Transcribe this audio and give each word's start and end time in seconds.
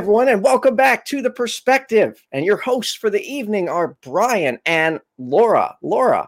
Everyone, 0.00 0.28
and 0.28 0.42
welcome 0.42 0.76
back 0.76 1.04
to 1.04 1.20
The 1.20 1.28
Perspective. 1.28 2.24
And 2.32 2.46
your 2.46 2.56
hosts 2.56 2.94
for 2.94 3.10
the 3.10 3.20
evening 3.20 3.68
are 3.68 3.98
Brian 4.00 4.58
and 4.64 4.98
Laura. 5.18 5.76
Laura, 5.82 6.26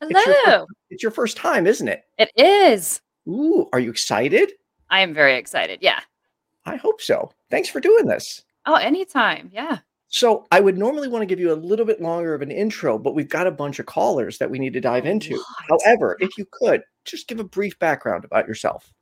Hello. 0.00 0.12
It's 0.12 0.46
your, 0.46 0.66
it's 0.90 1.02
your 1.02 1.10
first 1.10 1.36
time, 1.36 1.66
isn't 1.66 1.88
it? 1.88 2.04
It 2.16 2.30
is. 2.36 3.00
Ooh, 3.26 3.68
are 3.72 3.80
you 3.80 3.90
excited? 3.90 4.52
I 4.90 5.00
am 5.00 5.12
very 5.12 5.34
excited. 5.34 5.80
Yeah. 5.82 5.98
I 6.64 6.76
hope 6.76 7.00
so. 7.00 7.32
Thanks 7.50 7.68
for 7.68 7.80
doing 7.80 8.06
this. 8.06 8.44
Oh, 8.66 8.76
anytime. 8.76 9.50
Yeah. 9.52 9.78
So, 10.06 10.46
I 10.52 10.60
would 10.60 10.78
normally 10.78 11.08
want 11.08 11.22
to 11.22 11.26
give 11.26 11.40
you 11.40 11.52
a 11.52 11.54
little 11.54 11.84
bit 11.84 12.00
longer 12.00 12.34
of 12.34 12.42
an 12.42 12.52
intro, 12.52 13.00
but 13.00 13.16
we've 13.16 13.28
got 13.28 13.48
a 13.48 13.50
bunch 13.50 13.80
of 13.80 13.86
callers 13.86 14.38
that 14.38 14.48
we 14.48 14.60
need 14.60 14.74
to 14.74 14.80
dive 14.80 15.06
into. 15.06 15.42
However, 15.68 16.16
if 16.20 16.38
you 16.38 16.46
could, 16.52 16.82
just 17.04 17.26
give 17.26 17.40
a 17.40 17.44
brief 17.44 17.76
background 17.80 18.24
about 18.24 18.46
yourself. 18.46 18.94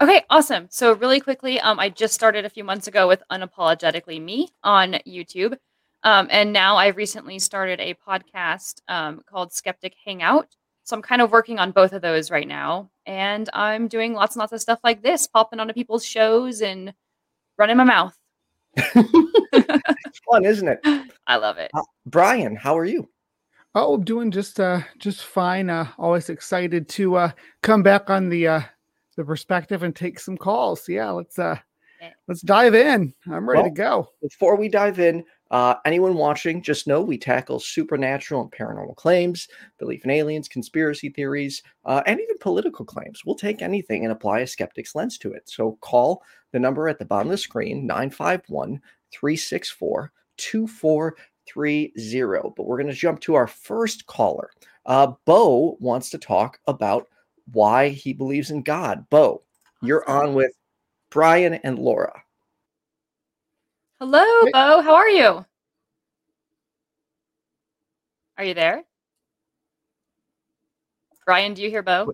Okay, 0.00 0.24
awesome. 0.30 0.68
So 0.70 0.92
really 0.92 1.18
quickly, 1.18 1.58
um, 1.60 1.80
I 1.80 1.88
just 1.88 2.14
started 2.14 2.44
a 2.44 2.50
few 2.50 2.62
months 2.62 2.86
ago 2.86 3.08
with 3.08 3.20
Unapologetically 3.32 4.22
Me 4.22 4.48
on 4.62 4.92
YouTube. 5.06 5.56
Um, 6.04 6.28
and 6.30 6.52
now 6.52 6.76
I've 6.76 6.96
recently 6.96 7.40
started 7.40 7.80
a 7.80 7.94
podcast 7.94 8.80
um, 8.86 9.22
called 9.28 9.52
Skeptic 9.52 9.94
Hangout. 10.04 10.46
So 10.84 10.94
I'm 10.94 11.02
kind 11.02 11.20
of 11.20 11.32
working 11.32 11.58
on 11.58 11.72
both 11.72 11.92
of 11.92 12.00
those 12.00 12.30
right 12.30 12.46
now. 12.46 12.90
And 13.06 13.50
I'm 13.52 13.88
doing 13.88 14.14
lots 14.14 14.36
and 14.36 14.40
lots 14.40 14.52
of 14.52 14.60
stuff 14.60 14.78
like 14.84 15.02
this, 15.02 15.26
popping 15.26 15.58
onto 15.58 15.74
people's 15.74 16.04
shows 16.04 16.62
and 16.62 16.94
running 17.58 17.76
my 17.76 17.84
mouth. 17.84 18.16
It's 19.52 20.20
fun, 20.30 20.44
isn't 20.44 20.68
it? 20.68 20.78
I 21.26 21.36
love 21.36 21.58
it. 21.58 21.70
Brian, 22.06 22.54
how 22.54 22.78
are 22.78 22.84
you? 22.84 23.08
Oh, 23.74 23.96
doing 23.96 24.30
just 24.30 24.60
uh 24.60 24.80
just 24.98 25.24
fine. 25.24 25.68
Uh 25.68 25.88
always 25.98 26.30
excited 26.30 26.88
to 26.90 27.16
uh 27.16 27.30
come 27.62 27.82
back 27.82 28.08
on 28.08 28.28
the 28.28 28.48
uh 28.48 28.60
the 29.18 29.24
perspective 29.24 29.82
and 29.82 29.94
take 29.94 30.18
some 30.20 30.38
calls. 30.38 30.88
Yeah, 30.88 31.10
let's 31.10 31.38
uh 31.40 31.58
let's 32.28 32.40
dive 32.40 32.76
in. 32.76 33.12
I'm 33.26 33.48
ready 33.48 33.62
Well, 33.62 33.70
to 33.70 33.74
go. 33.74 34.08
Before 34.22 34.56
we 34.56 34.68
dive 34.68 35.00
in, 35.00 35.24
uh, 35.50 35.74
anyone 35.84 36.14
watching, 36.14 36.62
just 36.62 36.86
know 36.86 37.02
we 37.02 37.18
tackle 37.18 37.58
supernatural 37.58 38.42
and 38.42 38.52
paranormal 38.52 38.94
claims, 38.94 39.48
belief 39.80 40.04
in 40.04 40.12
aliens, 40.12 40.46
conspiracy 40.46 41.08
theories, 41.08 41.64
uh, 41.84 42.02
and 42.06 42.20
even 42.20 42.38
political 42.38 42.84
claims. 42.84 43.22
We'll 43.26 43.34
take 43.34 43.60
anything 43.60 44.04
and 44.04 44.12
apply 44.12 44.38
a 44.40 44.46
skeptic's 44.46 44.94
lens 44.94 45.18
to 45.18 45.32
it. 45.32 45.50
So 45.50 45.76
call 45.80 46.22
the 46.52 46.60
number 46.60 46.88
at 46.88 47.00
the 47.00 47.04
bottom 47.04 47.26
of 47.26 47.32
the 47.32 47.38
screen 47.38 47.86
951 47.86 48.80
364 49.10 50.12
2430. 50.36 52.52
But 52.56 52.66
we're 52.66 52.80
going 52.80 52.86
to 52.86 52.94
jump 52.94 53.18
to 53.22 53.34
our 53.34 53.48
first 53.48 54.06
caller. 54.06 54.50
Uh, 54.86 55.14
Bo 55.24 55.76
wants 55.80 56.08
to 56.10 56.18
talk 56.18 56.60
about 56.68 57.08
why 57.52 57.88
he 57.88 58.12
believes 58.12 58.50
in 58.50 58.62
God. 58.62 59.06
Bo, 59.10 59.42
you're 59.82 60.08
on 60.08 60.34
with 60.34 60.52
Brian 61.10 61.54
and 61.54 61.78
Laura. 61.78 62.22
Hello, 64.00 64.24
Hey. 64.44 64.52
Bo. 64.52 64.82
How 64.82 64.94
are 64.94 65.08
you? 65.08 65.44
Are 68.36 68.44
you 68.44 68.54
there? 68.54 68.84
Brian, 71.26 71.54
do 71.54 71.62
you 71.62 71.70
hear 71.70 71.82
Bo? 71.82 72.12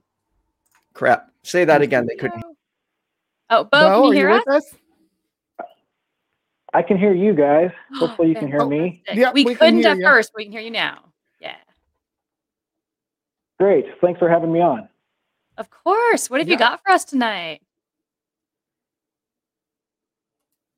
Crap. 0.95 1.31
Say 1.43 1.65
that 1.65 1.83
again. 1.83 2.07
They 2.07 2.17
couldn't. 2.17 2.43
Oh, 3.51 3.65
Bo, 3.65 3.71
Bo, 3.71 4.01
can 4.01 4.05
you 4.05 4.13
hear 4.13 4.31
you 4.31 4.37
us? 4.37 4.47
us? 4.49 4.75
I 6.73 6.83
can 6.83 6.99
hear 6.99 7.15
you 7.15 7.35
guys. 7.35 7.71
Hopefully 7.99 8.29
you 8.29 8.35
can 8.35 8.49
hear 8.49 8.63
oh, 8.63 8.69
me. 8.69 9.03
Fantastic. 9.07 9.17
Yeah, 9.17 9.33
we, 9.33 9.45
we 9.45 9.55
couldn't 9.55 9.79
hear 9.79 9.91
at 9.91 9.99
you. 9.99 10.05
first, 10.05 10.33
but 10.33 10.39
we 10.39 10.45
can 10.45 10.53
hear 10.53 10.63
you 10.63 10.71
now. 10.71 11.05
Yeah. 11.41 11.55
Great. 13.61 13.85
Thanks 14.01 14.19
for 14.19 14.29
having 14.29 14.53
me 14.53 14.61
on. 14.61 14.89
Of 15.57 15.71
course. 15.71 16.29
What 16.29 16.41
have 16.41 16.49
you 16.49 16.57
got 16.57 16.81
for 16.83 16.93
us 16.93 17.05
tonight? 17.05 17.61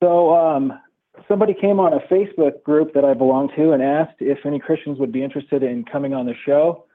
So, 0.03 0.35
um, 0.35 0.73
somebody 1.27 1.53
came 1.53 1.79
on 1.79 1.93
a 1.93 1.99
Facebook 2.01 2.61
group 2.63 2.93
that 2.93 3.03
I 3.03 3.13
belong 3.13 3.49
to 3.55 3.71
and 3.71 3.81
asked 3.81 4.17
if 4.19 4.45
any 4.45 4.59
Christians 4.59 4.99
would 4.99 5.11
be 5.11 5.23
interested 5.23 5.63
in 5.63 5.83
coming 5.85 6.13
on 6.13 6.25
the 6.25 6.35
show. 6.45 6.85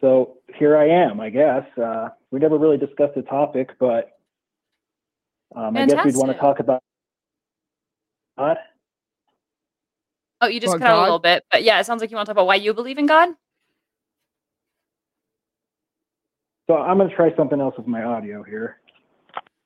So 0.00 0.38
here 0.54 0.76
I 0.76 0.88
am, 0.88 1.20
I 1.20 1.30
guess. 1.30 1.64
Uh, 1.78 2.08
we 2.30 2.40
never 2.40 2.58
really 2.58 2.76
discussed 2.76 3.14
the 3.14 3.22
topic, 3.22 3.70
but 3.78 4.18
um, 5.54 5.76
I 5.76 5.86
guess 5.86 6.04
we'd 6.04 6.16
want 6.16 6.32
to 6.32 6.38
talk 6.38 6.58
about 6.58 6.82
God. 8.36 8.58
Oh, 10.40 10.48
you 10.48 10.60
just 10.60 10.74
About 10.74 10.84
cut 10.84 10.90
out 10.90 10.98
a 10.98 11.02
little 11.02 11.18
bit, 11.20 11.44
but 11.50 11.62
yeah, 11.62 11.78
it 11.78 11.86
sounds 11.86 12.00
like 12.00 12.10
you 12.10 12.16
want 12.16 12.26
to 12.26 12.30
talk 12.30 12.34
about 12.34 12.46
why 12.46 12.56
you 12.56 12.74
believe 12.74 12.98
in 12.98 13.06
God. 13.06 13.28
So 16.72 16.78
I'm 16.78 16.96
going 16.96 17.10
to 17.10 17.14
try 17.14 17.36
something 17.36 17.60
else 17.60 17.74
with 17.76 17.86
my 17.86 18.02
audio 18.02 18.42
here. 18.42 18.78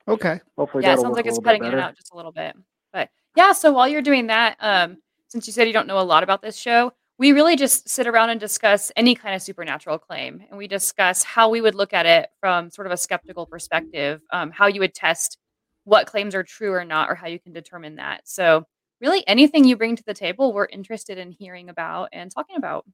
Okay. 0.09 0.41
Hopefully 0.59 0.83
yeah, 0.83 0.89
it 0.89 0.97
that'll 0.97 1.05
sounds 1.05 1.17
like 1.17 1.27
it's 1.27 1.39
cutting 1.39 1.65
in 1.65 1.71
and 1.71 1.81
out 1.81 1.95
just 1.95 2.13
a 2.13 2.17
little 2.17 2.33
bit. 2.33 2.57
But 2.93 3.11
yeah, 3.37 3.53
so 3.53 3.73
while 3.73 3.87
you're 3.87 4.03
doing 4.03 4.27
that, 4.27 4.57
um, 4.59 4.97
since 5.29 5.47
you 5.47 5.53
said 5.53 5.69
you 5.69 5.73
don't 5.73 5.87
know 5.87 6.01
a 6.01 6.03
lot 6.03 6.25
about 6.25 6.43
this 6.43 6.57
show, 6.57 6.93
we 7.17 7.31
really 7.31 7.55
just 7.55 7.89
sit 7.89 8.09
around 8.09 8.31
and 8.31 8.41
discuss 8.41 8.91
any 8.97 9.15
kind 9.15 9.37
of 9.37 9.43
supernatural 9.43 9.99
claim, 9.99 10.43
and 10.51 10.59
we 10.59 10.67
discuss 10.67 11.23
how 11.23 11.49
we 11.49 11.61
would 11.61 11.77
look 11.77 11.93
at 11.93 12.07
it 12.07 12.29
from 12.41 12.71
sort 12.71 12.89
of 12.89 12.93
a 12.93 12.97
skeptical 12.97 13.47
perspective, 13.47 14.21
um, 14.33 14.51
how 14.51 14.67
you 14.67 14.81
would 14.81 14.93
test 14.93 15.39
what 15.85 16.09
claims 16.09 16.35
are 16.35 16.43
true 16.43 16.73
or 16.73 16.85
not, 16.85 17.09
or 17.09 17.15
how 17.15 17.29
you 17.29 17.39
can 17.39 17.53
determine 17.53 17.95
that. 17.97 18.23
So 18.25 18.67
really, 19.01 19.27
anything 19.29 19.65
you 19.65 19.77
bring 19.77 19.95
to 19.95 20.05
the 20.05 20.13
table, 20.13 20.53
we're 20.53 20.67
interested 20.67 21.19
in 21.19 21.31
hearing 21.31 21.69
about 21.69 22.09
and 22.13 22.33
talking 22.33 22.57
about. 22.57 22.85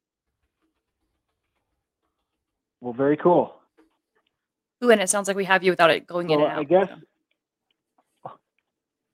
Well, 2.83 2.93
very 2.93 3.17
cool. 3.17 3.55
Ooh, 4.85 4.91
and 4.91 5.01
it 5.01 5.09
sounds 5.09 5.29
like 5.29 5.37
we 5.37 5.45
have 5.45 5.63
you 5.63 5.71
without 5.73 5.91
it 5.91 6.07
going 6.07 6.31
in 6.31 6.41
Well, 6.41 6.49
and 6.49 6.59
out. 6.59 6.61
I 6.61 6.65
guess. 6.65 6.89
so. 8.25 8.33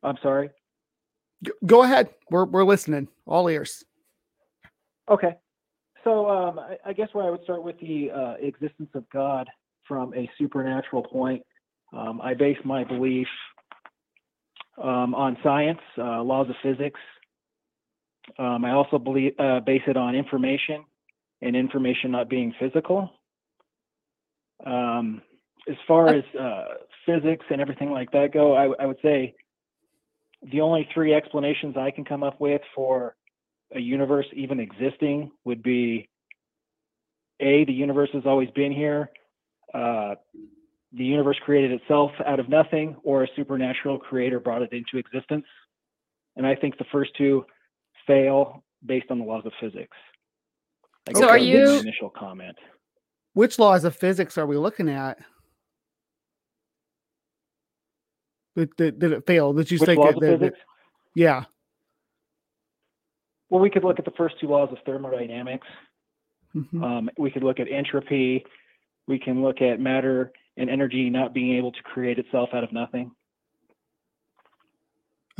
I'm 0.03 0.17
sorry. 0.23 0.50
Go 1.67 1.82
ahead. 1.82 2.09
We're 2.31 2.44
we're 2.47 2.65
listening. 2.65 3.09
All 3.26 3.49
ears. 3.49 3.85
Okay. 5.09 5.37
So 6.05 6.29
um, 6.29 6.59
I, 6.59 6.76
I 6.87 6.93
guess 6.93 7.09
where 7.12 7.26
I 7.26 7.31
would 7.31 7.43
start 7.43 7.62
with 7.62 7.79
the 7.81 8.11
uh, 8.11 8.35
existence 8.41 8.91
of 8.94 9.09
God 9.11 9.49
from 9.87 10.15
a 10.15 10.31
supernatural 10.38 11.03
point, 11.03 11.43
um, 11.93 12.20
I 12.23 12.35
base 12.35 12.59
my 12.65 12.85
belief 12.85 13.26
um, 14.82 15.15
on 15.15 15.37
science, 15.43 15.81
uh, 15.97 16.23
laws 16.23 16.49
of 16.49 16.56
physics. 16.62 17.00
Um, 18.38 18.65
I 18.65 18.73
also 18.73 18.99
believe 18.99 19.32
uh, 19.38 19.61
base 19.61 19.82
it 19.87 19.97
on 19.97 20.15
information, 20.15 20.85
and 21.43 21.56
information 21.56 22.11
not 22.11 22.29
being 22.29 22.55
physical. 22.61 23.11
Um, 24.65 25.23
as 25.69 25.76
far 25.87 26.09
as 26.09 26.25
uh, 26.38 26.65
physics 27.06 27.44
and 27.50 27.61
everything 27.61 27.91
like 27.91 28.11
that 28.12 28.32
go, 28.32 28.55
I, 28.55 28.82
I 28.82 28.87
would 28.87 28.99
say 29.03 29.35
the 30.53 30.61
only 30.61 30.88
three 30.94 31.15
explanations 31.15 31.76
I 31.76 31.91
can 31.91 32.05
come 32.05 32.23
up 32.23 32.41
with 32.41 32.62
for 32.75 33.17
a 33.75 33.81
universe 33.81 34.26
even 34.35 34.61
existing 34.61 35.31
would 35.44 35.62
be 35.62 36.09
a 37.41 37.65
the 37.65 37.73
universe 37.73 38.09
has 38.12 38.23
always 38.25 38.49
been 38.53 38.73
here 38.73 39.11
uh, 39.75 40.15
the 40.93 41.05
universe 41.05 41.37
created 41.44 41.73
itself 41.73 42.11
out 42.26 42.41
of 42.41 42.49
nothing 42.49 42.97
or 43.03 43.25
a 43.25 43.29
supernatural 43.37 43.99
creator 43.99 44.41
brought 44.41 44.62
it 44.62 44.73
into 44.73 44.97
existence. 44.97 45.44
And 46.37 46.47
i 46.47 46.55
think 46.55 46.79
the 46.79 46.87
first 46.91 47.11
two 47.19 47.44
fail 48.06 48.65
based 48.87 49.06
on 49.11 49.19
the 49.19 49.25
laws 49.25 49.44
of 49.44 49.53
physics. 49.61 49.97
I 51.09 51.12
So 51.12 51.20
guess 51.20 51.29
are 51.31 51.38
that 51.38 51.41
would 51.44 51.50
be 51.50 51.55
my 51.67 51.73
you- 51.75 51.81
initial 51.81 52.11
comment. 52.11 52.56
Which 53.35 53.59
laws 53.59 53.85
of 53.85 53.94
physics 53.94 54.38
are 54.38 54.47
we 54.47 54.56
looking 54.56 54.88
at? 54.88 55.19
Did, 58.58 58.76
did, 58.76 58.99
did 58.99 59.12
it 59.12 59.25
fail? 59.26 59.52
Did 59.52 59.70
you 59.70 59.78
which 59.78 59.87
say 59.87 59.94
laws 59.94 60.08
it- 60.10 60.16
of 60.16 60.20
that- 60.20 60.40
that- 60.40 60.55
yeah. 61.14 61.44
well 63.50 63.60
we 63.60 63.70
could 63.70 63.84
look 63.84 63.99
at 64.00 64.05
the 64.05 64.10
first 64.12 64.34
two 64.40 64.49
laws 64.49 64.69
of 64.72 64.78
thermodynamics 64.84 65.66
Mhm. 66.55 66.82
um, 66.82 67.10
we 67.19 67.31
could 67.31 67.43
look 67.44 67.60
at 67.60 67.69
entropy 67.70 68.44
we 69.06 69.19
can 69.19 69.43
look 69.43 69.60
at 69.62 69.78
matter 69.81 70.32
and 70.56 70.69
energy 70.70 71.08
not 71.10 71.32
being 71.34 71.56
able 71.56 71.70
to 71.72 71.82
create 71.82 72.19
itself 72.19 72.50
out 72.52 72.64
of 72.64 72.72
nothing 72.72 73.10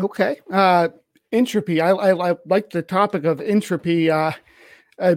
Okay. 0.01 0.39
Uh, 0.49 0.89
entropy. 1.33 1.81
I, 1.81 1.91
I, 1.91 2.31
I 2.31 2.37
like 2.47 2.71
the 2.71 2.83
topic 2.83 3.25
of 3.25 3.41
entropy. 3.41 4.09
Uh, 4.09 4.31
uh, 5.01 5.17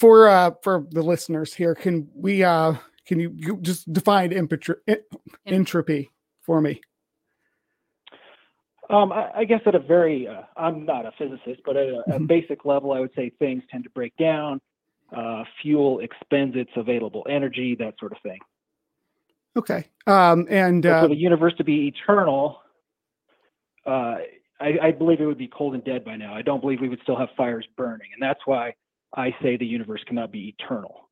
for 0.00 0.28
uh, 0.28 0.52
for 0.62 0.86
the 0.90 1.02
listeners 1.02 1.52
here, 1.52 1.74
can 1.74 2.08
we 2.14 2.42
uh, 2.42 2.74
can 3.06 3.20
you, 3.20 3.34
you 3.36 3.58
just 3.60 3.92
define 3.92 4.30
empatry, 4.30 4.76
entropy 5.44 6.10
for 6.40 6.62
me? 6.62 6.80
Um, 8.90 9.12
I, 9.12 9.30
I 9.38 9.44
guess 9.44 9.60
at 9.66 9.74
a 9.74 9.78
very, 9.78 10.28
uh, 10.28 10.42
I'm 10.56 10.84
not 10.84 11.06
a 11.06 11.12
physicist, 11.18 11.62
but 11.64 11.76
at 11.76 11.88
a, 11.88 12.00
a 12.14 12.18
Mhm. 12.18 12.26
basic 12.26 12.64
level, 12.64 12.92
I 12.92 13.00
would 13.00 13.12
say 13.16 13.30
things 13.38 13.62
tend 13.70 13.84
to 13.84 13.90
break 13.90 14.14
down. 14.16 14.60
Uh, 15.14 15.44
fuel 15.62 16.00
expends 16.00 16.56
its 16.56 16.70
available 16.76 17.24
energy, 17.28 17.74
that 17.76 17.94
sort 17.98 18.12
of 18.12 18.18
thing. 18.22 18.38
Okay. 19.56 19.86
Um, 20.06 20.46
and 20.50 20.82
But 20.82 20.92
uh, 20.92 21.02
for 21.02 21.08
the 21.08 21.14
universe 21.16 21.54
to 21.58 21.64
be 21.64 21.86
eternal, 21.88 22.60
uh, 23.86 24.16
I, 24.60 24.78
I 24.82 24.90
believe 24.92 25.20
it 25.20 25.26
would 25.26 25.38
be 25.38 25.46
cold 25.48 25.74
and 25.74 25.84
dead 25.84 26.04
by 26.04 26.16
now. 26.16 26.34
I 26.34 26.42
don't 26.42 26.60
believe 26.60 26.80
we 26.80 26.88
would 26.88 27.00
still 27.02 27.16
have 27.16 27.28
fires 27.36 27.66
burning, 27.76 28.08
and 28.12 28.20
that's 28.22 28.40
why 28.46 28.74
I 29.16 29.34
say 29.42 29.56
the 29.56 29.66
universe 29.66 30.02
cannot 30.04 30.30
be 30.32 30.48
eternal. 30.58 31.08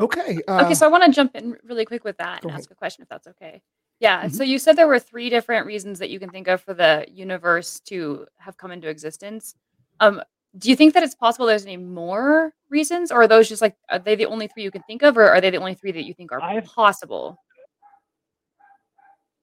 okay. 0.00 0.40
Uh, 0.48 0.62
Okay, 0.64 0.74
so 0.74 0.86
I 0.86 0.88
want 0.88 1.04
to 1.04 1.10
jump 1.10 1.34
in 1.34 1.56
really 1.64 1.84
quick 1.84 2.04
with 2.04 2.16
that 2.18 2.42
and 2.42 2.50
ahead. 2.50 2.60
ask 2.60 2.70
a 2.70 2.74
question 2.74 3.02
if 3.02 3.08
that's 3.08 3.26
okay. 3.28 3.60
Yeah. 4.00 4.24
Mhm. 4.24 4.32
So 4.32 4.44
you 4.44 4.58
said 4.58 4.76
there 4.76 4.86
were 4.88 4.98
three 4.98 5.28
different 5.28 5.66
reasons 5.66 5.98
that 5.98 6.10
you 6.10 6.20
can 6.20 6.30
think 6.30 6.46
of 6.48 6.60
for 6.60 6.74
the 6.74 7.04
universe 7.10 7.80
to 7.80 8.26
have 8.38 8.56
come 8.56 8.70
into 8.70 8.88
existence. 8.88 9.54
Um, 10.00 10.22
do 10.56 10.70
you 10.70 10.76
think 10.76 10.94
that 10.94 11.02
it's 11.02 11.14
possible 11.14 11.46
there's 11.46 11.66
any 11.66 11.76
more 11.76 12.54
reasons, 12.70 13.10
or 13.12 13.22
are 13.22 13.28
those 13.28 13.48
just 13.48 13.60
like 13.62 13.76
are 13.90 13.98
they 13.98 14.14
the 14.14 14.26
only 14.26 14.46
three 14.48 14.62
you 14.62 14.70
can 14.70 14.82
think 14.84 15.02
of, 15.02 15.16
or 15.18 15.28
are 15.28 15.40
they 15.40 15.50
the 15.50 15.58
only 15.58 15.74
three 15.74 15.92
that 15.92 16.04
you 16.04 16.14
think 16.14 16.32
are 16.32 16.40
I've- 16.42 16.66
possible? 16.68 17.38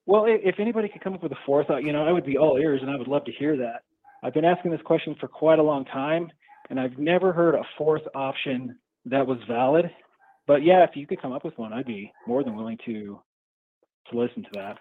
Well, 0.07 0.25
if 0.27 0.59
anybody 0.59 0.87
could 0.87 1.01
come 1.01 1.13
up 1.15 1.23
with 1.23 1.31
a 1.31 1.37
fourth, 1.47 1.67
you 1.81 1.91
know, 1.91 2.05
I 2.05 2.11
would 2.11 2.25
be 2.25 2.37
all 2.37 2.57
ears 2.57 2.81
and 2.83 2.91
I 2.91 2.95
would 2.95 3.07
love 3.07 3.25
to 3.25 3.31
hear 3.31 3.57
that. 3.57 3.81
I've 4.23 4.35
been 4.35 4.45
asking 4.45 4.69
this 4.69 4.81
question 4.83 5.15
for 5.19 5.27
quite 5.27 5.57
a 5.57 5.63
long 5.63 5.83
time 5.85 6.31
and 6.69 6.79
I've 6.79 6.97
never 6.99 7.33
heard 7.33 7.55
a 7.55 7.63
fourth 7.75 8.03
option 8.13 8.77
that 9.05 9.25
was 9.25 9.39
valid. 9.47 9.89
But 10.45 10.61
yeah, 10.61 10.83
if 10.83 10.95
you 10.95 11.07
could 11.07 11.19
come 11.19 11.31
up 11.31 11.43
with 11.43 11.57
one, 11.57 11.73
I'd 11.73 11.87
be 11.87 12.11
more 12.27 12.43
than 12.43 12.55
willing 12.55 12.77
to 12.85 13.19
to 14.09 14.19
listen 14.19 14.43
to 14.43 14.49
that. 14.53 14.77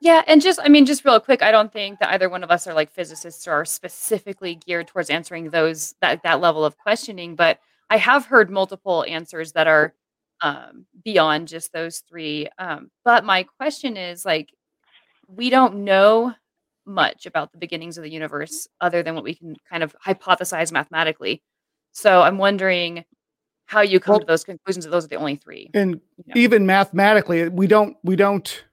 Yeah, 0.00 0.22
and 0.26 0.40
just 0.40 0.60
I 0.62 0.68
mean, 0.68 0.86
just 0.86 1.04
real 1.04 1.18
quick, 1.18 1.42
I 1.42 1.50
don't 1.50 1.72
think 1.72 1.98
that 1.98 2.10
either 2.10 2.28
one 2.28 2.44
of 2.44 2.50
us 2.50 2.66
are 2.66 2.74
like 2.74 2.92
physicists 2.92 3.48
or 3.48 3.52
are 3.52 3.64
specifically 3.64 4.54
geared 4.54 4.86
towards 4.86 5.10
answering 5.10 5.50
those 5.50 5.94
that 6.00 6.22
that 6.22 6.40
level 6.40 6.64
of 6.64 6.78
questioning. 6.78 7.34
But 7.34 7.58
I 7.90 7.96
have 7.96 8.26
heard 8.26 8.50
multiple 8.50 9.04
answers 9.08 9.52
that 9.52 9.66
are 9.66 9.94
um, 10.40 10.86
beyond 11.04 11.48
just 11.48 11.72
those 11.72 11.98
three. 12.08 12.48
Um, 12.58 12.90
but 13.04 13.24
my 13.24 13.42
question 13.42 13.96
is 13.96 14.24
like, 14.24 14.50
we 15.26 15.50
don't 15.50 15.84
know 15.84 16.32
much 16.86 17.26
about 17.26 17.52
the 17.52 17.58
beginnings 17.58 17.98
of 17.98 18.04
the 18.04 18.10
universe 18.10 18.68
other 18.80 19.02
than 19.02 19.14
what 19.14 19.24
we 19.24 19.34
can 19.34 19.56
kind 19.68 19.82
of 19.82 19.94
hypothesize 20.04 20.72
mathematically. 20.72 21.42
So 21.92 22.22
I'm 22.22 22.38
wondering 22.38 23.04
how 23.68 23.82
you 23.82 24.00
come 24.00 24.14
Well- 24.14 24.20
to 24.20 24.26
those 24.26 24.44
conclusions 24.44 24.84
that 24.86 24.90
those 24.90 25.04
are 25.04 25.08
the 25.08 25.16
only 25.16 25.36
three. 25.36 25.70
and 25.74 26.00
Yeah. 26.26 26.34
even 26.36 26.66
mathematically 26.66 27.48
we 27.50 27.66
don't 27.66 27.96
we 28.02 28.16
don't 28.16 28.64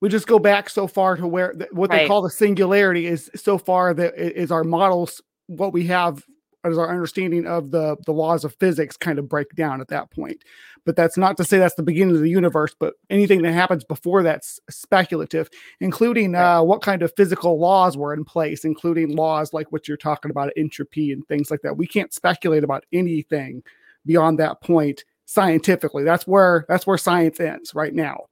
we 0.00 0.08
just 0.08 0.26
go 0.26 0.38
back 0.38 0.68
so 0.70 0.86
far 0.86 1.16
to 1.16 1.26
where 1.26 1.54
what 1.72 1.90
they 1.90 2.06
call 2.06 2.22
the 2.22 2.30
singularity 2.30 3.06
is 3.06 3.30
so 3.36 3.58
far 3.58 3.92
that 3.94 4.14
i- 4.18 4.52
our 4.54 4.64
models 4.64 5.20
what 5.46 5.72
we 5.72 5.86
have 5.86 6.24
as 6.64 6.76
our 6.78 6.88
understanding 6.90 7.46
of 7.46 7.70
the 7.70 7.96
the 8.06 8.12
laws 8.12 8.42
of 8.44 8.54
physics 8.58 8.96
kind 8.96 9.18
of 9.18 9.28
break 9.28 9.54
down 9.54 9.80
at 9.80 9.88
that 9.88 10.10
point 10.10 10.42
but 10.84 10.96
that's 10.96 11.16
not 11.18 11.36
to 11.36 11.44
say 11.44 11.58
that's 11.58 11.74
the 11.74 11.82
beginning 11.82 12.14
of 12.14 12.20
the 12.22 12.28
universe 12.30 12.74
but 12.78 12.94
anything 13.10 13.42
that 13.42 13.52
happens 13.52 13.84
before 13.84 14.22
that's 14.22 14.58
speculative 14.70 15.48
including 15.80 16.32
Right. 16.32 16.56
uh, 16.58 16.62
what 16.62 16.80
kind 16.82 17.02
of 17.02 17.12
physical 17.16 17.58
laws 17.60 17.96
were 17.96 18.12
in 18.14 18.24
place 18.24 18.64
including 18.64 19.14
laws 19.14 19.52
like 19.52 19.70
what 19.72 19.86
you're 19.88 19.96
talking 19.96 20.30
about 20.30 20.52
entropy 20.56 21.12
and 21.12 21.26
things 21.28 21.50
like 21.50 21.60
that 21.62 21.76
we 21.76 21.86
can't 21.86 22.12
speculate 22.14 22.64
about 22.64 22.84
anything 22.92 23.62
beyond 24.08 24.38
that 24.40 24.60
point 24.62 25.04
scientifically. 25.26 26.02
That's 26.02 26.26
where 26.26 26.64
that's 26.68 26.86
where 26.86 26.98
science 26.98 27.38
ends 27.38 27.74
right 27.74 27.94
now. 27.94 28.24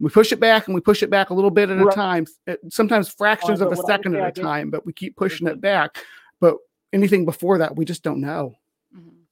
We 0.00 0.08
push 0.08 0.32
it 0.32 0.40
back 0.40 0.66
and 0.66 0.74
we 0.74 0.80
push 0.80 1.02
it 1.02 1.10
back 1.10 1.28
a 1.28 1.34
little 1.34 1.50
bit 1.50 1.68
at 1.68 1.78
a 1.78 1.90
time, 1.90 2.26
uh, 2.48 2.56
sometimes 2.70 3.10
fractions 3.10 3.60
Uh, 3.60 3.66
of 3.66 3.72
a 3.72 3.76
what 3.76 3.84
I 3.84 3.92
would 3.92 3.98
second 3.98 4.16
at 4.16 4.38
a 4.38 4.40
time, 4.40 4.70
but 4.70 4.86
we 4.86 4.94
keep 4.94 5.14
pushing 5.14 5.46
it 5.46 5.60
back. 5.60 5.98
But 6.40 6.56
anything 6.94 7.26
before 7.26 7.58
that, 7.58 7.76
we 7.76 7.84
just 7.84 8.02
don't 8.02 8.22
know. 8.22 8.54
Mhm. 8.96 9.26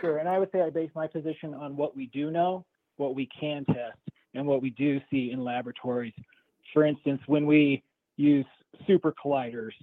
Sure, 0.00 0.18
and 0.18 0.28
I 0.28 0.38
would 0.38 0.52
say 0.52 0.62
I 0.62 0.70
base 0.70 0.90
my 0.94 1.08
position 1.08 1.52
on 1.52 1.76
what 1.76 1.96
we 1.96 2.06
do 2.06 2.30
know, 2.30 2.64
what 2.96 3.16
we 3.16 3.26
can 3.26 3.64
test, 3.64 3.98
and 4.34 4.46
what 4.46 4.62
we 4.62 4.70
do 4.70 5.00
see 5.10 5.32
in 5.32 5.42
laboratories. 5.42 6.14
For 6.72 6.84
instance, 6.84 7.20
when 7.26 7.46
we 7.46 7.82
use 8.16 8.46
super 8.86 9.12
colliders 9.12 9.74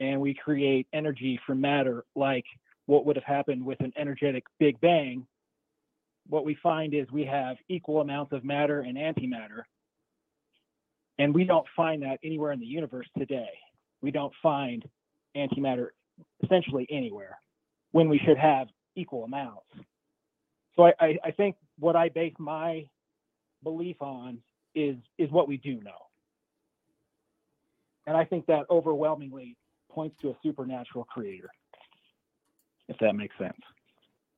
and 0.00 0.20
we 0.20 0.34
create 0.34 0.86
energy 0.92 1.40
from 1.46 1.62
matter, 1.62 2.04
like 2.14 2.44
what 2.88 3.04
would 3.04 3.16
have 3.16 3.24
happened 3.24 3.62
with 3.62 3.78
an 3.80 3.92
energetic 3.98 4.44
Big 4.58 4.80
Bang, 4.80 5.26
what 6.26 6.46
we 6.46 6.56
find 6.62 6.94
is 6.94 7.06
we 7.12 7.26
have 7.26 7.58
equal 7.68 8.00
amounts 8.00 8.32
of 8.32 8.46
matter 8.46 8.80
and 8.80 8.96
antimatter. 8.96 9.64
And 11.18 11.34
we 11.34 11.44
don't 11.44 11.66
find 11.76 12.02
that 12.02 12.18
anywhere 12.24 12.50
in 12.50 12.60
the 12.60 12.66
universe 12.66 13.06
today. 13.18 13.50
We 14.00 14.10
don't 14.10 14.32
find 14.42 14.88
antimatter 15.36 15.88
essentially 16.42 16.86
anywhere 16.90 17.38
when 17.92 18.08
we 18.08 18.18
should 18.24 18.38
have 18.38 18.68
equal 18.96 19.24
amounts. 19.24 19.68
So 20.74 20.84
I, 20.84 20.92
I, 20.98 21.18
I 21.24 21.30
think 21.32 21.56
what 21.78 21.94
I 21.94 22.08
base 22.08 22.34
my 22.38 22.88
belief 23.62 23.96
on 24.00 24.38
is 24.74 24.96
is 25.18 25.30
what 25.30 25.46
we 25.46 25.58
do 25.58 25.74
know. 25.82 26.06
And 28.06 28.16
I 28.16 28.24
think 28.24 28.46
that 28.46 28.64
overwhelmingly 28.70 29.58
points 29.90 30.16
to 30.22 30.30
a 30.30 30.34
supernatural 30.42 31.04
creator. 31.04 31.50
If 32.88 32.98
that 32.98 33.14
makes 33.14 33.36
sense. 33.38 33.60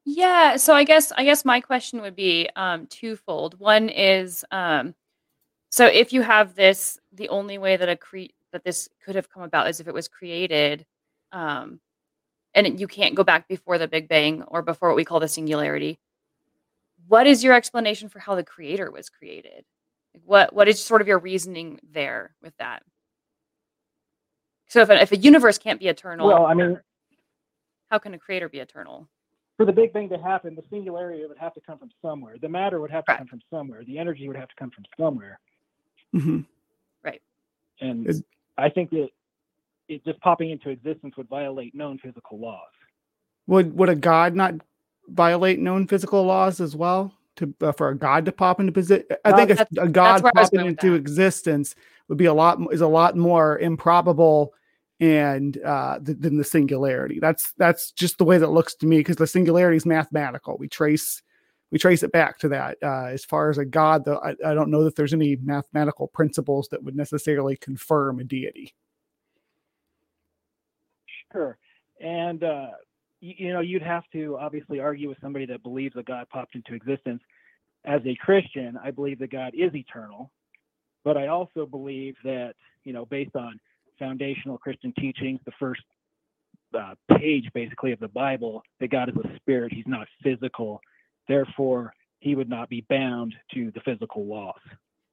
Yeah, 0.04 0.56
so 0.56 0.74
I 0.74 0.84
guess 0.84 1.12
I 1.12 1.24
guess 1.24 1.44
my 1.44 1.60
question 1.60 2.00
would 2.00 2.16
be 2.16 2.48
um 2.56 2.86
twofold. 2.86 3.58
One 3.58 3.88
is 3.88 4.44
um 4.50 4.94
so 5.70 5.86
if 5.86 6.12
you 6.12 6.22
have 6.22 6.54
this 6.54 6.98
the 7.12 7.28
only 7.28 7.58
way 7.58 7.76
that 7.76 7.88
a 7.88 7.96
cre- 7.96 8.34
that 8.52 8.64
this 8.64 8.88
could 9.04 9.14
have 9.14 9.30
come 9.30 9.42
about 9.42 9.68
is 9.68 9.78
if 9.78 9.86
it 9.88 9.94
was 9.94 10.08
created 10.08 10.84
um 11.32 11.80
and 12.54 12.80
you 12.80 12.88
can't 12.88 13.14
go 13.14 13.22
back 13.22 13.46
before 13.46 13.78
the 13.78 13.86
big 13.86 14.08
bang 14.08 14.42
or 14.42 14.62
before 14.62 14.88
what 14.88 14.96
we 14.96 15.04
call 15.04 15.20
the 15.20 15.28
singularity. 15.28 16.00
What 17.06 17.28
is 17.28 17.44
your 17.44 17.54
explanation 17.54 18.08
for 18.08 18.18
how 18.18 18.34
the 18.34 18.42
creator 18.42 18.90
was 18.90 19.08
created? 19.08 19.64
What 20.24 20.52
what 20.52 20.66
is 20.66 20.82
sort 20.82 21.02
of 21.02 21.08
your 21.08 21.18
reasoning 21.18 21.78
there 21.92 22.34
with 22.42 22.56
that? 22.58 22.82
So 24.66 24.80
if 24.80 24.88
a, 24.88 25.02
if 25.02 25.12
a 25.12 25.16
universe 25.16 25.58
can't 25.58 25.80
be 25.80 25.88
eternal, 25.88 26.28
Well, 26.28 26.46
I 26.46 26.54
mean, 26.54 26.80
how 27.90 27.98
can 27.98 28.14
a 28.14 28.18
creator 28.18 28.48
be 28.48 28.58
eternal? 28.58 29.08
for 29.56 29.66
the 29.66 29.72
Big 29.72 29.92
Bang 29.92 30.08
to 30.08 30.16
happen, 30.16 30.54
the 30.54 30.62
singularity 30.70 31.22
would 31.26 31.36
have 31.36 31.52
to 31.52 31.60
come 31.60 31.76
from 31.76 31.90
somewhere. 32.00 32.36
The 32.40 32.48
matter 32.48 32.80
would 32.80 32.90
have 32.90 33.04
to 33.04 33.12
Right. 33.12 33.18
come 33.18 33.26
from 33.26 33.42
somewhere. 33.50 33.84
The 33.84 33.98
energy 33.98 34.26
would 34.26 34.36
have 34.38 34.48
to 34.48 34.54
come 34.54 34.70
from 34.70 34.84
somewhere. 34.98 35.38
Mhm. 36.14 36.46
And 37.82 38.06
Is- 38.06 38.24
I 38.58 38.68
think 38.70 38.88
that 38.90 39.08
it 39.88 40.02
just 40.04 40.18
popping 40.20 40.50
into 40.50 40.68
existence 40.70 41.14
would 41.18 41.28
violate 41.28 41.74
known 41.74 41.98
physical 41.98 42.38
laws. 42.38 42.70
Would 43.48 43.74
would 43.76 43.88
a 43.90 43.94
god 43.96 44.34
not 44.34 44.54
violate 45.08 45.58
known 45.58 45.86
physical 45.86 46.22
laws 46.24 46.60
as 46.60 46.74
well? 46.76 47.12
To 47.36 47.54
uh, 47.62 47.72
for 47.72 47.88
a 47.90 47.94
god 47.96 48.24
to 48.26 48.32
pop 48.32 48.60
into 48.60 48.72
position, 48.72 49.06
I 49.26 49.32
think 49.32 49.50
a, 49.58 49.66
a 49.82 49.88
god 49.88 50.22
where 50.22 50.32
I 50.36 50.40
was 50.40 50.50
popping 50.50 50.66
into 50.66 50.90
that. 50.90 50.96
existence 50.96 51.74
would 52.08 52.18
be 52.18 52.26
a 52.26 52.34
lot 52.34 52.58
m- 52.60 52.68
is 52.72 52.80
a 52.82 52.86
lot 52.88 53.16
more 53.16 53.58
improbable 53.58 54.52
and 55.00 55.58
uh 55.64 55.98
th- 55.98 56.18
than 56.18 56.36
the 56.36 56.44
singularity. 56.44 57.18
That's 57.20 57.52
that's 57.52 57.90
just 57.92 58.18
the 58.18 58.24
way 58.24 58.38
that 58.38 58.50
looks 58.50 58.74
to 58.76 58.86
me 58.86 58.98
because 58.98 59.16
the 59.16 59.26
singularity 59.26 59.76
is 59.76 59.86
mathematical. 59.86 60.56
We 60.58 60.68
trace 60.68 61.22
we 61.70 61.78
trace 61.78 62.02
it 62.02 62.12
back 62.12 62.38
to 62.40 62.48
that. 62.48 62.78
Uh, 62.82 63.06
as 63.06 63.24
far 63.24 63.50
as 63.50 63.58
a 63.58 63.64
god, 63.64 64.04
though, 64.04 64.18
I, 64.18 64.30
I 64.44 64.54
don't 64.54 64.70
know 64.70 64.84
that 64.84 64.96
there's 64.96 65.14
any 65.14 65.36
mathematical 65.36 66.08
principles 66.08 66.68
that 66.68 66.82
would 66.82 66.96
necessarily 66.96 67.56
confirm 67.56 68.18
a 68.18 68.24
deity. 68.24 68.74
Sure. 71.32 71.58
And, 72.00 72.42
uh, 72.42 72.70
you, 73.20 73.34
you 73.38 73.52
know, 73.52 73.60
you'd 73.60 73.82
have 73.82 74.02
to 74.12 74.36
obviously 74.38 74.80
argue 74.80 75.08
with 75.08 75.18
somebody 75.20 75.46
that 75.46 75.62
believes 75.62 75.94
that 75.94 76.06
God 76.06 76.28
popped 76.28 76.56
into 76.56 76.74
existence. 76.74 77.22
As 77.84 78.00
a 78.04 78.16
Christian, 78.16 78.76
I 78.82 78.90
believe 78.90 79.20
that 79.20 79.30
God 79.30 79.52
is 79.54 79.74
eternal, 79.74 80.30
but 81.04 81.16
I 81.16 81.28
also 81.28 81.66
believe 81.66 82.16
that, 82.24 82.54
you 82.84 82.92
know, 82.92 83.06
based 83.06 83.36
on 83.36 83.60
foundational 84.00 84.58
Christian 84.58 84.92
teachings, 84.98 85.38
the 85.44 85.52
first 85.60 85.82
uh, 86.76 86.94
page 87.16 87.48
basically 87.54 87.92
of 87.92 88.00
the 88.00 88.08
Bible, 88.08 88.62
that 88.80 88.90
God 88.90 89.08
is 89.08 89.14
a 89.16 89.36
spirit, 89.36 89.72
he's 89.72 89.86
not 89.86 90.08
physical. 90.24 90.80
Therefore, 91.28 91.92
he 92.18 92.34
would 92.34 92.48
not 92.48 92.68
be 92.68 92.84
bound 92.88 93.34
to 93.54 93.70
the 93.72 93.80
physical 93.80 94.26
laws. 94.26 94.60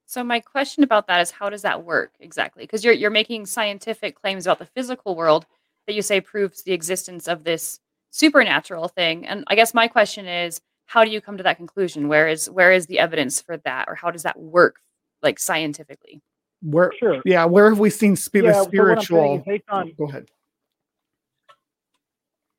So 0.08 0.24
my 0.24 0.40
question 0.40 0.84
about 0.84 1.08
that 1.08 1.22
is 1.22 1.32
how 1.32 1.50
does 1.50 1.64
that 1.64 1.84
work 1.84 2.14
exactly? 2.20 2.64
Because 2.64 2.84
you're 2.84 2.94
you're 2.94 3.12
making 3.12 3.46
scientific 3.46 4.20
claims 4.20 4.48
about 4.48 4.60
the 4.60 4.66
physical 4.66 5.16
world 5.16 5.46
that 5.86 5.94
you 5.94 6.02
say 6.02 6.22
proves 6.22 6.64
the 6.64 6.74
existence 6.74 7.28
of 7.28 7.44
this 7.44 7.80
supernatural 8.12 8.88
thing. 8.88 9.26
And 9.28 9.44
I 9.48 9.56
guess 9.56 9.74
my 9.74 9.88
question 9.88 10.26
is 10.26 10.62
how 10.86 11.04
do 11.04 11.12
you 11.12 11.20
come 11.20 11.36
to 11.38 11.44
that 11.44 11.58
conclusion? 11.58 12.08
Where 12.08 12.28
is 12.30 12.50
where 12.50 12.72
is 12.72 12.86
the 12.86 13.00
evidence 13.00 13.42
for 13.42 13.58
that 13.58 13.86
or 13.90 13.96
how 13.96 14.12
does 14.12 14.24
that 14.24 14.40
work 14.40 14.78
like 15.22 15.40
scientifically? 15.40 16.22
Where 16.62 16.92
Sure. 17.00 17.22
yeah, 17.26 17.46
where 17.46 17.70
have 17.70 17.80
we 17.80 17.90
seen 17.90 18.16
spi- 18.16 18.40
Yeah, 18.40 18.52
the 18.52 18.54
so 18.54 18.60
what 18.60 18.66
I'm 18.66 18.72
saying 18.72 19.00
spiritual? 19.02 19.36
is 19.38 19.44
based 19.46 19.70
on 19.70 19.92
Go 19.98 20.06
ahead. 20.10 20.28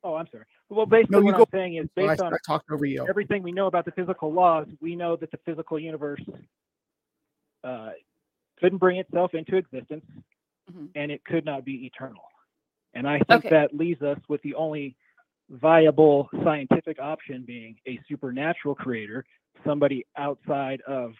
Oh, 0.03 0.15
I'm 0.15 0.27
sorry. 0.31 0.45
Well, 0.69 0.85
basically, 0.85 1.19
No, 1.19 1.25
what 1.25 1.35
go- 1.35 1.41
I'm 1.43 1.59
saying 1.59 1.75
is 1.75 1.85
I, 1.97 2.07
based 2.07 2.21
on 2.21 2.33
I 2.33 2.37
talked 2.45 2.71
over 2.71 2.85
you. 2.85 3.05
everything 3.09 3.43
we 3.43 3.51
know 3.51 3.67
about 3.67 3.85
the 3.85 3.91
physical 3.91 4.31
laws, 4.31 4.67
we 4.79 4.95
know 4.95 5.15
that 5.17 5.31
the 5.31 5.37
physical 5.45 5.79
universe 5.79 6.21
uh, 7.65 7.91
couldn't 8.61 8.77
bring 8.77 8.97
itself 8.99 9.33
into 9.33 9.57
existence, 9.57 10.05
Mhm. 10.71 10.89
and 10.95 11.11
it 11.11 11.23
could 11.25 11.43
not 11.43 11.65
be 11.65 11.85
eternal. 11.85 12.23
And 12.93 13.05
I 13.05 13.17
think 13.19 13.45
Okay. 13.45 13.49
that 13.49 13.75
leaves 13.75 14.01
us 14.01 14.17
with 14.29 14.41
the 14.43 14.55
only 14.55 14.95
viable 15.49 16.29
scientific 16.43 16.99
option 16.99 17.43
being 17.43 17.77
a 17.85 17.99
supernatural 18.07 18.75
creator, 18.75 19.25
somebody 19.65 20.05
outside 20.15 20.79
of 20.81 21.15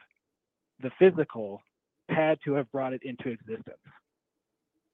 the 0.79 0.89
physical 0.91 1.61
had 2.09 2.39
to 2.45 2.53
have 2.53 2.71
brought 2.71 2.93
it 2.93 3.01
into 3.03 3.29
existence. 3.29 3.77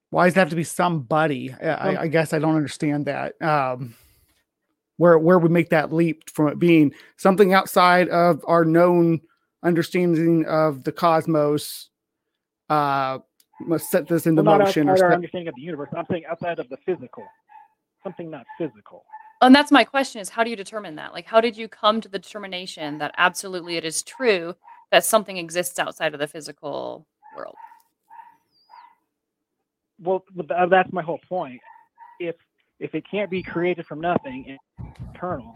Why 0.09 0.25
does 0.25 0.35
it 0.35 0.39
have 0.39 0.49
to 0.49 0.55
be 0.55 0.63
somebody? 0.63 1.53
I, 1.61 1.67
I, 1.67 2.01
I 2.01 2.07
guess 2.07 2.33
I 2.33 2.39
don't 2.39 2.55
understand 2.55 3.05
that. 3.05 3.41
Um, 3.41 3.95
where 4.97 5.17
where 5.17 5.39
we 5.39 5.49
make 5.49 5.69
that 5.69 5.91
leap 5.91 6.29
from 6.29 6.47
it 6.47 6.59
being 6.59 6.93
something 7.17 7.53
outside 7.53 8.09
of 8.09 8.41
our 8.47 8.63
known 8.63 9.21
understanding 9.63 10.45
of 10.45 10.83
the 10.83 10.91
cosmos 10.91 11.89
uh 12.69 13.17
must 13.61 13.89
set 13.89 14.07
this 14.07 14.27
into 14.27 14.43
well, 14.43 14.57
not 14.57 14.65
motion 14.65 14.89
or 14.89 14.93
outside 14.93 15.05
our 15.05 15.13
understanding 15.13 15.47
of 15.47 15.55
the 15.55 15.61
universe. 15.61 15.89
I'm 15.95 16.05
saying 16.09 16.23
outside 16.29 16.59
of 16.59 16.67
the 16.69 16.77
physical, 16.85 17.23
something 18.03 18.29
not 18.29 18.45
physical. 18.57 19.05
And 19.41 19.55
that's 19.55 19.71
my 19.71 19.83
question 19.83 20.19
is 20.19 20.29
how 20.29 20.43
do 20.43 20.49
you 20.49 20.55
determine 20.55 20.95
that? 20.95 21.13
Like 21.13 21.25
how 21.25 21.39
did 21.39 21.55
you 21.55 21.67
come 21.67 22.01
to 22.01 22.09
the 22.09 22.19
determination 22.19 22.97
that 22.97 23.13
absolutely 23.17 23.77
it 23.77 23.85
is 23.85 24.03
true 24.03 24.55
that 24.95 25.03
something 25.03 25.35
exists 25.35 25.77
outside 25.77 26.13
of 26.13 26.21
the 26.21 26.27
physical 26.27 27.05
world? 27.35 27.55
Well, 29.99 30.23
th- 30.33 30.47
th- 30.47 30.69
that's 30.69 30.91
my 30.93 31.01
whole 31.01 31.19
point. 31.27 31.59
If 32.21 32.37
if 32.79 32.95
it 32.95 33.03
can't 33.09 33.29
be 33.29 33.43
created 33.43 33.85
from 33.85 33.99
nothing 33.99 34.45
and 34.47 34.95
eternal, 35.13 35.53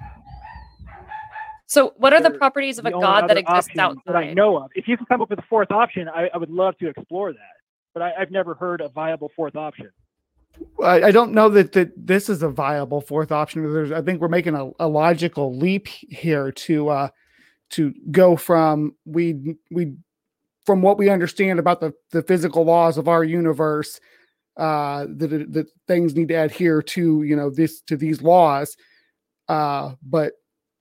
So 1.67 1.93
what 1.96 2.12
are 2.12 2.22
the 2.22 2.31
properties 2.31 2.79
of 2.79 2.86
a 2.86 2.89
the 2.89 2.96
only 2.96 3.05
god 3.05 3.29
that 3.29 3.38
exists 3.38 3.69
option 3.69 3.79
outside? 3.79 4.01
that 4.08 4.15
I 4.17 4.34
know 4.34 4.58
of. 4.58 4.72
If 4.75 4.89
you 4.89 4.98
can 4.98 5.05
come 5.05 5.22
up 5.22 5.29
with 5.29 5.39
a 5.39 5.48
fourth 5.50 5.72
option, 5.72 6.10
I, 6.10 6.29
I 6.34 6.38
would 6.38 6.50
love 6.50 6.77
to 6.79 6.89
explore 6.89 7.31
that. 7.31 7.55
But 7.93 8.03
I, 8.03 8.12
I've 8.19 8.31
never 8.31 8.55
heard 8.55 8.81
a 8.81 8.89
viable 8.89 9.31
fourth 9.38 9.55
option. 9.55 9.89
I, 10.84 11.03
I 11.03 11.12
don't 11.12 11.31
know 11.31 11.48
that, 11.50 11.72
that 11.74 11.91
this 11.96 12.27
is 12.27 12.43
a 12.43 12.50
viable 12.50 13.00
fourth 13.00 13.31
option. 13.31 13.72
There's, 13.74 13.91
I 13.93 14.01
think 14.01 14.19
we're 14.19 14.27
making 14.27 14.55
a, 14.55 14.72
a 14.79 14.88
logical 14.88 15.55
leap 15.55 15.88
here 15.88 16.51
to 16.51 16.89
uh, 16.89 17.10
to 17.72 17.94
go 18.12 18.36
from 18.36 18.96
we 19.06 19.56
we 19.72 19.96
from 20.66 20.82
what 20.82 20.98
we 20.98 21.10
understand 21.10 21.60
about 21.60 21.80
the, 21.80 21.94
the 22.12 22.22
physical 22.22 22.64
laws 22.64 22.98
of 22.98 23.08
our 23.08 23.24
universe 23.24 24.00
uh, 24.58 25.06
that 25.10 25.48
that 25.52 25.68
things 25.88 26.16
need 26.16 26.28
to 26.28 26.34
adhere 26.36 26.82
to 26.82 27.24
you 27.24 27.36
know 27.36 27.50
this 27.50 27.82
to 27.82 27.96
these 27.96 28.22
laws, 28.22 28.76
uh, 29.48 29.94
but 30.04 30.34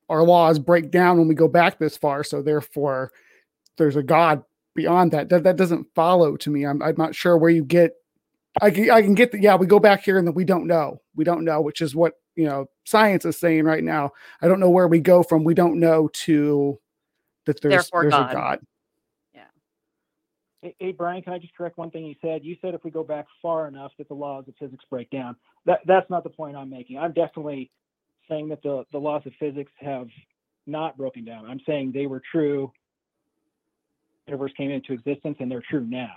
our 0.08 0.22
laws 0.22 0.58
break 0.58 0.90
down 0.90 1.18
when 1.18 1.28
we 1.28 1.34
go 1.34 1.48
back 1.48 1.78
this 1.78 1.96
far. 1.96 2.24
So 2.24 2.42
therefore, 2.42 3.12
there's 3.76 3.96
a 3.96 4.02
God 4.02 4.42
beyond 4.74 5.12
that. 5.12 5.28
That 5.28 5.44
that 5.44 5.56
doesn't 5.56 5.86
follow 5.94 6.36
to 6.38 6.50
me. 6.50 6.66
I'm 6.66 6.82
I'm 6.82 6.96
not 6.98 7.14
sure 7.14 7.38
where 7.38 7.50
you 7.50 7.64
get 7.64 7.92
I 8.60 8.70
can 8.70 8.90
I 8.90 9.02
can 9.02 9.14
get 9.14 9.32
the 9.32 9.40
yeah, 9.40 9.56
we 9.56 9.66
go 9.66 9.78
back 9.78 10.02
here 10.02 10.18
and 10.18 10.26
then 10.26 10.34
we 10.34 10.44
don't 10.44 10.66
know. 10.66 11.00
We 11.14 11.24
don't 11.24 11.44
know, 11.44 11.60
which 11.60 11.80
is 11.80 11.94
what 11.94 12.14
you 12.38 12.46
know 12.46 12.70
science 12.86 13.24
is 13.26 13.36
saying 13.38 13.64
right 13.64 13.84
now. 13.84 14.12
I 14.40 14.48
don't 14.48 14.60
know 14.60 14.70
where 14.70 14.88
we 14.88 15.00
go 15.00 15.22
from 15.22 15.44
we 15.44 15.54
don't 15.54 15.78
know 15.80 16.08
to 16.24 16.78
that 17.44 17.60
there's 17.60 17.72
Therefore 17.72 18.02
there's 18.02 18.14
God. 18.14 18.30
a 18.30 18.34
God. 18.34 18.60
Hey, 20.60 20.74
hey, 20.80 20.90
Brian, 20.90 21.22
can 21.22 21.32
I 21.32 21.38
just 21.38 21.54
correct 21.56 21.78
one 21.78 21.88
thing 21.92 22.04
you 22.04 22.16
said? 22.20 22.44
You 22.44 22.56
said 22.60 22.74
if 22.74 22.82
we 22.82 22.90
go 22.90 23.04
back 23.04 23.26
far 23.40 23.68
enough 23.68 23.92
that 23.96 24.08
the 24.08 24.14
laws 24.14 24.44
of 24.48 24.54
physics 24.58 24.84
break 24.90 25.08
down. 25.10 25.36
That 25.66 25.80
that's 25.86 26.10
not 26.10 26.24
the 26.24 26.30
point 26.30 26.56
I'm 26.56 26.68
making. 26.68 26.98
I'm 26.98 27.12
definitely 27.12 27.70
saying 28.28 28.48
that 28.48 28.62
the, 28.64 28.84
the 28.90 28.98
laws 28.98 29.22
of 29.24 29.32
physics 29.38 29.70
have 29.78 30.08
not 30.66 30.96
broken 30.96 31.24
down. 31.24 31.46
I'm 31.46 31.60
saying 31.64 31.92
they 31.92 32.06
were 32.06 32.20
true. 32.32 32.72
Universe 34.26 34.52
came 34.56 34.72
into 34.72 34.92
existence 34.92 35.36
and 35.38 35.48
they're 35.48 35.62
true 35.70 35.84
now. 35.86 36.14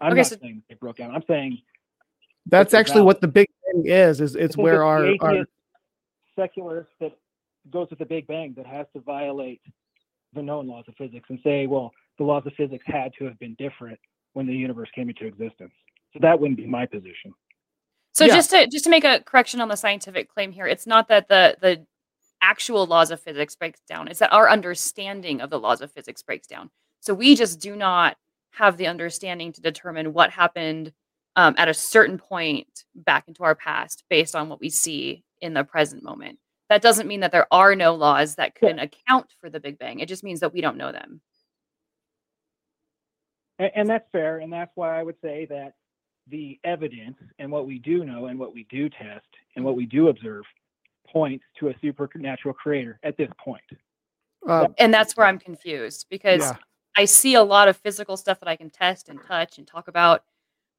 I'm 0.00 0.12
Okay, 0.12 0.18
not 0.20 0.26
so- 0.28 0.36
saying 0.40 0.62
they 0.68 0.76
broke 0.76 0.98
down. 0.98 1.12
I'm 1.12 1.24
saying 1.26 1.58
That's 2.46 2.70
That's 2.70 2.74
actually 2.74 3.00
valid. 3.00 3.06
what 3.06 3.20
the 3.20 3.28
big 3.28 3.48
thing 3.72 3.86
is. 3.86 4.20
Is 4.20 4.36
it's 4.36 4.56
where 4.56 4.78
the 4.78 5.18
our, 5.20 5.36
our 5.36 5.46
secularist 6.38 6.90
that 7.00 7.12
goes 7.70 7.88
with 7.90 7.98
the 7.98 8.06
Big 8.06 8.26
Bang 8.26 8.54
that 8.56 8.66
has 8.66 8.86
to 8.94 9.00
violate 9.00 9.60
the 10.34 10.42
known 10.42 10.66
laws 10.66 10.84
of 10.88 10.94
physics 10.96 11.26
and 11.28 11.38
say, 11.44 11.66
well, 11.66 11.92
the 12.18 12.24
laws 12.24 12.42
of 12.46 12.52
physics 12.54 12.84
had 12.86 13.12
to 13.18 13.24
have 13.24 13.38
been 13.38 13.54
different 13.54 13.98
when 14.32 14.46
the 14.46 14.54
universe 14.54 14.88
came 14.94 15.08
into 15.08 15.26
existence. 15.26 15.72
So 16.12 16.18
that 16.20 16.38
wouldn't 16.38 16.56
be 16.56 16.66
my 16.66 16.86
position. 16.86 17.34
So 18.14 18.24
Yeah. 18.24 18.34
just 18.34 18.50
to 18.50 18.66
just 18.66 18.84
to 18.84 18.90
make 18.90 19.04
a 19.04 19.20
correction 19.20 19.60
on 19.60 19.68
the 19.68 19.76
scientific 19.76 20.28
claim 20.32 20.52
here, 20.52 20.66
it's 20.66 20.86
not 20.86 21.08
that 21.08 21.28
the 21.28 21.56
the 21.60 21.86
actual 22.42 22.86
laws 22.86 23.10
of 23.10 23.20
physics 23.20 23.54
breaks 23.54 23.80
down. 23.88 24.08
It's 24.08 24.18
that 24.18 24.32
our 24.32 24.50
understanding 24.50 25.40
of 25.40 25.48
the 25.48 25.60
laws 25.60 25.80
of 25.80 25.92
physics 25.92 26.22
breaks 26.22 26.46
down. 26.46 26.70
So 27.00 27.14
we 27.14 27.36
just 27.36 27.60
do 27.60 27.76
not 27.76 28.16
have 28.50 28.76
the 28.76 28.86
understanding 28.86 29.52
to 29.52 29.60
determine 29.60 30.12
what 30.12 30.30
happened 30.30 30.92
um, 31.36 31.54
at 31.58 31.68
a 31.68 31.74
certain 31.74 32.18
point 32.18 32.84
back 32.94 33.24
into 33.28 33.42
our 33.44 33.54
past 33.54 34.04
based 34.10 34.34
on 34.36 34.48
what 34.48 34.60
we 34.60 34.68
see 34.68 35.24
in 35.40 35.54
the 35.54 35.64
present 35.64 36.02
moment. 36.02 36.38
That 36.68 36.82
doesn't 36.82 37.06
mean 37.08 37.20
that 37.20 37.32
there 37.32 37.46
are 37.52 37.74
no 37.74 37.94
laws 37.94 38.36
that 38.36 38.52
Yeah. 38.60 38.68
can 38.70 38.78
account 38.78 39.26
for 39.40 39.50
the 39.50 39.60
Big 39.60 39.78
Bang. 39.78 40.00
It 40.00 40.08
just 40.08 40.24
means 40.24 40.40
that 40.40 40.52
we 40.52 40.60
don't 40.60 40.76
know 40.76 40.92
them. 40.92 41.20
And, 43.58 43.70
and 43.74 43.88
that's 43.90 44.08
fair. 44.12 44.38
And 44.38 44.52
that's 44.52 44.70
why 44.74 44.98
I 44.98 45.02
would 45.02 45.16
say 45.22 45.46
that 45.46 45.74
the 46.28 46.58
evidence 46.64 47.16
and 47.38 47.50
what 47.50 47.66
we 47.66 47.78
do 47.78 48.04
know 48.04 48.26
and 48.26 48.38
what 48.38 48.54
we 48.54 48.64
do 48.70 48.88
test 48.88 49.26
and 49.56 49.64
what 49.64 49.76
we 49.76 49.86
do 49.86 50.08
observe 50.08 50.44
points 51.06 51.44
to 51.58 51.68
a 51.68 51.74
supernatural 51.80 52.54
creator 52.54 52.98
at 53.02 53.16
this 53.16 53.28
point. 53.38 53.62
uh, 54.48 54.66
and 54.78 54.92
that's 54.94 55.16
where 55.16 55.26
I'm 55.26 55.38
confused 55.38 56.06
because 56.10 56.40
Yeah. 56.40 56.56
I 56.96 57.04
see 57.06 57.34
a 57.34 57.42
lot 57.42 57.68
of 57.68 57.76
physical 57.76 58.16
stuff 58.16 58.40
that 58.40 58.48
I 58.48 58.56
can 58.56 58.70
test 58.70 59.08
and 59.08 59.20
touch 59.26 59.58
and 59.58 59.66
talk 59.66 59.88
about, 59.88 60.24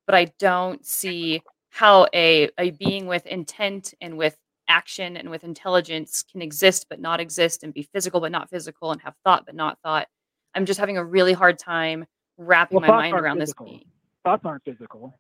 but 0.06 0.16
I 0.16 0.26
don't 0.40 0.86
see 0.86 1.42
how 1.70 2.08
a 2.14 2.50
a 2.58 2.72
being 2.72 3.08
with 3.08 3.26
intent 3.26 3.94
and 4.02 4.18
with 4.18 4.38
action 4.68 5.18
and 5.18 5.30
with 5.30 5.44
intelligence 5.44 6.24
can 6.24 6.42
exist 6.42 6.86
but 6.90 7.00
not 7.00 7.20
exist 7.20 7.64
and 7.64 7.74
be 7.74 7.84
physical 7.94 8.22
but 8.22 8.32
not 8.32 8.50
physical 8.50 8.92
and 8.92 9.02
have 9.02 9.16
thought 9.24 9.46
but 9.46 9.56
not 9.56 9.78
thought. 9.84 10.08
I'm 10.56 10.66
just 10.66 10.80
having 10.80 10.98
a 10.98 11.04
really 11.04 11.34
hard 11.34 11.58
time 11.58 12.06
wrapping 12.38 12.80
Well, 12.80 12.92
my 12.92 13.02
mind 13.02 13.16
around 13.16 13.40
physical. 13.40 13.66
this 13.66 13.72
being. 13.72 13.86
Thoughts 14.24 14.46
aren't 14.46 14.64
physical. 14.64 15.14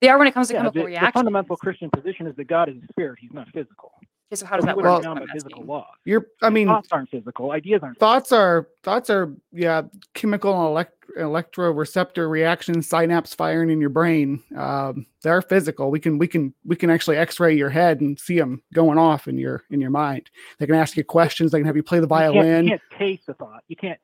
They 0.00 0.08
are 0.08 0.18
when 0.18 0.26
it 0.26 0.34
comes 0.34 0.48
to 0.48 0.54
Yeah, 0.54 0.60
chemical 0.60 0.86
the, 0.86 0.98
the 0.98 1.12
fundamental 1.12 1.56
Christian 1.56 1.90
position 1.90 2.26
is 2.26 2.34
that 2.36 2.48
God 2.48 2.68
is 2.68 2.76
a 2.76 2.86
spirit. 2.92 3.18
He's 3.20 3.32
not 3.32 3.48
physical. 3.50 3.92
Okay, 4.32 4.38
so 4.40 4.46
how 4.46 4.56
does 4.56 4.64
that 4.64 4.76
wouldn't 4.76 5.04
work? 5.04 5.16
be 5.18 5.22
is 5.24 5.26
by 5.28 5.32
physical 5.34 5.64
law. 5.64 5.74
laws. 5.80 5.86
you're 6.06 6.26
I 6.40 6.48
mean 6.48 6.66
thoughts 6.66 6.88
aren't 6.90 7.10
physical. 7.10 7.50
Ideas 7.50 7.82
aren't. 7.82 7.98
thoughts 7.98 8.32
are 8.32 8.68
thoughts 8.82 9.10
are 9.10 9.34
yeah 9.52 9.82
chemical 10.14 10.54
and 10.58 10.68
elect- 10.70 10.96
electroreceptor 11.18 12.30
reactions 12.30 12.88
synapse 12.88 13.34
firing 13.34 13.68
in 13.68 13.78
your 13.80 13.90
brain 13.90 14.42
um, 14.56 15.04
they're 15.22 15.42
physical 15.42 15.90
we 15.90 16.00
can 16.00 16.16
we 16.16 16.26
can 16.26 16.54
we 16.64 16.74
can 16.76 16.88
actually 16.88 17.18
x-ray 17.18 17.54
your 17.54 17.68
head 17.68 18.00
and 18.00 18.18
see 18.18 18.38
them 18.38 18.62
going 18.72 18.96
off 18.96 19.28
in 19.28 19.36
your 19.36 19.64
in 19.70 19.82
your 19.82 19.90
mind 19.90 20.30
they 20.58 20.64
can 20.64 20.74
ask 20.76 20.96
you 20.96 21.04
questions 21.04 21.52
they 21.52 21.58
can 21.58 21.66
have 21.66 21.76
you 21.76 21.82
play 21.82 21.98
the 21.98 22.04
You 22.04 22.08
can't- 22.08 22.32
violin 22.34 22.64
You 22.64 22.70
can't, 22.70 22.82
taste 22.98 23.26
the 23.26 23.34
thought. 23.34 23.62
You 23.68 23.76
can't. 23.76 24.00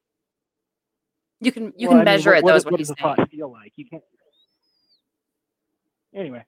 You 1.40 1.52
can 1.52 1.72
you 1.76 1.88
well, 1.88 1.96
I 1.98 2.00
can 2.00 2.04
mean, 2.04 2.04
measure 2.04 2.30
what- 2.32 2.38
it 2.38 2.44
what 2.44 2.50
though 2.50 2.56
is- 2.56 2.60
is 2.62 2.64
what, 2.66 2.72
what 2.72 2.80
he's 2.80 2.88
does 2.88 2.96
the 2.96 3.02
saying. 3.02 3.16
thought 3.16 3.30
feel 3.30 3.50
like? 3.50 3.72
You 3.76 3.86
can't. 3.88 4.02
Anyway. 6.14 6.44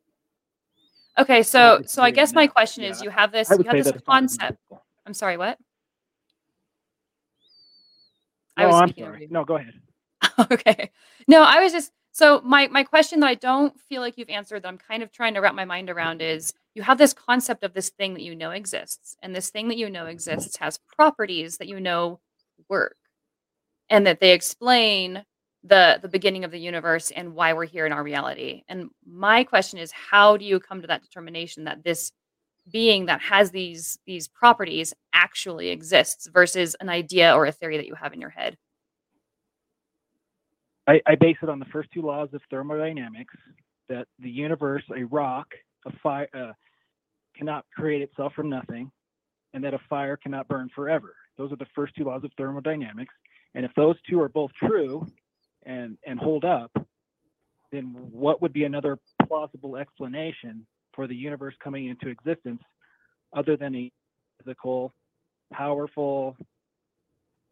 Okay, 1.20 1.42
so 1.42 1.82
so 1.86 2.02
I 2.02 2.10
guess 2.10 2.32
my 2.32 2.46
question 2.46 2.82
Yeah, 2.82 2.90
is 2.90 3.02
you 3.02 3.10
have 3.10 3.30
this 3.30 3.50
you 3.50 3.64
have 3.64 3.76
this 3.76 3.86
that 3.86 3.96
it's 3.96 4.06
not 4.06 4.20
concept. 4.20 4.58
I'm 5.06 5.12
sorry, 5.12 5.36
what? 5.36 5.58
I 8.56 8.66
was 8.66 8.80
I'm 8.80 8.94
sorry. 8.96 9.28
No, 9.30 9.44
go 9.44 9.56
ahead. 9.56 9.74
okay. 10.50 10.90
No, 11.28 11.42
I 11.42 11.60
was 11.60 11.72
just 11.72 11.92
so 12.12 12.40
my 12.42 12.68
my 12.68 12.84
question 12.84 13.20
that 13.20 13.26
I 13.26 13.34
don't 13.34 13.78
feel 13.80 14.00
like 14.00 14.16
you've 14.16 14.30
answered 14.30 14.62
that 14.62 14.68
I'm 14.68 14.78
kind 14.78 15.02
of 15.02 15.12
trying 15.12 15.34
to 15.34 15.40
wrap 15.40 15.54
my 15.54 15.66
mind 15.66 15.90
around 15.90 16.22
is 16.22 16.54
you 16.74 16.82
have 16.82 16.96
this 16.96 17.12
concept 17.12 17.64
of 17.64 17.74
this 17.74 17.90
thing 17.90 18.14
that 18.14 18.22
you 18.22 18.34
know 18.34 18.50
exists 18.50 19.16
and 19.22 19.34
this 19.34 19.50
thing 19.50 19.68
that 19.68 19.76
you 19.76 19.90
know 19.90 20.06
exists 20.06 20.56
has 20.56 20.78
properties 20.78 21.58
that 21.58 21.68
you 21.68 21.80
know 21.80 22.18
work 22.68 22.96
and 23.90 24.06
that 24.06 24.20
they 24.20 24.32
explain 24.32 25.24
the 25.62 25.98
the 26.00 26.08
beginning 26.08 26.44
of 26.44 26.50
the 26.50 26.58
universe 26.58 27.10
and 27.10 27.34
why 27.34 27.52
we're 27.52 27.66
here 27.66 27.86
in 27.86 27.92
our 27.92 28.02
reality. 28.02 28.62
And 28.68 28.90
my 29.06 29.44
question 29.44 29.78
is 29.78 29.92
how 29.92 30.36
do 30.36 30.44
you 30.44 30.58
come 30.58 30.80
to 30.80 30.86
that 30.86 31.02
determination 31.02 31.64
that 31.64 31.84
this 31.84 32.12
being 32.70 33.06
that 33.06 33.20
has 33.20 33.50
these 33.50 33.98
these 34.06 34.28
properties 34.28 34.94
actually 35.12 35.68
exists 35.68 36.28
versus 36.32 36.76
an 36.80 36.88
idea 36.88 37.34
or 37.34 37.46
a 37.46 37.52
theory 37.52 37.76
that 37.76 37.86
you 37.86 37.94
have 37.94 38.12
in 38.12 38.20
your 38.20 38.30
head? 38.30 38.56
I, 40.86 41.00
I 41.06 41.14
base 41.14 41.36
it 41.42 41.48
on 41.48 41.58
the 41.58 41.66
first 41.66 41.90
two 41.92 42.02
laws 42.02 42.30
of 42.32 42.40
thermodynamics 42.50 43.34
that 43.88 44.06
the 44.18 44.30
universe, 44.30 44.82
a 44.96 45.04
rock, 45.04 45.46
a 45.86 45.92
fire, 46.02 46.28
uh, 46.34 46.52
cannot 47.36 47.64
create 47.76 48.02
itself 48.02 48.32
from 48.34 48.48
nothing, 48.48 48.90
and 49.52 49.62
that 49.62 49.74
a 49.74 49.80
fire 49.88 50.16
cannot 50.16 50.48
burn 50.48 50.68
forever. 50.74 51.14
Those 51.36 51.52
are 51.52 51.56
the 51.56 51.66
first 51.74 51.94
two 51.96 52.04
laws 52.04 52.24
of 52.24 52.32
thermodynamics. 52.36 53.12
And 53.54 53.64
if 53.64 53.72
those 53.74 53.96
two 54.08 54.20
are 54.20 54.28
both 54.28 54.52
true 54.54 55.06
and, 55.64 55.96
and 56.06 56.18
hold 56.18 56.44
up, 56.44 56.70
then 57.72 57.94
what 58.10 58.42
would 58.42 58.52
be 58.52 58.64
another 58.64 58.98
plausible 59.26 59.76
explanation 59.76 60.66
for 60.94 61.06
the 61.06 61.14
universe 61.14 61.54
coming 61.62 61.86
into 61.86 62.08
existence 62.08 62.60
other 63.36 63.56
than 63.56 63.74
a 63.76 63.92
physical, 64.42 64.92
powerful, 65.52 66.36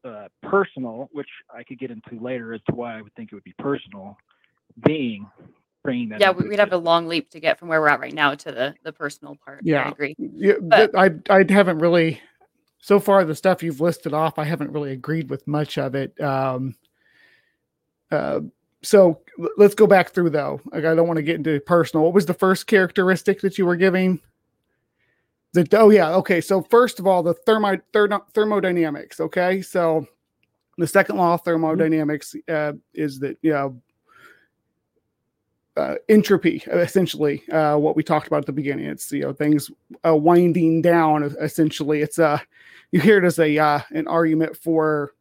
uh, 0.04 0.26
personal, 0.42 1.08
which 1.12 1.28
I 1.54 1.62
could 1.62 1.78
get 1.78 1.90
into 1.90 2.22
later 2.22 2.54
as 2.54 2.60
to 2.68 2.74
why 2.74 2.98
I 2.98 3.02
would 3.02 3.14
think 3.14 3.30
it 3.32 3.34
would 3.36 3.44
be 3.44 3.54
personal, 3.58 4.16
being 4.86 5.26
bringing 5.84 6.08
that. 6.08 6.20
yeah, 6.20 6.30
we- 6.32 6.48
we'd 6.48 6.58
have 6.58 6.72
a 6.72 6.76
long 6.76 7.06
leap 7.06 7.30
to 7.30 7.40
get 7.40 7.58
from 7.58 7.68
where 7.68 7.80
we're 7.80 7.88
at 7.88 8.00
right 8.00 8.12
now 8.12 8.34
to 8.34 8.52
the 8.52 8.74
the 8.82 8.92
personal 8.92 9.36
part. 9.44 9.60
Yeah, 9.62 9.84
I 9.84 9.88
agree. 9.90 10.14
yeah, 10.18 10.54
But- 10.60 10.96
I 10.96 11.10
I 11.30 11.44
haven't 11.48 11.78
really 11.78 12.20
so 12.80 12.98
far 13.00 13.24
the 13.24 13.34
stuff 13.34 13.62
you've 13.62 13.80
listed 13.80 14.12
off 14.14 14.38
I 14.38 14.44
haven't 14.44 14.72
really 14.72 14.92
agreed 14.92 15.30
with 15.30 15.46
much 15.46 15.78
of 15.78 15.94
it 15.94 16.18
um 16.20 16.74
uh 18.10 18.40
so 18.82 19.20
let's 19.56 19.74
go 19.74 19.86
back 19.86 20.10
through 20.10 20.30
though. 20.30 20.60
Like 20.72 20.84
I 20.84 20.94
don't 20.94 21.08
want 21.08 21.16
to 21.16 21.22
get 21.22 21.36
into 21.36 21.58
personal. 21.60 22.04
What 22.04 22.14
was 22.14 22.26
the 22.26 22.34
first 22.34 22.66
characteristic 22.66 23.40
that 23.40 23.58
you 23.58 23.66
were 23.66 23.76
giving? 23.76 24.20
The 25.52 25.66
oh 25.72 25.90
yeah 25.90 26.14
okay. 26.16 26.40
So 26.40 26.62
first 26.62 26.98
of 26.98 27.06
all 27.06 27.22
the 27.22 27.34
thermo 27.34 27.78
thermo, 27.92 28.24
thermodynamics 28.34 29.20
okay? 29.20 29.62
So 29.62 30.06
the 30.76 30.86
second 30.86 31.16
law 31.16 31.34
of 31.34 31.42
thermodynamics 31.42 32.36
uh, 32.48 32.74
is 32.94 33.18
that 33.20 33.38
you 33.42 33.52
know 33.52 33.80
uh, 35.76 35.94
entropy, 36.08 36.62
essentially, 36.66 37.48
uh, 37.50 37.76
what 37.76 37.94
we 37.94 38.02
talked 38.02 38.26
about 38.26 38.40
at 38.40 38.46
the 38.46 38.52
beginning. 38.52 38.86
It's 38.86 39.12
you 39.12 39.22
know 39.22 39.32
things 39.32 39.70
uh, 40.06 40.14
winding 40.14 40.82
down. 40.82 41.22
Essentially, 41.40 42.02
it's 42.02 42.18
uh 42.18 42.38
you 42.90 43.00
hear 43.00 43.18
it 43.18 43.24
as 43.24 43.38
a 43.38 43.58
uh, 43.58 43.80
an 43.90 44.06
argument 44.06 44.56
for 44.56 45.14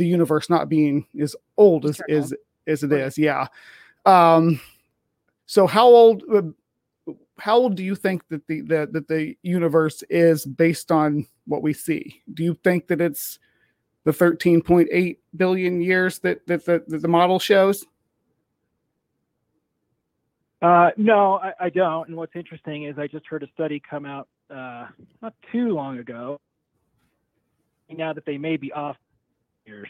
the 0.00 0.06
universe 0.06 0.48
not 0.48 0.68
being 0.70 1.06
as 1.20 1.36
old 1.58 1.84
as 1.84 2.00
as, 2.08 2.34
as 2.66 2.82
it 2.82 2.90
is. 2.90 3.18
Yeah. 3.18 3.46
Um, 4.06 4.60
so 5.46 5.66
how 5.66 5.86
old? 5.86 6.24
Uh, 6.32 6.42
how 7.38 7.56
old 7.56 7.74
do 7.74 7.84
you 7.84 7.94
think 7.94 8.26
that 8.28 8.46
the, 8.46 8.62
the 8.62 8.88
that 8.92 9.08
the 9.08 9.36
universe 9.42 10.02
is 10.08 10.46
based 10.46 10.90
on 10.90 11.26
what 11.46 11.62
we 11.62 11.74
see? 11.74 12.22
Do 12.32 12.42
you 12.42 12.58
think 12.64 12.88
that 12.88 13.00
it's 13.00 13.38
the 14.04 14.12
13.8 14.12 15.18
billion 15.36 15.80
years 15.82 16.18
that 16.20 16.46
that 16.46 16.64
the, 16.64 16.82
that 16.88 17.02
the 17.02 17.08
model 17.08 17.38
shows? 17.38 17.84
Uh, 20.62 20.90
no, 20.96 21.36
I, 21.36 21.52
I, 21.58 21.70
don't. 21.70 22.08
And 22.08 22.16
what's 22.18 22.36
interesting 22.36 22.84
is 22.84 22.98
I 22.98 23.06
just 23.06 23.26
heard 23.26 23.42
a 23.42 23.48
study 23.54 23.80
come 23.88 24.04
out 24.04 24.28
uh, 24.50 24.88
not 25.22 25.32
too 25.50 25.70
long 25.70 25.98
ago. 25.98 26.38
Now 27.88 28.12
that 28.12 28.26
they 28.26 28.36
may 28.36 28.58
be 28.58 28.70
off 28.72 28.96
years, 29.66 29.88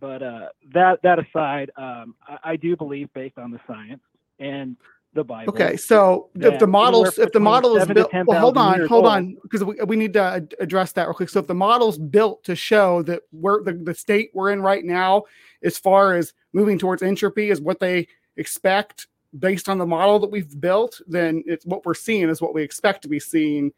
but 0.00 0.22
uh, 0.22 0.48
that 0.72 1.00
that 1.02 1.18
aside, 1.18 1.70
um, 1.76 2.14
I, 2.26 2.38
I, 2.44 2.56
do 2.56 2.76
believe 2.76 3.12
based 3.12 3.38
on 3.38 3.50
the 3.50 3.60
science 3.66 4.02
and 4.38 4.76
the 5.14 5.24
Bible. 5.24 5.52
Okay, 5.52 5.76
so 5.76 6.30
if 6.36 6.58
the 6.58 6.66
models, 6.66 7.18
if 7.18 7.32
the 7.32 7.40
model 7.40 7.76
is 7.76 7.86
built, 7.86 8.10
well, 8.26 8.40
hold 8.40 8.56
on, 8.56 8.86
hold 8.86 9.04
old, 9.04 9.06
on, 9.06 9.36
because 9.42 9.64
we, 9.64 9.74
we 9.86 9.96
need 9.96 10.12
to 10.14 10.46
address 10.60 10.92
that 10.92 11.06
real 11.06 11.14
quick. 11.14 11.28
So 11.28 11.40
if 11.40 11.46
the 11.46 11.54
model's 11.54 11.98
built 11.98 12.44
to 12.44 12.54
show 12.54 13.02
that 13.02 13.22
we're 13.32 13.62
the, 13.62 13.72
the 13.72 13.94
state 13.94 14.30
we're 14.34 14.50
in 14.50 14.62
right 14.62 14.84
now, 14.84 15.24
as 15.62 15.78
far 15.78 16.14
as 16.14 16.32
moving 16.52 16.78
towards 16.78 17.02
entropy, 17.02 17.50
is 17.50 17.60
what 17.60 17.80
they 17.80 18.08
expect 18.36 19.08
based 19.38 19.68
on 19.68 19.78
the 19.78 19.86
model 19.86 20.18
that 20.20 20.30
we've 20.30 20.58
built, 20.60 21.00
then 21.06 21.42
it's 21.46 21.66
what 21.66 21.84
we're 21.84 21.94
seeing 21.94 22.28
is 22.28 22.40
what 22.40 22.54
we 22.54 22.62
expect 22.62 23.02
to 23.02 23.08
be 23.08 23.20
seeing 23.20 23.72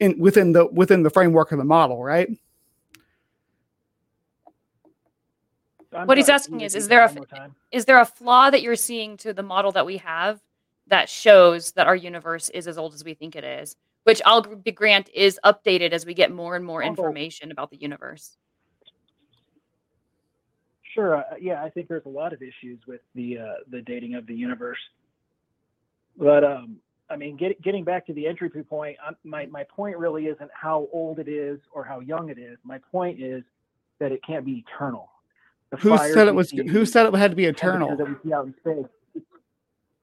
in 0.00 0.18
within 0.18 0.52
the 0.52 0.66
within 0.66 1.02
the 1.02 1.10
framework 1.10 1.52
of 1.52 1.58
the 1.58 1.64
model, 1.64 2.02
right? 2.02 2.28
What 6.04 6.16
he's 6.16 6.28
asking 6.28 6.60
is 6.60 6.74
is 6.74 6.88
there 6.88 7.04
a 7.04 7.50
is 7.70 7.84
there 7.84 8.00
a 8.00 8.06
flaw 8.06 8.50
that 8.50 8.62
you're 8.62 8.76
seeing 8.76 9.16
to 9.16 9.32
the 9.32 9.42
model 9.42 9.72
that 9.72 9.86
we 9.86 9.96
have 9.98 10.40
that 10.86 11.08
shows 11.08 11.72
that 11.72 11.86
our 11.86 11.96
universe 11.96 12.48
is 12.50 12.66
as 12.66 12.78
old 12.78 12.94
as 12.94 13.04
we 13.04 13.14
think 13.14 13.36
it 13.36 13.44
is 13.44 13.76
which 14.04 14.20
i'll 14.24 14.42
grant 14.42 15.08
is 15.14 15.38
updated 15.44 15.92
as 15.92 16.06
we 16.06 16.14
get 16.14 16.32
more 16.32 16.56
and 16.56 16.64
more 16.64 16.82
information 16.82 17.50
about 17.50 17.70
the 17.70 17.76
universe 17.76 18.36
Sure. 20.94 21.16
Uh, 21.16 21.22
yeah, 21.40 21.62
I 21.62 21.70
think 21.70 21.88
there's 21.88 22.04
a 22.04 22.10
lot 22.10 22.32
of 22.32 22.42
issues 22.42 22.78
with 22.86 23.00
the 23.14 23.38
uh, 23.38 23.54
the 23.70 23.80
dating 23.82 24.14
of 24.14 24.26
the 24.26 24.34
universe. 24.34 24.78
But 26.18 26.44
um, 26.44 26.76
I 27.08 27.16
mean, 27.16 27.36
get, 27.36 27.60
getting 27.62 27.84
back 27.84 28.06
to 28.06 28.12
the 28.12 28.26
entropy 28.26 28.62
point, 28.62 28.96
I'm, 29.04 29.16
my 29.24 29.46
my 29.46 29.64
point 29.64 29.96
really 29.96 30.26
isn't 30.26 30.50
how 30.52 30.88
old 30.92 31.18
it 31.18 31.28
is 31.28 31.60
or 31.72 31.84
how 31.84 32.00
young 32.00 32.28
it 32.28 32.38
is. 32.38 32.58
My 32.62 32.78
point 32.90 33.22
is 33.22 33.42
that 34.00 34.12
it 34.12 34.20
can't 34.26 34.44
be 34.44 34.64
eternal. 34.66 35.08
The 35.72 35.78
who 35.78 35.96
said 35.96 36.28
it 36.28 36.34
was? 36.34 36.50
Who 36.50 36.84
said 36.84 37.06
it 37.06 37.14
had 37.14 37.30
to 37.30 37.36
be 37.36 37.46
eternal? 37.46 37.96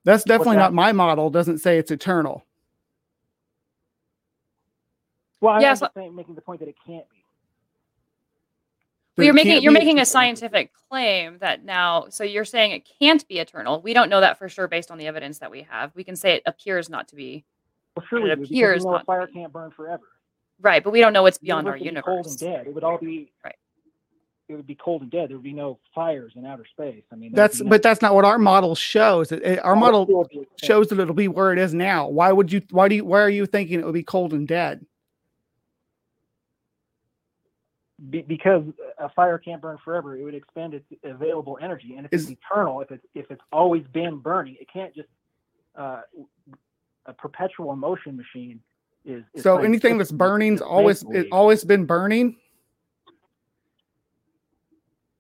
That's 0.03 0.23
definitely 0.23 0.57
not 0.57 0.73
my 0.73 0.91
model. 0.91 1.29
Doesn't 1.29 1.59
say 1.59 1.77
it's 1.77 1.91
eternal. 1.91 2.43
Well, 5.41 5.53
I'm 5.53 5.61
yeah, 5.61 5.75
so, 5.75 5.87
saying, 5.95 6.15
making 6.15 6.35
the 6.35 6.41
point 6.41 6.59
that 6.59 6.67
it 6.67 6.75
can't 6.85 7.07
be. 7.09 7.17
Well, 9.15 9.25
you're 9.25 9.33
making 9.35 9.61
you're 9.61 9.71
making 9.71 9.99
a 9.99 10.05
scientific 10.05 10.71
claim 10.89 11.37
that 11.37 11.63
now 11.63 12.07
so 12.09 12.23
you're 12.23 12.45
saying 12.45 12.71
it 12.71 12.89
can't 12.99 13.25
be 13.27 13.37
eternal. 13.37 13.79
We 13.79 13.93
don't 13.93 14.09
know 14.09 14.21
that 14.21 14.39
for 14.39 14.49
sure 14.49 14.67
based 14.67 14.89
on 14.89 14.97
the 14.97 15.05
evidence 15.05 15.37
that 15.37 15.51
we 15.51 15.61
have. 15.69 15.91
We 15.93 16.03
can 16.03 16.15
say 16.15 16.33
it 16.33 16.43
appears 16.47 16.89
not 16.89 17.07
to 17.09 17.15
be. 17.15 17.45
Well, 17.95 18.05
surely 18.09 18.31
it 18.31 18.39
appears 18.39 18.85
not. 18.85 19.05
Fire 19.05 19.27
can't 19.27 19.53
burn 19.53 19.69
forever. 19.69 20.03
Right, 20.61 20.83
but 20.83 20.91
we 20.91 20.99
don't 20.99 21.13
know 21.13 21.21
what's 21.23 21.37
beyond 21.37 21.67
our 21.67 21.77
universe. 21.77 22.05
Cold 22.05 22.25
and 22.25 22.37
dead. 22.39 22.67
It 22.67 22.73
would 22.73 22.83
all 22.83 22.97
be 22.97 23.31
right. 23.45 23.55
It 24.49 24.55
would 24.55 24.67
be 24.67 24.75
cold 24.75 25.03
and 25.03 25.11
dead. 25.11 25.29
There 25.29 25.37
would 25.37 25.43
be 25.43 25.53
no 25.53 25.79
fires 25.93 26.33
in 26.35 26.45
outer 26.45 26.65
space. 26.65 27.03
I 27.11 27.15
mean, 27.15 27.31
that's 27.33 27.61
but 27.61 27.83
that's 27.83 28.01
not 28.01 28.15
what 28.15 28.25
our 28.25 28.39
model 28.39 28.75
shows. 28.75 29.31
It, 29.31 29.59
our 29.63 29.75
model 29.75 30.27
shows 30.61 30.87
that 30.89 30.99
it'll 30.99 31.13
be 31.13 31.27
where 31.27 31.53
it 31.53 31.59
is 31.59 31.73
now. 31.73 32.09
Why 32.09 32.31
would 32.31 32.51
you? 32.51 32.63
Why 32.71 32.87
do 32.87 32.95
you? 32.95 33.05
Why 33.05 33.21
are 33.21 33.29
you 33.29 33.45
thinking 33.45 33.79
it 33.79 33.85
would 33.85 33.93
be 33.93 34.03
cold 34.03 34.33
and 34.33 34.47
dead? 34.47 34.85
be, 38.09 38.21
because 38.21 38.63
a 38.97 39.09
fire 39.09 39.37
can't 39.37 39.61
burn 39.61 39.77
forever, 39.83 40.15
it 40.15 40.23
would 40.23 40.35
expend 40.35 40.73
its 40.73 40.85
available 41.03 41.57
energy. 41.61 41.95
And 41.95 42.05
if 42.05 42.13
is, 42.13 42.29
it's 42.29 42.39
eternal, 42.39 42.81
if 42.81 42.91
it's 42.91 43.05
if 43.13 43.29
it's 43.29 43.41
always 43.51 43.83
been 43.87 44.17
burning, 44.17 44.55
it 44.59 44.67
can't 44.71 44.95
just 44.95 45.09
uh, 45.77 46.01
a 47.05 47.13
perpetual 47.13 47.75
motion 47.75 48.15
machine 48.15 48.59
is. 49.05 49.23
is 49.33 49.43
so 49.43 49.57
anything 49.57 49.97
that's 49.97 50.11
burning's 50.11 50.61
always 50.61 51.03
it 51.11 51.27
always 51.31 51.63
been 51.63 51.85
burning. 51.85 52.37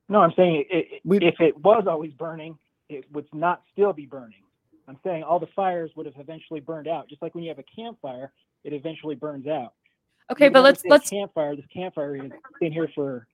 No, 0.09 0.21
I'm 0.21 0.33
saying 0.35 0.65
it, 0.69 1.01
it, 1.05 1.23
if 1.23 1.39
it 1.39 1.57
was 1.59 1.85
always 1.87 2.11
burning, 2.13 2.57
it 2.89 3.05
would 3.13 3.27
not 3.33 3.61
still 3.71 3.93
be 3.93 4.07
burning. 4.07 4.41
I'm 4.87 4.97
saying 5.03 5.21
all 5.21 5.39
the 5.39 5.47
fires 5.55 5.91
would 5.95 6.07
have 6.07 6.15
eventually 6.17 6.59
burned 6.59 6.87
out. 6.87 7.07
Just 7.07 7.21
like 7.21 7.35
when 7.35 7.43
you 7.43 7.49
have 7.49 7.59
a 7.59 7.63
campfire, 7.63 8.31
it 8.63 8.73
eventually 8.73 9.13
burns 9.13 9.47
out. 9.47 9.73
Okay, 10.31 10.49
but 10.49 10.63
let's 10.63 10.83
let's 10.85 11.09
campfire. 11.09 11.55
This 11.55 11.65
campfire 11.71 12.15
has 12.17 12.31
been 12.59 12.71
here 12.71 12.89
for 12.93 13.27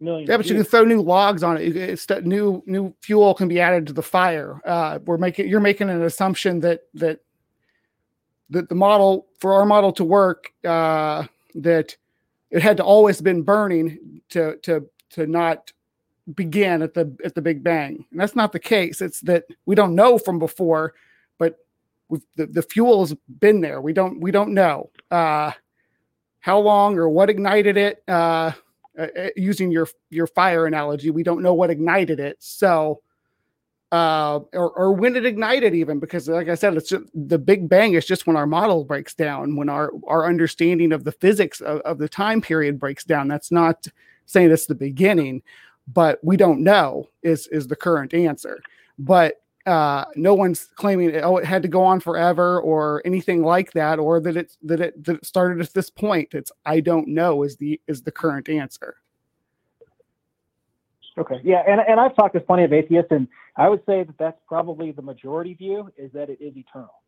millions. 0.00 0.28
Yeah, 0.28 0.36
but 0.36 0.46
you 0.46 0.56
can 0.56 0.64
throw 0.64 0.84
new 0.84 1.00
logs 1.00 1.42
on 1.42 1.56
it. 1.56 1.76
It's 1.76 2.06
that 2.06 2.26
new 2.26 2.62
new 2.66 2.94
fuel 3.00 3.34
can 3.34 3.46
be 3.48 3.60
added 3.60 3.86
to 3.86 3.92
the 3.92 4.02
fire. 4.02 4.60
Uh, 4.64 4.98
we're 5.04 5.18
making 5.18 5.48
you're 5.48 5.60
making 5.60 5.88
an 5.88 6.02
assumption 6.02 6.60
that 6.60 6.82
that 6.94 7.20
that 8.50 8.68
the 8.68 8.74
model 8.74 9.26
for 9.38 9.54
our 9.54 9.66
model 9.66 9.92
to 9.92 10.04
work 10.04 10.52
uh, 10.64 11.24
that 11.54 11.96
it 12.50 12.62
had 12.62 12.76
to 12.78 12.84
always 12.84 13.20
been 13.20 13.42
burning 13.42 14.20
to 14.30 14.56
to 14.58 14.88
to 15.10 15.26
not 15.26 15.72
begin 16.34 16.82
at 16.82 16.94
the 16.94 17.16
at 17.24 17.34
the 17.34 17.42
Big 17.42 17.62
Bang. 17.62 18.04
And 18.10 18.20
that's 18.20 18.36
not 18.36 18.52
the 18.52 18.58
case. 18.58 19.00
It's 19.00 19.20
that 19.22 19.44
we 19.66 19.74
don't 19.74 19.94
know 19.94 20.18
from 20.18 20.38
before, 20.38 20.94
but 21.38 21.58
the, 22.36 22.46
the 22.46 22.62
fuel 22.62 23.00
has 23.00 23.14
been 23.40 23.60
there. 23.60 23.80
We 23.80 23.92
don't 23.92 24.20
we 24.20 24.30
don't 24.30 24.54
know. 24.54 24.90
Uh, 25.10 25.52
how 26.40 26.58
long 26.58 26.98
or 26.98 27.08
what 27.08 27.30
ignited 27.30 27.76
it. 27.76 28.02
Uh, 28.08 28.52
uh, 28.98 29.06
uh, 29.16 29.28
using 29.36 29.70
your 29.70 29.86
your 30.10 30.26
fire 30.26 30.66
analogy, 30.66 31.10
we 31.10 31.22
don't 31.22 31.40
know 31.40 31.54
what 31.54 31.70
ignited 31.70 32.18
it. 32.18 32.36
So, 32.40 33.00
uh, 33.92 34.40
or 34.52 34.70
or 34.72 34.92
when 34.92 35.14
it 35.14 35.24
ignited, 35.24 35.72
even 35.72 36.00
because, 36.00 36.28
like 36.28 36.48
I 36.48 36.56
said, 36.56 36.76
it's 36.76 36.88
just, 36.88 37.04
the 37.14 37.38
Big 37.38 37.68
Bang 37.68 37.94
is 37.94 38.04
just 38.04 38.26
when 38.26 38.34
our 38.34 38.46
model 38.46 38.84
breaks 38.84 39.14
down, 39.14 39.54
when 39.54 39.68
our 39.68 39.92
our 40.08 40.26
understanding 40.26 40.92
of 40.92 41.04
the 41.04 41.12
physics 41.12 41.60
of, 41.60 41.80
of 41.82 41.98
the 41.98 42.08
time 42.08 42.40
period 42.40 42.80
breaks 42.80 43.04
down. 43.04 43.28
That's 43.28 43.52
not 43.52 43.86
saying 44.26 44.50
it's 44.50 44.66
the 44.66 44.74
beginning, 44.74 45.42
but 45.92 46.18
we 46.22 46.36
don't 46.36 46.60
know 46.62 47.08
is 47.22 47.46
is 47.48 47.66
the 47.66 47.76
current 47.76 48.14
answer. 48.14 48.60
But 48.98 49.40
uh, 49.66 50.04
no 50.16 50.34
one's 50.34 50.70
claiming 50.76 51.14
oh 51.22 51.36
it 51.36 51.44
had 51.44 51.62
to 51.62 51.68
go 51.68 51.82
on 51.82 52.00
forever 52.00 52.60
or 52.60 53.02
anything 53.04 53.42
like 53.42 53.72
that, 53.72 53.98
or 53.98 54.20
that 54.20 54.36
it 54.36 54.56
that 54.62 54.80
it 54.80 55.04
that 55.04 55.16
it 55.16 55.26
started 55.26 55.60
at 55.60 55.72
this 55.74 55.90
point. 55.90 56.28
It's 56.32 56.52
I 56.64 56.80
don't 56.80 57.08
know 57.08 57.42
is 57.42 57.56
the 57.56 57.80
is 57.86 58.02
the 58.02 58.12
current 58.12 58.48
answer. 58.48 58.96
Okay, 61.18 61.40
yeah, 61.42 61.62
and 61.66 61.80
and 61.80 61.98
I've 61.98 62.14
talked 62.14 62.34
to 62.34 62.40
plenty 62.40 62.64
of 62.64 62.72
atheists, 62.72 63.10
and 63.10 63.26
I 63.56 63.68
would 63.68 63.84
say 63.86 64.04
that 64.04 64.16
that's 64.18 64.40
probably 64.46 64.92
the 64.92 65.02
majority 65.02 65.54
view 65.54 65.90
is 65.96 66.12
that 66.12 66.30
it 66.30 66.40
is 66.40 66.56
eternal. 66.56 67.02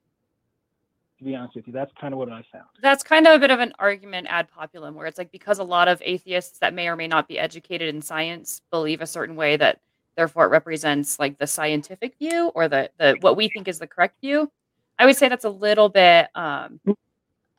To 1.21 1.25
be 1.25 1.37
honest 1.37 1.55
with 1.55 1.67
you, 1.67 1.73
that's 1.73 1.93
kind 2.01 2.15
of 2.15 2.19
what 2.19 2.31
I 2.31 2.43
found. 2.51 2.65
That's 2.81 3.03
kind 3.03 3.27
of 3.27 3.35
a 3.35 3.39
bit 3.39 3.51
of 3.51 3.61
an 3.61 3.75
argument 3.79 4.27
ad 4.31 4.49
populum, 4.51 4.95
where 4.95 5.07
it's 5.07 5.19
like 5.19 5.31
because 5.31 5.59
a 5.59 5.65
lot 5.65 5.87
of 5.87 6.01
atheists 6.03 6.59
that 6.61 6.75
may 6.75 6.89
or 6.89 6.97
may 6.97 7.07
not 7.07 7.29
be 7.29 7.39
educated 7.39 7.95
in 7.95 8.01
science 8.01 8.63
believe 8.71 9.03
a 9.03 9.07
certain 9.07 9.37
way 9.37 9.57
that 9.59 9.81
therefore 10.17 10.47
it 10.47 10.49
represents 10.49 11.19
like 11.19 11.39
the 11.39 11.47
scientific 11.47 12.17
view 12.19 12.51
or 12.55 12.69
the 12.69 12.91
the 12.99 13.17
what 13.21 13.37
we 13.37 13.49
think 13.49 13.69
is 13.69 13.79
the 13.79 13.87
correct 13.87 14.21
view 14.21 14.51
i 14.99 15.07
would 15.07 15.17
say 15.17 15.29
that's 15.29 15.45
a 15.45 15.51
little 15.51 15.89
bit 15.89 16.27
um 16.35 16.81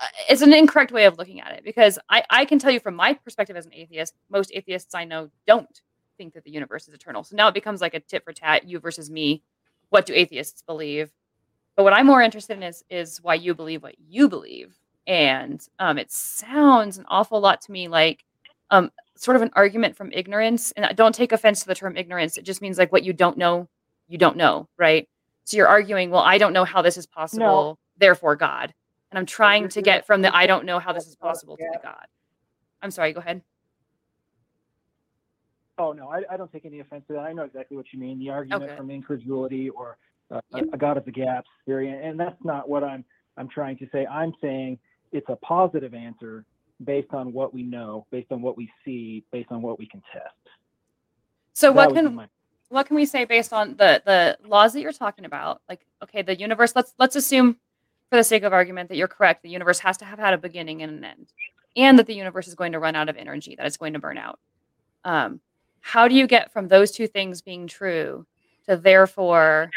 uh, 0.01 0.07
it's 0.29 0.41
an 0.41 0.51
incorrect 0.51 0.91
way 0.91 1.05
of 1.05 1.19
looking 1.19 1.41
at 1.41 1.51
it 1.51 1.63
because 1.63 1.99
I, 2.09 2.23
I 2.29 2.45
can 2.45 2.57
tell 2.57 2.71
you 2.71 2.79
from 2.79 2.95
my 2.95 3.13
perspective 3.13 3.55
as 3.55 3.67
an 3.67 3.73
atheist, 3.73 4.15
most 4.31 4.51
atheists 4.51 4.95
I 4.95 5.05
know 5.05 5.29
don't 5.45 5.81
think 6.17 6.33
that 6.33 6.43
the 6.43 6.49
universe 6.49 6.87
is 6.87 6.93
eternal. 6.95 7.23
So 7.23 7.35
now 7.35 7.47
it 7.47 7.53
becomes 7.53 7.81
like 7.81 7.93
a 7.93 7.99
tit 7.99 8.23
for 8.23 8.33
tat, 8.33 8.67
you 8.67 8.79
versus 8.79 9.11
me. 9.11 9.43
What 9.89 10.07
do 10.07 10.13
atheists 10.13 10.63
believe? 10.63 11.11
But 11.75 11.83
what 11.83 11.93
I'm 11.93 12.05
more 12.05 12.21
interested 12.21 12.57
in 12.57 12.63
is 12.63 12.83
is 12.89 13.19
why 13.21 13.35
you 13.35 13.53
believe 13.53 13.83
what 13.83 13.95
you 13.99 14.29
believe. 14.29 14.77
And 15.07 15.65
um, 15.79 15.97
it 15.97 16.11
sounds 16.11 16.97
an 16.97 17.05
awful 17.07 17.39
lot 17.39 17.61
to 17.61 17.71
me 17.71 17.87
like 17.87 18.23
um, 18.69 18.91
sort 19.15 19.35
of 19.35 19.41
an 19.41 19.51
argument 19.53 19.95
from 19.95 20.11
ignorance. 20.11 20.71
And 20.73 20.95
don't 20.95 21.15
take 21.15 21.31
offense 21.31 21.61
to 21.61 21.67
the 21.67 21.75
term 21.75 21.97
ignorance. 21.97 22.37
It 22.37 22.43
just 22.43 22.61
means 22.61 22.77
like 22.77 22.91
what 22.91 23.03
you 23.03 23.13
don't 23.13 23.37
know, 23.37 23.67
you 24.07 24.17
don't 24.17 24.37
know, 24.37 24.67
right? 24.77 25.07
So 25.45 25.57
you're 25.57 25.67
arguing, 25.67 26.11
well, 26.11 26.21
I 26.21 26.37
don't 26.37 26.53
know 26.53 26.65
how 26.65 26.81
this 26.81 26.97
is 26.97 27.07
possible, 27.07 27.45
no. 27.45 27.77
therefore 27.97 28.35
God. 28.35 28.73
And 29.11 29.17
I'm 29.17 29.25
trying 29.25 29.67
to 29.69 29.81
get 29.81 30.05
from 30.05 30.21
the 30.21 30.33
I 30.33 30.47
don't 30.47 30.65
know 30.65 30.79
how 30.79 30.93
this 30.93 31.07
is 31.07 31.15
possible 31.15 31.57
to 31.57 31.69
the 31.73 31.79
God. 31.83 32.05
I'm 32.81 32.91
sorry, 32.91 33.11
go 33.11 33.19
ahead. 33.19 33.41
Oh 35.77 35.91
no, 35.93 36.09
I, 36.09 36.21
I 36.31 36.37
don't 36.37 36.51
take 36.51 36.65
any 36.65 36.79
offense 36.79 37.05
to 37.07 37.13
that. 37.13 37.21
I 37.21 37.33
know 37.33 37.43
exactly 37.43 37.75
what 37.75 37.91
you 37.91 37.99
mean. 37.99 38.19
The 38.19 38.29
argument 38.29 38.63
Okay. 38.63 38.75
from 38.75 38.91
incredulity 38.91 39.69
or 39.69 39.97
uh, 40.31 40.41
Yep. 40.55 40.65
a 40.73 40.77
God 40.77 40.97
of 40.97 41.05
the 41.05 41.11
gaps 41.11 41.49
theory, 41.65 41.89
and 41.89 42.19
that's 42.19 42.43
not 42.43 42.69
what 42.69 42.83
I'm 42.83 43.03
I'm 43.37 43.47
trying 43.47 43.77
to 43.77 43.87
say. 43.91 44.05
I'm 44.07 44.33
saying 44.41 44.77
it's 45.11 45.29
a 45.29 45.35
positive 45.37 45.93
answer 45.93 46.45
based 46.83 47.13
on 47.13 47.31
what 47.33 47.53
we 47.53 47.63
know, 47.63 48.05
based 48.11 48.31
on 48.31 48.41
what 48.41 48.57
we 48.57 48.69
see, 48.83 49.23
based 49.31 49.51
on 49.51 49.61
what 49.61 49.79
we 49.79 49.85
can 49.87 50.01
test. 50.11 50.25
So 51.53 51.71
That 51.71 51.75
what 51.75 51.93
can 51.93 52.15
my- 52.15 52.27
what 52.69 52.87
can 52.87 52.95
we 52.95 53.05
say 53.05 53.25
based 53.25 53.51
on 53.51 53.75
the 53.75 54.01
the 54.05 54.37
laws 54.47 54.73
that 54.73 54.81
you're 54.81 54.93
talking 54.93 55.25
about? 55.25 55.61
Like, 55.67 55.85
okay, 56.03 56.21
the 56.21 56.37
universe. 56.39 56.73
Let's 56.75 56.93
let's 56.97 57.15
assume, 57.15 57.57
for 58.09 58.15
the 58.17 58.23
sake 58.23 58.43
of 58.43 58.53
argument, 58.53 58.89
that 58.89 58.95
you're 58.95 59.07
correct. 59.09 59.43
The 59.43 59.49
universe 59.49 59.79
has 59.79 59.97
to 59.97 60.05
have 60.05 60.19
had 60.19 60.33
a 60.33 60.37
beginning 60.37 60.81
and 60.81 60.97
an 60.97 61.03
end, 61.03 61.33
and 61.75 61.99
that 61.99 62.07
the 62.07 62.15
universe 62.15 62.47
is 62.47 62.55
going 62.55 62.71
to 62.71 62.79
run 62.79 62.95
out 62.95 63.09
of 63.09 63.17
energy. 63.17 63.55
That 63.55 63.65
it's 63.67 63.77
going 63.77 63.93
to 63.93 63.99
burn 63.99 64.17
out. 64.17 64.39
Um, 65.03 65.41
how 65.81 66.07
do 66.07 66.15
you 66.15 66.27
get 66.27 66.53
from 66.53 66.67
those 66.67 66.91
two 66.91 67.07
things 67.07 67.41
being 67.41 67.67
true 67.67 68.25
to 68.67 68.77
therefore 68.77 69.69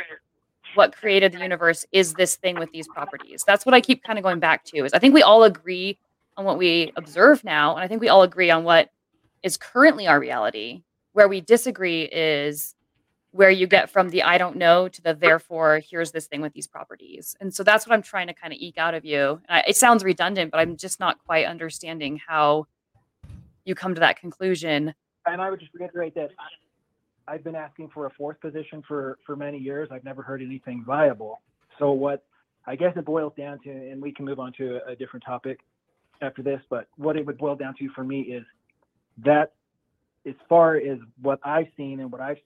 what 0.74 0.94
created 0.96 1.32
the 1.32 1.40
universe 1.40 1.84
is 1.92 2.14
this 2.14 2.36
thing 2.36 2.58
with 2.58 2.70
these 2.72 2.88
properties? 2.88 3.44
That's 3.46 3.64
what 3.64 3.74
I 3.74 3.80
keep 3.80 4.02
kind 4.02 4.18
of 4.18 4.22
going 4.22 4.40
back 4.40 4.64
to. 4.66 4.84
Is 4.84 4.92
I 4.92 4.98
think 4.98 5.14
we 5.14 5.22
all 5.22 5.44
agree 5.44 5.98
on 6.36 6.44
what 6.44 6.58
we 6.58 6.92
observe 6.96 7.44
now, 7.44 7.74
and 7.74 7.84
I 7.84 7.88
think 7.88 8.00
we 8.00 8.08
all 8.08 8.22
agree 8.22 8.50
on 8.50 8.64
what 8.64 8.90
is 9.42 9.56
currently 9.56 10.06
our 10.06 10.18
reality. 10.18 10.82
Where 11.12 11.28
we 11.28 11.40
disagree 11.40 12.02
is 12.02 12.74
where 13.34 13.50
you 13.50 13.66
get 13.66 13.90
from 13.90 14.10
the 14.10 14.22
I 14.22 14.38
don't 14.38 14.56
know 14.56 14.88
to 14.88 15.02
the 15.02 15.12
therefore 15.12 15.80
here's 15.90 16.12
this 16.12 16.26
thing 16.26 16.40
with 16.40 16.52
these 16.52 16.68
properties. 16.68 17.36
And 17.40 17.52
so 17.52 17.64
that's 17.64 17.84
what 17.84 17.92
I'm 17.92 18.02
trying 18.02 18.28
to 18.28 18.32
kind 18.32 18.52
of 18.52 18.60
eke 18.60 18.78
out 18.78 18.94
of 18.94 19.04
you. 19.04 19.40
I, 19.48 19.64
it 19.66 19.76
sounds 19.76 20.04
redundant, 20.04 20.52
but 20.52 20.58
I'm 20.58 20.76
just 20.76 21.00
not 21.00 21.18
quite 21.24 21.46
understanding 21.46 22.20
how 22.24 22.68
you 23.64 23.74
come 23.74 23.94
to 23.94 24.00
that 24.00 24.20
conclusion. 24.20 24.94
And 25.26 25.42
I 25.42 25.50
would 25.50 25.58
just 25.58 25.74
reiterate 25.74 26.14
that 26.14 26.30
I've 27.26 27.44
been 27.44 27.54
asking 27.54 27.90
for 27.94 28.06
a 28.06 28.10
fourth 28.10 28.40
position 28.40 28.82
for 28.86 29.18
for 29.24 29.36
many 29.36 29.58
years. 29.58 29.88
I've 29.90 30.04
never 30.04 30.22
heard 30.22 30.42
anything 30.42 30.84
viable. 30.86 31.40
So 31.78 31.92
what 31.92 32.24
I 32.66 32.76
guess 32.76 32.92
it 32.96 33.04
boils 33.04 33.32
down 33.36 33.60
to, 33.64 33.70
and 33.70 34.00
we 34.00 34.12
can 34.12 34.24
move 34.24 34.38
on 34.38 34.52
to 34.58 34.80
a, 34.86 34.92
a 34.92 34.96
different 34.96 35.24
topic 35.24 35.60
after 36.22 36.42
this, 36.42 36.60
but 36.70 36.88
what 36.96 37.16
it 37.16 37.26
would 37.26 37.38
boil 37.38 37.56
down 37.56 37.74
to 37.78 37.88
for 37.94 38.04
me 38.04 38.20
is 38.20 38.44
that 39.24 39.52
as 40.26 40.34
far 40.48 40.76
as 40.76 40.98
what 41.20 41.38
I've 41.44 41.68
seen 41.76 42.00
and 42.00 42.10
what 42.10 42.20
I've 42.20 42.38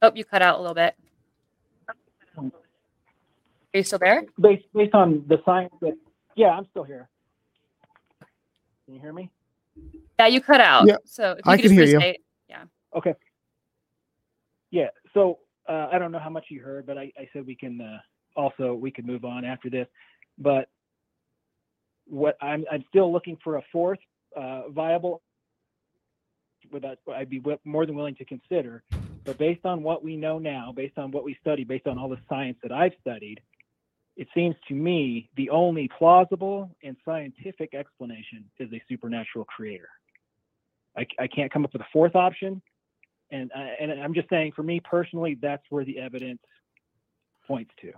Oh, 0.00 0.12
you 0.14 0.24
cut 0.24 0.42
out 0.42 0.58
a 0.58 0.60
little 0.60 0.74
bit. 0.74 0.94
Are 2.36 2.44
you 3.74 3.82
still 3.82 3.98
there? 3.98 4.22
based 4.40 4.64
based 4.72 4.94
on 4.94 5.24
the 5.28 5.38
science 5.44 5.74
that 5.80 5.94
yeah, 6.36 6.48
I'm 6.48 6.66
still 6.70 6.84
here. 6.84 7.08
Can 8.86 8.94
you 8.94 9.00
hear 9.00 9.12
me? 9.12 9.30
Yeah, 10.18 10.26
you 10.26 10.40
cut 10.40 10.60
out. 10.60 10.86
Yeah, 10.86 10.96
so 11.04 11.32
if 11.32 11.46
you 11.46 11.52
I 11.52 11.56
could 11.56 11.62
can 11.66 11.72
hear 11.72 11.84
you. 11.84 11.98
restate- 11.98 12.20
Okay. 12.96 13.14
Yeah. 14.70 14.88
So 15.12 15.40
uh, 15.68 15.88
I 15.92 15.98
don't 15.98 16.10
know 16.10 16.18
how 16.18 16.30
much 16.30 16.46
you 16.48 16.62
heard, 16.62 16.86
but 16.86 16.96
I, 16.96 17.12
I 17.18 17.28
said 17.34 17.46
we 17.46 17.54
can 17.54 17.80
uh, 17.82 17.98
also 18.34 18.72
we 18.74 18.90
could 18.90 19.06
move 19.06 19.26
on 19.26 19.44
after 19.44 19.68
this. 19.68 19.86
But 20.38 20.70
what 22.06 22.38
I'm 22.40 22.64
I'm 22.72 22.82
still 22.88 23.12
looking 23.12 23.36
for 23.44 23.56
a 23.58 23.62
fourth 23.70 23.98
uh, 24.34 24.70
viable. 24.70 25.20
Without 26.72 26.96
I'd 27.14 27.28
be 27.28 27.38
wi- 27.40 27.60
more 27.64 27.84
than 27.84 27.94
willing 27.94 28.14
to 28.16 28.24
consider, 28.24 28.82
but 29.24 29.36
based 29.38 29.64
on 29.66 29.82
what 29.82 30.02
we 30.02 30.16
know 30.16 30.38
now, 30.38 30.72
based 30.74 30.96
on 30.96 31.10
what 31.10 31.24
we 31.24 31.36
study, 31.40 31.64
based 31.64 31.86
on 31.86 31.98
all 31.98 32.08
the 32.08 32.18
science 32.28 32.56
that 32.62 32.72
I've 32.72 32.92
studied, 33.02 33.40
it 34.18 34.26
seems 34.34 34.56
to 34.66 34.74
me 34.74 35.30
the 35.36 35.48
only 35.48 35.88
plausible 35.96 36.76
and 36.82 36.96
scientific 37.04 37.72
explanation 37.72 38.44
is 38.58 38.70
a 38.72 38.82
supernatural 38.88 39.44
creator. 39.44 39.88
I, 40.96 41.06
I 41.20 41.28
can't 41.28 41.52
come 41.52 41.64
up 41.64 41.72
with 41.72 41.82
a 41.82 41.86
fourth 41.92 42.16
option, 42.16 42.60
and 43.30 43.50
uh, 43.54 43.68
and 43.80 43.92
I'm 43.92 44.12
just 44.12 44.28
saying, 44.28 44.52
for 44.56 44.64
me 44.64 44.80
personally, 44.80 45.38
that's 45.40 45.62
where 45.70 45.84
the 45.84 46.00
evidence 46.00 46.40
points 47.46 47.70
to. 47.80 47.92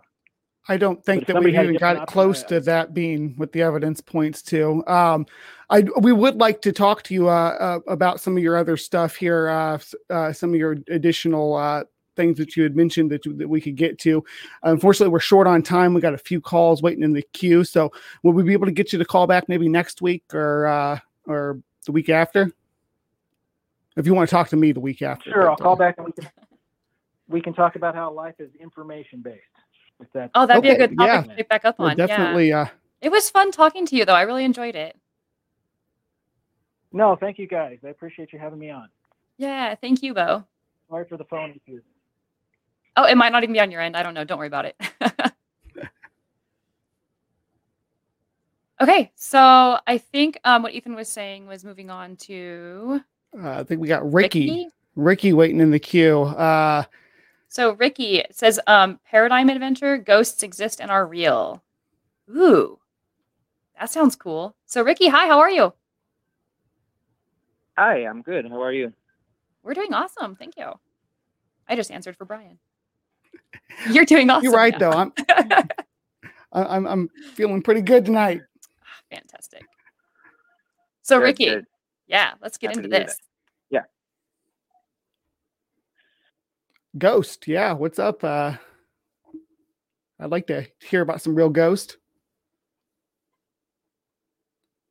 I 0.69 0.77
don't 0.77 1.03
think 1.03 1.27
that 1.27 1.43
we've 1.43 1.55
even 1.55 1.79
got 1.79 1.97
it 1.97 2.07
close 2.07 2.43
to 2.45 2.61
that 2.61 2.93
being 2.93 3.33
what 3.37 3.53
the 3.53 3.63
evidence 3.63 4.03
points 4.03 4.43
to. 4.43 4.87
Um, 4.87 5.25
I 5.71 5.85
we 6.03 6.13
would 6.13 6.37
like 6.37 6.61
to 6.63 6.73
talk 6.73 7.03
to 7.05 7.15
you 7.15 7.29
uh, 7.31 7.57
uh, 7.59 7.79
about 7.91 8.21
some 8.21 8.37
of 8.37 8.43
your 8.43 8.59
other 8.59 8.77
stuff 8.77 9.17
here, 9.17 9.49
uh, 9.49 9.79
uh, 10.11 10.35
some 10.35 10.51
of 10.51 10.57
your 10.57 10.77
additional 10.91 11.57
uh, 11.57 11.85
things 12.17 12.37
that 12.39 12.57
you 12.57 12.63
had 12.63 12.77
mentioned 12.77 13.11
that 13.11 13.25
you, 13.25 13.33
that 13.35 13.49
we 13.49 13.61
could 13.61 13.77
get 13.77 13.99
to. 14.01 14.23
Unfortunately, 14.63 15.11
we're 15.13 15.21
short 15.21 15.47
on 15.47 15.63
time. 15.63 15.95
We 15.95 16.01
got 16.01 16.15
a 16.15 16.19
few 16.19 16.41
calls 16.41 16.83
waiting 16.83 17.03
in 17.05 17.13
the 17.13 17.23
queue, 17.33 17.65
so 17.65 17.91
will 18.23 18.33
we 18.33 18.43
be 18.43 18.53
able 18.53 18.67
to 18.67 18.73
get 18.73 18.93
you 18.93 18.99
to 18.99 19.05
call 19.05 19.27
back 19.27 19.49
maybe 19.49 19.69
next 19.69 20.03
week 20.03 20.25
or 20.35 20.67
uh, 20.67 20.99
or 21.27 21.61
the 21.87 21.93
week 21.93 22.09
after? 22.09 22.53
If 23.97 24.07
you 24.07 24.15
want 24.15 24.29
to 24.29 24.35
talk 24.35 24.49
to 24.51 24.57
me 24.57 24.73
the 24.73 24.81
week 24.81 25.03
after, 25.03 25.31
Sure, 25.31 25.51
I'll 25.51 25.57
but, 25.57 25.63
call 25.65 25.77
back 25.77 25.97
and 25.99 26.07
we 26.07 26.13
can 26.13 26.31
we 27.29 27.41
can 27.41 27.53
talk 27.55 27.77
about 27.77 27.95
how 27.95 28.11
life 28.13 28.35
is 28.39 28.51
information 28.61 29.21
based. 29.21 29.41
If 30.01 30.11
that 30.15 30.31
Oh, 30.35 30.47
that'd 30.47 30.63
be 30.63 30.71
a 30.71 30.77
good 30.79 30.97
topic 30.97 31.07
yeah. 31.13 31.23
to 31.23 31.37
pick 31.37 31.49
back 31.49 31.65
up 31.65 31.79
we're 31.79 31.87
on. 31.91 31.99
Yeah. 31.99 32.07
definitely. 32.07 32.53
Uh, 32.53 32.67
It 33.03 33.11
was 33.11 33.29
fun 33.31 33.51
talking 33.53 33.85
to 33.87 33.97
you 33.97 34.05
though. 34.05 34.15
I 34.15 34.23
really 34.23 34.45
enjoyed 34.45 34.75
it. 34.75 34.97
no, 36.93 37.17
thank 37.17 37.39
you 37.39 37.47
guys. 37.47 37.79
I 37.85 37.89
appreciate 37.89 38.33
you 38.33 38.39
having 38.39 38.59
me 38.59 38.71
on. 38.71 38.89
Yeah, 39.39 39.75
thank 39.75 40.03
you, 40.03 40.13
Bo. 40.15 40.45
Sorry 40.89 41.05
for 41.09 41.17
the 41.17 41.25
phone 41.25 41.51
issues. 41.51 41.83
Oh, 43.01 43.05
it 43.07 43.17
might 43.17 43.33
not 43.33 43.43
even 43.43 43.55
be 43.55 43.61
on 43.61 43.71
your 43.71 43.81
end. 43.81 43.97
I 43.97 44.03
don't 44.03 44.13
know. 44.13 44.25
Don't 44.25 44.37
worry 44.37 44.47
about 44.47 44.67
it. 44.67 44.77
okay, 48.83 49.11
so 49.15 49.79
I 49.87 49.97
think 49.97 50.39
um, 50.45 50.63
what 50.63 50.75
Ethan 50.75 50.95
was 50.95 51.09
saying 51.09 51.47
was 51.47 51.65
moving 51.65 51.89
on 51.89 52.17
to 52.17 53.01
uh, 53.43 53.61
I 53.61 53.65
think 53.65 53.81
we 53.81 53.89
got 53.89 54.13
Ricky. 54.13 54.69
Ricky 54.97 55.33
waiting 55.33 55.61
in 55.61 55.71
the 55.71 55.79
queue. 55.79 56.21
Uh, 56.21 56.85
So 57.49 57.73
Ricky 57.73 58.23
says, 58.33 58.61
um, 58.67 59.01
paradigm 59.07 59.49
adventure, 59.49 59.97
ghosts 59.97 60.43
exist 60.43 60.79
and 60.79 60.91
are 60.91 61.07
real. 61.07 61.63
Ooh, 62.29 62.79
that 63.79 63.89
sounds 63.89 64.15
cool. 64.15 64.55
So 64.67 64.83
Ricky, 64.83 65.09
hi, 65.09 65.27
how 65.27 65.39
are 65.39 65.49
you? 65.51 65.73
Hi, 67.79 68.05
I'm 68.05 68.21
good. 68.21 68.47
How 68.47 68.61
are 68.63 68.73
you? 68.75 68.93
We're 69.63 69.73
doing 69.73 69.95
awesome. 69.95 70.37
Thank 70.37 70.59
you. 70.59 70.75
I 71.67 71.77
just 71.77 71.91
answered 71.91 72.17
for 72.19 72.27
Brian. 72.27 72.59
You're 73.91 74.05
doing 74.05 74.29
awesome. 74.31 74.45
you're 74.45 74.53
right 74.53 74.73
yeah. 74.75 74.79
though. 74.79 74.91
I'm, 74.93 75.13
I- 76.53 76.77
I'm 76.77 76.87
I'm 76.87 77.09
feeling 77.35 77.63
pretty 77.63 77.81
good 77.83 78.05
tonight. 78.05 78.41
Fantastic. 79.11 79.63
So 81.03 81.19
Good, 81.19 81.25
Ricky, 81.25 81.45
good. 81.47 81.67
yeah, 82.07 82.33
let's 82.43 82.57
get 82.59 82.69
Happy 82.71 82.79
into 82.85 82.89
this. 82.89 82.99
hear 82.99 83.07
this. 83.07 83.17
Ghost, 86.99 87.47
yeah. 87.47 87.73
What's 87.73 87.99
up? 88.01 88.25
Uh, 88.25 88.55
I'd 90.19 90.31
like 90.31 90.49
to 90.49 90.67
hear 90.81 91.03
about 91.03 91.23
some 91.23 91.35
real 91.37 91.49
ghost. 91.49 91.97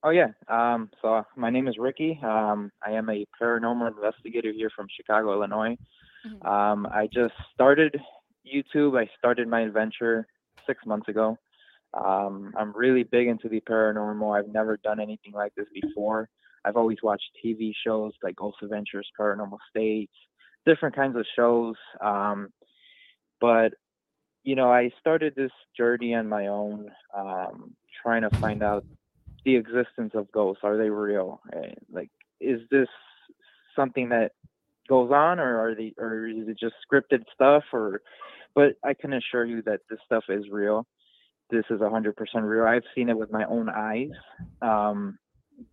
Oh 0.04 0.12
yeah. 0.12 0.28
Um, 0.48 0.90
so 1.02 1.26
my 1.36 1.50
name 1.50 1.68
is 1.68 1.78
Ricky. 1.78 2.18
Um, 2.24 2.72
I 2.86 2.92
am 2.92 3.10
a 3.10 3.26
paranormal 3.42 3.90
investigator 3.90 4.52
here 4.54 4.70
from 4.74 4.88
Chicago, 4.96 5.34
Illinois. 5.34 5.78
Mhm. 6.26 6.46
Um, 6.46 6.86
I 6.88 7.08
just 7.14 7.34
started 7.54 8.00
YouTube. 8.46 9.00
I 9.00 9.10
started 9.18 9.48
my 9.48 9.62
adventure 9.62 10.28
six 10.66 10.86
months 10.86 11.08
ago. 11.08 11.38
Um, 11.94 12.54
I'm 12.58 12.72
really 12.76 13.04
big 13.04 13.28
into 13.28 13.50
the 13.50 13.62
paranormal. 13.62 14.38
I've 14.38 14.52
never 14.52 14.78
done 14.78 15.00
anything 15.00 15.34
like 15.34 15.54
this 15.56 15.68
before. 15.74 16.30
I've 16.66 16.76
always 16.78 16.98
watched 17.02 17.30
TV 17.44 17.72
shows 17.86 18.14
like 18.22 18.36
Ghost 18.36 18.58
Adventures, 18.62 19.10
Paranormal 19.20 19.58
States, 19.70 20.14
different 20.66 20.96
kinds 20.96 21.16
of 21.16 21.26
shows. 21.36 21.76
Um, 22.02 22.50
but 23.42 23.74
you 24.44 24.56
know, 24.56 24.72
I 24.72 24.92
started 25.00 25.36
this 25.36 25.52
journey 25.76 26.16
on 26.16 26.28
my 26.28 26.48
own, 26.48 26.90
um, 27.16 27.76
trying 28.02 28.22
to 28.22 28.30
find 28.38 28.64
out 28.64 28.86
the 29.46 29.56
existence 29.56 30.12
of 30.16 30.32
ghosts. 30.32 30.62
Are 30.64 30.78
they 30.78 30.90
real? 30.90 31.42
Eh, 31.54 31.74
Like, 31.92 32.10
is 32.40 32.62
this 32.72 32.88
something 33.76 34.10
that 34.10 34.32
goes 34.90 35.12
on, 35.12 35.40
or 35.40 35.70
are 35.70 35.76
they, 35.76 35.94
or 35.98 36.28
is 36.28 36.48
it 36.48 36.60
just 36.60 36.76
scripted 36.92 37.24
stuff? 37.34 37.64
Or, 37.72 38.02
but 38.56 38.74
I 38.84 38.94
can 38.94 39.14
assure 39.14 39.46
you 39.46 39.62
that 39.64 39.82
this 39.90 40.00
stuff 40.06 40.26
is 40.30 40.46
real. 40.52 40.86
This 41.50 41.66
is 41.70 41.80
100% 41.80 42.14
real. 42.42 42.66
I've 42.66 42.84
seen 42.94 43.10
it 43.10 43.18
with 43.18 43.32
my 43.32 43.46
own 43.46 43.70
eyes. 43.70 44.12
Um, 44.62 45.18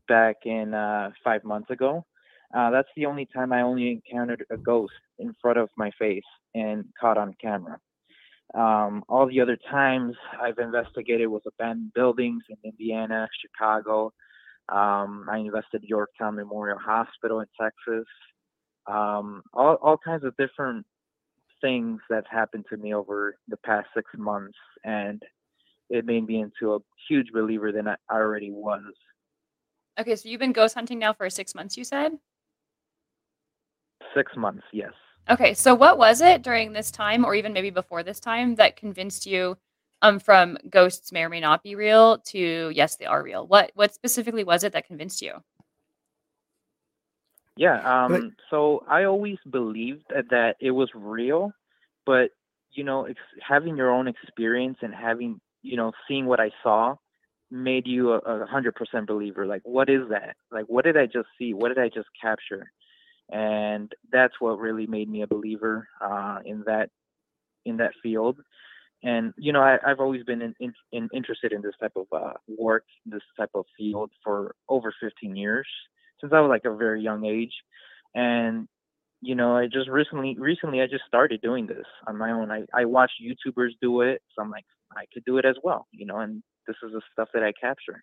back 0.08 0.36
in 0.44 0.74
uh, 0.74 1.10
five 1.24 1.44
months 1.44 1.70
ago. 1.70 2.04
Uh, 2.56 2.70
that's 2.70 2.88
the 2.96 3.06
only 3.06 3.28
time 3.34 3.52
I 3.52 3.62
only 3.62 3.90
encountered 3.90 4.44
a 4.50 4.56
ghost 4.56 4.92
in 5.18 5.34
front 5.42 5.58
of 5.58 5.68
my 5.76 5.90
face 5.98 6.22
and 6.54 6.84
caught 7.00 7.18
on 7.18 7.34
camera. 7.40 7.78
Um, 8.54 9.02
all 9.08 9.26
the 9.26 9.40
other 9.40 9.58
times 9.70 10.14
I've 10.40 10.58
investigated 10.58 11.28
was 11.28 11.42
abandoned 11.46 11.92
buildings 11.94 12.44
in 12.48 12.56
Indiana, 12.64 13.28
Chicago. 13.42 14.12
Um, 14.68 15.26
I 15.30 15.38
invested 15.38 15.82
Yorktown 15.82 16.36
Memorial 16.36 16.78
Hospital 16.78 17.40
in 17.40 17.46
Texas. 17.60 18.06
Um, 18.88 19.42
all, 19.52 19.74
all 19.82 19.98
kinds 19.98 20.24
of 20.24 20.36
different 20.36 20.86
things 21.60 22.00
that's 22.08 22.26
happened 22.30 22.66
to 22.70 22.76
me 22.76 22.94
over 22.94 23.36
the 23.48 23.56
past 23.58 23.88
six 23.94 24.10
months, 24.16 24.56
and 24.84 25.22
it 25.90 26.04
made 26.04 26.26
me 26.26 26.40
into 26.40 26.74
a 26.74 26.78
huge 27.08 27.32
believer 27.32 27.72
than 27.72 27.88
I 27.88 27.96
already 28.10 28.50
was. 28.50 28.82
Okay, 29.98 30.14
so 30.16 30.28
you've 30.28 30.40
been 30.40 30.52
ghost 30.52 30.74
hunting 30.74 30.98
now 30.98 31.12
for 31.12 31.28
six 31.30 31.54
months, 31.54 31.76
you 31.76 31.84
said? 31.84 32.12
Six 34.14 34.32
months, 34.36 34.64
yes. 34.72 34.92
Okay, 35.28 35.54
so 35.54 35.74
what 35.74 35.98
was 35.98 36.20
it 36.20 36.42
during 36.42 36.72
this 36.72 36.90
time, 36.90 37.24
or 37.24 37.34
even 37.34 37.52
maybe 37.52 37.70
before 37.70 38.02
this 38.02 38.20
time, 38.20 38.54
that 38.56 38.76
convinced 38.76 39.26
you 39.26 39.56
um, 40.02 40.20
from 40.20 40.58
ghosts 40.70 41.10
may 41.10 41.24
or 41.24 41.28
may 41.28 41.40
not 41.40 41.62
be 41.62 41.74
real 41.74 42.18
to 42.18 42.70
yes, 42.74 42.96
they 42.96 43.06
are 43.06 43.22
real? 43.22 43.46
What 43.46 43.72
what 43.74 43.94
specifically 43.94 44.44
was 44.44 44.62
it 44.62 44.72
that 44.74 44.86
convinced 44.86 45.22
you? 45.22 45.42
Yeah. 47.56 47.80
But- 48.08 48.22
Um. 48.22 48.36
So 48.50 48.84
I 48.88 49.04
always 49.04 49.38
believed 49.50 50.04
that, 50.30 50.56
it 50.60 50.70
was 50.72 50.90
real, 50.94 51.52
but 52.04 52.30
you 52.72 52.84
know, 52.84 53.04
ex- 53.06 53.20
having 53.46 53.76
your 53.76 53.90
own 53.90 54.08
experience 54.08 54.78
and 54.82 54.94
having 54.94 55.40
you 55.62 55.76
know 55.76 55.92
seeing 56.08 56.26
what 56.26 56.40
I 56.40 56.50
saw 56.62 56.96
made 57.50 57.86
you 57.86 58.12
a 58.12 58.46
hundred 58.46 58.74
percent 58.74 59.06
believer. 59.06 59.46
Like, 59.46 59.62
what 59.64 59.88
is 59.88 60.08
that? 60.10 60.36
Like, 60.50 60.66
what 60.66 60.84
did 60.84 60.96
I 60.96 61.06
just 61.06 61.28
see? 61.38 61.54
What 61.54 61.68
did 61.68 61.78
I 61.78 61.88
just 61.88 62.08
capture? 62.20 62.70
And 63.30 63.92
that's 64.12 64.34
what 64.40 64.58
really 64.58 64.86
made 64.86 65.08
me 65.08 65.22
a 65.22 65.26
believer 65.26 65.88
uh, 66.00 66.38
in 66.44 66.62
that 66.66 66.90
in 67.64 67.78
that 67.78 67.92
field. 68.02 68.38
And 69.02 69.32
you 69.38 69.52
know, 69.52 69.62
I, 69.62 69.78
I've 69.86 70.00
always 70.00 70.24
been 70.24 70.42
in, 70.42 70.54
in, 70.60 70.72
in 70.92 71.08
interested 71.14 71.52
in 71.52 71.62
this 71.62 71.74
type 71.80 71.92
of 71.96 72.06
uh, 72.12 72.34
work, 72.48 72.84
this 73.04 73.22
type 73.38 73.50
of 73.54 73.64
field 73.78 74.10
for 74.24 74.54
over 74.68 74.92
15 75.00 75.36
years 75.36 75.66
since 76.20 76.32
I 76.32 76.40
was 76.40 76.48
like 76.48 76.64
a 76.64 76.76
very 76.76 77.02
young 77.02 77.24
age. 77.24 77.52
And 78.14 78.68
you 79.22 79.34
know, 79.34 79.56
I 79.56 79.66
just 79.66 79.88
recently 79.88 80.36
recently 80.38 80.80
I 80.80 80.86
just 80.86 81.04
started 81.06 81.40
doing 81.40 81.66
this 81.66 81.86
on 82.06 82.16
my 82.16 82.30
own. 82.32 82.50
I, 82.50 82.64
I 82.74 82.84
watch 82.84 83.10
YouTubers 83.22 83.70
do 83.80 84.02
it, 84.02 84.22
so 84.34 84.42
I'm 84.42 84.50
like, 84.50 84.64
I 84.96 85.04
could 85.12 85.24
do 85.24 85.38
it 85.38 85.44
as 85.44 85.56
well, 85.62 85.86
you 85.92 86.06
know, 86.06 86.18
and 86.18 86.42
this 86.66 86.76
is 86.82 86.92
the 86.92 87.00
stuff 87.12 87.28
that 87.34 87.42
I 87.42 87.52
capture. 87.60 88.02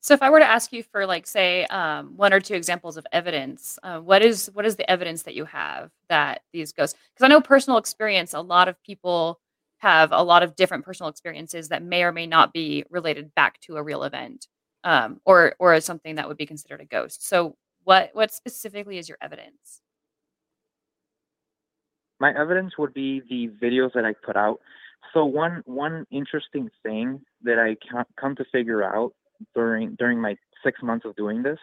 So 0.00 0.12
if 0.12 0.20
I 0.20 0.28
were 0.28 0.38
to 0.38 0.44
ask 0.44 0.70
you 0.70 0.82
for 0.82 1.06
like 1.06 1.26
say 1.26 1.64
um, 1.66 2.14
one 2.16 2.34
or 2.34 2.40
two 2.40 2.54
examples 2.54 2.98
of 2.98 3.06
evidence, 3.10 3.78
uh, 3.82 4.00
what 4.00 4.22
is 4.22 4.50
what 4.52 4.66
is 4.66 4.76
the 4.76 4.88
evidence 4.90 5.22
that 5.22 5.34
you 5.34 5.46
have 5.46 5.90
that 6.10 6.42
these 6.52 6.72
ghosts? 6.72 6.98
Because 7.14 7.24
I 7.24 7.28
know 7.28 7.40
personal 7.40 7.78
experience. 7.78 8.34
A 8.34 8.40
lot 8.40 8.68
of 8.68 8.82
people 8.82 9.40
have 9.78 10.12
a 10.12 10.22
lot 10.22 10.42
of 10.42 10.56
different 10.56 10.84
personal 10.84 11.08
experiences 11.08 11.68
that 11.68 11.82
may 11.82 12.02
or 12.02 12.12
may 12.12 12.26
not 12.26 12.52
be 12.52 12.84
related 12.90 13.34
back 13.34 13.58
to 13.60 13.76
a 13.76 13.82
real 13.82 14.02
event, 14.02 14.46
um, 14.84 15.20
or 15.24 15.56
or 15.58 15.72
as 15.72 15.84
something 15.84 16.14
that 16.16 16.28
would 16.28 16.36
be 16.36 16.46
considered 16.46 16.80
a 16.80 16.84
ghost. 16.84 17.26
So 17.26 17.56
what 17.82 18.10
what 18.12 18.32
specifically 18.32 18.98
is 18.98 19.08
your 19.08 19.18
evidence? 19.20 19.80
My 22.20 22.32
evidence 22.38 22.78
would 22.78 22.94
be 22.94 23.22
the 23.28 23.48
videos 23.64 23.92
that 23.94 24.04
I 24.04 24.14
put 24.24 24.36
out. 24.36 24.60
So 25.12 25.24
one 25.24 25.62
one 25.66 26.06
interesting 26.10 26.70
thing 26.82 27.20
that 27.42 27.58
I 27.58 27.76
come 28.20 28.36
to 28.36 28.44
figure 28.52 28.84
out 28.84 29.14
during 29.54 29.94
during 29.96 30.20
my 30.20 30.36
six 30.62 30.82
months 30.82 31.04
of 31.04 31.16
doing 31.16 31.42
this, 31.42 31.58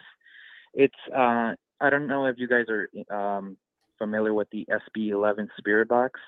it's 0.74 0.94
uh, 1.14 1.54
I 1.80 1.90
don't 1.90 2.06
know 2.06 2.26
if 2.26 2.36
you 2.38 2.48
guys 2.48 2.66
are 2.68 2.88
um, 3.14 3.56
familiar 3.98 4.34
with 4.34 4.48
the 4.50 4.66
SB11 4.96 5.48
Spirit 5.58 5.88
Box. 5.88 6.20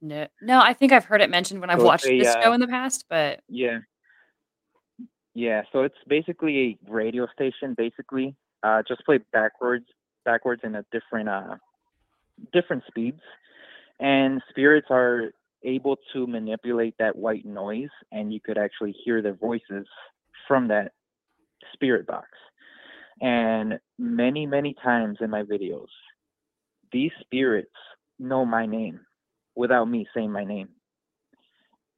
No, 0.00 0.26
no, 0.42 0.60
I 0.60 0.74
think 0.74 0.92
I've 0.92 1.06
heard 1.06 1.22
it 1.22 1.30
mentioned 1.30 1.60
when 1.60 1.70
I've 1.70 1.80
So 1.80 1.86
watched 1.86 2.04
they, 2.04 2.18
this 2.18 2.32
show 2.42 2.50
uh, 2.50 2.54
in 2.54 2.60
the 2.60 2.68
past, 2.68 3.06
but 3.08 3.40
Yeah. 3.48 3.78
Yeah, 5.34 5.62
so 5.72 5.82
it's 5.82 5.96
basically 6.08 6.78
a 6.86 6.90
radio 6.92 7.26
station 7.34 7.74
basically. 7.76 8.36
Uh 8.62 8.82
just 8.86 9.04
play 9.04 9.18
backwards 9.32 9.86
backwards 10.24 10.62
in 10.64 10.76
a 10.76 10.84
different 10.92 11.28
uh 11.28 11.56
different 12.52 12.84
speeds. 12.86 13.20
And 14.00 14.42
spirits 14.50 14.88
are 14.90 15.32
able 15.64 15.96
to 16.12 16.26
manipulate 16.26 16.94
that 16.98 17.16
white 17.16 17.44
noise 17.44 17.90
and 18.12 18.32
you 18.32 18.40
could 18.40 18.58
actually 18.58 18.94
hear 19.04 19.22
their 19.22 19.34
voices 19.34 19.86
from 20.46 20.68
that 20.68 20.92
spirit 21.72 22.06
box. 22.06 22.28
And 23.20 23.78
many, 23.98 24.46
many 24.46 24.74
times 24.82 25.18
in 25.20 25.30
my 25.30 25.42
videos, 25.42 25.88
these 26.92 27.12
spirits 27.20 27.72
know 28.18 28.44
my 28.44 28.66
name 28.66 29.00
without 29.56 29.86
me 29.86 30.06
saying 30.14 30.30
my 30.32 30.44
name. 30.44 30.68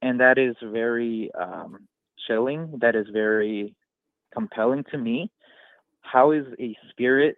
And 0.01 0.19
that 0.21 0.37
is 0.37 0.55
very 0.63 1.31
um, 1.39 1.87
chilling. 2.27 2.77
That 2.81 2.95
is 2.95 3.07
very 3.11 3.75
compelling 4.33 4.83
to 4.91 4.97
me. 4.97 5.31
How 6.01 6.31
is 6.31 6.45
a 6.59 6.75
spirit 6.91 7.35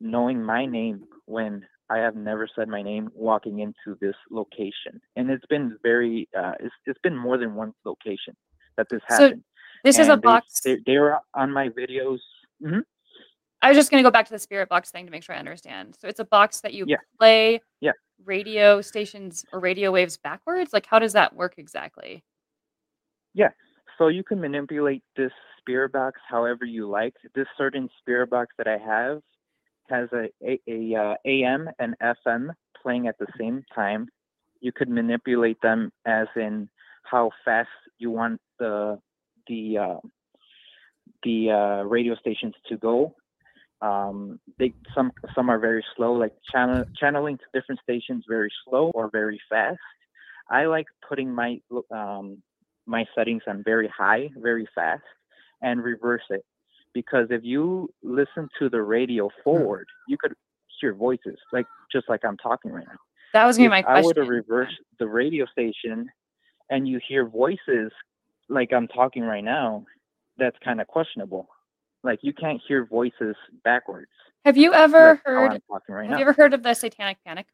knowing 0.00 0.42
my 0.42 0.66
name 0.66 1.04
when 1.26 1.64
I 1.90 1.98
have 1.98 2.14
never 2.16 2.48
said 2.54 2.68
my 2.68 2.82
name 2.82 3.10
walking 3.14 3.60
into 3.60 3.96
this 4.00 4.14
location? 4.30 5.00
And 5.16 5.30
it's 5.30 5.46
been 5.46 5.76
very, 5.82 6.28
uh, 6.36 6.52
it's, 6.60 6.74
it's 6.86 7.00
been 7.02 7.16
more 7.16 7.38
than 7.38 7.54
one 7.54 7.72
location 7.84 8.36
that 8.76 8.86
this 8.90 9.00
So, 9.08 9.14
happened. 9.24 9.44
this 9.84 9.98
is 9.98 10.08
a 10.08 10.16
they- 10.16 10.20
box. 10.20 10.60
They, 10.64 10.78
they 10.86 10.98
were 10.98 11.18
on 11.34 11.50
my 11.52 11.68
videos. 11.70 12.18
Mhm. 12.62 12.82
I 13.60 13.68
was 13.68 13.76
just 13.76 13.90
going 13.90 14.02
to 14.02 14.06
go 14.06 14.12
back 14.12 14.26
to 14.26 14.32
the 14.32 14.38
spirit 14.38 14.68
box 14.68 14.90
thing 14.92 15.04
to 15.06 15.10
make 15.10 15.24
sure 15.24 15.34
I 15.34 15.38
understand. 15.38 15.96
So 15.98 16.06
it's 16.06 16.20
a 16.20 16.24
box 16.24 16.60
that 16.60 16.74
you 16.74 16.84
Yeah. 16.86 16.98
play 17.18 17.60
Yeah. 17.80 17.90
radio 18.24 18.80
stations 18.80 19.44
or 19.52 19.58
radio 19.58 19.90
waves 19.90 20.16
backwards. 20.16 20.72
Like, 20.72 20.86
how 20.86 21.00
does 21.00 21.14
that 21.14 21.34
work 21.34 21.54
exactly? 21.58 22.22
So 23.98 24.08
you 24.08 24.22
can 24.22 24.40
manipulate 24.40 25.02
this 25.16 25.32
spirit 25.58 25.92
box 25.92 26.20
however 26.28 26.64
you 26.64 26.88
like. 26.88 27.14
This 27.34 27.48
certain 27.58 27.88
spirit 27.98 28.30
box 28.30 28.54
that 28.56 28.68
I 28.68 28.78
have 28.78 29.20
has 29.90 30.08
a, 30.12 30.28
a, 30.42 30.60
a 30.68 30.94
uh, 30.94 31.14
AM 31.24 31.68
and 31.80 31.96
FM 32.00 32.50
playing 32.80 33.08
at 33.08 33.18
the 33.18 33.26
same 33.38 33.64
time. 33.74 34.08
You 34.60 34.72
could 34.72 34.88
manipulate 34.88 35.60
them 35.62 35.92
as 36.06 36.28
in 36.36 36.68
how 37.02 37.30
fast 37.44 37.68
you 37.98 38.10
want 38.10 38.40
the 38.58 39.00
the 39.48 39.78
uh, 39.78 40.00
the 41.24 41.50
uh, 41.50 41.82
radio 41.84 42.14
stations 42.16 42.54
to 42.68 42.76
go. 42.76 43.14
Um, 43.80 44.40
they 44.58 44.74
some 44.94 45.12
some 45.34 45.50
are 45.50 45.58
very 45.58 45.84
slow, 45.96 46.12
like 46.12 46.32
channel, 46.52 46.84
channeling 46.96 47.38
to 47.38 47.44
different 47.52 47.80
stations 47.82 48.24
very 48.28 48.50
slow 48.64 48.90
or 48.94 49.10
very 49.10 49.40
fast. 49.48 49.78
I 50.50 50.66
like 50.66 50.86
putting 51.08 51.32
my 51.34 51.60
um, 51.90 52.42
my 52.88 53.04
settings 53.14 53.42
on 53.46 53.62
very 53.62 53.88
high, 53.88 54.30
very 54.36 54.66
fast, 54.74 55.02
and 55.62 55.82
reverse 55.84 56.22
it. 56.30 56.44
Because 56.94 57.28
if 57.30 57.44
you 57.44 57.92
listen 58.02 58.48
to 58.58 58.68
the 58.68 58.82
radio 58.82 59.28
forward, 59.44 59.86
you 60.08 60.16
could 60.16 60.34
hear 60.80 60.94
voices, 60.94 61.38
like 61.52 61.66
just 61.92 62.08
like 62.08 62.24
I'm 62.24 62.36
talking 62.38 62.72
right 62.72 62.86
now. 62.86 62.96
That 63.34 63.44
was 63.46 63.58
going 63.58 63.70
to 63.70 63.76
be 63.76 63.78
If 63.80 63.84
my 63.84 63.90
I 63.90 64.00
question. 64.00 64.06
were 64.06 64.14
to 64.24 64.30
reverse 64.30 64.72
the 64.98 65.06
radio 65.06 65.44
station 65.46 66.08
and 66.70 66.88
you 66.88 66.98
hear 67.06 67.28
voices 67.28 67.92
like 68.48 68.72
I'm 68.72 68.88
talking 68.88 69.22
right 69.22 69.44
now, 69.44 69.84
that's 70.38 70.56
kind 70.64 70.80
of 70.80 70.86
questionable. 70.86 71.46
Like 72.02 72.20
you 72.22 72.32
can't 72.32 72.60
hear 72.66 72.86
voices 72.86 73.36
backwards. 73.64 74.10
Have 74.46 74.56
you 74.56 74.72
ever 74.72 75.10
like 75.10 75.20
heard? 75.26 75.52
I'm 75.52 75.60
talking 75.70 75.94
right 75.94 76.04
Have 76.04 76.12
now. 76.12 76.16
you 76.18 76.22
ever 76.22 76.32
heard 76.32 76.54
of 76.54 76.62
the 76.62 76.72
Satanic 76.72 77.18
Panic? 77.24 77.46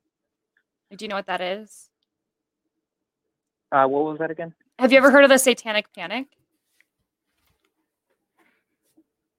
Do 0.97 1.05
you 1.05 1.09
know 1.09 1.17
what 1.17 1.27
that 1.27 1.41
is? 1.41 1.91
uh, 3.73 3.87
what 3.89 4.05
was 4.05 4.19
that 4.21 4.31
again? 4.31 4.55
Have 4.79 4.93
you 4.93 4.99
ever 4.99 5.11
heard 5.11 5.25
of 5.25 5.31
the 5.31 5.39
Satanic 5.39 5.93
Panic? 5.95 6.27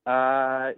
Uh, 0.07 0.71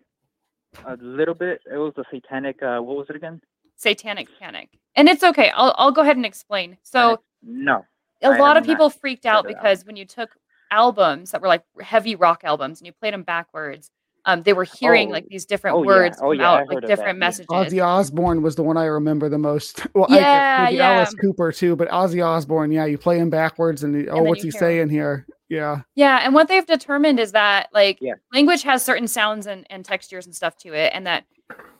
a 0.85 0.97
little 0.99 1.35
bit. 1.35 1.61
It 1.71 1.77
was 1.77 1.93
the 1.95 2.05
satanic. 2.11 2.61
Uh, 2.63 2.79
what 2.79 2.97
was 2.97 3.07
it 3.09 3.15
again? 3.15 3.41
Satanic 3.75 4.27
Panic, 4.39 4.69
and 4.95 5.07
it's 5.07 5.23
okay. 5.23 5.51
I'll 5.55 5.75
I'll 5.77 5.91
go 5.91 6.01
ahead 6.01 6.17
and 6.17 6.25
explain. 6.25 6.77
So. 6.83 7.21
No. 7.43 7.85
a 8.23 8.27
I 8.29 8.39
lot 8.39 8.57
of 8.57 8.65
people 8.65 8.89
freaked 8.89 9.25
out 9.25 9.45
it 9.45 9.51
out. 9.51 9.61
because 9.61 9.85
when 9.85 9.95
you 9.95 10.05
took 10.05 10.31
albums 10.71 11.31
that 11.31 11.41
were 11.41 11.47
like 11.47 11.63
heavy 11.79 12.15
rock 12.15 12.41
albums 12.43 12.81
and 12.81 12.87
you 12.87 12.93
played 12.93 13.13
them 13.13 13.21
backwards, 13.21 13.91
um, 14.27 14.43
they 14.43 14.53
were 14.53 14.65
hearing 14.65 15.07
Oh, 15.07 15.13
like 15.13 15.27
these 15.27 15.45
different 15.45 15.77
oh, 15.77 15.83
yeah. 15.83 15.87
words 15.87 16.17
Oh, 16.21 16.31
come 16.31 16.39
yeah, 16.39 16.51
out, 16.51 16.67
like 16.67 16.81
different 16.81 17.17
yeah. 17.17 17.25
messages. 17.25 17.47
Ozzy 17.49 17.83
Osbourne 17.83 18.41
was 18.43 18.55
the 18.55 18.61
one 18.63 18.77
I 18.77 18.85
remember 18.85 19.29
the 19.29 19.37
most. 19.39 19.87
Well, 19.95 20.05
Yeah, 20.09 20.55
I, 20.57 20.65
maybe 20.65 20.75
yeah. 20.77 20.91
Alice 20.91 21.13
Cooper 21.15 21.51
too, 21.51 21.75
but 21.75 21.87
Ozzy 21.89 22.23
Osbourne, 22.23 22.71
yeah, 22.71 22.85
you 22.85 22.97
play 22.97 23.17
him 23.17 23.29
backwards, 23.29 23.83
and 23.83 23.95
he- 23.95 24.09
oh, 24.09 24.17
then 24.17 24.25
what's 24.25 24.43
he 24.43 24.49
hear 24.51 24.59
him. 24.59 24.59
saying 24.59 24.89
here? 24.89 25.25
Yeah, 25.49 25.81
Yeah, 25.95 26.19
and 26.23 26.33
what 26.33 26.49
they've 26.49 26.65
determined 26.65 27.21
is 27.21 27.31
that 27.31 27.69
like 27.73 27.99
Yeah. 28.01 28.15
language 28.33 28.63
has 28.63 28.83
certain 28.83 29.07
sounds 29.07 29.47
and, 29.47 29.65
and 29.69 29.83
textures 29.85 30.25
and 30.25 30.35
stuff 30.35 30.57
to 30.57 30.73
it, 30.73 30.91
and 30.93 31.07
that 31.07 31.23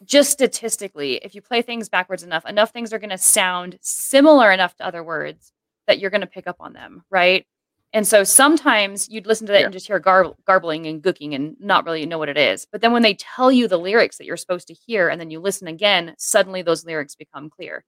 just 0.06 0.32
statistically, 0.32 1.16
if 1.18 1.36
you 1.36 1.42
play 1.42 1.62
things 1.62 1.90
backwards 1.90 2.24
enough, 2.24 2.46
enough 2.46 2.72
things 2.72 2.94
are 2.94 3.00
going 3.00 3.10
to 3.10 3.18
sound 3.18 3.78
similar 3.82 4.52
enough 4.54 4.74
to 4.78 4.86
other 4.88 5.04
words 5.04 5.52
that 5.88 6.00
you're 6.00 6.12
going 6.12 6.22
to 6.22 6.28
pick 6.28 6.48
up 6.48 6.56
on 6.62 6.72
them, 6.72 7.04
right? 7.10 7.46
And 7.94 8.06
so 8.08 8.24
sometimes 8.24 9.08
you'd 9.10 9.26
listen 9.28 9.48
to 9.48 9.54
that 9.54 9.60
Yeah. 9.60 9.66
and 9.68 9.74
just 9.74 9.88
hear 9.88 10.00
gar- 10.00 10.34
garbling 10.46 10.86
and 10.88 11.02
gooking 11.02 11.34
and 11.34 11.56
not 11.60 11.86
really 11.86 12.06
know 12.06 12.18
what 12.18 12.30
it 12.30 12.38
is. 12.38 12.68
But 12.72 12.82
then 12.82 12.92
when 12.92 13.02
they 13.02 13.14
tell 13.16 13.52
you 13.52 13.68
the 13.68 13.78
lyrics 13.78 14.18
that 14.18 14.26
you're 14.26 14.38
supposed 14.38 14.68
to 14.68 14.74
hear, 14.74 15.08
and 15.10 15.20
then 15.22 15.32
you 15.32 15.40
listen 15.40 15.68
again, 15.68 16.14
suddenly 16.18 16.62
those 16.62 16.86
lyrics 16.86 17.16
become 17.16 17.50
clear. 17.50 17.86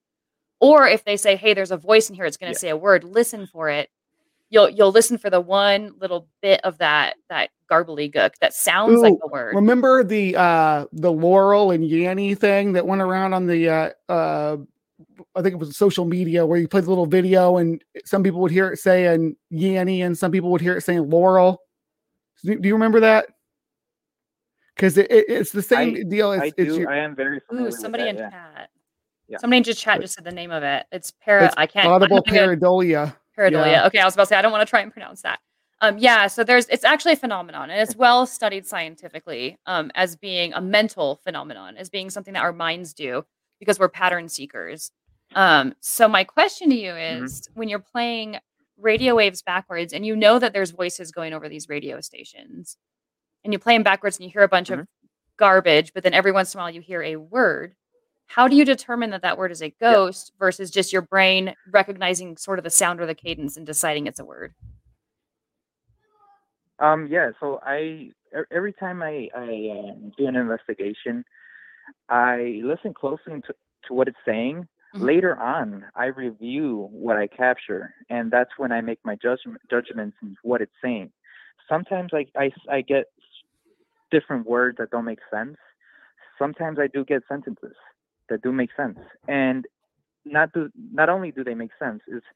Or 0.58 0.86
if 0.88 1.04
they 1.04 1.16
say, 1.16 1.36
"Hey, 1.36 1.54
there's 1.54 1.70
a 1.70 1.76
voice 1.76 2.08
in 2.10 2.14
here; 2.16 2.24
it's 2.24 2.36
going 2.36 2.52
to 2.52 2.56
Yeah. 2.56 2.60
say 2.60 2.68
a 2.70 2.76
word. 2.76 3.04
Listen 3.04 3.46
for 3.46 3.68
it." 3.68 3.88
You'll 4.50 4.68
you'll 4.68 4.90
listen 4.90 5.16
for 5.16 5.30
the 5.30 5.40
one 5.40 5.92
little 6.00 6.26
bit 6.42 6.60
of 6.64 6.78
that 6.78 7.16
that 7.28 7.50
garbly 7.70 8.12
gook 8.12 8.32
that 8.40 8.52
sounds 8.52 9.00
like 9.00 9.12
Ooh, 9.14 9.20
a 9.22 9.28
word. 9.28 9.54
remember 9.54 10.02
the 10.02 10.34
uh 10.36 10.86
the 10.92 11.12
Laurel 11.12 11.70
and 11.70 11.84
Yanny 11.84 12.36
thing 12.36 12.72
that 12.72 12.84
went 12.86 13.00
around 13.00 13.32
on 13.32 13.46
the 13.46 13.68
uh 13.68 13.90
uh 14.08 14.56
I 15.34 15.42
think 15.42 15.54
it 15.54 15.58
was 15.58 15.76
social 15.76 16.04
media 16.04 16.44
where 16.46 16.58
you 16.58 16.68
played 16.68 16.84
the 16.84 16.88
little 16.90 17.06
video 17.06 17.56
and 17.58 17.82
some 18.04 18.22
people 18.22 18.40
would 18.40 18.50
hear 18.50 18.70
it 18.72 18.78
saying 18.78 19.36
Yanny 19.52 20.04
and 20.04 20.16
some 20.16 20.30
people 20.32 20.50
would 20.50 20.60
hear 20.60 20.76
it 20.76 20.82
saying 20.82 21.08
Laurel. 21.10 21.60
Do 22.44 22.58
do 22.58 22.68
you 22.68 22.74
remember 22.74 23.00
that? 23.00 23.26
Because 24.74 24.96
it, 24.96 25.10
it- 25.10 25.26
it's 25.28 25.52
the 25.52 25.62
same 25.62 25.94
I- 25.96 26.02
deal. 26.08 26.32
It's, 26.32 26.42
I 26.42 26.46
it's 26.56 26.74
do. 26.74 26.80
your 26.80 26.90
I 26.90 26.98
am 26.98 27.14
very 27.14 27.40
familiar 27.40 27.68
Ooh, 27.68 27.70
with 27.72 27.80
somebody 27.80 28.04
that, 28.04 28.10
in 28.10 28.16
yeah. 28.16 28.30
chat. 28.30 28.70
Yeah. 29.28 29.38
Somebody 29.38 29.58
in 29.58 29.64
just 29.64 29.80
chat 29.80 30.00
just 30.00 30.14
said 30.14 30.24
the 30.24 30.32
name 30.32 30.50
of 30.50 30.62
it. 30.62 30.86
It's 30.92 31.10
para. 31.10 31.46
It's 31.46 31.54
I 31.56 31.66
can't. 31.66 31.86
I'm 31.86 31.92
audible 31.92 32.16
not 32.16 32.26
gonna- 32.26 32.56
pareidolia. 32.56 33.14
Pareidolia. 33.38 33.66
Yeah. 33.72 33.86
Okay, 33.86 33.98
I 34.00 34.04
was 34.04 34.14
about 34.14 34.24
to 34.24 34.28
say 34.28 34.36
I 34.36 34.42
don't 34.42 34.52
want 34.52 34.66
to 34.66 34.70
try 34.70 34.80
and 34.80 34.92
pronounce 34.92 35.22
that. 35.22 35.38
Um, 35.82 35.96
yeah, 35.98 36.26
so 36.26 36.44
there's 36.44 36.66
it's 36.68 36.84
actually 36.84 37.12
a 37.12 37.16
phenomenon, 37.16 37.70
and 37.70 37.80
it's 37.80 37.96
well 37.96 38.26
studied 38.26 38.66
scientifically 38.66 39.56
um, 39.66 39.90
as 39.94 40.14
being 40.16 40.52
a 40.52 40.60
mental 40.60 41.16
phenomenon, 41.24 41.76
as 41.78 41.88
being 41.88 42.10
something 42.10 42.34
that 42.34 42.42
our 42.42 42.52
minds 42.52 42.92
do 42.92 43.24
because 43.60 43.78
we're 43.78 43.88
pattern 43.88 44.28
seekers. 44.28 44.90
Um, 45.36 45.74
so 45.78 46.08
my 46.08 46.24
question 46.24 46.70
to 46.70 46.74
you 46.74 46.92
Mhm. 46.92 47.24
is: 47.24 47.48
when 47.54 47.68
you're 47.68 47.78
playing 47.78 48.38
radio 48.76 49.14
waves 49.14 49.42
backwards, 49.42 49.92
and 49.92 50.04
you 50.04 50.16
know 50.16 50.38
that 50.40 50.52
there's 50.52 50.70
voices 50.72 51.12
going 51.12 51.32
over 51.32 51.48
these 51.48 51.68
radio 51.68 52.00
stations, 52.00 52.76
and 53.44 53.52
you 53.52 53.58
play 53.58 53.74
them 53.76 53.84
backwards, 53.84 54.16
and 54.16 54.24
you 54.24 54.30
hear 54.32 54.42
a 54.42 54.48
bunch 54.48 54.70
of 54.70 54.88
garbage, 55.36 55.92
but 55.94 56.02
then 56.02 56.14
every 56.14 56.32
once 56.32 56.52
in 56.54 56.58
a 56.58 56.62
while 56.62 56.70
you 56.70 56.80
hear 56.80 57.02
a 57.02 57.16
word. 57.16 57.76
How 58.26 58.46
do 58.46 58.54
you 58.56 58.64
determine 58.64 59.10
that 59.10 59.22
that 59.22 59.38
word 59.38 59.50
is 59.50 59.62
a 59.62 59.70
ghost 59.80 60.32
versus 60.38 60.70
just 60.70 60.92
your 60.92 61.02
brain 61.02 61.54
recognizing 61.72 62.36
sort 62.36 62.58
of 62.58 62.62
the 62.64 62.70
sound 62.70 63.00
or 63.00 63.06
the 63.06 63.14
cadence 63.14 63.56
and 63.56 63.66
deciding 63.66 64.06
it's 64.06 64.20
a 64.20 64.24
word? 64.24 64.54
Um, 66.78 67.06
yeah. 67.08 67.30
So 67.40 67.60
I 67.64 68.10
every 68.50 68.72
time 68.72 69.02
I 69.02 69.28
I 69.34 69.90
um, 69.90 70.12
do 70.16 70.26
an 70.26 70.36
investigation, 70.36 71.24
I 72.08 72.60
listen 72.64 72.94
closely 72.94 73.40
to, 73.46 73.54
to 73.86 73.94
what 73.94 74.08
it's 74.08 74.18
saying. 74.24 74.68
Mhm. 74.94 75.06
Later 75.06 75.36
on, 75.38 75.84
I 75.94 76.06
review 76.06 76.88
what 76.90 77.16
I 77.16 77.26
capture, 77.28 77.94
and 78.08 78.30
that's 78.30 78.50
when 78.58 78.72
I 78.72 78.80
make 78.80 78.98
my 79.04 79.16
judgment 79.16 79.60
judgments 79.70 80.16
in 80.22 80.36
what 80.42 80.60
it's 80.62 80.72
saying. 80.82 81.12
Sometimes 81.68 82.12
I, 82.12 82.26
I, 82.36 82.50
I 82.68 82.80
get 82.82 83.06
different 84.10 84.46
words 84.46 84.78
that 84.78 84.90
don't 84.90 85.04
make 85.04 85.20
sense. 85.32 85.56
Sometimes 86.38 86.78
I 86.78 86.86
do 86.86 87.04
get 87.04 87.22
sentences 87.28 87.74
that 88.28 88.42
do 88.42 88.52
make 88.52 88.70
sense, 88.76 88.98
and 89.28 89.66
not 90.24 90.52
do 90.52 90.70
not 90.92 91.08
only 91.08 91.30
do 91.32 91.44
they 91.44 91.54
make 91.54 91.70
sense, 91.78 92.00
it's 92.08 92.26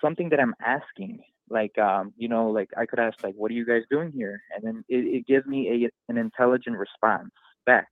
something 0.00 0.28
that 0.30 0.40
I'm 0.40 0.54
asking. 0.64 1.20
Like 1.50 1.78
um, 1.78 2.12
you 2.16 2.28
know, 2.28 2.48
like 2.50 2.70
I 2.76 2.86
could 2.86 2.98
ask 2.98 3.16
like, 3.22 3.34
"What 3.36 3.50
are 3.50 3.54
you 3.54 3.66
guys 3.66 3.82
doing 3.90 4.12
here?" 4.12 4.42
And 4.54 4.64
then 4.64 4.84
it, 4.88 5.04
it 5.16 5.26
gives 5.26 5.46
me 5.46 5.84
a 5.84 5.90
an 6.12 6.18
intelligent 6.18 6.76
response 6.78 7.30
back, 7.66 7.88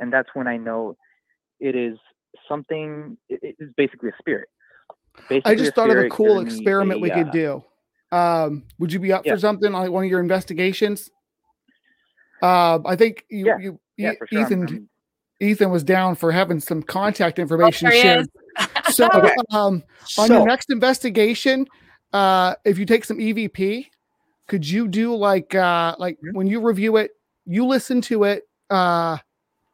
and 0.00 0.12
that's 0.12 0.28
when 0.34 0.48
I 0.48 0.56
know 0.56 0.96
it 1.60 1.76
is 1.76 1.98
something. 2.48 3.16
It, 3.28 3.40
it 3.42 3.56
is 3.58 3.70
basically 3.76 4.08
a 4.08 4.12
spirit. 4.18 4.48
Basically 5.28 5.52
I 5.52 5.54
just 5.54 5.74
thought 5.74 5.90
of 5.90 5.98
a 5.98 6.08
cool 6.08 6.40
experiment 6.40 6.98
a, 6.98 7.02
we 7.02 7.10
could 7.10 7.28
uh, 7.28 7.30
do. 7.30 7.64
Um, 8.12 8.64
would 8.78 8.92
you 8.92 8.98
be 8.98 9.12
up 9.12 9.24
Yeah. 9.24 9.34
for 9.34 9.38
something 9.38 9.70
like 9.70 9.90
one 9.90 10.04
of 10.04 10.10
your 10.10 10.20
investigations? 10.20 11.10
Uh, 12.42 12.78
I 12.84 12.96
think 12.96 13.24
you, 13.30 13.46
Yeah. 13.46 13.58
you 13.58 13.80
Yeah, 13.96 14.12
E- 14.12 14.16
for 14.16 14.26
sure. 14.26 14.38
I'm- 14.38 14.46
Ethan 14.46 14.62
I'm- 14.68 14.88
Ethan 15.42 15.70
was 15.70 15.82
down 15.84 16.14
for 16.16 16.32
having 16.32 16.60
some 16.60 16.82
contact 16.82 17.38
Oh, 17.38 17.42
information 17.42 17.88
there 17.88 17.96
he 17.96 18.02
shared. 18.02 18.26
So 18.90 19.08
Okay. 19.14 19.34
um, 19.52 19.82
on 20.18 20.28
So, 20.28 20.38
your 20.38 20.46
next 20.46 20.70
investigation, 20.70 21.66
uh, 22.12 22.56
if 22.64 22.78
you 22.78 22.84
take 22.86 23.04
some 23.04 23.18
EVP, 23.18 23.86
could 24.48 24.68
you 24.68 24.88
do 24.88 25.14
like 25.14 25.54
uh, 25.54 25.94
like 25.98 26.18
Mhm. 26.18 26.32
when 26.34 26.46
you 26.46 26.60
review 26.60 26.96
it, 26.96 27.12
you 27.46 27.64
listen 27.66 28.00
to 28.02 28.24
it, 28.24 28.42
uh, 28.70 29.16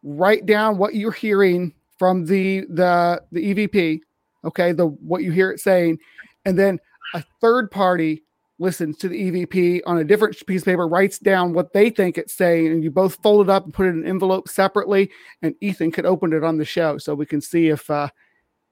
write 0.07 0.47
down 0.47 0.79
what 0.79 0.95
you're 0.95 1.11
hearing 1.13 1.75
from 1.99 2.25
the 2.25 2.61
the 2.71 3.23
the 3.33 3.55
EVP, 3.55 4.01
okay, 4.45 4.73
the 4.73 4.87
what 4.87 5.23
you 5.23 5.33
hear 5.33 5.51
it 5.51 5.61
saying, 5.61 5.99
and 6.45 6.59
then 6.59 6.79
a 7.15 7.25
third 7.41 7.71
party 7.71 8.23
listens 8.59 8.97
to 8.97 9.09
the 9.09 9.31
EVP 9.31 9.83
on 9.85 9.99
a 9.99 10.05
different 10.05 10.35
piece 10.47 10.63
of 10.63 10.67
paper, 10.67 10.89
writes 10.89 11.19
down 11.19 11.53
what 11.53 11.73
they 11.75 11.91
think 11.91 12.17
it's 12.17 12.33
saying, 12.33 12.69
and 12.69 12.83
you 12.83 12.91
both 12.91 13.17
fold 13.23 13.49
it 13.49 13.51
up 13.51 13.65
and 13.65 13.75
put 13.75 13.87
it 13.87 13.91
in 13.91 13.99
an 13.99 14.07
envelope 14.07 14.49
separately, 14.49 15.11
and 15.43 15.55
Ethan 15.61 15.91
could 15.91 16.07
open 16.07 16.33
it 16.33 16.45
on 16.45 16.57
the 16.57 16.65
show 16.65 16.97
so 16.99 17.15
we 17.15 17.27
can 17.27 17.41
see 17.41 17.69
if 17.69 17.91
uh 17.91 18.09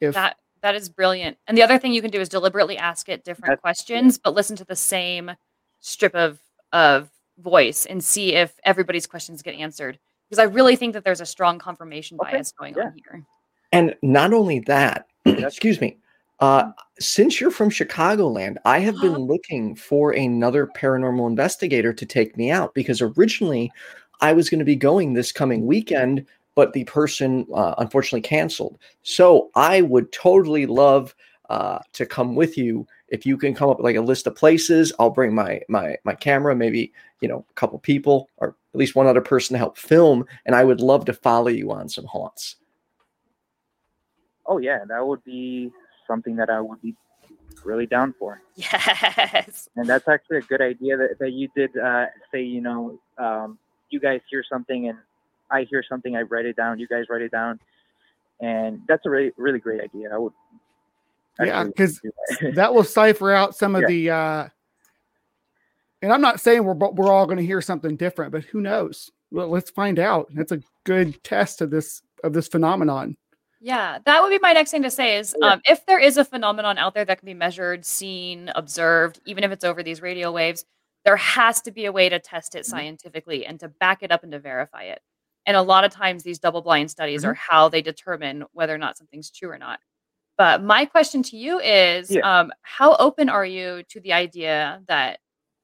if 0.00 0.14
That 0.14 0.36
that 0.62 0.74
is 0.74 0.88
brilliant. 0.88 1.36
And 1.46 1.58
the 1.58 1.62
other 1.62 1.78
thing 1.78 1.92
you 1.92 2.00
can 2.00 2.10
do 2.10 2.20
is 2.20 2.28
deliberately 2.28 2.78
ask 2.78 3.08
it 3.08 3.24
different 3.24 3.50
That's- 3.50 3.60
questions, 3.60 4.18
but 4.18 4.34
listen 4.34 4.56
to 4.56 4.64
the 4.64 4.76
same 4.76 5.32
strip 5.80 6.14
of 6.14 6.38
of 6.72 7.10
voice 7.38 7.84
and 7.86 8.02
see 8.02 8.34
if 8.34 8.52
everybody's 8.64 9.06
questions 9.06 9.42
get 9.42 9.54
answered. 9.56 9.98
Because 10.28 10.38
I 10.38 10.44
really 10.44 10.76
think 10.76 10.94
that 10.94 11.04
there's 11.04 11.20
a 11.20 11.26
strong 11.26 11.58
confirmation 11.58 12.18
Okay, 12.20 12.32
bias 12.32 12.52
going 12.52 12.74
yeah. 12.76 12.84
on 12.84 12.94
here. 12.96 13.24
and 13.72 13.94
not 14.02 14.32
only 14.32 14.60
that, 14.60 15.06
excuse 15.24 15.80
me. 15.80 15.98
Uh, 16.40 16.72
since 16.98 17.40
you're 17.40 17.50
from 17.50 17.70
Chicagoland, 17.70 18.56
I 18.64 18.80
have 18.80 18.96
been 19.00 19.14
looking 19.26 19.76
for 19.76 20.12
another 20.12 20.66
paranormal 20.66 21.28
investigator 21.28 21.92
to 21.92 22.06
take 22.06 22.36
me 22.36 22.50
out 22.50 22.74
because 22.74 23.00
originally 23.00 23.70
I 24.20 24.32
was 24.32 24.50
going 24.50 24.58
to 24.58 24.64
be 24.64 24.76
going 24.76 25.12
this 25.12 25.32
coming 25.32 25.66
weekend, 25.66 26.26
but 26.54 26.72
the 26.72 26.84
person 26.84 27.46
uh, 27.54 27.74
unfortunately 27.78 28.22
canceled. 28.22 28.78
So 29.02 29.50
I 29.54 29.82
would 29.82 30.10
totally 30.12 30.66
love 30.66 31.14
uh, 31.50 31.78
to 31.92 32.06
come 32.06 32.34
with 32.34 32.56
you 32.58 32.86
if 33.08 33.26
you 33.26 33.36
can 33.36 33.54
come 33.54 33.70
up 33.70 33.78
with 33.78 33.84
like 33.84 33.96
a 33.96 34.00
list 34.00 34.26
of 34.26 34.34
places. 34.34 34.92
I'll 34.98 35.10
bring 35.10 35.34
my 35.34 35.60
my 35.68 35.96
my 36.04 36.14
camera, 36.14 36.54
maybe 36.56 36.92
you 37.20 37.28
know 37.28 37.44
a 37.48 37.54
couple 37.54 37.78
people 37.78 38.28
or 38.38 38.56
at 38.74 38.78
least 38.78 38.96
one 38.96 39.06
other 39.06 39.20
person 39.20 39.54
to 39.54 39.58
help 39.58 39.78
film, 39.78 40.26
and 40.44 40.54
I 40.54 40.64
would 40.64 40.80
love 40.80 41.04
to 41.04 41.12
follow 41.12 41.48
you 41.48 41.70
on 41.70 41.88
some 41.88 42.06
haunts. 42.06 42.56
Oh 44.46 44.58
yeah, 44.58 44.84
that 44.88 45.06
would 45.06 45.24
be 45.24 45.70
something 46.06 46.36
that 46.36 46.50
I 46.50 46.60
would 46.60 46.82
be 46.82 46.94
really 47.64 47.86
down 47.86 48.14
for. 48.18 48.42
Yes. 48.56 49.68
And 49.76 49.88
that's 49.88 50.06
actually 50.08 50.38
a 50.38 50.42
good 50.42 50.60
idea 50.60 50.96
that, 50.96 51.18
that 51.18 51.32
you 51.32 51.48
did 51.56 51.76
uh, 51.76 52.06
say, 52.32 52.42
you 52.42 52.60
know, 52.60 52.98
um, 53.18 53.58
you 53.90 53.98
guys 53.98 54.20
hear 54.30 54.44
something 54.48 54.88
and 54.88 54.98
I 55.50 55.64
hear 55.64 55.82
something, 55.88 56.16
I 56.16 56.22
write 56.22 56.46
it 56.46 56.56
down, 56.56 56.78
you 56.78 56.86
guys 56.86 57.06
write 57.08 57.22
it 57.22 57.30
down. 57.30 57.58
And 58.40 58.80
that's 58.86 59.06
a 59.06 59.10
really, 59.10 59.32
really 59.36 59.58
great 59.58 59.80
idea. 59.80 60.10
I 60.12 60.18
would. 60.18 60.32
Yeah, 61.40 61.64
because 61.64 62.00
that. 62.40 62.52
that 62.54 62.74
will 62.74 62.84
cipher 62.84 63.32
out 63.32 63.56
some 63.56 63.74
of 63.74 63.82
Yeah. 63.88 63.88
the 63.88 64.10
uh 64.10 64.48
and 66.04 66.12
i'm 66.12 66.20
not 66.20 66.38
saying 66.40 66.62
we're 66.64 66.74
we're 66.74 67.12
all 67.12 67.26
going 67.26 67.38
to 67.38 67.44
hear 67.44 67.60
something 67.60 67.96
different 67.96 68.30
but 68.30 68.44
who 68.44 68.60
knows 68.60 69.10
well 69.32 69.48
let's 69.48 69.70
find 69.70 69.98
out 69.98 70.28
that's 70.34 70.52
a 70.52 70.60
good 70.84 71.22
test 71.24 71.60
of 71.60 71.70
this 71.70 72.02
of 72.22 72.32
this 72.32 72.46
phenomenon 72.48 73.16
Yeah, 73.60 73.98
that 74.04 74.22
would 74.22 74.28
be 74.30 74.38
my 74.42 74.52
next 74.52 74.70
thing 74.70 74.82
to 74.82 74.90
say 74.90 75.16
is 75.16 75.34
um, 75.42 75.60
if 75.64 75.84
there 75.86 75.98
is 75.98 76.16
a 76.18 76.24
phenomenon 76.24 76.76
out 76.78 76.92
there 76.94 77.04
that 77.06 77.18
can 77.18 77.24
be 77.26 77.32
measured, 77.34 77.84
seen, 77.86 78.50
observed, 78.54 79.20
even 79.24 79.42
if 79.42 79.50
it's 79.52 79.64
over 79.64 79.82
these 79.82 80.02
radio 80.02 80.30
waves, 80.30 80.66
there 81.06 81.16
has 81.16 81.62
to 81.62 81.70
be 81.70 81.86
a 81.86 81.92
way 81.92 82.10
to 82.10 82.18
test 82.18 82.54
it 82.54 82.64
Mhm. 82.64 82.70
scientifically 82.72 83.46
and 83.46 83.58
to 83.60 83.68
back 83.68 84.02
it 84.02 84.12
up 84.12 84.22
and 84.22 84.32
to 84.32 84.38
verify 84.38 84.82
it. 84.82 85.00
And 85.46 85.56
a 85.56 85.62
lot 85.62 85.84
of 85.84 85.90
times 85.90 86.22
these 86.22 86.38
double 86.38 86.60
blind 86.60 86.90
studies 86.90 87.22
Mhm. 87.24 87.28
are 87.28 87.34
how 87.34 87.68
they 87.70 87.80
determine 87.82 88.44
whether 88.52 88.74
or 88.74 88.78
not 88.78 88.98
something's 88.98 89.30
true 89.30 89.50
or 89.50 89.58
not. 89.58 89.80
But 90.36 90.62
my 90.62 90.84
question 90.84 91.22
to 91.24 91.36
you 91.38 91.58
is 91.60 92.10
Yeah. 92.10 92.20
um, 92.40 92.52
how 92.62 92.96
open 92.96 93.28
are 93.30 93.46
you 93.46 93.82
to 93.92 94.00
the 94.00 94.12
idea 94.12 94.82
that, 94.88 95.20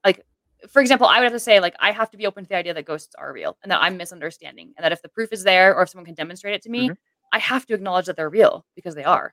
like, 0.06 0.24
for 0.68 0.80
example, 0.80 1.06
I 1.06 1.18
would 1.18 1.24
have 1.24 1.32
to 1.32 1.38
say, 1.40 1.60
like, 1.60 1.74
I 1.80 1.92
have 1.92 2.10
to 2.10 2.16
be 2.16 2.26
open 2.26 2.44
to 2.44 2.48
the 2.48 2.56
idea 2.56 2.74
that 2.74 2.84
ghosts 2.84 3.14
are 3.16 3.32
real 3.32 3.56
and 3.62 3.70
that 3.70 3.80
I'm 3.82 3.96
misunderstanding, 3.96 4.72
and 4.76 4.84
that 4.84 4.92
if 4.92 5.02
the 5.02 5.08
proof 5.08 5.32
is 5.32 5.42
there 5.42 5.74
or 5.74 5.82
if 5.82 5.88
someone 5.90 6.06
can 6.06 6.14
demonstrate 6.14 6.54
it 6.54 6.62
to 6.62 6.70
me, 6.70 6.90
I 7.32 7.38
have 7.38 7.66
to 7.66 7.74
acknowledge 7.74 8.06
that 8.06 8.16
they're 8.16 8.28
real 8.30 8.64
because 8.74 8.94
they 8.94 9.04
are. 9.04 9.32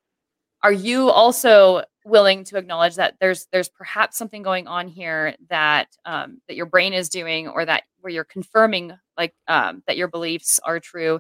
Are 0.64 0.72
you 0.72 1.10
also 1.10 1.84
willing 2.06 2.44
to 2.46 2.58
acknowledge 2.58 2.96
that 2.96 3.16
there's 3.20 3.48
there's 3.52 3.70
perhaps 3.70 4.18
something 4.18 4.42
going 4.42 4.68
on 4.68 4.88
here 4.88 5.36
that 5.50 5.88
um, 6.06 6.42
that 6.48 6.56
your 6.56 6.66
brain 6.66 6.94
is 6.94 7.10
doing, 7.10 7.48
or 7.48 7.66
that 7.66 7.84
where 8.02 8.12
you're 8.12 8.24
confirming 8.24 8.94
like 9.18 9.34
um, 9.48 9.84
that 9.88 9.98
your 9.98 10.08
beliefs 10.08 10.60
are 10.64 10.80
true, 10.80 11.20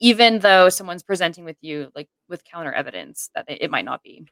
even 0.00 0.40
though 0.40 0.68
someone's 0.68 1.02
presenting 1.02 1.44
with 1.44 1.56
you 1.62 1.90
like 1.94 2.08
with 2.28 2.44
counter 2.44 2.72
evidence 2.72 3.30
that 3.34 3.46
it, 3.48 3.62
it 3.62 3.70
might 3.70 3.84
not 3.84 4.02
be? 4.02 4.26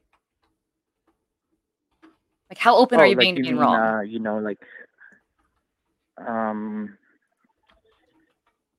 Like, 2.51 2.59
how 2.59 2.77
open 2.77 3.01
are 3.01 3.05
Oh, 3.05 3.09
you 3.09 3.17
like 3.17 3.25
being 3.25 3.35
to 3.37 3.43
being 3.43 3.57
wrong? 3.57 3.77
Uh, 3.77 4.01
you 4.03 4.19
know, 4.19 4.39
like, 4.39 4.59
um, 6.19 6.97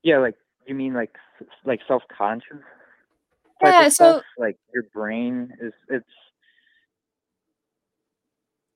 yeah, 0.03 0.17
like 0.19 0.35
you 0.67 0.75
mean 0.75 0.93
like 0.93 1.15
like 1.65 1.81
self 1.87 2.03
conscious. 2.15 2.57
Yeah, 3.61 3.89
so- 3.89 4.21
like 4.37 4.57
your 4.73 4.83
brain 4.93 5.51
is 5.61 5.73
it's 5.89 6.05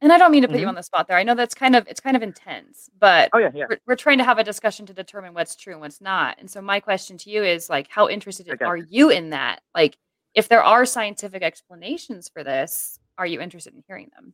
and 0.02 0.14
I 0.14 0.18
don't 0.18 0.32
mean 0.32 0.44
to 0.44 0.48
put 0.48 0.60
you 0.60 0.66
Mhm. 0.66 0.70
on 0.70 0.76
the 0.76 0.82
spot 0.84 1.08
there. 1.10 1.18
I 1.18 1.24
know 1.24 1.36
that's 1.36 1.54
kind 1.54 1.76
of 1.76 1.86
it's 1.88 2.00
kind 2.00 2.16
of 2.16 2.24
intense, 2.24 2.90
but 2.98 3.30
oh 3.34 3.38
yeah 3.38 3.52
yeah 3.54 3.66
we're, 3.70 3.80
we're 3.86 3.96
trying 3.98 4.18
to 4.20 4.24
have 4.24 4.38
a 4.40 4.44
discussion 4.44 4.86
to 4.86 4.94
determine 4.94 5.34
what's 5.34 5.56
true 5.56 5.74
and 5.74 5.82
what's 5.82 6.00
not. 6.02 6.38
And 6.40 6.50
so 6.50 6.62
my 6.62 6.80
question 6.80 7.18
to 7.20 7.30
you 7.30 7.44
is 7.44 7.70
like, 7.70 7.88
how 7.90 8.08
interested 8.08 8.48
got 8.48 8.62
are 8.66 8.78
you 8.78 9.10
in 9.10 9.32
that? 9.32 9.62
Like, 9.76 9.98
if 10.34 10.48
there 10.48 10.64
are 10.64 10.86
scientific 10.86 11.44
explanations 11.44 12.30
for 12.30 12.44
this, 12.46 12.98
are 13.18 13.28
you 13.28 13.42
interested 13.42 13.74
in 13.74 13.84
hearing 13.88 14.10
them? 14.16 14.34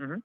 Mhm. 0.00 0.22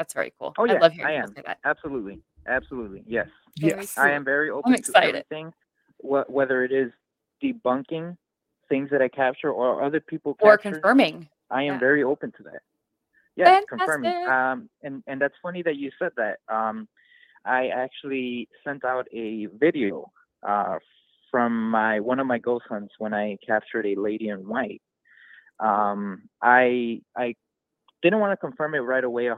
That's 0.00 0.14
very 0.14 0.32
cool. 0.38 0.54
oh 0.56 0.64
yeah 0.64 0.76
I 0.76 0.78
love 0.78 0.92
hearing 0.92 1.06
I 1.08 1.16
people 1.16 1.28
am 1.28 1.34
say 1.36 1.42
that. 1.44 1.58
absolutely 1.66 2.18
absolutely 2.46 3.02
yes 3.06 3.28
Very 3.58 3.74
yes 3.74 3.94
cool. 3.94 4.04
I 4.04 4.10
am 4.12 4.24
very 4.24 4.48
open 4.48 4.72
excited. 4.72 5.12
to 5.12 5.18
everything, 5.18 5.52
wh- 5.98 6.30
whether 6.30 6.64
it 6.64 6.72
is 6.72 6.90
debunking 7.44 8.16
things 8.70 8.88
that 8.92 9.02
I 9.02 9.08
capture 9.08 9.50
or 9.52 9.82
other 9.82 10.00
people 10.00 10.38
Or 10.40 10.56
confirming. 10.56 11.28
I 11.50 11.64
am 11.64 11.74
Yeah. 11.74 11.78
very 11.80 12.02
open 12.02 12.32
to 12.38 12.42
that. 12.44 12.62
Yeah, 13.36 13.60
confirming. 13.68 14.14
Um, 14.26 14.70
and 14.82 15.02
and 15.06 15.20
that's 15.20 15.34
funny 15.42 15.62
that 15.64 15.76
you 15.76 15.90
said 15.98 16.12
that. 16.16 16.38
Um, 16.48 16.88
I 17.44 17.68
actually 17.68 18.48
sent 18.64 18.82
out 18.82 19.06
a 19.12 19.46
video 19.58 20.10
uh, 20.42 20.78
from 21.30 21.70
my 21.70 22.00
one 22.00 22.20
of 22.20 22.26
my 22.26 22.38
ghost 22.38 22.64
hunts 22.70 22.94
when 22.96 23.12
I 23.12 23.36
captured 23.46 23.84
a 23.84 23.96
lady 23.96 24.28
in 24.30 24.48
white. 24.48 24.80
Um, 25.58 26.22
I 26.40 27.02
I 27.14 27.34
didn't 28.02 28.20
want 28.20 28.32
to 28.32 28.36
confirm 28.36 28.74
it 28.74 28.78
right 28.78 29.04
away 29.04 29.24
100% 29.24 29.36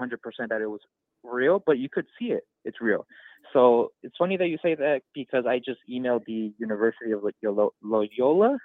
that 0.49 0.61
it 0.61 0.67
was 0.67 0.81
real, 1.23 1.63
but 1.65 1.79
you 1.79 1.89
could 1.91 2.07
see 2.19 2.27
it. 2.27 2.43
It's 2.65 2.81
real. 2.81 3.07
So 3.53 3.93
it's 4.03 4.17
funny 4.17 4.37
that 4.37 4.49
you 4.49 4.59
say 4.63 4.75
that 4.75 5.03
because 5.15 5.45
I 5.47 5.59
just 5.59 5.81
emailed 5.91 6.25
the 6.27 6.53
University 6.59 7.13
of 7.13 7.23
Loyola 7.83 8.59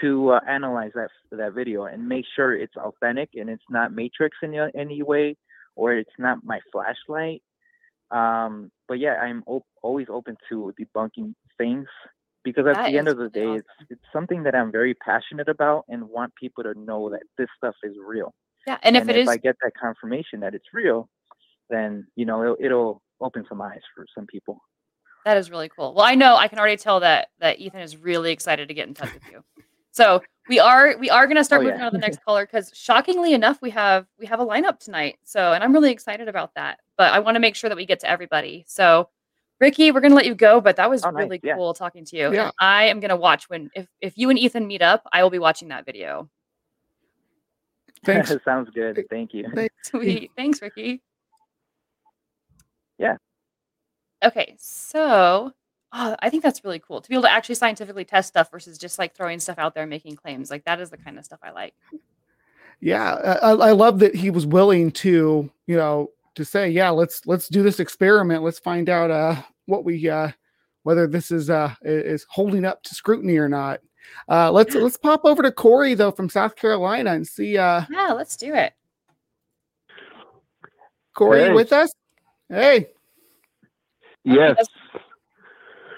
to 0.00 0.30
uh, 0.30 0.40
analyze 0.48 0.92
that 0.94 1.08
that 1.32 1.54
video 1.54 1.84
and 1.84 2.08
make 2.08 2.24
sure 2.34 2.54
it's 2.54 2.76
authentic 2.76 3.30
and 3.34 3.48
it's 3.48 3.64
not 3.70 3.92
matrix 3.92 4.36
in 4.42 4.54
any 4.74 5.02
way 5.02 5.36
or 5.74 5.94
it's 5.94 6.10
not 6.18 6.38
my 6.44 6.60
flashlight. 6.72 7.42
Um, 8.10 8.70
but 8.88 8.98
yeah, 9.00 9.14
I'm 9.14 9.42
op- 9.46 9.66
always 9.82 10.06
open 10.08 10.36
to 10.48 10.72
debunking 10.80 11.34
things 11.58 11.88
because 12.44 12.66
at 12.66 12.76
That 12.76 12.90
the 12.90 12.98
end 12.98 13.08
of 13.08 13.18
the 13.18 13.28
day, 13.28 13.54
it's 13.54 13.68
it's 13.90 14.04
something 14.12 14.44
that 14.44 14.54
I'm 14.54 14.70
very 14.70 14.94
passionate 14.94 15.48
about 15.48 15.84
and 15.88 16.08
want 16.08 16.34
people 16.36 16.62
to 16.64 16.74
know 16.74 17.10
that 17.10 17.22
this 17.36 17.48
stuff 17.56 17.74
is 17.82 17.96
real. 18.04 18.32
Yeah, 18.66 18.78
and 18.82 18.96
if 18.96 19.02
and 19.02 19.10
it 19.10 19.16
if 19.16 19.22
is 19.22 19.28
I 19.28 19.36
get 19.36 19.56
that 19.62 19.72
confirmation 19.80 20.40
that 20.40 20.54
it's 20.54 20.66
real, 20.72 21.08
then 21.70 22.06
you 22.16 22.24
know 22.24 22.42
it'll, 22.42 22.56
it'll 22.60 23.02
open 23.20 23.44
some 23.48 23.60
eyes 23.62 23.80
for 23.94 24.06
some 24.14 24.26
people. 24.26 24.60
That 25.24 25.36
is 25.36 25.50
really 25.50 25.68
cool. 25.68 25.92
Well, 25.94 26.04
I 26.04 26.14
know 26.14 26.36
I 26.36 26.46
can 26.48 26.58
already 26.58 26.76
tell 26.76 27.00
that 27.00 27.28
that 27.40 27.58
Ethan 27.58 27.80
is 27.80 27.96
really 27.96 28.30
excited 28.32 28.68
to 28.68 28.74
get 28.74 28.86
in 28.88 28.94
touch 28.94 29.12
with 29.12 29.22
you. 29.30 29.42
So 29.92 30.22
we 30.48 30.60
are 30.60 30.96
we 30.98 31.10
are 31.10 31.26
gonna 31.26 31.42
start 31.42 31.60
Oh, 31.60 31.64
moving 31.64 31.78
yeah. 31.80 31.86
on 31.86 31.92
to 31.92 31.98
the 31.98 32.02
next 32.02 32.22
caller 32.24 32.44
because 32.46 32.70
shockingly 32.74 33.32
enough, 33.34 33.60
we 33.62 33.70
have 33.70 34.06
we 34.18 34.26
have 34.26 34.40
a 34.40 34.46
lineup 34.46 34.78
tonight. 34.78 35.16
So 35.24 35.52
and 35.52 35.64
I'm 35.64 35.72
really 35.72 35.90
excited 35.90 36.28
about 36.28 36.54
that. 36.54 36.78
But 36.98 37.12
I 37.12 37.18
want 37.20 37.34
to 37.36 37.40
make 37.40 37.56
sure 37.56 37.68
that 37.70 37.76
we 37.76 37.86
get 37.86 38.00
to 38.00 38.10
everybody. 38.10 38.64
So 38.68 39.08
Ricky, 39.58 39.90
we're 39.90 40.00
gonna 40.00 40.14
let 40.14 40.26
you 40.26 40.34
go, 40.34 40.60
but 40.60 40.76
that 40.76 40.90
was 40.90 41.02
Oh, 41.04 41.10
nice. 41.10 41.24
really 41.24 41.40
Yeah. 41.42 41.54
cool 41.56 41.72
talking 41.72 42.04
to 42.04 42.16
you. 42.16 42.32
Yeah. 42.32 42.44
And 42.44 42.52
I 42.60 42.84
am 42.84 43.00
gonna 43.00 43.16
watch 43.16 43.48
when 43.48 43.70
if 43.74 43.88
if 44.00 44.18
you 44.18 44.28
and 44.30 44.38
Ethan 44.38 44.66
meet 44.66 44.82
up, 44.82 45.02
I 45.12 45.22
will 45.22 45.30
be 45.30 45.38
watching 45.38 45.68
that 45.68 45.86
video. 45.86 46.28
Thanks. 48.06 48.32
Sounds 48.44 48.70
good. 48.70 49.04
Thank 49.10 49.34
you. 49.34 49.46
Thanks. 49.54 49.74
Sweet. 49.90 50.30
Thanks, 50.36 50.62
Ricky. 50.62 51.02
Yeah. 52.98 53.16
Okay, 54.24 54.56
so 54.58 55.52
oh, 55.92 56.16
I 56.20 56.30
think 56.30 56.42
that's 56.42 56.64
really 56.64 56.78
cool 56.78 57.02
to 57.02 57.08
be 57.08 57.14
able 57.14 57.24
to 57.24 57.30
actually 57.30 57.56
scientifically 57.56 58.04
test 58.04 58.28
stuff 58.28 58.50
versus 58.50 58.78
just 58.78 58.98
like 58.98 59.14
throwing 59.14 59.38
stuff 59.38 59.58
out 59.58 59.74
there 59.74 59.82
and 59.82 59.90
making 59.90 60.16
claims. 60.16 60.50
Like 60.50 60.64
that 60.64 60.80
is 60.80 60.88
the 60.88 60.96
kind 60.96 61.18
of 61.18 61.24
stuff 61.24 61.40
I 61.42 61.50
like. 61.50 61.74
Yeah, 62.80 63.38
I, 63.42 63.50
I 63.50 63.72
love 63.72 63.98
that 63.98 64.14
he 64.14 64.30
was 64.30 64.46
willing 64.46 64.90
to, 64.92 65.50
you 65.66 65.76
know, 65.76 66.10
to 66.34 66.44
say, 66.44 66.70
yeah, 66.70 66.90
let's 66.90 67.26
let's 67.26 67.48
do 67.48 67.62
this 67.62 67.80
experiment. 67.80 68.42
Let's 68.42 68.58
find 68.58 68.88
out 68.88 69.10
uh 69.10 69.36
what 69.66 69.84
we 69.84 70.08
uh 70.08 70.30
whether 70.84 71.06
this 71.06 71.30
is 71.30 71.50
uh 71.50 71.74
is 71.82 72.26
holding 72.30 72.64
up 72.64 72.82
to 72.84 72.94
scrutiny 72.94 73.36
or 73.36 73.48
not. 73.48 73.80
Uh 74.28 74.50
let's 74.50 74.74
let's 74.74 74.96
pop 74.96 75.20
over 75.24 75.42
to 75.42 75.52
Corey 75.52 75.94
though 75.94 76.10
from 76.10 76.28
South 76.28 76.56
Carolina 76.56 77.12
and 77.12 77.26
see 77.26 77.56
uh 77.58 77.82
Yeah, 77.90 78.12
let's 78.12 78.36
do 78.36 78.54
it. 78.54 78.72
Corey 81.14 81.44
Hey. 81.44 81.52
with 81.52 81.72
us. 81.72 81.92
Hey, 82.48 82.88
Yes. 84.24 84.56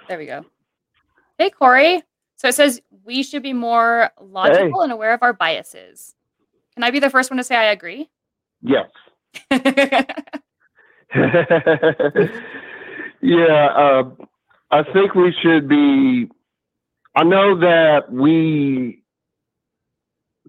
There 0.09 0.19
we 0.19 0.27
go. 0.27 0.45
Hey, 1.39 1.51
Corey. 1.51 2.03
So 2.37 2.49
it 2.49 2.55
says 2.55 2.81
we 3.05 3.23
should 3.23 3.43
be 3.43 3.53
more 3.53 4.11
logical 4.21 4.83
and 4.83 4.93
aware 4.93 5.13
of 5.13 5.23
our 5.23 5.33
biases. 5.33 6.15
Can 6.75 6.85
I 6.85 6.91
be 6.91 7.01
the 7.01 7.11
first 7.11 7.31
one 7.31 7.39
to 7.39 7.45
say 7.45 7.57
I 7.57 7.65
agree? 7.73 8.09
Yes. 8.63 8.89
yeah, 13.21 13.67
uh, 13.77 14.05
I 14.71 14.83
think 14.93 15.15
we 15.15 15.35
should 15.43 15.69
be. 15.69 16.31
I 17.19 17.25
know 17.25 17.59
that 17.59 18.13
we 18.13 19.03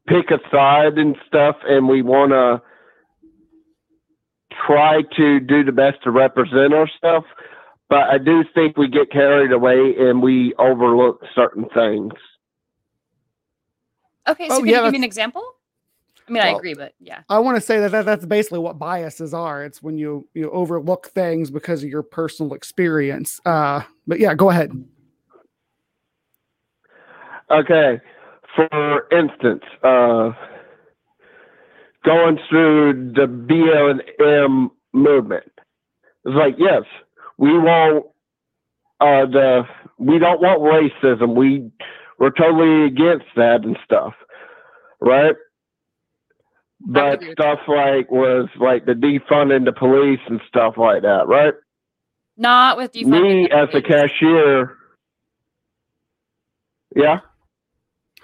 pick 0.05 0.29
a 0.29 0.37
side 0.51 0.99
and 0.99 1.15
stuff, 1.27 1.55
and 1.67 1.89
we 1.89 2.03
want 2.03 2.31
to 2.31 2.61
try 4.67 5.01
to 5.17 5.39
do 5.39 5.63
the 5.63 5.71
best 5.71 6.03
to 6.03 6.11
represent 6.11 6.73
ourselves. 6.75 7.25
But 7.89 8.03
I 8.03 8.19
do 8.19 8.43
think 8.53 8.77
we 8.77 8.87
get 8.87 9.11
carried 9.11 9.51
away 9.51 9.95
and 9.97 10.21
we 10.21 10.53
overlook 10.59 11.23
certain 11.33 11.65
things. 11.73 12.13
okay, 14.27 14.47
so 14.47 14.57
Oh, 14.57 14.59
can 14.59 14.67
yeah, 14.67 14.77
you 14.77 14.83
give 14.83 14.91
me 14.91 14.97
an 14.99 15.03
example? 15.03 15.43
I 16.27 16.31
mean, 16.31 16.43
I 16.43 16.49
agree, 16.49 16.75
but 16.75 16.93
yeah. 16.99 17.21
I 17.29 17.39
want 17.39 17.57
to 17.57 17.61
say 17.61 17.79
that, 17.79 17.89
that 17.93 18.05
that's 18.05 18.27
basically 18.27 18.59
what 18.59 18.77
biases 18.77 19.33
are. 19.33 19.63
It's 19.65 19.81
when 19.81 19.97
you 19.97 20.27
you 20.35 20.51
overlook 20.51 21.07
things 21.15 21.49
because 21.49 21.81
of 21.81 21.89
your 21.89 22.03
personal 22.03 22.53
experience. 22.53 23.39
Uh 23.43 23.81
but 24.05 24.19
yeah, 24.19 24.35
go 24.35 24.51
ahead. 24.51 24.71
Okay. 27.51 28.01
For 28.55 29.07
instance, 29.11 29.63
uh, 29.83 30.31
going 32.03 32.39
through 32.49 33.13
the 33.13 33.27
BLM 33.27 34.69
movement, 34.93 35.51
it's 36.25 36.35
like, 36.35 36.55
yes, 36.57 36.83
we 37.37 37.57
want 37.57 38.05
uh, 38.99 39.25
the 39.25 39.63
we 39.97 40.19
don't 40.19 40.41
want 40.41 40.61
racism. 40.61 41.35
We 41.35 41.71
we're 42.17 42.31
totally 42.31 42.85
against 42.85 43.27
that 43.35 43.63
and 43.63 43.77
stuff, 43.85 44.13
right? 44.99 45.35
But 46.81 47.21
stuff 47.31 47.59
like 47.67 48.09
was 48.11 48.49
like 48.59 48.85
the 48.85 48.93
defunding 48.93 49.65
the 49.65 49.73
police 49.73 50.19
and 50.27 50.41
stuff 50.47 50.75
like 50.77 51.03
that, 51.03 51.27
right? 51.27 51.53
Not 52.37 52.77
with 52.77 52.93
defunding. 52.93 53.43
Me 53.43 53.49
as 53.49 53.69
a 53.73 53.81
cashier, 53.81 54.77
yeah. 56.95 57.19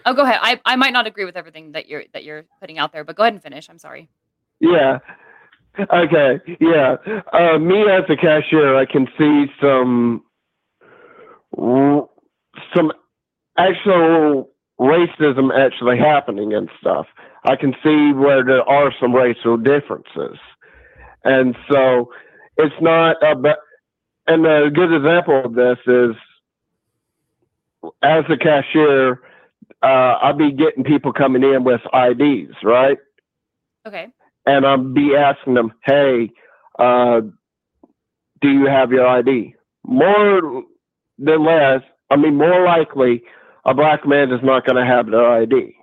Oh, 0.06 0.14
go 0.14 0.22
ahead. 0.24 0.40
I, 0.42 0.62
I 0.66 0.76
might 0.76 0.94
not 0.94 1.08
agree 1.08 1.26
with 1.26 1.36
everything 1.36 1.72
that 1.72 1.88
you're 1.88 2.04
that 2.14 2.24
you're 2.24 2.46
putting 2.60 2.78
out 2.78 2.94
there, 2.94 3.04
but 3.04 3.16
go 3.16 3.24
ahead 3.24 3.34
and 3.34 3.42
finish. 3.42 3.70
I'm 3.70 3.80
sorry. 3.80 4.08
Yeah. 4.60 5.00
Okay. 5.80 6.40
Yeah. 6.60 6.96
Uh, 7.34 7.58
me 7.58 7.82
as 7.90 8.04
a 8.10 8.16
cashier, 8.16 8.76
I 8.78 8.86
can 8.86 9.08
see 9.18 9.46
some 9.60 10.24
some 12.76 12.92
actual 13.58 14.52
racism 14.80 15.52
actually 15.58 15.98
happening 15.98 16.54
and 16.54 16.70
stuff. 16.80 17.08
I 17.44 17.56
can 17.56 17.74
see 17.84 18.12
where 18.14 18.44
there 18.44 18.68
are 18.70 18.94
some 19.00 19.14
racial 19.14 19.58
differences, 19.58 20.38
and 21.24 21.56
so 21.70 22.12
it's 22.58 22.76
not 22.82 23.18
about. 23.22 23.58
And 24.28 24.48
a 24.48 24.72
good 24.72 24.92
example 24.92 25.44
of 25.46 25.54
this 25.54 25.78
is, 25.86 26.16
as 28.02 28.24
a 28.28 28.38
cashier, 28.38 29.22
uh, 29.84 30.18
I'll 30.22 30.34
be 30.38 30.52
getting 30.52 30.84
people 30.84 31.14
coming 31.14 31.44
in 31.44 31.64
with 31.64 31.82
IDs, 31.94 32.56
right? 32.64 32.98
Okay. 33.88 34.08
and 34.48 34.66
I'm 34.66 34.94
be 34.94 35.16
asking 35.16 35.54
them, 35.56 35.74
"Hey, 35.84 36.32
uh, 36.80 37.22
do 38.42 38.50
you 38.50 38.66
have 38.68 38.92
your 38.92 39.08
ID?" 39.08 39.56
More 39.86 40.64
than 41.18 41.44
less, 41.44 41.82
I 42.10 42.16
mean, 42.16 42.36
more 42.36 42.66
likely, 42.66 43.24
a 43.66 43.74
black 43.74 44.08
man 44.08 44.32
is 44.32 44.42
not 44.44 44.66
going 44.66 44.76
to 44.78 44.86
have 44.86 45.10
their 45.10 45.28
ID. 45.28 45.76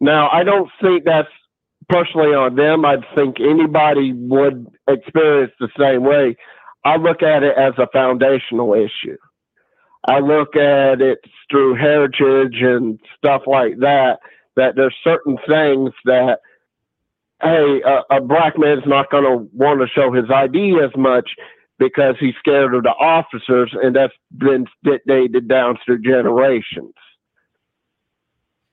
Now, 0.00 0.28
I 0.30 0.44
don't 0.44 0.70
think 0.80 1.04
that's 1.04 1.28
personally 1.88 2.34
on 2.34 2.56
them. 2.56 2.84
I 2.84 2.96
think 3.14 3.40
anybody 3.40 4.12
would 4.12 4.66
experience 4.88 5.52
the 5.58 5.68
same 5.78 6.04
way. 6.04 6.36
I 6.84 6.96
look 6.96 7.22
at 7.22 7.42
it 7.42 7.56
as 7.56 7.74
a 7.78 7.88
foundational 7.92 8.74
issue. 8.74 9.16
I 10.06 10.20
look 10.20 10.56
at 10.56 11.00
it 11.00 11.18
through 11.50 11.74
heritage 11.74 12.60
and 12.60 13.00
stuff 13.16 13.42
like 13.46 13.78
that. 13.78 14.18
That 14.56 14.76
there's 14.76 14.94
certain 15.04 15.36
things 15.46 15.90
that 16.04 16.40
hey, 17.42 17.82
a, 17.84 18.16
a 18.16 18.20
black 18.20 18.58
man's 18.58 18.86
not 18.86 19.10
going 19.10 19.24
to 19.24 19.48
want 19.52 19.80
to 19.80 19.86
show 19.88 20.10
his 20.12 20.24
ID 20.30 20.78
as 20.82 20.90
much 20.96 21.28
because 21.78 22.14
he's 22.18 22.34
scared 22.38 22.74
of 22.74 22.82
the 22.82 22.90
officers, 22.90 23.70
and 23.82 23.94
that's 23.94 24.14
been 24.38 24.66
dictated 24.82 25.46
down 25.46 25.76
through 25.84 26.00
generations. 26.00 26.94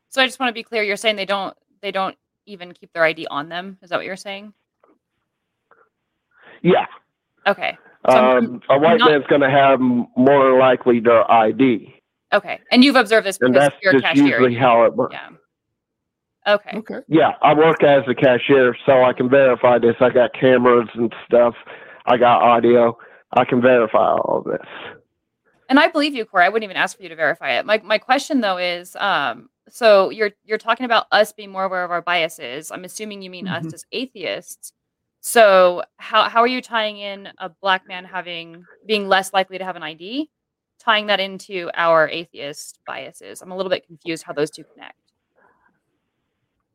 So 0.09 0.21
I 0.21 0.25
just 0.25 0.39
want 0.39 0.49
to 0.49 0.53
be 0.53 0.63
clear. 0.63 0.83
You're 0.83 0.95
saying 0.95 1.17
they 1.17 1.25
don't 1.25 1.55
they 1.81 1.91
don't 1.91 2.15
even 2.45 2.73
keep 2.73 2.93
their 2.93 3.03
ID 3.03 3.27
on 3.27 3.49
them. 3.49 3.77
Is 3.81 3.89
that 3.89 3.97
what 3.97 4.05
you're 4.05 4.15
saying? 4.15 4.53
Yeah, 6.61 6.85
Okay. 7.45 7.77
So 8.09 8.15
I'm- 8.17 8.37
um, 8.45 8.61
a 8.69 8.77
white 8.77 8.99
not- 8.99 9.11
man's 9.11 9.27
going 9.27 9.41
to 9.41 9.49
have 9.49 9.79
more 9.79 10.57
likely 10.59 10.99
their 10.99 11.29
ID, 11.31 11.93
Okay. 12.33 12.59
And 12.71 12.83
you've 12.83 12.95
observed 12.95 13.27
this 13.27 13.37
and 13.41 13.53
because 13.53 13.69
that's 13.69 13.83
you're 13.83 13.91
a 13.91 14.01
just 14.01 14.05
cashier. 14.05 14.25
usually 14.25 14.55
how 14.55 14.83
it 14.85 14.95
works. 14.95 15.13
Yeah. 15.13 15.29
Okay. 16.55 16.77
Okay. 16.77 16.99
Yeah, 17.07 17.33
I 17.43 17.53
work 17.53 17.83
as 17.83 18.03
a 18.07 18.15
cashier, 18.15 18.75
so 18.87 19.03
I 19.03 19.13
can 19.13 19.29
verify 19.29 19.77
this. 19.77 19.95
I 20.01 20.09
got 20.09 20.33
cameras 20.33 20.89
and 20.95 21.13
stuff. 21.27 21.53
I 22.07 22.17
got 22.17 22.41
audio. 22.41 22.97
I 23.33 23.45
can 23.45 23.61
verify 23.61 23.99
all 24.15 24.39
of 24.39 24.45
this. 24.45 24.67
And 25.69 25.79
I 25.79 25.87
believe 25.87 26.15
you, 26.15 26.25
Corey. 26.25 26.43
I 26.45 26.49
wouldn't 26.49 26.65
even 26.65 26.75
ask 26.75 26.97
for 26.97 27.03
you 27.03 27.09
to 27.09 27.15
verify 27.15 27.51
it. 27.51 27.65
My 27.65 27.79
my 27.83 27.97
question 27.99 28.41
though 28.41 28.57
is, 28.57 28.95
um, 28.97 29.49
so 29.69 30.09
you're 30.09 30.31
you're 30.43 30.57
talking 30.57 30.85
about 30.85 31.05
us 31.11 31.31
being 31.33 31.51
more 31.51 31.63
aware 31.63 31.83
of 31.85 31.91
our 31.91 32.01
biases. 32.01 32.71
I'm 32.71 32.83
assuming 32.83 33.21
you 33.21 33.29
mean 33.29 33.45
Mhm. 33.45 33.65
us 33.67 33.73
as 33.73 33.85
atheists. 33.91 34.73
So 35.33 35.83
how 35.95 36.27
how 36.27 36.41
are 36.41 36.47
you 36.47 36.61
tying 36.61 36.97
in 36.97 37.29
a 37.37 37.47
black 37.47 37.87
man 37.87 38.03
having 38.03 38.65
being 38.85 39.07
less 39.07 39.31
likely 39.31 39.57
to 39.57 39.63
have 39.63 39.77
an 39.77 39.81
ID, 39.81 40.29
tying 40.79 41.07
that 41.07 41.21
into 41.21 41.71
our 41.75 42.09
atheist 42.09 42.79
biases? 42.85 43.41
I'm 43.41 43.49
a 43.49 43.55
little 43.55 43.69
bit 43.69 43.87
confused 43.87 44.23
how 44.23 44.33
those 44.33 44.51
two 44.51 44.65
connect. 44.73 44.99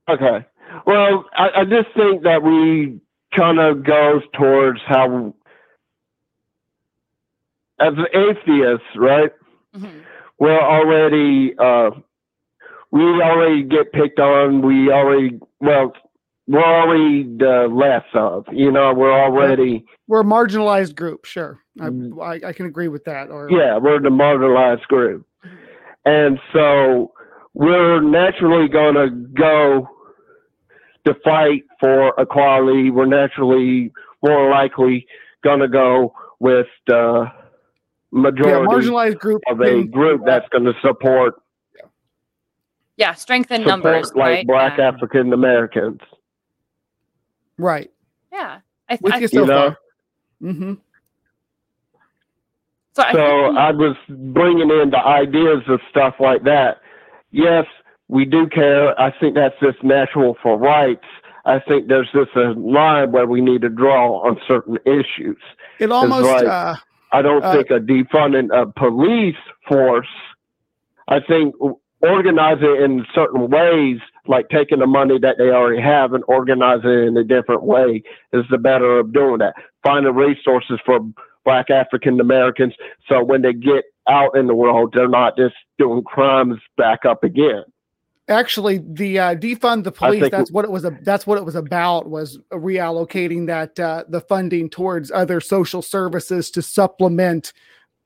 Okay. 0.09 0.47
Well, 0.87 1.27
I, 1.37 1.51
I 1.61 1.65
just 1.67 1.89
think 1.95 2.23
that 2.23 2.43
we 2.43 2.99
kind 3.37 3.61
of 3.61 3.85
goes 3.85 4.23
towards 4.33 4.81
how, 4.87 5.35
as 7.79 7.93
atheists, 8.15 8.87
right? 8.97 9.31
Mhm. 9.77 10.05
We're 10.39 10.59
already, 10.59 11.55
uh, 11.59 11.91
we 12.93 13.03
already 13.03 13.63
get 13.65 13.93
picked 13.93 14.21
on. 14.21 14.63
We 14.63 14.91
already, 14.91 15.39
well, 15.61 15.93
we're 16.49 16.65
already 16.65 17.25
the 17.25 17.69
less 17.71 18.05
of, 18.15 18.47
you 18.51 18.73
know, 18.73 18.95
we're 18.95 19.13
already, 19.13 19.85
We're 20.07 20.23
a 20.23 20.25
marginalized 20.25 20.97
group, 20.97 21.25
sure. 21.27 21.61
I, 21.81 21.85
Mm. 21.91 22.21
I, 22.21 22.49
I 22.49 22.53
can 22.55 22.67
agree 22.67 22.89
with 22.89 23.05
that. 23.05 23.29
Or 23.29 23.49
yeah, 23.51 23.77
we're 23.77 24.01
the 24.01 24.09
marginalized 24.09 24.83
group. 24.89 25.27
And 26.07 26.41
so 26.53 27.13
we're 27.55 28.01
naturally 28.01 28.67
going 28.69 28.95
to 28.95 29.11
go 29.11 29.89
to 31.05 31.15
fight 31.23 31.65
for 31.81 32.15
equality. 32.19 32.91
We're 32.91 33.07
naturally 33.07 33.93
more 34.23 34.51
likely 34.51 35.07
going 35.45 35.61
to 35.61 35.69
go 35.69 36.15
with 36.41 36.67
the 36.87 37.31
yeah, 38.11 38.21
marginalized 38.21 39.19
group. 39.19 39.43
of 39.51 39.61
a 39.61 39.85
group 39.85 40.23
that's 40.25 40.49
going 40.49 40.65
to 40.65 40.73
support, 40.81 41.35
Yeah, 42.97 43.13
strength 43.13 43.51
in 43.53 43.65
numbers, 43.65 44.13
like 44.15 44.25
right? 44.25 44.47
black 44.47 44.79
Yeah. 44.79 44.89
African 44.89 45.33
Americans. 45.33 46.01
Right. 47.59 47.91
Yeah. 48.33 48.61
I, 48.89 48.95
th- 48.97 49.01
With 49.03 49.13
I 49.15 49.19
you 49.19 49.29
think 49.29 49.33
so 49.33 49.41
You 49.43 49.47
know? 49.47 49.71
far. 49.71 50.53
hmm 50.53 50.73
so. 52.95 53.03
I 53.03 53.13
So 53.13 53.19
think 53.19 53.59
I 53.59 53.71
was 53.73 53.97
bringing 54.09 54.71
in 54.71 54.91
the 54.91 54.99
ideas 54.99 55.63
of 55.69 55.81
stuff 55.91 56.15
like 56.21 56.43
that. 56.45 56.79
Yes, 57.31 57.67
we 58.09 58.25
do 58.25 58.49
care. 58.49 58.99
I 59.01 59.13
think 59.19 59.35
that's 59.35 59.55
just 59.63 59.83
natural 59.85 60.37
for 60.43 60.57
rights. 60.59 61.05
I 61.45 61.61
think 61.61 61.89
there's 61.89 62.09
just 62.13 62.35
a 62.37 62.53
line 62.53 63.13
where 63.13 63.27
we 63.27 63.41
need 63.41 63.61
to 63.63 63.69
draw 63.69 64.19
on 64.27 64.39
certain 64.49 64.79
issues. 64.85 65.39
It 65.79 65.91
almost. 65.93 66.27
like- 66.27 66.47
uh, 66.47 66.77
I 67.13 67.23
don't 67.23 67.43
Uh, 67.43 67.53
think 67.53 67.71
a 67.71 67.81
defunding 67.81 68.49
a 68.53 68.67
police 68.73 69.37
force. 69.67 70.09
I 71.07 71.21
think 71.21 71.55
organize 72.03 72.59
it 72.61 72.83
in 72.83 73.07
certain 73.15 73.49
ways, 73.49 73.99
like 74.29 74.49
taking 74.51 74.79
the 74.79 74.87
money 74.87 75.19
that 75.19 75.37
they 75.39 75.51
already 75.51 75.81
have 75.83 76.13
and 76.13 76.23
organizing 76.29 76.91
it 76.91 77.09
in 77.09 77.17
a 77.17 77.25
different 77.25 77.63
way, 77.63 78.03
is 78.33 78.45
the 78.51 78.59
better 78.59 78.99
of 78.99 79.13
doing 79.13 79.39
that. 79.39 79.55
Finding 79.83 80.15
resources 80.15 80.79
for 80.85 81.01
Black 81.45 81.71
African 81.71 82.21
Americans, 82.21 82.75
so 83.09 83.25
when 83.25 83.43
they 83.43 83.55
get 83.55 83.85
out 84.09 84.37
in 84.37 84.47
the 84.47 84.55
world, 84.55 84.93
they're 84.95 85.09
not 85.09 85.37
just 85.37 85.55
doing 85.79 86.03
crimes 86.03 86.59
back 86.77 87.05
up 87.05 87.25
again. 87.25 87.65
actually 88.29 88.79
the 88.79 89.19
uh, 89.19 89.35
defund 89.35 89.85
the 89.85 89.93
police 89.93 90.29
that's 90.31 90.53
what 90.53 90.65
it 90.65 90.71
was 90.71 90.85
a, 90.85 90.97
that's 91.03 91.27
what 91.27 91.39
it 91.39 91.45
was 91.45 91.55
about 91.55 92.09
was 92.09 92.39
reallocating 92.53 93.47
that 93.47 93.79
uh, 93.81 94.05
the 94.09 94.21
funding 94.21 94.69
towards 94.69 95.11
other 95.11 95.41
social 95.41 95.83
services 95.83 96.51
to 96.51 96.61
supplement 96.61 97.53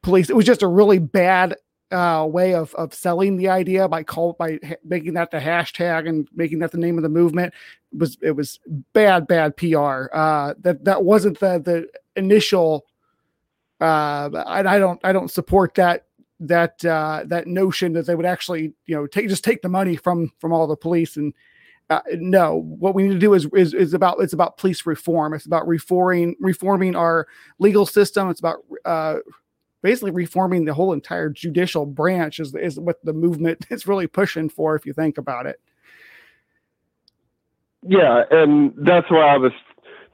police 0.02 0.30
it 0.30 0.36
was 0.36 0.46
just 0.46 0.62
a 0.62 0.68
really 0.68 0.98
bad 0.98 1.56
uh, 1.92 2.24
way 2.26 2.54
of, 2.54 2.74
of 2.74 2.94
selling 2.94 3.36
the 3.36 3.48
idea 3.48 3.88
by 3.88 4.02
call 4.02 4.34
by 4.34 4.58
ha- 4.66 4.74
making 4.84 5.14
that 5.14 5.30
the 5.30 5.38
hashtag 5.38 6.08
and 6.08 6.28
making 6.34 6.58
that 6.60 6.72
the 6.72 6.78
name 6.78 6.96
of 6.96 7.02
the 7.02 7.08
movement 7.08 7.52
it 7.92 7.98
was 7.98 8.18
it 8.22 8.32
was 8.32 8.58
bad 8.92 9.26
bad 9.26 9.56
PR 9.56 10.06
uh, 10.12 10.54
that 10.58 10.84
that 10.84 11.04
wasn't 11.04 11.38
the 11.38 11.60
the 11.60 11.88
initial 12.16 12.86
uh, 13.80 14.30
I, 14.46 14.60
I 14.60 14.78
don't 14.78 15.00
I 15.04 15.12
don't 15.12 15.30
support 15.30 15.74
that 15.74 16.06
that 16.40 16.84
uh, 16.84 17.24
that 17.26 17.46
notion 17.46 17.92
that 17.92 18.06
they 18.06 18.14
would 18.14 18.26
actually 18.26 18.72
you 18.86 18.96
know 18.96 19.06
take 19.06 19.28
just 19.28 19.44
take 19.44 19.62
the 19.62 19.68
money 19.68 19.96
from 19.96 20.32
from 20.38 20.52
all 20.52 20.66
the 20.66 20.76
police 20.76 21.16
and 21.16 21.32
uh, 21.90 22.00
no 22.14 22.62
what 22.78 22.94
we 22.94 23.02
need 23.02 23.12
to 23.12 23.18
do 23.18 23.34
is, 23.34 23.46
is 23.54 23.74
is 23.74 23.92
about 23.92 24.20
it's 24.20 24.32
about 24.32 24.56
police 24.56 24.86
reform. 24.86 25.34
It's 25.34 25.46
about 25.46 25.66
reforming 25.66 26.36
reforming 26.40 26.96
our 26.96 27.26
legal 27.58 27.84
system. 27.84 28.30
It's 28.30 28.40
about 28.40 28.58
uh, 28.84 29.16
basically 29.82 30.10
reforming 30.12 30.64
the 30.64 30.74
whole 30.74 30.92
entire 30.92 31.28
judicial 31.28 31.84
branch 31.86 32.38
is 32.40 32.54
is 32.54 32.78
what 32.78 33.04
the 33.04 33.12
movement 33.12 33.66
is 33.70 33.86
really 33.86 34.06
pushing 34.06 34.48
for 34.48 34.74
if 34.76 34.86
you 34.86 34.92
think 34.92 35.18
about 35.18 35.46
it 35.46 35.60
Yeah, 37.82 38.22
and 38.30 38.72
that's 38.76 39.10
what 39.10 39.22
I 39.22 39.36
was 39.38 39.52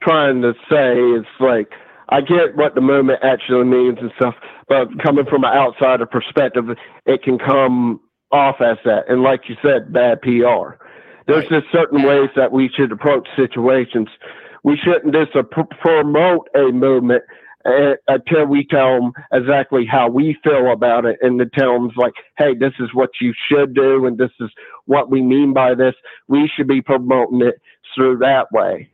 trying 0.03 0.41
to 0.43 0.53
say. 0.71 0.95
It's 0.97 1.27
like 1.41 1.69
I 2.09 2.21
get 2.23 2.57
what 2.57 2.75
the 2.75 2.81
movement 2.81 3.21
actually 3.23 3.65
means 3.65 3.99
and 4.01 4.11
stuff, 4.17 4.35
but 4.69 4.89
coming 5.03 5.27
from 5.27 5.45
an 5.45 5.53
outsider 5.53 6.07
perspective, 6.07 6.65
it 7.05 7.23
can 7.23 7.39
come 7.39 8.01
off 8.33 8.57
as 8.61 8.79
that. 8.85 9.05
And 9.09 9.23
like 9.23 9.49
you 9.49 9.57
said, 9.63 9.93
bad 9.93 10.23
PR. 10.23 10.77
There's 11.27 11.51
Right. 11.51 11.61
just 11.61 11.67
certain 11.73 12.03
ways 12.05 12.31
that 12.37 12.53
we 12.53 12.71
should 12.75 12.91
approach 12.93 13.29
situations. 13.37 14.09
We 14.65 14.79
shouldn't 14.79 15.13
just 15.15 15.33
pr- 15.51 15.61
promote 15.81 16.49
a 16.55 16.73
movement 16.73 17.23
until 17.65 18.47
we 18.47 18.65
tell 18.65 19.01
them 19.01 19.13
exactly 19.33 19.85
how 19.85 20.09
we 20.09 20.37
feel 20.43 20.73
about 20.73 21.05
it, 21.05 21.19
and 21.23 21.39
to 21.39 21.47
tell 21.47 21.75
them 21.75 21.91
like, 21.97 22.15
"Hey, 22.37 22.55
this 22.55 22.75
is 22.79 22.95
what 22.95 23.11
you 23.21 23.33
should 23.49 23.75
do, 23.75 24.07
and 24.07 24.19
this 24.19 24.31
is 24.41 24.51
what 24.87 25.11
we 25.11 25.23
mean 25.23 25.53
by 25.53 25.75
this." 25.75 25.95
We 26.29 26.49
should 26.49 26.69
be 26.69 26.83
promoting 26.83 27.43
it 27.43 27.61
through 27.95 28.19
that 28.19 28.51
way. 28.53 28.91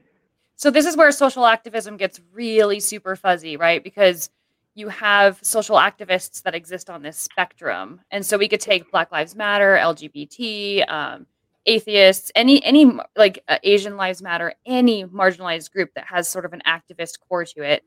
So 0.56 0.70
this 0.70 0.86
is 0.86 0.96
where 0.96 1.10
social 1.12 1.46
activism 1.46 1.96
gets 1.96 2.20
really 2.32 2.80
super 2.80 3.16
fuzzy, 3.16 3.56
right? 3.56 3.82
Because 3.82 4.30
you 4.74 4.88
have 4.88 5.38
social 5.42 5.76
activists 5.76 6.42
that 6.42 6.54
exist 6.54 6.90
on 6.90 7.02
this 7.02 7.16
spectrum, 7.16 8.00
and 8.10 8.24
so 8.24 8.38
we 8.38 8.48
could 8.48 8.60
take 8.60 8.90
Black 8.90 9.12
Lives 9.12 9.36
Matter, 9.36 9.76
LGBT, 9.76 10.88
um, 10.88 11.26
atheists, 11.66 12.30
any 12.34 12.62
any 12.64 12.98
like 13.16 13.42
uh, 13.48 13.58
Asian 13.62 13.96
Lives 13.96 14.22
Matter, 14.22 14.54
any 14.66 15.04
marginalized 15.04 15.70
group 15.72 15.90
that 15.94 16.06
has 16.06 16.28
sort 16.28 16.44
of 16.44 16.52
an 16.52 16.62
activist 16.66 17.18
core 17.28 17.44
to 17.44 17.62
it. 17.62 17.84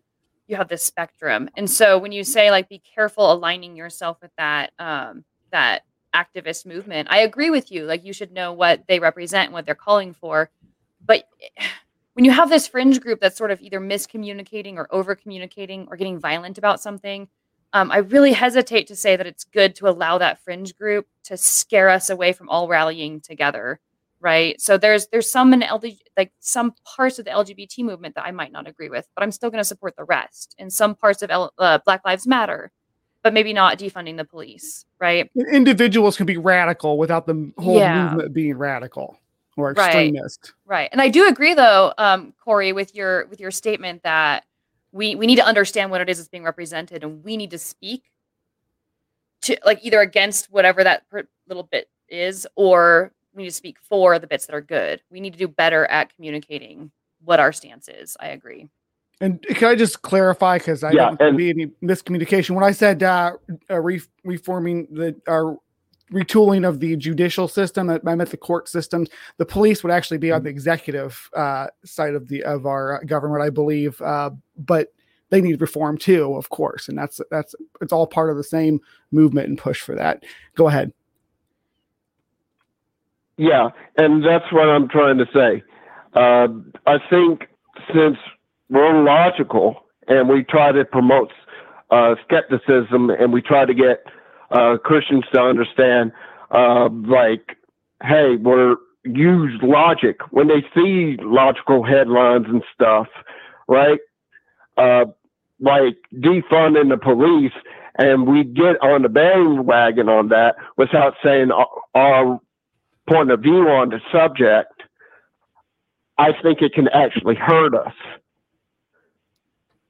You 0.48 0.56
have 0.56 0.70
this 0.70 0.84
spectrum, 0.84 1.50
and 1.58 1.70
so 1.70 1.98
when 1.98 2.12
you 2.12 2.24
say 2.24 2.52
like 2.52 2.70
be 2.70 2.80
careful 2.80 3.32
aligning 3.32 3.76
yourself 3.76 4.18
with 4.22 4.32
that 4.38 4.72
um, 4.80 5.26
that 5.52 5.84
activist 6.16 6.66
movement, 6.66 7.10
I 7.12 7.20
agree 7.20 7.50
with 7.50 7.72
you. 7.72 7.86
Like 7.86 8.06
you 8.06 8.14
should 8.14 8.32
know 8.32 8.54
what 8.54 8.88
they 8.88 9.00
represent 9.00 9.48
and 9.48 9.54
what 9.54 9.66
they're 9.66 9.76
calling 9.76 10.14
for, 10.14 10.50
but 11.06 11.28
when 12.14 12.26
you 12.26 12.32
have 12.32 12.50
this 12.50 12.68
fringe 12.68 13.00
group 13.00 13.20
that's 13.20 13.38
sort 13.38 13.52
of 13.52 13.62
either 13.62 13.80
miscommunicating 13.80 14.76
or 14.78 14.88
over 14.90 15.16
communicating 15.16 15.88
or 15.92 15.98
getting 15.98 16.18
violent 16.18 16.58
about 16.58 16.82
something, 16.82 17.28
um, 17.74 17.92
I 17.92 17.98
really 17.98 18.34
hesitate 18.34 18.88
to 18.88 18.96
say 18.96 19.16
that 19.16 19.28
it's 19.28 19.44
good 19.44 19.76
to 19.76 19.88
allow 19.88 20.18
that 20.18 20.40
fringe 20.44 20.76
group 20.76 21.08
to 21.26 21.38
scare 21.38 21.90
us 21.90 22.10
away 22.10 22.34
from 22.34 22.50
all 22.50 22.68
rallying 22.68 23.22
together, 23.22 23.80
right? 24.20 24.60
So 24.60 24.78
there's 24.78 25.08
there's 25.08 25.32
some 25.32 25.54
in 25.54 25.62
LG, 25.62 25.98
like 26.18 26.32
some 26.40 26.74
parts 26.84 27.20
of 27.20 27.26
the 27.26 27.32
LGBT 27.32 27.80
movement 27.84 28.16
that 28.16 28.26
I 28.26 28.32
might 28.32 28.52
not 28.52 28.68
agree 28.68 28.90
with, 28.90 29.08
but 29.16 29.24
I'm 29.24 29.32
still 29.32 29.50
going 29.50 29.62
to 29.62 29.66
support 29.66 29.96
the 29.98 30.04
rest. 30.06 30.56
And 30.58 30.72
some 30.72 30.96
parts 30.96 31.22
of 31.22 31.30
L, 31.30 31.54
uh, 31.58 31.80
Black 31.86 32.02
Lives 32.06 32.26
Matter, 32.28 32.72
but 33.24 33.34
maybe 33.34 33.54
not 33.54 33.78
defunding 33.78 34.18
the 34.18 34.26
police, 34.26 34.86
right? 35.00 35.30
individuals 35.52 36.18
can 36.18 36.26
be 36.26 36.38
radical 36.38 36.98
without 36.98 37.28
the 37.28 37.52
whole 37.58 37.76
Yeah. 37.78 38.04
movement 38.10 38.34
being 38.34 38.58
radical 38.58 39.18
or 39.56 39.74
Right. 39.74 40.08
extremist 40.08 40.54
Right. 40.66 40.90
And 40.92 41.02
I 41.02 41.08
do 41.10 41.28
agree 41.28 41.54
though, 41.54 41.94
um, 41.98 42.34
Corey, 42.44 42.74
with 42.74 42.94
your 42.96 43.26
with 43.28 43.40
your 43.40 43.52
statement 43.52 44.04
that 44.04 44.44
we 44.92 45.16
we 45.16 45.26
need 45.28 45.36
to 45.38 45.46
understand 45.46 45.92
what 45.92 46.02
it 46.02 46.10
is 46.10 46.18
that's 46.18 46.30
being 46.30 46.44
represented 46.44 47.04
and 47.04 47.24
we 47.24 47.38
need 47.38 47.52
to 47.52 47.58
speak 47.58 48.04
to 49.42 49.58
like 49.66 49.80
either 49.84 50.02
against 50.02 50.52
whatever 50.52 50.84
that 50.84 51.08
per- 51.10 51.28
little 51.48 51.64
bit 51.64 51.90
is 52.10 52.48
or 52.56 53.12
we 53.38 53.44
need 53.44 53.50
to 53.50 53.56
speak 53.56 53.78
for 53.80 54.20
the 54.20 54.28
bits 54.28 54.48
that 54.48 54.56
are 54.56 54.62
good. 54.62 55.02
We 55.10 55.22
need 55.22 55.34
to 55.34 55.40
do 55.40 55.48
better 55.48 55.86
at 55.86 56.14
communicating 56.16 56.92
what 57.24 57.40
our 57.40 57.54
stance 57.54 57.88
is. 57.88 58.18
I 58.20 58.28
agree. 58.30 58.68
And 59.22 59.42
can 59.44 59.70
I 59.70 59.76
just 59.76 60.02
clarify 60.02 60.58
because 60.58 60.84
I 60.84 60.94
Yeah, 60.94 61.02
don't 61.02 61.10
want 61.10 61.20
there 61.20 61.32
to 61.32 61.38
be 61.38 61.50
any 61.50 61.68
miscommunication 61.82 62.52
when 62.52 62.64
I 62.64 62.72
said 62.72 63.02
uh, 63.02 63.34
uh, 63.70 63.80
re- 63.80 64.02
reforming 64.24 64.88
the 64.92 65.16
our 65.28 65.58
retooling 66.12 66.68
of 66.68 66.80
the 66.80 66.96
judicial 66.96 67.48
system, 67.48 67.90
I 67.90 68.00
I 68.06 68.16
meant 68.16 68.30
the 68.30 68.38
court 68.38 68.70
systems. 68.70 69.10
The 69.38 69.46
police 69.46 69.84
would 69.84 69.92
actually 69.92 70.20
be 70.20 70.32
on 70.32 70.44
the 70.44 70.50
executive 70.50 71.30
uh, 71.36 71.68
side 71.84 72.16
of 72.16 72.28
the 72.28 72.44
of 72.44 72.66
our 72.66 73.04
government, 73.06 73.42
I 73.44 73.50
believe, 73.50 74.00
uh, 74.02 74.32
but 74.56 74.94
they 75.30 75.42
need 75.42 75.60
reform 75.62 75.98
too, 75.98 76.36
of 76.36 76.50
course, 76.50 76.88
and 76.88 76.98
that's 76.98 77.20
that's 77.32 77.56
it's 77.82 77.92
all 77.92 78.08
part 78.08 78.30
of 78.30 78.38
the 78.38 78.44
same 78.44 78.80
movement 79.12 79.50
and 79.50 79.58
push 79.58 79.82
for 79.82 79.96
that. 79.96 80.24
Go 80.56 80.68
ahead. 80.68 80.94
Yeah, 83.38 83.70
and 83.98 84.24
that's 84.26 84.52
what 84.52 84.68
I'm 84.70 84.88
trying 84.90 85.18
to 85.20 85.26
say. 85.34 85.64
Uh, 86.14 86.48
I 86.88 86.98
think 87.10 87.48
since 87.94 88.18
we're 88.70 89.04
logical 89.04 89.86
and 90.08 90.28
we 90.28 90.44
try 90.44 90.72
to 90.72 90.84
promote 90.86 91.32
uh, 91.92 92.16
skepticism 92.26 93.10
and 93.12 93.32
we 93.32 93.42
try 93.42 93.66
to 93.66 93.74
get 93.74 94.04
uh, 94.52 94.78
Christians 94.84 95.26
to 95.34 95.42
understand, 95.42 96.12
uh, 96.52 96.90
like, 96.90 97.58
hey, 98.04 98.36
we're 98.38 98.76
use 99.04 99.58
logic 99.64 100.20
when 100.32 100.48
they 100.48 100.62
see 100.76 101.18
logical 101.22 101.84
headlines 101.84 102.46
and 102.48 102.64
stuff, 102.74 103.08
right? 103.68 104.00
Uh, 104.78 105.06
like 105.60 105.98
defunding 106.16 106.90
the 106.90 106.98
police, 106.98 107.54
and 107.96 108.28
we 108.28 108.44
get 108.44 108.76
on 108.82 109.02
the 109.02 109.10
bandwagon 109.10 110.10
on 110.10 110.30
that 110.30 110.56
without 110.78 111.16
saying 111.24 111.52
our, 111.52 111.68
our 111.96 112.40
point 113.08 113.32
of 113.32 113.42
view 113.42 113.70
on 113.70 113.90
the 113.90 114.00
subject. 114.12 114.84
I 116.18 116.34
think 116.42 116.62
it 116.62 116.74
can 116.74 116.88
actually 116.90 117.36
hurt 117.36 117.74
us. 117.76 117.94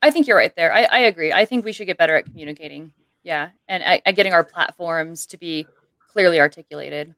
I 0.01 0.11
think 0.11 0.27
you're 0.27 0.37
right 0.37 0.55
there. 0.55 0.73
I, 0.73 0.83
I 0.83 0.99
agree. 0.99 1.33
I 1.33 1.45
think 1.45 1.65
we 1.65 1.71
should 1.71 1.87
get 1.87 1.97
better 1.97 2.15
at 2.15 2.25
communicating. 2.25 2.91
Yeah, 3.23 3.49
and 3.67 3.83
at, 3.83 4.01
at 4.05 4.15
getting 4.15 4.33
our 4.33 4.43
platforms 4.43 5.25
to 5.27 5.37
be 5.37 5.67
clearly 6.11 6.39
articulated. 6.39 7.13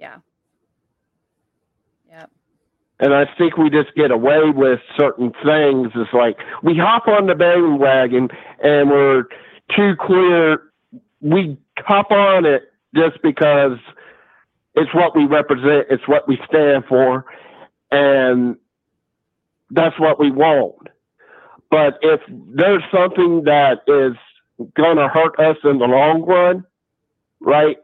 Yeah. 0.00 0.16
Yeah. 2.08 2.26
And 2.98 3.14
I 3.14 3.26
think 3.38 3.56
we 3.56 3.70
just 3.70 3.94
get 3.94 4.10
away 4.10 4.50
with 4.50 4.80
certain 4.96 5.32
things. 5.44 5.92
It's 5.94 6.12
like 6.12 6.38
we 6.62 6.76
hop 6.76 7.06
on 7.08 7.26
the 7.26 7.34
bandwagon 7.34 8.28
and 8.62 8.90
we're 8.90 9.24
too 9.74 9.94
clear. 10.00 10.62
We 11.20 11.56
hop 11.78 12.10
on 12.10 12.44
it 12.44 12.72
just 12.94 13.22
because 13.22 13.78
it's 14.76 14.94
what 14.94 15.16
we 15.16 15.24
represent, 15.24 15.86
it's 15.90 16.06
what 16.06 16.28
we 16.28 16.38
stand 16.46 16.84
for, 16.88 17.24
and 17.90 18.56
that's 19.70 19.98
what 19.98 20.20
we 20.20 20.30
want. 20.30 20.88
But 21.70 21.98
if 22.02 22.20
there's 22.28 22.82
something 22.92 23.44
that 23.44 23.80
is 23.88 24.16
going 24.76 24.96
to 24.96 25.08
hurt 25.08 25.38
us 25.40 25.56
in 25.64 25.78
the 25.78 25.86
long 25.86 26.22
run, 26.22 26.64
right, 27.40 27.78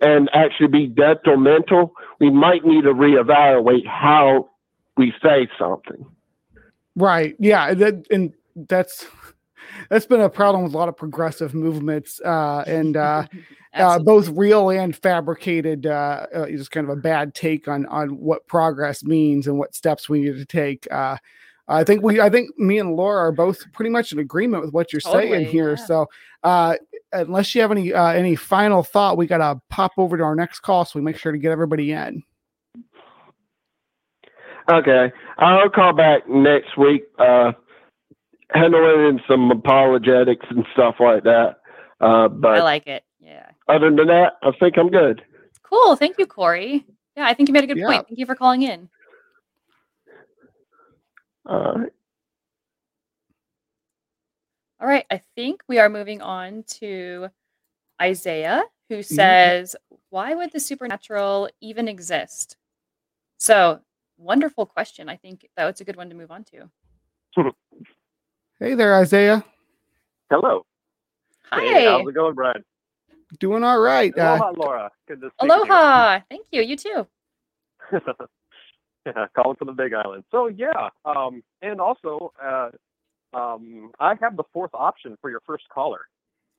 and 0.00 0.30
actually 0.32 0.68
be 0.68 0.86
detrimental, 0.86 1.92
we 2.20 2.30
might 2.30 2.64
need 2.64 2.82
to 2.82 2.94
reevaluate 2.94 3.86
how 3.86 4.50
we 4.96 5.12
say 5.22 5.48
something. 5.58 6.06
Right. 6.96 7.36
Yeah. 7.38 7.74
That, 7.74 8.06
and 8.10 8.32
that's 8.56 9.06
that's 9.90 10.06
been 10.06 10.20
a 10.20 10.30
problem 10.30 10.64
with 10.64 10.74
a 10.74 10.76
lot 10.76 10.88
of 10.88 10.96
progressive 10.96 11.54
movements, 11.54 12.20
uh, 12.24 12.64
and 12.66 12.96
uh, 12.96 13.26
uh, 13.74 13.98
both 13.98 14.28
real 14.28 14.70
and 14.70 14.94
fabricated. 14.94 15.86
Uh, 15.86 16.26
uh, 16.34 16.46
just 16.46 16.70
kind 16.70 16.88
of 16.88 16.96
a 16.96 17.00
bad 17.00 17.34
take 17.34 17.68
on 17.68 17.86
on 17.86 18.18
what 18.18 18.46
progress 18.46 19.04
means 19.04 19.46
and 19.46 19.58
what 19.58 19.74
steps 19.74 20.08
we 20.08 20.20
need 20.20 20.36
to 20.36 20.46
take. 20.46 20.90
Uh, 20.92 21.16
I 21.68 21.84
think 21.84 22.02
we, 22.02 22.20
I 22.20 22.30
think 22.30 22.58
me 22.58 22.78
and 22.78 22.96
Laura 22.96 23.28
are 23.28 23.32
both 23.32 23.60
pretty 23.72 23.90
much 23.90 24.12
in 24.12 24.18
agreement 24.18 24.64
with 24.64 24.72
what 24.72 24.92
you're 24.92 25.00
Totally, 25.00 25.30
saying 25.30 25.46
here. 25.46 25.70
yeah. 25.70 25.84
So, 25.84 26.06
uh, 26.42 26.76
unless 27.12 27.54
you 27.54 27.60
have 27.60 27.70
any 27.70 27.92
uh, 27.92 28.08
any 28.08 28.36
final 28.36 28.82
thought, 28.82 29.18
we 29.18 29.26
gotta 29.26 29.60
pop 29.68 29.92
over 29.98 30.16
to 30.16 30.22
our 30.22 30.34
next 30.34 30.60
call 30.60 30.84
so 30.84 30.98
we 30.98 31.04
make 31.04 31.18
sure 31.18 31.32
to 31.32 31.38
get 31.38 31.52
everybody 31.52 31.92
in. 31.92 32.22
Okay, 34.70 35.12
I'll 35.38 35.70
call 35.70 35.92
back 35.92 36.28
next 36.28 36.76
week. 36.76 37.04
Uh, 37.18 37.52
handling 38.50 39.20
some 39.28 39.50
apologetics 39.50 40.46
and 40.50 40.64
stuff 40.72 40.96
like 41.00 41.24
that. 41.24 41.56
Uh, 42.00 42.28
I 42.44 42.60
like 42.60 42.86
it. 42.86 43.04
Yeah. 43.20 43.50
other 43.68 43.90
than 43.94 44.06
that, 44.06 44.34
I 44.42 44.52
think 44.58 44.78
I'm 44.78 44.90
good. 44.90 45.22
Cool. 45.62 45.96
Thank 45.96 46.18
you, 46.18 46.26
Corey. 46.26 46.86
Yeah, 47.16 47.26
I 47.26 47.34
think 47.34 47.48
you 47.48 47.52
made 47.52 47.64
a 47.64 47.66
good 47.66 47.78
Yeah. 47.78 47.86
point. 47.86 48.06
Thank 48.08 48.18
you 48.18 48.26
for 48.26 48.34
calling 48.36 48.62
in. 48.62 48.88
Uh, 51.44 51.84
All 54.80 54.86
right. 54.86 55.04
I 55.10 55.18
think 55.34 55.62
we 55.68 55.78
are 55.80 55.88
moving 55.88 56.22
on 56.22 56.62
to 56.78 57.28
Isaiah, 58.00 58.62
who 58.88 59.02
says, 59.02 59.74
Why 60.10 60.34
would 60.34 60.52
the 60.52 60.60
supernatural 60.60 61.50
even 61.60 61.88
exist? 61.88 62.56
So, 63.38 63.80
wonderful 64.16 64.66
question. 64.66 65.08
I 65.08 65.16
think 65.16 65.48
that 65.56 65.64
was 65.66 65.80
a 65.80 65.84
good 65.84 65.96
one 65.96 66.08
to 66.10 66.14
move 66.14 66.30
on 66.30 66.44
to. 66.44 66.70
Hey 68.60 68.74
there, 68.74 68.94
Isaiah. 68.96 69.44
Hello. 70.30 70.64
Hi. 71.52 71.60
Hey, 71.60 71.84
how's 71.84 72.06
it 72.08 72.14
going, 72.14 72.34
Brian? 72.34 72.64
Doing 73.38 73.62
all 73.62 73.78
right. 73.78 74.12
Uh, 74.18 74.22
Aloha, 74.22 74.52
Laura. 74.56 74.90
Good 75.06 75.20
to 75.20 75.28
see 75.28 75.32
with 75.46 75.50
you. 75.50 75.56
Aloha. 75.64 76.20
Thank 76.28 76.46
you. 76.50 76.62
You 76.62 76.76
too. 76.76 77.06
yeah, 79.06 79.26
calling 79.36 79.56
from 79.56 79.66
the 79.68 79.72
Big 79.72 79.94
Island. 79.94 80.24
So 80.30 80.48
yeah, 80.48 80.88
um, 81.04 81.42
and 81.62 81.80
also, 81.80 82.32
uh, 82.42 82.70
um, 83.32 83.92
I 84.00 84.14
have 84.20 84.36
the 84.36 84.44
fourth 84.52 84.72
option 84.74 85.16
for 85.20 85.30
your 85.30 85.40
first 85.46 85.64
caller, 85.72 86.00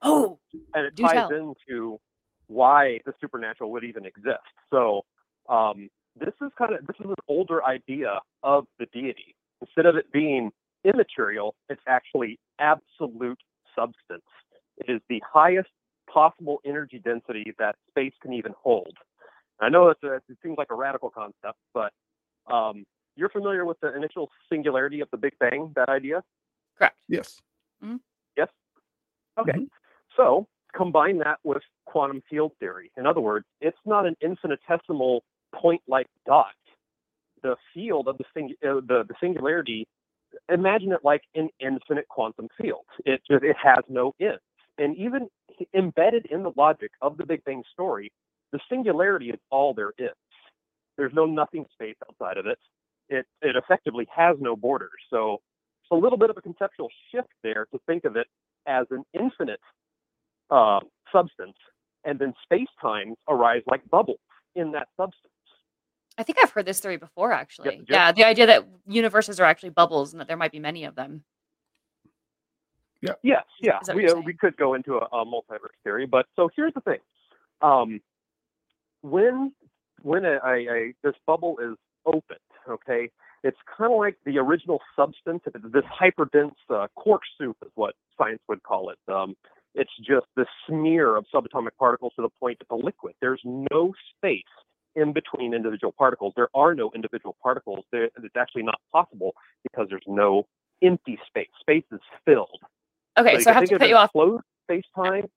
Oh, 0.02 0.38
and 0.74 0.86
it 0.86 0.94
Do 0.94 1.02
ties 1.02 1.28
tell. 1.28 1.30
into 1.68 2.00
why 2.46 3.00
the 3.04 3.12
supernatural 3.20 3.70
would 3.72 3.84
even 3.84 4.06
exist. 4.06 4.38
So 4.70 5.02
um, 5.48 5.90
this 6.18 6.32
is 6.40 6.50
kind 6.56 6.74
of 6.74 6.86
this 6.86 6.96
is 6.98 7.06
an 7.06 7.14
older 7.28 7.62
idea 7.64 8.20
of 8.42 8.64
the 8.78 8.86
deity. 8.92 9.34
Instead 9.60 9.84
of 9.86 9.96
it 9.96 10.10
being 10.12 10.50
immaterial, 10.84 11.54
it's 11.68 11.82
actually 11.86 12.38
absolute 12.58 13.38
substance. 13.74 14.24
It 14.78 14.90
is 14.90 15.00
the 15.08 15.22
highest 15.30 15.68
possible 16.12 16.60
energy 16.64 16.98
density 17.02 17.54
that 17.58 17.76
space 17.88 18.12
can 18.20 18.32
even 18.32 18.52
hold. 18.60 18.96
I 19.60 19.68
know 19.68 19.88
it's 19.88 20.02
a, 20.02 20.14
it 20.14 20.22
seems 20.42 20.56
like 20.58 20.68
a 20.70 20.74
radical 20.74 21.10
concept, 21.10 21.58
but 21.74 21.92
um, 22.52 22.84
you're 23.16 23.28
familiar 23.28 23.64
with 23.64 23.78
the 23.80 23.94
initial 23.94 24.30
singularity 24.50 25.00
of 25.00 25.08
the 25.10 25.16
Big 25.18 25.34
Bang, 25.38 25.72
that 25.76 25.88
idea? 25.88 26.22
correct. 26.78 26.96
yes. 27.08 27.40
Yes? 28.36 28.48
Okay. 29.38 29.52
Mhm. 29.52 29.68
So 30.16 30.46
combine 30.74 31.18
that 31.18 31.38
with 31.44 31.62
quantum 31.84 32.22
field 32.28 32.52
theory. 32.58 32.90
In 32.96 33.06
other 33.06 33.20
words, 33.20 33.46
it's 33.60 33.78
not 33.84 34.06
an 34.06 34.16
infinitesimal 34.20 35.22
point 35.54 35.82
like 35.86 36.06
dot. 36.26 36.54
The 37.42 37.56
field 37.74 38.08
of 38.08 38.18
the, 38.18 38.24
sing- 38.34 38.54
uh, 38.62 38.80
the, 38.86 39.04
the 39.08 39.14
singularity, 39.20 39.86
imagine 40.48 40.92
it 40.92 41.00
like 41.04 41.22
an 41.34 41.48
infinite 41.60 42.08
quantum 42.08 42.48
field. 42.60 42.84
It, 43.04 43.20
just, 43.30 43.44
it 43.44 43.56
has 43.62 43.84
no 43.88 44.14
ends. 44.20 44.40
And 44.78 44.96
even 44.96 45.28
embedded 45.74 46.26
in 46.26 46.42
the 46.42 46.52
logic 46.56 46.90
of 47.02 47.16
the 47.16 47.26
Big 47.26 47.44
Bang 47.44 47.62
story, 47.72 48.12
the 48.52 48.60
singularity 48.70 49.30
is 49.30 49.38
all 49.50 49.74
there 49.74 49.92
is. 49.98 50.10
There's 50.96 51.12
no 51.14 51.26
nothing 51.26 51.66
space 51.72 51.96
outside 52.08 52.36
of 52.36 52.46
it. 52.46 52.58
It, 53.08 53.26
it 53.42 53.56
effectively 53.56 54.06
has 54.14 54.36
no 54.40 54.56
borders. 54.56 54.90
So 55.10 55.40
it's 55.82 55.90
a 55.90 55.96
little 55.96 56.18
bit 56.18 56.30
of 56.30 56.36
a 56.36 56.42
conceptual 56.42 56.88
shift 57.12 57.28
there 57.42 57.66
to 57.72 57.80
think 57.86 58.04
of 58.04 58.16
it 58.16 58.26
as 58.66 58.86
an 58.90 59.04
infinite 59.12 59.60
uh, 60.50 60.80
substance, 61.12 61.56
and 62.04 62.18
then 62.18 62.32
space 62.42 62.68
times 62.80 63.16
arise 63.28 63.62
like 63.66 63.82
bubbles 63.90 64.20
in 64.54 64.72
that 64.72 64.88
substance. 64.96 65.32
I 66.20 66.22
think 66.22 66.38
I've 66.42 66.50
heard 66.50 66.66
this 66.66 66.80
theory 66.80 66.98
before, 66.98 67.32
actually. 67.32 67.76
yep. 67.76 67.86
Yeah, 67.88 68.12
the 68.12 68.24
idea 68.24 68.44
that 68.46 68.68
universes 68.86 69.40
are 69.40 69.44
actually 69.44 69.70
bubbles 69.70 70.12
and 70.12 70.20
that 70.20 70.28
there 70.28 70.36
might 70.36 70.52
be 70.52 70.58
many 70.58 70.84
of 70.84 70.94
them. 70.94 71.24
Yeah, 73.00 73.14
Yes, 73.22 73.44
yeah, 73.62 73.78
is 73.80 73.94
we 73.94 74.06
uh, 74.06 74.16
we 74.16 74.34
could 74.34 74.54
go 74.58 74.74
into 74.74 74.96
a, 74.96 75.06
a 75.16 75.24
multiverse 75.24 75.72
theory, 75.82 76.04
but 76.04 76.26
so 76.36 76.50
here's 76.54 76.74
the 76.74 76.82
thing: 76.82 76.98
um, 77.62 78.02
when 79.00 79.54
when 80.02 80.26
a, 80.26 80.38
a, 80.44 80.68
a 80.68 80.94
this 81.02 81.14
bubble 81.26 81.56
is 81.62 81.78
opened, 82.04 82.38
okay, 82.68 83.10
it's 83.42 83.56
kind 83.78 83.90
of 83.90 83.98
like 83.98 84.18
the 84.26 84.36
original 84.36 84.80
substance. 84.94 85.40
It's 85.46 85.56
this 85.72 85.84
hyperdense 85.84 86.52
uh, 86.68 86.88
quark 86.94 87.22
soup 87.38 87.56
is 87.64 87.72
what 87.74 87.94
science 88.18 88.42
would 88.48 88.62
call 88.62 88.90
it. 88.90 88.98
Um, 89.10 89.34
it's 89.74 89.96
just 90.06 90.26
the 90.36 90.44
smear 90.68 91.16
of 91.16 91.24
subatomic 91.34 91.76
particles 91.78 92.12
to 92.16 92.22
the 92.22 92.28
point 92.38 92.58
it's 92.60 92.70
a 92.70 92.74
liquid. 92.74 93.14
There's 93.22 93.40
no 93.44 93.94
space 94.14 94.42
in 94.96 95.12
between 95.12 95.54
individual 95.54 95.92
particles. 95.96 96.32
There 96.36 96.48
are 96.54 96.74
no 96.74 96.90
individual 96.94 97.36
particles. 97.42 97.84
There, 97.92 98.04
it's 98.04 98.36
actually 98.36 98.62
not 98.62 98.80
possible 98.92 99.34
because 99.62 99.88
there's 99.88 100.04
no 100.06 100.46
empty 100.82 101.18
space. 101.26 101.48
Space 101.60 101.84
is 101.92 102.00
filled. 102.24 102.60
Okay, 103.18 103.34
you 103.34 103.40
so 103.40 103.50
I 103.50 103.54
have 103.54 103.68
to 103.68 103.78
cut 103.78 103.88
you 103.88 103.96
off. 103.96 104.12
Closed 104.12 104.42
space 104.64 104.84
time. 104.94 105.28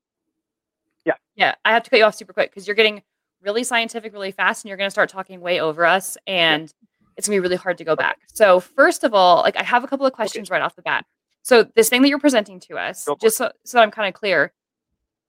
Yeah, 1.05 1.13
Yeah, 1.35 1.55
I 1.65 1.73
have 1.73 1.83
to 1.83 1.89
cut 1.89 1.99
you 1.99 2.05
off 2.05 2.15
super 2.15 2.33
quick 2.33 2.51
because 2.51 2.67
you're 2.67 2.75
getting 2.75 3.01
really 3.41 3.63
scientific 3.63 4.13
really 4.13 4.31
fast 4.31 4.63
and 4.63 4.69
you're 4.69 4.77
going 4.77 4.87
to 4.87 4.91
start 4.91 5.09
talking 5.09 5.41
way 5.41 5.59
over 5.59 5.85
us 5.85 6.17
and 6.27 6.73
it's 7.17 7.27
going 7.27 7.37
to 7.37 7.41
be 7.41 7.43
really 7.43 7.57
hard 7.57 7.77
to 7.77 7.83
go 7.83 7.95
back. 7.95 8.19
So, 8.33 8.59
first 8.59 9.03
of 9.03 9.13
all, 9.13 9.41
like 9.41 9.57
I 9.57 9.63
have 9.63 9.83
a 9.83 9.87
couple 9.87 10.05
of 10.05 10.13
questions 10.13 10.49
right 10.49 10.61
off 10.61 10.75
the 10.75 10.81
bat. 10.81 11.05
So, 11.41 11.63
this 11.75 11.89
thing 11.89 12.01
that 12.03 12.09
you're 12.09 12.19
presenting 12.19 12.59
to 12.61 12.77
us, 12.77 13.07
just 13.21 13.37
so, 13.37 13.51
so 13.65 13.79
I'm 13.79 13.91
kind 13.91 14.07
of 14.07 14.13
clear, 14.13 14.53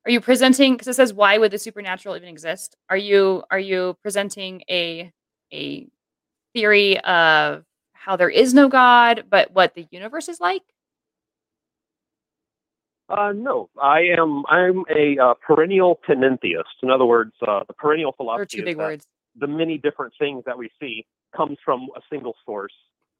are 0.04 0.10
you 0.10 0.20
presenting 0.20 0.74
because 0.74 0.88
it 0.88 0.94
says 0.94 1.12
why 1.12 1.38
would 1.38 1.50
the 1.50 1.58
supernatural 1.58 2.16
even 2.16 2.28
exist? 2.28 2.76
Are 2.90 2.96
you 2.96 3.42
are 3.50 3.58
you 3.58 3.96
presenting 4.02 4.62
a 4.70 5.12
a 5.52 5.88
theory 6.52 6.98
of 7.00 7.64
how 7.92 8.16
there 8.16 8.28
is 8.28 8.52
no 8.52 8.68
god, 8.68 9.24
but 9.30 9.52
what 9.52 9.74
the 9.74 9.86
universe 9.90 10.28
is 10.28 10.40
like? 10.40 10.62
Uh, 13.08 13.32
no, 13.34 13.68
I 13.80 14.00
am. 14.18 14.44
I'm 14.48 14.84
a 14.94 15.18
uh, 15.18 15.34
perennial 15.46 16.00
panentheist. 16.08 16.82
In 16.82 16.90
other 16.90 17.04
words, 17.04 17.32
uh, 17.46 17.60
the 17.66 17.74
perennial 17.74 18.12
philosophy 18.12 18.58
two 18.58 18.64
big 18.64 18.78
that 18.78 18.84
words. 18.84 19.06
the 19.36 19.46
many 19.46 19.78
different 19.78 20.14
things 20.18 20.42
that 20.46 20.56
we 20.56 20.70
see 20.80 21.06
comes 21.36 21.58
from 21.64 21.88
a 21.96 22.00
single 22.10 22.34
source, 22.44 22.72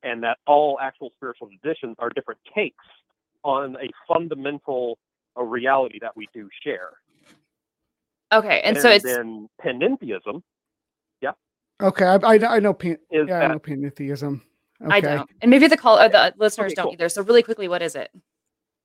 and 0.03 0.23
that 0.23 0.39
all 0.47 0.79
actual 0.81 1.11
spiritual 1.17 1.49
traditions 1.49 1.97
are 1.99 2.11
different 2.11 2.41
takes 2.55 2.85
on 3.43 3.77
a 3.77 3.89
fundamental 4.09 4.99
uh, 5.39 5.43
reality 5.43 5.99
that 6.01 6.17
we 6.17 6.29
do 6.35 6.49
share. 6.63 6.91
Okay, 8.33 8.61
and, 8.65 8.77
so 8.79 8.89
it's 8.91 9.05
then 9.05 9.49
panentheism. 9.65 10.43
Okay, 11.83 12.05
I, 12.05 12.15
I, 12.15 12.57
I 12.57 12.59
know. 12.61 12.73
Pan, 12.73 12.97
Is 13.11 13.27
yeah, 13.29 13.37
I 13.37 13.41
that 13.41 13.51
know 13.51 13.59
pantheism. 13.59 14.41
I 14.89 15.01
don't, 15.01 15.29
and 15.43 15.51
maybe 15.51 15.67
the 15.67 15.77
call 15.77 15.99
uh, 15.99 16.07
the 16.07 16.33
listeners 16.39 16.67
Okay, 16.71 16.75
don't 16.77 16.85
cool. 16.85 16.93
either. 16.93 17.09
So 17.09 17.23
really 17.23 17.43
quickly, 17.43 17.67
what 17.67 17.83
is 17.83 17.97
it? 17.97 18.13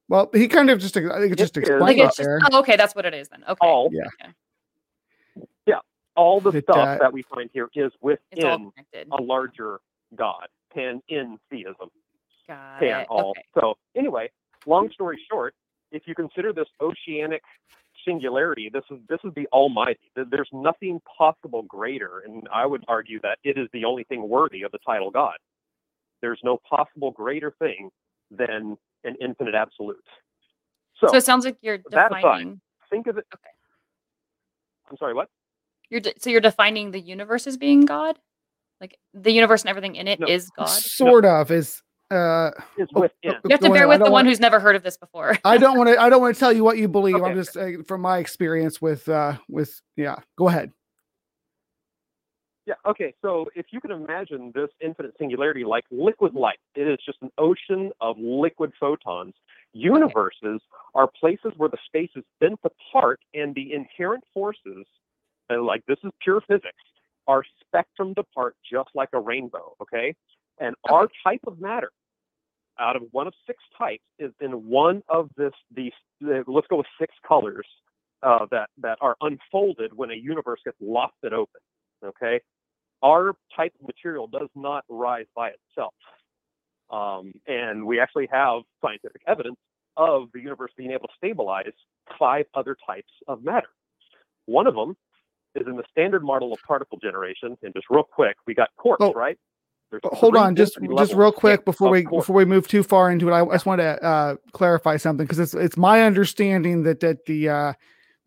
Well, 0.08 0.28
he 0.34 0.47
kind 0.47 0.72
of 0.72 0.80
just 0.80 0.97
I 0.97 1.02
think 1.20 1.32
it 1.34 1.38
just 1.38 1.56
It 1.56 1.62
is- 1.62 1.70
explained 1.70 1.82
Like 1.82 1.97
it 1.97 2.06
it's 2.06 2.18
just 2.18 2.28
there. 2.28 2.39
oh, 2.52 2.60
okay, 2.62 2.76
that's 2.78 2.95
what 2.95 3.06
it 3.06 3.14
is 3.14 3.30
then. 3.30 3.43
Okay, 3.47 3.58
all 3.62 3.89
Yeah. 3.93 4.02
Okay. 4.24 4.34
all 6.16 6.41
the 6.41 6.52
That, 6.52 6.64
stuff 6.64 6.78
uh, 6.78 6.97
that 6.97 7.14
we 7.14 7.22
find 7.34 7.50
here 7.54 7.70
is 7.76 7.91
within 8.02 8.72
a 9.12 9.22
larger 9.22 9.80
God, 10.16 10.47
pan 10.74 11.02
in 11.10 11.38
theism, 11.52 11.89
Got 12.47 12.80
pan 12.80 13.02
it. 13.02 13.08
all. 13.10 13.30
Okay. 13.30 13.43
So 13.54 13.78
anyway, 13.95 14.32
long 14.66 14.89
story 14.91 15.18
short, 15.32 15.54
if 15.92 16.04
you 16.06 16.16
consider 16.16 16.54
this 16.54 16.68
oceanic 16.82 17.42
singularity, 18.08 18.70
this 18.72 18.84
is 18.92 19.00
this 19.10 19.20
is 19.24 19.32
the 19.36 19.48
Almighty. 19.48 20.00
There's 20.16 20.50
nothing 20.54 21.00
possible 21.18 21.64
greater, 21.64 22.24
and 22.26 22.48
I 22.54 22.66
would 22.66 22.84
argue 22.88 23.20
that 23.22 23.38
it 23.44 23.58
is 23.58 23.68
the 23.74 23.86
only 23.86 24.04
thing 24.06 24.28
worthy 24.28 24.64
of 24.64 24.72
the 24.72 24.80
title 24.86 25.12
God. 25.12 25.36
There's 26.22 26.40
no 26.44 26.60
possible 26.70 27.12
greater 27.12 27.54
thing 27.60 27.90
than 28.32 28.78
an 29.04 29.16
infinite 29.22 29.56
absolute. 29.56 30.04
So, 31.00 31.08
So 31.08 31.18
it 31.18 31.24
sounds 31.26 31.46
like 31.46 31.58
you're 31.62 31.80
that 31.92 32.12
aside, 32.12 32.22
defining. 32.22 32.62
think 32.90 33.08
of 33.08 33.18
it. 33.18 33.26
Okay. 33.34 33.50
I'm 34.92 34.98
sorry, 34.98 35.14
what? 35.14 35.30
You're 35.90 36.02
de- 36.02 36.14
so 36.20 36.30
you're 36.30 36.42
defining 36.42 36.92
the 36.92 37.00
universe 37.00 37.48
as 37.48 37.58
being 37.58 37.86
God, 37.86 38.20
like 38.82 38.98
the 39.14 39.32
universe 39.32 39.62
and 39.64 39.70
everything 39.70 39.96
in 39.96 40.08
it 40.08 40.20
is 40.28 40.50
No. 40.58 40.66
God. 40.66 40.70
Sort 40.70 41.26
of 41.26 41.52
is. 41.52 41.82
Uh, 42.12 42.51
Is 42.78 42.88
Oh, 42.95 43.01
within. 43.01 43.34
You 43.43 43.51
have 43.51 43.60
to 43.60 43.70
bear 43.70 43.88
with 43.88 43.99
the 43.99 44.05
don't 44.05 44.12
one 44.12 44.12
want- 44.12 44.28
who's 44.28 44.39
never 44.39 44.60
heard 44.60 44.76
of 44.76 44.84
this 44.84 44.97
before. 44.97 45.38
I 45.45 45.57
don't 45.57 45.78
want 45.78 45.89
to. 45.89 46.01
I 46.01 46.10
don't 46.10 46.22
want 46.22 46.36
to 46.36 46.39
tell 46.39 46.51
you 46.51 46.64
what 46.64 46.78
you 46.78 46.88
believe. 46.88 47.16
Okay, 47.16 47.26
I'm 47.30 47.36
just 47.36 47.55
uh, 47.55 47.84
from 47.88 48.01
my 48.01 48.18
experience 48.18 48.82
with 48.82 49.07
uh 49.07 49.38
with 49.47 49.80
yeah. 49.95 50.16
Go 50.38 50.47
ahead. 50.47 50.72
Yeah. 52.66 52.76
Okay. 52.86 53.14
So 53.22 53.47
if 53.55 53.68
you 53.72 53.80
can 53.80 53.91
imagine 53.91 54.51
this 54.53 54.70
infinite 54.82 55.14
singularity 55.20 55.64
like 55.64 55.86
liquid 55.91 56.34
light, 56.36 56.60
it 56.76 56.88
is 56.88 56.99
just 57.05 57.18
an 57.22 57.32
ocean 57.38 57.91
of 58.01 58.16
liquid 58.20 58.72
photons. 58.80 59.34
Universes 59.74 60.62
are 60.95 61.10
places 61.20 61.51
where 61.57 61.70
the 61.70 61.78
space 61.86 62.10
is 62.16 62.24
bent 62.39 62.60
apart, 62.64 63.20
and 63.36 63.53
the 63.53 63.74
inherent 63.74 64.24
forces, 64.34 64.86
and 65.49 65.64
like 65.64 65.84
this 65.88 65.97
is 66.03 66.12
pure 66.24 66.41
physics, 66.47 66.74
are 67.28 67.43
spectrumed 67.64 68.18
apart 68.18 68.55
just 68.72 68.89
like 68.95 69.10
a 69.14 69.20
rainbow. 69.20 69.76
Okay. 69.82 70.16
And 70.60 70.76
our 70.89 71.07
type 71.24 71.41
of 71.47 71.62
matter, 71.62 71.89
out 72.80 72.96
of 72.96 73.04
one 73.12 73.28
of 73.28 73.34
six 73.48 73.62
types, 73.78 74.04
is 74.20 74.32
in 74.42 74.52
one 74.52 75.04
of 75.10 75.30
this 75.38 75.54
these. 75.76 75.94
The, 76.22 76.44
let's 76.48 76.68
go 76.68 76.78
with 76.78 76.88
six 77.00 77.14
colors 77.28 77.68
uh, 78.24 78.46
that 78.52 78.70
that 78.82 78.98
are 79.02 79.16
unfolded 79.22 79.92
when 79.96 80.12
a 80.12 80.16
universe 80.16 80.62
gets 80.66 80.78
lofted 80.82 81.34
open. 81.34 81.62
Okay 82.06 82.42
our 83.04 83.34
type 83.56 83.74
of 83.80 83.88
material 83.88 84.28
does 84.28 84.50
not 84.56 84.84
rise 84.90 85.26
by 85.36 85.50
itself. 85.50 85.94
Um, 86.90 87.34
and 87.48 87.86
we 87.86 88.00
actually 88.00 88.28
have 88.32 88.64
scientific 88.82 89.22
evidence 89.28 89.58
of 89.96 90.30
the 90.34 90.40
universe 90.42 90.72
being 90.78 90.92
able 90.92 91.08
to 91.08 91.14
stabilize 91.18 91.72
five 92.18 92.46
other 92.56 92.76
types 92.86 93.12
of 93.28 93.44
matter. 93.44 93.68
One 94.46 94.68
of 94.68 94.76
them 94.76 94.98
is 95.56 95.68
in 95.68 95.76
the 95.76 95.84
standard 95.92 96.24
model 96.24 96.54
of 96.54 96.60
particle 96.68 96.98
generation. 97.02 97.58
And 97.62 97.74
just 97.74 97.88
real 97.90 98.04
quick, 98.04 98.38
we 98.48 98.56
got 98.56 98.70
quarks, 98.80 98.98
Oh, 99.02 99.14
right? 99.14 99.38
There's 99.92 100.02
But 100.04 100.14
hold 100.14 100.36
on, 100.36 100.56
just 100.56 100.78
just 100.98 101.14
real 101.14 101.32
quick 101.32 101.66
before 101.66 101.88
of 101.88 101.92
we 101.92 102.04
quarks. 102.04 102.20
before 102.20 102.36
we 102.36 102.46
move 102.46 102.68
too 102.68 102.84
far 102.84 103.10
into 103.12 103.28
it, 103.28 103.32
I, 103.34 103.42
I 103.44 103.54
just 103.54 103.66
want 103.66 103.80
to 103.80 104.02
uh, 104.04 104.36
clarify 104.52 104.98
something 104.98 105.26
because 105.26 105.40
it's 105.40 105.54
it's 105.54 105.78
my 105.78 106.04
understanding 106.04 106.84
that 106.84 107.00
that 107.00 107.26
the 107.26 107.50
uh, 107.50 107.74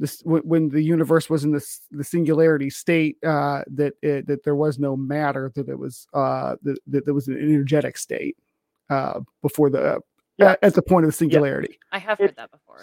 this 0.00 0.20
when, 0.24 0.42
when 0.42 0.68
the 0.70 0.82
universe 0.82 1.30
was 1.30 1.44
in 1.44 1.52
this 1.52 1.80
the 1.92 2.02
singularity 2.04 2.68
state 2.70 3.16
uh, 3.24 3.62
that 3.68 3.94
it, 4.02 4.26
that 4.26 4.42
there 4.44 4.56
was 4.56 4.78
no 4.78 4.96
matter 4.96 5.52
that 5.54 5.68
it 5.68 5.78
was 5.78 6.06
uh, 6.14 6.56
that, 6.62 6.78
that 6.88 7.04
there 7.04 7.14
was 7.14 7.28
an 7.28 7.36
energetic 7.38 7.96
state 7.96 8.36
uh, 8.90 9.20
before 9.42 9.70
the 9.70 10.00
Yeah. 10.38 10.52
at, 10.52 10.58
at 10.62 10.74
the 10.74 10.82
point 10.82 11.04
of 11.04 11.08
the 11.10 11.16
singularity. 11.16 11.78
I 11.92 11.98
have 11.98 12.18
It's- 12.18 12.30
heard 12.30 12.36
that 12.38 12.50
before. 12.50 12.82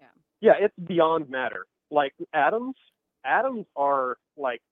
Yeah, 0.00 0.06
yeah, 0.40 0.64
it's 0.66 0.74
beyond 0.86 1.28
matter. 1.28 1.66
Like 1.90 2.14
atoms, 2.32 2.76
atoms 3.24 3.66
are 3.74 4.18
like 4.36 4.62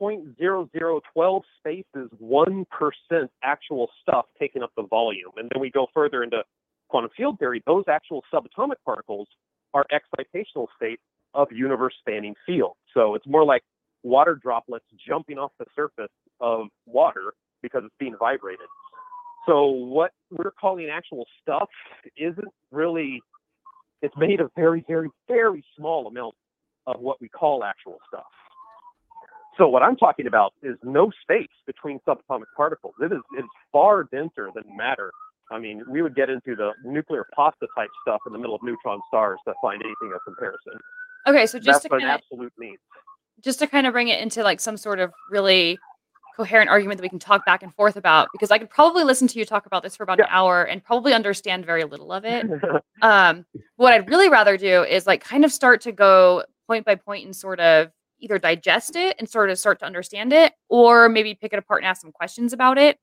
0.0012 0.00 1.42
spaces, 1.58 2.10
1% 2.22 2.66
actual 3.42 3.90
stuff 4.02 4.26
taking 4.38 4.62
up 4.62 4.72
the 4.76 4.82
volume. 4.82 5.30
And 5.36 5.50
then 5.52 5.60
we 5.60 5.70
go 5.70 5.86
further 5.94 6.22
into 6.22 6.42
quantum 6.88 7.10
field 7.16 7.38
theory, 7.38 7.62
those 7.66 7.84
actual 7.88 8.22
subatomic 8.32 8.76
particles 8.84 9.28
are 9.74 9.86
excitational 9.92 10.66
states 10.76 11.02
of 11.34 11.48
universe 11.52 11.94
spanning 12.00 12.34
fields. 12.44 12.76
So 12.92 13.14
it's 13.14 13.26
more 13.26 13.44
like 13.44 13.62
water 14.02 14.34
droplets 14.34 14.86
jumping 15.06 15.38
off 15.38 15.52
the 15.58 15.66
surface 15.76 16.10
of 16.40 16.66
water 16.86 17.32
because 17.62 17.82
it's 17.84 17.94
being 17.98 18.16
vibrated. 18.18 18.66
So 19.46 19.66
what 19.66 20.12
we're 20.30 20.50
calling 20.50 20.88
actual 20.90 21.26
stuff 21.42 21.68
isn't 22.16 22.48
really 22.72 23.22
it's 24.02 24.16
made 24.16 24.40
of 24.40 24.50
very, 24.56 24.84
very, 24.88 25.10
very 25.28 25.64
small 25.76 26.06
amounts 26.06 26.38
of 26.86 27.00
what 27.00 27.20
we 27.20 27.28
call 27.28 27.62
actual 27.62 27.98
stuff. 28.08 28.24
So 29.60 29.68
what 29.68 29.82
I'm 29.82 29.94
talking 29.94 30.26
about 30.26 30.54
is 30.62 30.78
no 30.82 31.12
space 31.20 31.50
between 31.66 32.00
subatomic 32.08 32.46
particles. 32.56 32.94
It 32.98 33.12
is 33.12 33.18
it's 33.36 33.46
far 33.70 34.04
denser 34.04 34.48
than 34.54 34.64
matter. 34.74 35.12
I 35.50 35.58
mean, 35.58 35.82
we 35.86 36.00
would 36.00 36.14
get 36.14 36.30
into 36.30 36.56
the 36.56 36.70
nuclear 36.82 37.26
pasta 37.36 37.66
type 37.76 37.90
stuff 38.00 38.20
in 38.26 38.32
the 38.32 38.38
middle 38.38 38.54
of 38.54 38.62
neutron 38.62 39.00
stars 39.08 39.38
to 39.46 39.52
find 39.60 39.82
anything 39.82 40.14
of 40.14 40.20
comparison. 40.24 40.80
Okay, 41.26 41.46
so 41.46 41.58
just 41.58 41.82
That's 41.82 41.88
to 41.88 41.94
an 41.94 42.00
kind 42.00 42.10
of 42.10 42.20
absolute 42.22 42.52
means. 42.56 42.78
just 43.44 43.58
to 43.58 43.66
kind 43.66 43.86
of 43.86 43.92
bring 43.92 44.08
it 44.08 44.18
into 44.22 44.42
like 44.42 44.60
some 44.60 44.78
sort 44.78 44.98
of 44.98 45.12
really 45.30 45.78
coherent 46.38 46.70
argument 46.70 46.96
that 46.96 47.02
we 47.02 47.10
can 47.10 47.18
talk 47.18 47.44
back 47.44 47.62
and 47.62 47.74
forth 47.74 47.96
about 47.96 48.28
because 48.32 48.50
I 48.50 48.56
could 48.56 48.70
probably 48.70 49.04
listen 49.04 49.28
to 49.28 49.38
you 49.38 49.44
talk 49.44 49.66
about 49.66 49.82
this 49.82 49.94
for 49.94 50.04
about 50.04 50.20
an 50.20 50.26
hour 50.30 50.64
and 50.64 50.82
probably 50.82 51.12
understand 51.12 51.66
very 51.66 51.84
little 51.84 52.12
of 52.12 52.24
it. 52.24 52.46
um 53.02 53.44
what 53.76 53.92
i'd 53.92 54.08
really 54.08 54.28
rather 54.28 54.56
do 54.56 54.84
is 54.84 55.06
like 55.06 55.22
kind 55.22 55.44
of 55.44 55.50
start 55.52 55.80
to 55.80 55.92
go 55.92 56.44
point 56.66 56.84
by 56.84 56.94
point 56.94 57.24
and 57.24 57.34
sort 57.34 57.58
of 57.60 57.90
either 58.20 58.38
digest 58.38 58.96
it 58.96 59.16
and 59.18 59.28
sort 59.28 59.50
of 59.50 59.58
start 59.58 59.78
to 59.80 59.84
understand 59.86 60.32
it 60.32 60.52
or 60.68 61.08
maybe 61.08 61.34
pick 61.34 61.52
it 61.52 61.58
apart 61.58 61.82
and 61.82 61.88
ask 61.88 62.00
some 62.00 62.12
questions 62.12 62.52
about 62.52 62.78
it 62.78 62.98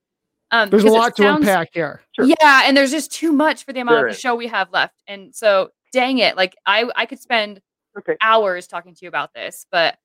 um 0.52 0.70
There's 0.70 0.84
a 0.84 0.86
because 0.86 0.96
it 0.96 1.00
lot 1.00 1.16
to 1.18 1.24
sounds- 1.24 1.40
unpack 1.48 1.70
here. 1.74 2.02
Sure. 2.16 2.26
yeah 2.26 2.62
and 2.66 2.76
there's 2.78 2.92
just 2.92 3.12
too 3.12 3.32
much 3.34 3.64
for 3.66 3.74
the 3.74 3.80
amount 3.82 3.98
There 3.98 4.08
of 4.08 4.14
the 4.16 4.20
show 4.20 4.36
we 4.36 4.48
have 4.48 4.72
left 4.72 5.02
and 5.08 5.34
so 5.36 5.70
dang 5.94 6.20
it 6.20 6.36
like 6.38 6.56
i 6.66 6.90
i 6.96 7.06
could 7.06 7.20
spend 7.20 7.62
okay, 7.98 8.16
hours 8.22 8.68
talking 8.68 8.94
to 8.94 9.00
you 9.04 9.08
about 9.10 9.34
this 9.34 9.66
but 9.72 9.98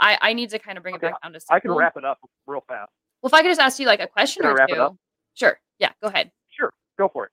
i 0.00 0.18
i 0.20 0.32
need 0.32 0.50
to 0.50 0.58
kind 0.58 0.76
of 0.78 0.82
bring 0.82 0.94
Okay, 0.96 1.08
it 1.08 1.10
back 1.12 1.22
down 1.22 1.32
to 1.32 1.40
I 1.50 1.60
can 1.60 1.72
wrap 1.72 1.96
it 1.96 2.04
up 2.04 2.18
real 2.46 2.62
fast. 2.66 2.90
well 3.22 3.28
if 3.28 3.34
i 3.34 3.42
could 3.42 3.48
just 3.50 3.60
ask 3.60 3.78
you 3.78 3.86
like 3.86 4.00
a 4.00 4.06
question 4.06 4.42
Can 4.42 4.50
I 4.50 4.52
or 4.52 4.56
wrap 4.56 4.70
it 4.70 4.74
two 4.74 4.80
up? 4.80 4.96
sure 5.34 5.58
yeah 5.78 5.90
go 6.02 6.08
ahead 6.08 6.30
Sure, 6.50 6.72
go 6.98 7.08
for 7.12 7.24
it. 7.26 7.30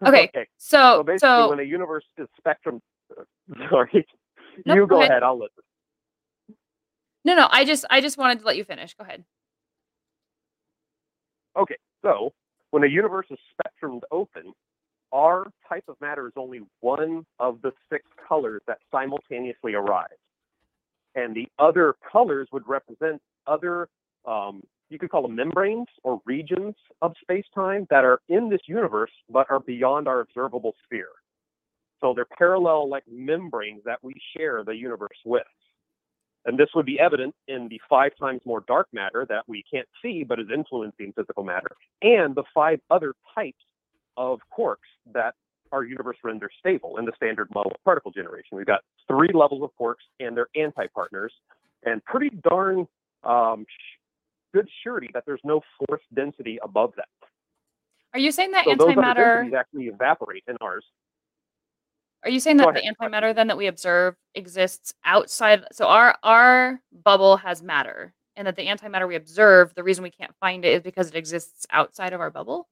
Okay. 0.06 0.24
okay. 0.24 0.46
so 0.58 0.76
So 0.78 0.98
so, 0.98 1.04
basically, 1.06 1.48
when 1.50 1.60
a 1.60 1.62
universe 1.62 2.04
is 2.18 2.26
spectrum, 2.36 2.82
sorry, 3.70 4.06
Nope, 4.66 4.76
you 4.76 4.80
go 4.82 4.86
go 4.86 4.96
ahead. 4.98 5.10
ahead. 5.10 5.22
I'll 5.22 5.38
listen. 5.38 5.62
No 7.26 7.36
no 7.36 7.48
i 7.52 7.64
just 7.66 7.84
i 7.90 8.00
just 8.00 8.18
wanted 8.18 8.40
to 8.40 8.46
let 8.46 8.56
you 8.56 8.64
finish 8.64 8.94
go 8.94 9.04
ahead 9.04 9.24
Okay, 11.56 11.76
so 12.02 12.32
when 12.70 12.84
a 12.84 12.88
universe 12.88 13.26
is 13.30 13.38
spectrumed 13.54 14.02
open, 14.12 14.52
our 15.12 15.50
type 15.68 15.84
of 15.88 15.96
matter 16.00 16.26
is 16.26 16.34
only 16.36 16.60
one 16.80 17.24
of 17.38 17.60
the 17.62 17.72
six 17.90 18.04
colors 18.28 18.62
that 18.66 18.78
simultaneously 18.92 19.74
arise. 19.74 20.08
And 21.14 21.34
the 21.34 21.48
other 21.58 21.94
colors 22.12 22.48
would 22.52 22.68
represent 22.68 23.22
other, 23.46 23.88
um, 24.26 24.62
you 24.90 24.98
could 24.98 25.10
call 25.10 25.22
them 25.22 25.34
membranes 25.36 25.88
or 26.04 26.20
regions 26.26 26.74
of 27.02 27.14
space 27.22 27.46
time 27.54 27.86
that 27.90 28.04
are 28.04 28.20
in 28.28 28.50
this 28.50 28.62
universe 28.68 29.12
but 29.30 29.46
are 29.50 29.60
beyond 29.60 30.08
our 30.08 30.20
observable 30.20 30.74
sphere. 30.84 31.08
So 32.00 32.14
they're 32.14 32.26
parallel 32.38 32.90
like 32.90 33.04
membranes 33.10 33.82
that 33.86 33.98
we 34.02 34.14
share 34.36 34.64
the 34.64 34.76
universe 34.76 35.18
with. 35.24 35.42
And 36.46 36.56
this 36.56 36.68
would 36.76 36.86
be 36.86 36.98
evident 37.00 37.34
in 37.48 37.66
the 37.68 37.80
five 37.90 38.12
times 38.18 38.40
more 38.44 38.62
dark 38.68 38.86
matter 38.92 39.26
that 39.28 39.42
we 39.48 39.64
can't 39.70 39.88
see 40.00 40.22
but 40.22 40.38
is 40.38 40.46
influencing 40.54 41.12
physical 41.14 41.42
matter, 41.44 41.72
and 42.02 42.34
the 42.34 42.44
five 42.54 42.80
other 42.88 43.14
types 43.34 43.58
of 44.16 44.38
quarks 44.56 44.76
that 45.12 45.34
our 45.72 45.82
universe 45.84 46.16
renders 46.22 46.52
stable 46.60 46.96
in 46.98 47.04
the 47.04 47.12
standard 47.16 47.48
model 47.52 47.72
of 47.72 47.84
particle 47.84 48.12
generation. 48.12 48.56
We've 48.56 48.64
got 48.66 48.82
three 49.08 49.30
levels 49.34 49.62
of 49.64 49.70
quarks 49.78 50.06
and 50.20 50.36
their 50.36 50.46
anti-partners, 50.54 51.32
and 51.84 52.02
pretty 52.04 52.30
darn 52.48 52.86
um, 53.24 53.66
sh- 53.68 53.98
good 54.54 54.68
surety 54.84 55.10
that 55.14 55.24
there's 55.26 55.40
no 55.42 55.60
force 55.88 56.02
density 56.14 56.58
above 56.62 56.92
that. 56.96 57.08
are 58.14 58.20
you 58.20 58.30
saying 58.30 58.52
that 58.52 58.64
So 58.64 58.76
antimatter 58.76 59.52
actually 59.52 59.86
evaporate 59.88 60.44
in 60.46 60.56
ours. 60.60 60.84
Are 62.26 62.30
you 62.30 62.40
saying 62.40 62.56
that 62.56 62.74
the 62.74 62.82
antimatter 62.82 63.32
then 63.32 63.46
that 63.46 63.56
we 63.56 63.68
observe 63.68 64.16
exists 64.34 64.92
outside? 65.04 65.64
So 65.70 65.86
our 65.86 66.16
our 66.24 66.80
bubble 67.04 67.36
has 67.36 67.62
matter, 67.62 68.12
and 68.34 68.48
that 68.48 68.56
the 68.56 68.66
antimatter 68.66 69.06
we 69.06 69.14
observe, 69.14 69.72
the 69.76 69.84
reason 69.84 70.02
we 70.02 70.10
can't 70.10 70.34
find 70.40 70.64
it 70.64 70.72
is 70.72 70.82
because 70.82 71.06
it 71.08 71.14
exists 71.14 71.66
outside 71.70 72.12
of 72.12 72.20
our 72.20 72.30
bubble. 72.30 72.68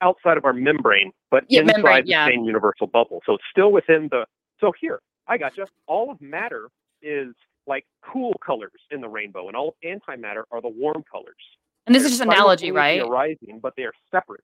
outside 0.00 0.36
of 0.36 0.44
our 0.44 0.52
membrane, 0.52 1.10
but 1.30 1.44
Yeah, 1.48 1.60
inside 1.62 1.76
membrane, 1.76 2.04
the 2.04 2.10
yeah. 2.10 2.26
same 2.26 2.44
universal 2.44 2.86
bubble. 2.86 3.20
So 3.26 3.34
it's 3.34 3.44
still 3.50 3.72
within 3.72 4.08
the. 4.10 4.26
So 4.60 4.72
here, 4.80 5.00
I 5.26 5.38
got 5.38 5.56
you. 5.56 5.64
All 5.86 6.10
of 6.10 6.20
matter 6.20 6.70
is 7.02 7.34
like 7.66 7.84
cool 8.04 8.32
colors 8.44 8.80
in 8.90 9.00
the 9.00 9.08
rainbow, 9.08 9.46
and 9.48 9.56
all 9.56 9.76
antimatter 9.84 10.42
are 10.50 10.60
the 10.60 10.68
warm 10.68 11.04
colors. 11.10 11.34
And 11.86 11.94
this 11.94 12.02
They're 12.02 12.10
is 12.12 12.18
just 12.18 12.28
analogy, 12.28 12.70
right? 12.72 13.00
Arising, 13.00 13.60
but 13.62 13.74
they 13.76 13.84
are 13.84 13.92
separate. 14.10 14.42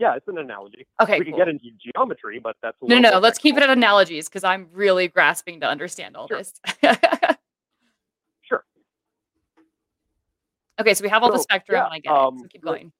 Yeah, 0.00 0.16
it's 0.16 0.26
an 0.28 0.38
analogy. 0.38 0.86
Okay. 1.02 1.18
we 1.18 1.26
cool. 1.26 1.36
get 1.36 1.48
into 1.48 1.66
geometry, 1.78 2.40
but 2.42 2.56
that's 2.62 2.76
a 2.82 2.86
No, 2.88 2.98
no, 2.98 3.18
let's 3.18 3.38
keep 3.38 3.58
it 3.58 3.62
at 3.62 3.68
analogies 3.68 4.30
because 4.30 4.42
I'm 4.44 4.66
really 4.72 5.08
grasping 5.08 5.60
to 5.60 5.68
understand 5.68 6.16
all 6.16 6.26
Sure. 6.26 6.38
this. 6.38 6.54
Sure. 8.40 8.64
okay, 10.80 10.94
so 10.94 11.02
we 11.02 11.10
have 11.10 11.22
all 11.22 11.30
the 11.30 11.36
So, 11.36 11.42
spectrum, 11.42 11.76
yeah, 11.76 11.84
and 11.84 11.92
I 11.92 11.98
get 11.98 12.10
it. 12.12 12.16
um, 12.18 12.38
So 12.38 12.46
keep 12.48 12.64
let- 12.64 12.72
going. 12.72 12.92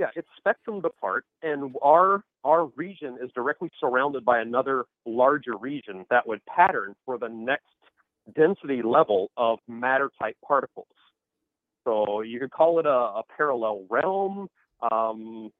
yeah, 0.00 0.10
it's 0.16 0.28
spectrumed 0.44 0.84
apart, 0.84 1.24
and 1.42 1.76
our 1.82 2.24
our 2.44 2.66
region 2.76 3.16
is 3.22 3.30
directly 3.34 3.70
surrounded 3.80 4.24
by 4.24 4.40
another 4.40 4.86
larger 5.06 5.56
region 5.56 6.04
that 6.10 6.26
would 6.26 6.44
pattern 6.46 6.94
for 7.04 7.16
the 7.18 7.28
next 7.28 7.66
density 8.34 8.82
level 8.82 9.30
of 9.36 9.58
matter 9.68 10.10
type 10.20 10.36
particles. 10.46 10.86
So 11.84 12.20
you 12.22 12.38
could 12.40 12.50
call 12.50 12.78
it 12.80 12.86
a, 12.86 12.90
a 12.90 13.22
parallel 13.36 13.84
realm. 13.88 14.48
Um, 14.92 15.50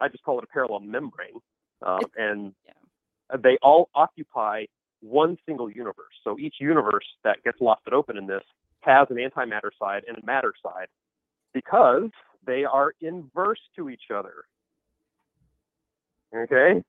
I 0.00 0.08
just 0.08 0.22
call 0.24 0.38
it 0.38 0.44
a 0.44 0.46
parallel 0.48 0.80
membrane, 0.80 1.40
It- 1.86 2.10
and 2.16 2.52
yeah. 2.66 3.36
they 3.42 3.56
all 3.62 3.88
occupy 3.94 4.64
one 5.00 5.36
single 5.46 5.70
universe. 5.70 6.14
So 6.24 6.38
each 6.38 6.56
universe 6.60 7.06
that 7.24 7.42
gets 7.42 7.58
lofted 7.60 7.92
open 7.92 8.16
in 8.16 8.26
this 8.26 8.42
has 8.80 9.06
an 9.10 9.16
antimatter 9.16 9.70
side 9.78 10.02
and 10.08 10.16
a 10.18 10.24
matter 10.26 10.52
side 10.62 10.88
because 11.52 12.10
they 12.46 12.64
are 12.64 12.92
inverse 13.00 13.60
to 13.76 13.88
each 13.90 14.10
other. 14.14 14.44
Okay? 16.34 16.82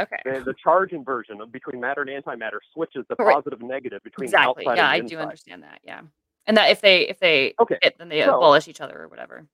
Okay. 0.00 0.16
The, 0.24 0.40
the 0.44 0.54
charge 0.62 0.92
inversion 0.92 1.38
between 1.50 1.80
matter 1.80 2.02
and 2.02 2.24
antimatter 2.24 2.58
switches 2.72 3.04
the 3.08 3.16
positive 3.16 3.60
and 3.60 3.68
negative 3.68 4.02
between 4.04 4.26
Exactly. 4.26 4.64
outside 4.66 4.76
Yeah, 4.78 4.92
and 4.94 5.04
I 5.04 5.08
do 5.08 5.18
understand 5.18 5.62
that. 5.64 5.80
Yeah. 5.82 6.02
And 6.46 6.56
that 6.56 6.70
if 6.70 6.80
they 6.80 7.02
if 7.08 7.18
they 7.20 7.54
Okay, 7.60 7.76
fit, 7.82 7.96
then 7.98 8.08
they 8.08 8.22
so- 8.22 8.36
abolish 8.36 8.68
each 8.68 8.80
other 8.80 9.02
or 9.02 9.08
whatever. 9.08 9.46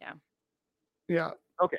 Yeah. 0.00 0.12
Yeah. 1.08 1.30
Okay. 1.62 1.78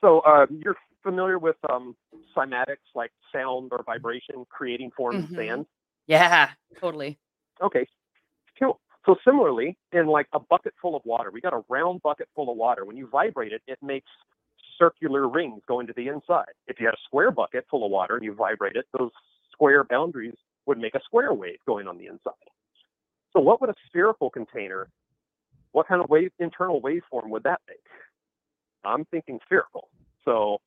So 0.00 0.20
uh, 0.20 0.46
you're 0.50 0.76
familiar 1.02 1.38
with 1.38 1.56
um, 1.70 1.96
cymatics 2.36 2.76
like 2.94 3.12
sound 3.32 3.70
or 3.72 3.82
vibration 3.84 4.44
creating 4.48 4.90
forms 4.96 5.24
Mhm. 5.26 5.30
of 5.30 5.36
sand? 5.36 5.66
Yeah, 6.06 6.50
totally. 6.80 7.18
Okay, 7.62 7.86
cool. 8.58 8.80
So 9.06 9.16
similarly, 9.24 9.76
in 9.92 10.06
like 10.06 10.26
a 10.32 10.38
bucket 10.40 10.74
full 10.80 10.94
of 10.96 11.04
water, 11.04 11.30
we 11.30 11.40
got 11.40 11.52
a 11.54 11.62
round 11.68 12.02
bucket 12.02 12.28
full 12.34 12.50
of 12.50 12.56
water. 12.56 12.84
When 12.84 12.96
you 12.96 13.06
vibrate 13.08 13.52
it, 13.52 13.62
it 13.66 13.78
makes 13.82 14.10
circular 14.78 15.28
rings 15.28 15.62
going 15.66 15.86
to 15.86 15.92
the 15.94 16.08
inside. 16.08 16.52
If 16.66 16.78
you 16.80 16.86
had 16.86 16.94
a 16.94 17.02
square 17.06 17.30
bucket 17.30 17.66
full 17.70 17.84
of 17.84 17.90
water 17.90 18.16
and 18.16 18.24
you 18.24 18.34
vibrate 18.34 18.76
it, 18.76 18.86
those 18.98 19.10
square 19.52 19.84
boundaries 19.84 20.34
would 20.66 20.78
make 20.78 20.94
a 20.94 21.00
square 21.02 21.32
wave 21.32 21.58
going 21.66 21.86
on 21.88 21.96
the 21.98 22.06
inside. 22.06 22.34
So 23.36 23.42
what 23.42 23.60
would 23.60 23.68
a 23.68 23.74
spherical 23.86 24.30
container, 24.30 24.88
what 25.72 25.86
kind 25.86 26.02
of 26.02 26.08
wave 26.08 26.30
internal 26.38 26.80
waveform 26.80 27.28
would 27.28 27.42
that 27.42 27.60
make? 27.68 27.78
I'm 28.82 29.04
thinking 29.04 29.40
spherical. 29.44 29.88
So 30.24 30.58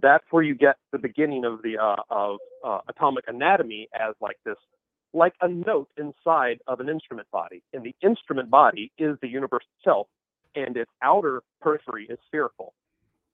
that's 0.00 0.24
where 0.30 0.44
you 0.44 0.54
get 0.54 0.76
the 0.92 0.98
beginning 0.98 1.44
of 1.44 1.62
the 1.62 1.78
uh, 1.78 2.02
of 2.10 2.38
uh, 2.64 2.78
atomic 2.88 3.24
anatomy 3.26 3.88
as 3.92 4.14
like 4.20 4.36
this 4.44 4.54
like 5.12 5.34
a 5.40 5.48
note 5.48 5.88
inside 5.98 6.60
of 6.68 6.78
an 6.78 6.88
instrument 6.88 7.28
body. 7.32 7.64
And 7.72 7.82
the 7.82 7.94
instrument 8.02 8.50
body 8.50 8.92
is 8.98 9.16
the 9.20 9.28
universe 9.28 9.64
itself, 9.78 10.06
and 10.54 10.76
its 10.76 10.92
outer 11.02 11.42
periphery 11.60 12.06
is 12.08 12.18
spherical. 12.28 12.72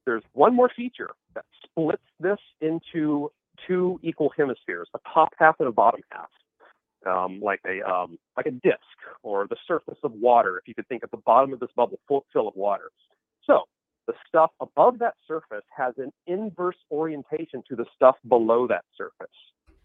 There's 0.06 0.24
one 0.32 0.56
more 0.56 0.70
feature 0.74 1.10
that 1.34 1.44
splits 1.62 2.02
this 2.20 2.38
into 2.62 3.30
two 3.66 4.00
equal 4.02 4.32
hemispheres, 4.34 4.88
a 4.94 4.98
top 5.12 5.34
half 5.38 5.56
and 5.58 5.68
a 5.68 5.72
bottom 5.72 6.00
half, 6.10 6.30
um, 7.06 7.40
like 7.40 7.60
a 7.66 7.82
um, 7.88 8.18
like 8.36 8.46
a 8.46 8.50
disc 8.50 8.78
or 9.22 9.46
the 9.48 9.56
surface 9.66 9.98
of 10.02 10.12
water. 10.12 10.58
If 10.58 10.68
you 10.68 10.74
could 10.74 10.88
think 10.88 11.02
of 11.02 11.10
the 11.10 11.18
bottom 11.18 11.52
of 11.52 11.60
this 11.60 11.70
bubble 11.76 11.98
full, 12.08 12.24
full 12.32 12.48
of 12.48 12.54
water. 12.56 12.90
So 13.44 13.62
the 14.06 14.14
stuff 14.26 14.50
above 14.60 14.98
that 15.00 15.14
surface 15.26 15.64
has 15.76 15.94
an 15.98 16.12
inverse 16.26 16.76
orientation 16.90 17.62
to 17.68 17.76
the 17.76 17.84
stuff 17.94 18.16
below 18.28 18.66
that 18.68 18.84
surface. 18.96 19.34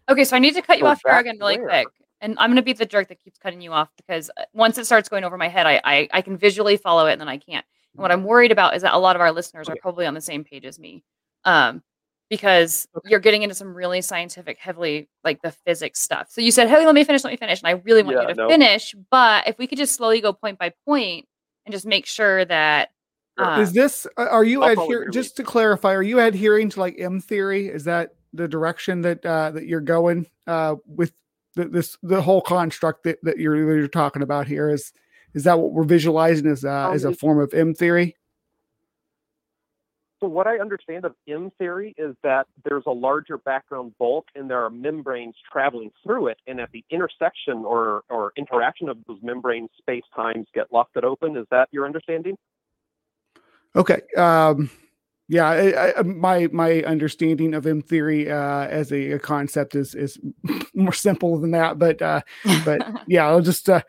Okay, 0.08 0.24
so 0.24 0.36
I 0.36 0.38
need 0.38 0.54
to 0.54 0.62
cut 0.62 0.78
you 0.78 0.84
So 0.84 0.88
off 0.88 1.00
here 1.04 1.18
again 1.18 1.38
really 1.38 1.58
where- 1.58 1.68
quick. 1.68 1.88
And 2.20 2.38
I'm 2.38 2.48
going 2.48 2.56
to 2.56 2.62
be 2.62 2.72
the 2.72 2.86
jerk 2.86 3.08
that 3.08 3.22
keeps 3.22 3.36
cutting 3.36 3.60
you 3.60 3.72
off 3.72 3.90
because 3.98 4.30
uh, 4.38 4.44
once 4.54 4.78
it 4.78 4.86
starts 4.86 5.10
going 5.10 5.24
over 5.24 5.36
my 5.36 5.48
head, 5.48 5.66
I, 5.66 5.78
I, 5.84 6.08
I 6.10 6.22
can 6.22 6.38
visually 6.38 6.78
follow 6.78 7.06
it 7.06 7.12
and 7.12 7.20
then 7.20 7.28
I 7.28 7.36
can't. 7.36 7.66
And 7.92 8.00
what 8.00 8.10
I'm 8.10 8.24
worried 8.24 8.50
about 8.50 8.74
is 8.74 8.80
that 8.82 8.94
a 8.94 8.98
lot 8.98 9.14
of 9.14 9.20
our 9.20 9.30
listeners 9.30 9.68
are 9.68 9.76
probably 9.82 10.06
on 10.06 10.14
the 10.14 10.22
same 10.22 10.42
page 10.42 10.64
as 10.64 10.78
me. 10.78 11.04
Um, 11.44 11.82
because 12.30 12.88
you're 13.04 13.20
getting 13.20 13.42
into 13.42 13.54
some 13.54 13.74
really 13.74 14.00
scientific, 14.00 14.58
heavily 14.58 15.08
like 15.22 15.42
the 15.42 15.52
physics 15.52 16.00
stuff. 16.00 16.28
So 16.30 16.40
you 16.40 16.50
said, 16.50 16.68
"Hey, 16.68 16.84
let 16.86 16.94
me 16.94 17.04
finish, 17.04 17.24
let 17.24 17.30
me 17.30 17.36
finish," 17.36 17.60
and 17.60 17.68
I 17.68 17.82
really 17.84 18.02
want 18.02 18.16
Yeah, 18.16 18.22
you 18.22 18.28
to 18.28 18.34
no. 18.34 18.48
finish. 18.48 18.94
But 19.10 19.46
if 19.48 19.58
we 19.58 19.66
could 19.66 19.78
just 19.78 19.94
slowly 19.94 20.20
go 20.20 20.32
point 20.32 20.58
by 20.58 20.72
point 20.86 21.26
and 21.66 21.72
just 21.72 21.86
make 21.86 22.06
sure 22.06 22.44
that 22.44 22.90
um, 23.36 23.60
Is 23.60 23.72
this 23.72 24.06
are 24.16 24.44
you 24.44 24.62
adhering 24.62 25.10
just 25.12 25.36
to 25.36 25.42
clarify, 25.42 25.92
are 25.92 26.02
you 26.02 26.20
adhering 26.20 26.70
to 26.70 26.80
like 26.80 26.96
M 26.98 27.20
theory? 27.20 27.68
Is 27.68 27.84
that 27.84 28.14
the 28.32 28.48
direction 28.48 29.00
that 29.02 29.24
uh 29.24 29.50
that 29.52 29.66
you're 29.66 29.80
going 29.80 30.26
uh 30.46 30.76
with 30.86 31.12
the, 31.54 31.66
this 31.66 31.96
the 32.02 32.20
whole 32.20 32.40
construct 32.40 33.04
that, 33.04 33.18
that 33.22 33.38
you're 33.38 33.66
that 33.66 33.78
you're 33.78 33.88
talking 33.88 34.22
about 34.22 34.46
here 34.46 34.70
is 34.70 34.92
is 35.34 35.44
that 35.44 35.58
what 35.58 35.72
we're 35.72 35.84
visualizing 35.84 36.46
as 36.46 36.64
uh, 36.64 36.90
as 36.92 37.04
a 37.04 37.08
Um, 37.08 37.14
form 37.14 37.40
of 37.40 37.52
M 37.54 37.74
theory? 37.74 38.16
So 40.24 40.28
what 40.28 40.46
I 40.46 40.56
understand 40.56 41.04
of 41.04 41.14
M 41.28 41.52
theory 41.58 41.94
is 41.98 42.16
that 42.22 42.46
there's 42.64 42.84
a 42.86 42.90
larger 42.90 43.36
background 43.36 43.92
bulk 43.98 44.24
and 44.34 44.48
there 44.48 44.64
are 44.64 44.70
membranes 44.70 45.34
traveling 45.52 45.90
through 46.02 46.28
it, 46.28 46.38
and 46.46 46.60
at 46.60 46.72
the 46.72 46.82
intersection 46.88 47.58
or 47.58 48.04
or 48.08 48.32
interaction 48.38 48.88
of 48.88 48.96
those 49.06 49.18
membranes, 49.22 49.68
space 49.76 50.04
times 50.16 50.46
get 50.54 50.72
lofted 50.72 51.04
open. 51.04 51.36
Is 51.36 51.44
that 51.50 51.68
your 51.72 51.84
understanding? 51.84 52.38
Okay. 53.76 54.00
Um 54.16 54.70
yeah, 55.28 55.46
I, 55.46 55.98
I, 55.98 56.02
my 56.02 56.48
my 56.52 56.82
understanding 56.84 57.52
of 57.52 57.66
M 57.66 57.82
theory 57.82 58.30
uh, 58.30 58.66
as 58.66 58.92
a, 58.92 59.12
a 59.12 59.18
concept 59.18 59.74
is 59.74 59.94
is 59.94 60.18
more 60.74 60.92
simple 60.94 61.38
than 61.38 61.50
that, 61.50 61.78
but 61.78 62.00
uh, 62.00 62.22
but 62.64 62.80
yeah, 63.06 63.26
I'll 63.26 63.42
just 63.42 63.68
uh, 63.68 63.82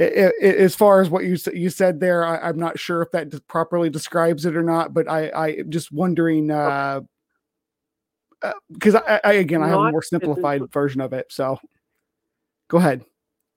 i- 0.00 0.32
i- 0.42 0.46
as 0.46 0.74
far 0.74 1.00
as 1.00 1.10
what 1.10 1.24
you 1.24 1.36
you 1.52 1.70
said 1.70 2.00
there, 2.00 2.24
I, 2.24 2.48
I'm 2.48 2.58
not 2.58 2.78
sure 2.78 3.02
if 3.02 3.10
that 3.12 3.28
d- 3.30 3.38
properly 3.48 3.90
describes 3.90 4.46
it 4.46 4.56
or 4.56 4.62
not. 4.62 4.94
But 4.94 5.08
I 5.08 5.28
I 5.28 5.48
am 5.48 5.70
just 5.70 5.92
wondering 5.92 6.46
because 8.72 8.94
I, 8.94 9.20
I 9.24 9.32
again 9.34 9.62
I 9.62 9.68
have 9.68 9.80
a 9.80 9.90
more 9.90 10.02
simplified 10.02 10.62
version 10.72 11.00
of 11.00 11.12
it. 11.12 11.26
So 11.30 11.58
go 12.68 12.78
ahead. 12.78 13.04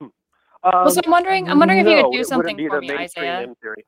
well, 0.01 0.89
so 0.89 1.01
I'm 1.03 1.11
wondering, 1.11 1.49
I'm 1.49 1.59
wondering 1.59 1.79
if 1.81 1.87
you 1.87 1.93
Um, 1.97 2.03
could 2.11 2.17
do 2.17 2.23
something 2.23 2.67
for 2.69 2.81
me, 2.81 2.87
mainstream 2.87 3.25
Isaiah. 3.25 3.41
M 3.47 3.55
theory. 3.61 3.85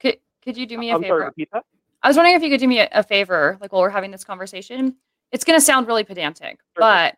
Could 0.00 0.18
could 0.42 0.56
you 0.56 0.66
do 0.66 0.78
me 0.78 0.90
a 0.90 0.94
I'm 0.96 1.02
favor? 1.02 1.12
sorry, 1.20 1.24
repeat 1.26 1.48
that. 1.52 1.64
I 2.02 2.08
was 2.08 2.16
wondering 2.16 2.36
if 2.36 2.42
you 2.42 2.50
could 2.50 2.60
do 2.60 2.68
me 2.68 2.80
a, 2.80 2.88
a 2.92 3.02
favor, 3.02 3.56
like 3.60 3.72
while 3.72 3.82
we're 3.82 3.90
having 3.90 4.10
this 4.10 4.24
conversation. 4.24 4.96
It's 5.32 5.44
going 5.44 5.58
to 5.58 5.64
sound 5.64 5.86
really 5.88 6.04
pedantic, 6.04 6.60
but 6.76 7.16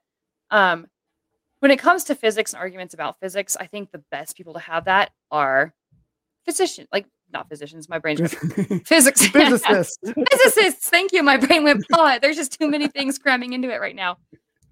um, 0.51 0.87
when 1.61 1.71
it 1.71 1.79
comes 1.79 2.05
to 2.05 2.15
physics 2.15 2.53
and 2.53 2.61
arguments 2.61 2.95
about 2.95 3.19
physics, 3.21 3.57
I 3.59 3.67
think 3.67 3.91
the 3.91 4.03
best 4.11 4.37
people 4.37 4.55
to 4.55 4.61
have 4.61 4.85
that 4.85 5.11
are 5.31 5.75
physicians, 6.45 6.89
like 6.93 7.07
not 7.33 7.49
physicians. 7.49 7.89
My 7.89 7.99
brain's 7.99 8.35
physics 8.87 9.27
Physicists. 9.29 9.99
physicists. 10.03 10.89
Thank 10.89 11.13
you. 11.13 11.23
My 11.23 11.37
brain 11.37 11.65
went 11.65 11.87
plot. 11.89 12.23
There's 12.23 12.37
just 12.37 12.59
too 12.59 12.71
many 12.71 12.89
things 12.89 13.19
cramming 13.19 13.53
into 13.53 13.71
it 13.71 13.81
right 13.81 13.97
now. 13.97 14.19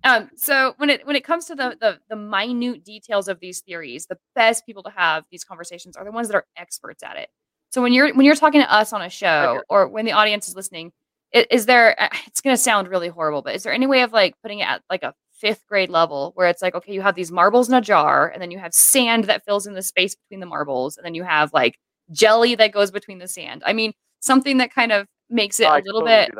Um, 0.04 0.30
so 0.36 0.74
when 0.76 0.90
it 0.90 1.06
when 1.06 1.16
it 1.16 1.24
comes 1.24 1.46
to 1.46 1.54
the, 1.54 1.76
the 1.80 1.98
the 2.08 2.16
minute 2.16 2.84
details 2.84 3.28
of 3.28 3.40
these 3.40 3.60
theories, 3.60 4.06
the 4.06 4.18
best 4.34 4.64
people 4.64 4.82
to 4.84 4.90
have 4.90 5.24
these 5.30 5.42
conversations 5.42 5.96
are 5.96 6.04
the 6.04 6.12
ones 6.12 6.28
that 6.28 6.36
are 6.36 6.46
experts 6.56 7.02
at 7.02 7.16
it. 7.16 7.28
So 7.70 7.82
when 7.82 7.92
you're 7.92 8.14
when 8.14 8.24
you're 8.24 8.36
talking 8.36 8.60
to 8.60 8.72
us 8.72 8.92
on 8.92 9.02
a 9.02 9.10
show 9.10 9.62
or 9.68 9.88
when 9.88 10.04
the 10.04 10.12
audience 10.12 10.48
is 10.48 10.54
listening, 10.54 10.92
is 11.32 11.66
there? 11.66 11.96
It's 12.26 12.40
going 12.40 12.54
to 12.54 12.62
sound 12.62 12.88
really 12.88 13.08
horrible, 13.08 13.42
but 13.42 13.56
is 13.56 13.64
there 13.64 13.72
any 13.72 13.86
way 13.86 14.02
of 14.02 14.12
like 14.12 14.34
putting 14.42 14.60
it 14.60 14.68
at 14.68 14.82
like 14.88 15.02
a 15.02 15.12
fifth 15.36 15.66
grade 15.66 15.90
level 15.90 16.32
where 16.34 16.48
it's 16.48 16.62
like, 16.62 16.74
okay, 16.74 16.92
you 16.92 17.02
have 17.02 17.14
these 17.14 17.32
marbles 17.32 17.68
in 17.68 17.74
a 17.74 17.80
jar, 17.80 18.28
and 18.28 18.40
then 18.40 18.50
you 18.50 18.58
have 18.58 18.74
sand 18.74 19.24
that 19.24 19.44
fills 19.44 19.66
in 19.66 19.74
the 19.74 19.82
space 19.82 20.14
between 20.14 20.40
the 20.40 20.46
marbles, 20.46 20.96
and 20.96 21.04
then 21.04 21.14
you 21.14 21.24
have 21.24 21.52
like 21.52 21.78
jelly 22.12 22.54
that 22.54 22.72
goes 22.72 22.90
between 22.90 23.18
the 23.18 23.28
sand. 23.28 23.62
I 23.66 23.72
mean, 23.72 23.92
something 24.20 24.58
that 24.58 24.72
kind 24.72 24.92
of 24.92 25.06
makes 25.28 25.60
it 25.60 25.68
I 25.68 25.78
a 25.78 25.82
little 25.82 26.02
totally 26.02 26.26
bit 26.26 26.38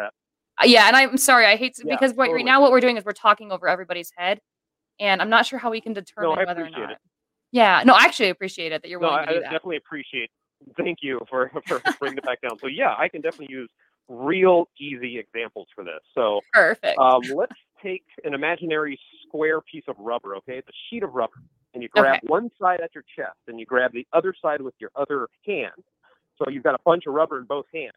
uh, 0.59 0.65
yeah, 0.65 0.87
and 0.87 0.97
I'm 0.97 1.19
sorry, 1.19 1.45
I 1.45 1.57
hate 1.57 1.75
to, 1.77 1.83
Yeah, 1.87 1.95
because 1.95 2.15
what, 2.15 2.31
right 2.31 2.45
now 2.45 2.63
what 2.63 2.71
we're 2.71 2.81
doing 2.81 2.97
is 2.97 3.05
we're 3.05 3.13
talking 3.13 3.53
over 3.53 3.69
everybody's 3.69 4.11
head, 4.17 4.41
and 4.99 5.21
I'm 5.21 5.29
not 5.29 5.45
sure 5.45 5.59
how 5.59 5.71
we 5.71 5.81
can 5.81 5.93
determine 5.93 6.39
I 6.39 6.45
whether 6.45 6.65
or 6.65 6.71
not. 6.71 6.93
it. 6.93 6.99
Yeah, 7.53 7.83
no, 7.85 7.93
I 7.93 8.05
actually 8.05 8.31
appreciate 8.31 8.73
it 8.73 8.83
that 8.83 8.89
you're 8.89 9.01
No, 9.01 9.09
willing 9.09 9.21
I, 9.21 9.25
to 9.25 9.31
I 9.31 9.35
do 9.35 9.41
that. 9.41 9.53
definitely 9.53 9.77
appreciate. 9.77 10.31
Thank 10.79 10.99
you 11.03 11.21
for 11.29 11.51
for 11.67 11.83
bringing 12.01 12.19
it 12.19 12.25
back 12.25 12.41
down. 12.41 12.59
So 12.59 12.69
yeah, 12.69 12.95
I 12.97 13.09
can 13.09 13.21
definitely 13.21 13.55
use 13.55 13.69
real 14.09 14.69
easy 14.81 15.19
examples 15.19 15.67
for 15.75 15.85
this. 15.85 16.01
So 16.15 16.41
Perfect. 16.53 16.99
um, 16.99 17.23
let's 17.35 17.53
take 17.83 18.05
an 18.25 18.35
imaginary 18.35 18.99
square 19.27 19.61
piece 19.61 19.85
of 19.89 19.97
rubber. 19.99 20.37
Okay, 20.37 20.59
it's 20.59 20.69
a 20.69 20.73
sheet 20.91 21.03
of 21.03 21.15
rubber, 21.15 21.35
and 21.75 21.83
you 21.83 21.89
grab 21.89 22.17
Okay. 22.17 22.27
one 22.27 22.51
side 22.61 22.81
at 22.81 22.95
your 22.95 23.05
chest, 23.17 23.39
and 23.49 23.59
you 23.61 23.67
grab 23.67 23.93
the 23.93 24.07
other 24.13 24.35
side 24.41 24.61
with 24.61 24.75
your 24.79 24.91
other 24.97 25.29
hand. 25.47 25.73
So 26.39 26.51
you've 26.51 26.65
got 26.65 26.75
a 26.75 26.83
bunch 26.85 27.05
of 27.07 27.15
rubber 27.15 27.39
in 27.39 27.45
both 27.45 27.67
hands. 27.73 27.95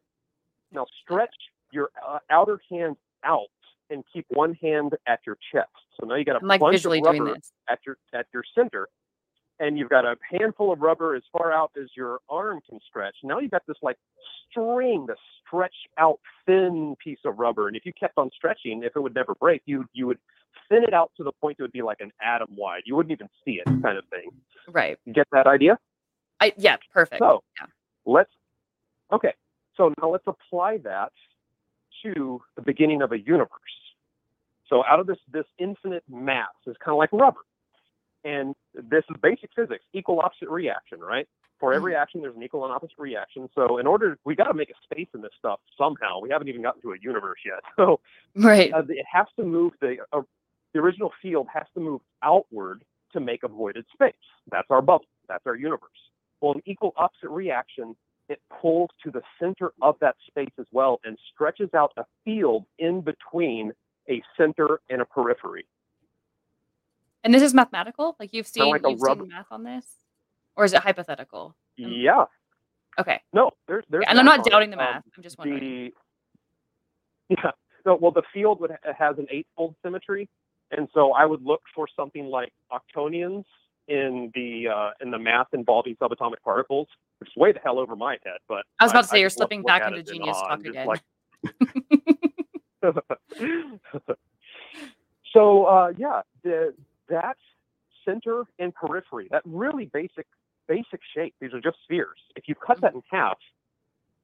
Now 0.72 0.86
stretch 1.02 1.36
your 1.72 1.90
uh, 2.06 2.20
outer 2.30 2.60
hand 2.70 2.96
out 3.24 3.48
and 3.90 4.04
keep 4.14 4.26
one 4.30 4.54
hand 4.56 4.96
at 5.08 5.20
your 5.26 5.38
chest. 5.52 5.70
So 6.00 6.06
now 6.08 6.16
you 6.16 6.26
got 6.26 6.36
a 6.36 6.40
I'm 6.42 6.48
like 6.48 6.60
bunch 6.60 6.86
of 6.86 6.92
rubber 6.92 7.36
at 7.70 7.80
your 7.86 7.98
at 8.14 8.28
your 8.34 8.44
center, 8.56 8.88
and 9.60 9.78
you've 9.78 9.90
got 9.90 10.06
a 10.06 10.16
handful 10.32 10.72
of 10.72 10.80
rubber 10.82 11.16
as 11.16 11.24
far 11.32 11.52
out 11.52 11.72
as 11.82 11.90
your 11.96 12.20
arm 12.30 12.60
can 12.68 12.80
stretch. 12.88 13.16
Now 13.24 13.40
you've 13.40 13.52
got 13.52 13.64
this 13.68 13.78
like 13.82 13.98
string, 14.50 15.06
this 15.08 15.18
stretched 15.46 15.88
out 15.98 16.20
thin 16.46 16.96
piece 17.04 17.20
of 17.26 17.38
rubber, 17.38 17.68
and 17.68 17.76
if 17.76 17.86
you 17.86 17.94
kept 17.94 18.18
on 18.18 18.30
stretching, 18.36 18.84
if 18.84 18.96
it 18.96 19.00
would 19.00 19.16
never 19.16 19.36
break, 19.36 19.62
you 19.66 19.86
you 19.94 20.08
would 20.08 20.20
thin 20.70 20.84
it 20.84 20.94
out 20.94 21.12
to 21.18 21.24
the 21.24 21.32
point 21.32 21.58
it 21.60 21.62
would 21.62 21.72
be 21.72 21.82
like 21.82 22.00
an 22.00 22.12
atom 22.22 22.50
wide. 22.56 22.84
You 22.86 22.96
wouldn't 22.96 23.12
even 23.12 23.30
see 23.46 23.62
it, 23.66 23.66
kind 23.66 23.98
of 23.98 24.06
thing. 24.10 24.32
Right. 24.72 24.98
You 25.06 25.14
get 25.14 25.28
that 25.32 25.48
idea? 25.48 25.78
I 26.40 26.54
yeah, 26.58 26.78
perfect. 26.94 27.20
So 27.20 27.44
yeah. 27.60 27.68
let's 28.06 28.32
okay. 29.12 29.34
So 29.76 29.94
now 30.02 30.10
let's 30.10 30.28
apply 30.28 30.78
that 30.80 31.12
to 32.04 32.42
the 32.56 32.62
beginning 32.62 33.02
of 33.02 33.12
a 33.12 33.20
universe. 33.20 33.50
So 34.70 34.84
out 34.86 35.00
of 35.00 35.08
this 35.08 35.18
this 35.32 35.46
infinite 35.58 36.04
mass 36.10 36.48
is 36.68 36.76
kind 36.84 36.94
of 36.94 36.98
like 36.98 37.12
rubber, 37.12 37.40
and 38.24 38.56
this 38.74 39.04
is 39.10 39.16
basic 39.22 39.50
physics: 39.56 39.84
equal 39.94 40.20
opposite 40.22 40.50
reaction, 40.50 41.00
right? 41.00 41.28
For 41.60 41.74
every 41.74 41.94
action, 41.96 42.22
there's 42.22 42.36
an 42.38 42.44
equal 42.44 42.64
and 42.64 42.74
opposite 42.74 42.98
reaction. 42.98 43.50
So 43.54 43.80
in 43.80 43.88
order, 43.88 44.18
we 44.26 44.34
got 44.36 44.46
to 44.46 44.54
make 44.54 44.70
a 44.70 44.74
space 44.84 45.10
in 45.14 45.22
this 45.22 45.32
stuff 45.38 45.60
somehow. 45.78 46.22
We 46.22 46.30
haven't 46.30 46.48
even 46.48 46.62
gotten 46.62 46.82
to 46.84 46.94
a 46.94 46.98
universe 47.02 47.40
yet. 47.46 47.60
So 47.76 48.00
Right. 48.36 48.72
uh, 48.74 48.84
it 48.88 49.06
has 49.12 49.28
to 49.38 49.44
move 49.46 49.74
the 49.82 49.98
uh, 50.14 50.22
the 50.74 50.80
original 50.80 51.12
field 51.22 51.48
has 51.54 51.66
to 51.74 51.80
move 51.82 52.02
outward 52.24 52.84
to 53.14 53.20
make 53.20 53.44
a 53.44 53.48
voided 53.50 53.86
space. 53.94 54.14
That's 54.52 54.68
our 54.70 54.82
bubble. 54.82 55.06
That's 55.28 55.46
our 55.48 55.56
universe. 55.56 55.90
Well, 56.42 56.54
an 56.54 56.62
equal 56.66 56.94
opposite 56.96 57.30
reaction, 57.30 57.96
it 58.30 58.40
pulls 58.62 58.90
to 59.04 59.12
the 59.12 59.22
center 59.42 59.72
of 59.82 59.96
that 60.02 60.16
space 60.28 60.54
as 60.60 60.68
well 60.72 61.00
and 61.04 61.18
stretches 61.34 61.70
out 61.74 61.92
a 61.98 62.06
field 62.24 62.66
in 62.78 63.02
between 63.02 63.74
a 64.10 64.22
center 64.38 64.80
and 64.90 65.02
a 65.02 65.06
periphery. 65.06 65.66
And 67.24 67.34
this 67.34 67.44
is 67.44 67.54
mathematical? 67.54 68.16
Like 68.20 68.34
you've 68.34 68.48
seen 68.48 68.70
like 68.70 68.82
you've 68.88 69.00
seen 69.00 69.28
math 69.28 69.48
on 69.52 69.64
this? 69.64 69.86
Or 70.56 70.66
is 70.66 70.74
it 70.74 70.82
hypothetical? 70.82 71.56
Um, 71.84 71.92
Yeah. 71.92 72.26
Okay. 73.00 73.22
No, 73.34 73.52
there's 73.68 73.86
there's. 73.90 74.04
and 74.08 74.20
I'm 74.20 74.26
not 74.26 74.38
math 74.38 74.40
on 74.42 74.48
it. 74.48 74.52
doubting 74.52 74.70
the 74.72 74.78
Um, 74.78 74.84
math. 74.84 75.04
I'm 75.16 75.24
just 75.24 75.38
wondering. 75.38 75.60
the 75.60 75.94
yeah 77.44 77.52
no 77.86 77.96
well 78.02 78.12
the 78.12 78.24
field 78.34 78.60
would 78.60 78.72
ha- 78.72 78.94
has 78.98 79.18
an 79.20 79.28
eightfold 79.30 79.76
symmetry 79.86 80.28
and 80.72 80.88
so 80.96 81.12
i 81.14 81.24
would 81.24 81.46
look 81.46 81.62
for 81.76 81.88
something 81.96 82.26
like 82.26 82.52
octonions 82.72 83.44
in 83.88 84.32
the 84.34 84.68
uh, 84.68 84.90
in 85.00 85.12
the 85.12 85.20
math 85.20 85.46
involving 85.54 85.96
subatomic 85.98 86.42
particles 86.44 86.88
which 87.20 87.30
is 87.30 87.36
way 87.36 87.52
the 87.52 87.60
hell 87.64 87.78
over 87.78 87.96
my 87.96 88.18
head 88.26 88.40
but 88.48 88.66
I 88.80 88.86
was 88.86 88.92
about 88.92 89.02
to 89.04 89.08
say 89.10 89.20
you're 89.20 89.30
slipping 89.30 89.62
back 89.62 89.84
into 89.88 90.02
genius 90.02 90.38
talk 90.38 90.60
again. 90.66 90.88
like- 90.88 91.04
so 95.34 95.66
uh, 95.66 95.94
yeah 95.98 96.22
the, 96.44 96.74
that 97.10 97.38
center 98.06 98.44
and 98.60 98.74
periphery 98.76 99.28
that 99.32 99.44
really 99.46 99.86
basic 99.94 100.28
basic 100.68 101.02
shape 101.16 101.36
these 101.42 101.54
are 101.54 101.62
just 101.62 101.78
spheres 101.84 102.20
if 102.36 102.46
you 102.48 102.56
cut 102.56 102.80
that 102.82 102.94
in 102.94 103.02
half 103.12 103.38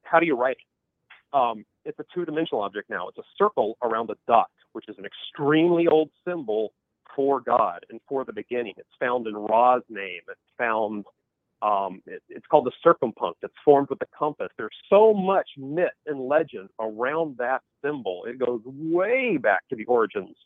how 0.03 0.19
do 0.19 0.25
you 0.25 0.35
write 0.35 0.53
it 0.53 0.57
um, 1.33 1.65
it's 1.85 1.99
a 1.99 2.05
two-dimensional 2.13 2.61
object 2.63 2.89
now. 2.89 3.07
It's 3.09 3.17
a 3.17 3.23
circle 3.37 3.77
around 3.83 4.09
a 4.09 4.15
dot, 4.27 4.49
which 4.73 4.85
is 4.87 4.95
an 4.97 5.05
extremely 5.05 5.87
old 5.87 6.09
symbol 6.27 6.73
for 7.15 7.41
God 7.41 7.85
and 7.89 7.99
for 8.07 8.25
the 8.25 8.33
beginning. 8.33 8.73
It's 8.77 8.89
found 8.99 9.27
in 9.27 9.35
Ra's 9.35 9.83
name. 9.89 10.21
It's 10.29 10.39
found. 10.57 11.05
Um, 11.61 12.01
it- 12.05 12.23
it's 12.29 12.45
called 12.47 12.65
the 12.67 12.71
circumpunct. 12.85 13.35
It's 13.43 13.57
formed 13.65 13.89
with 13.89 13.99
the 13.99 14.07
compass. 14.17 14.49
There's 14.57 14.75
so 14.89 15.13
much 15.13 15.49
myth 15.57 15.91
and 16.05 16.21
legend 16.27 16.69
around 16.79 17.37
that 17.37 17.63
symbol. 17.83 18.25
It 18.25 18.37
goes 18.39 18.61
way 18.65 19.37
back 19.37 19.67
to 19.69 19.75
the 19.75 19.85
origins 19.85 20.37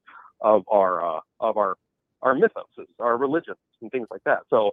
of 0.41 0.63
our 0.69 1.17
uh, 1.17 1.21
of 1.39 1.57
our 1.57 1.77
our 2.21 2.35
mythos, 2.35 2.65
our 2.99 3.17
religions, 3.17 3.57
and 3.81 3.91
things 3.91 4.07
like 4.11 4.23
that. 4.25 4.39
So 4.49 4.71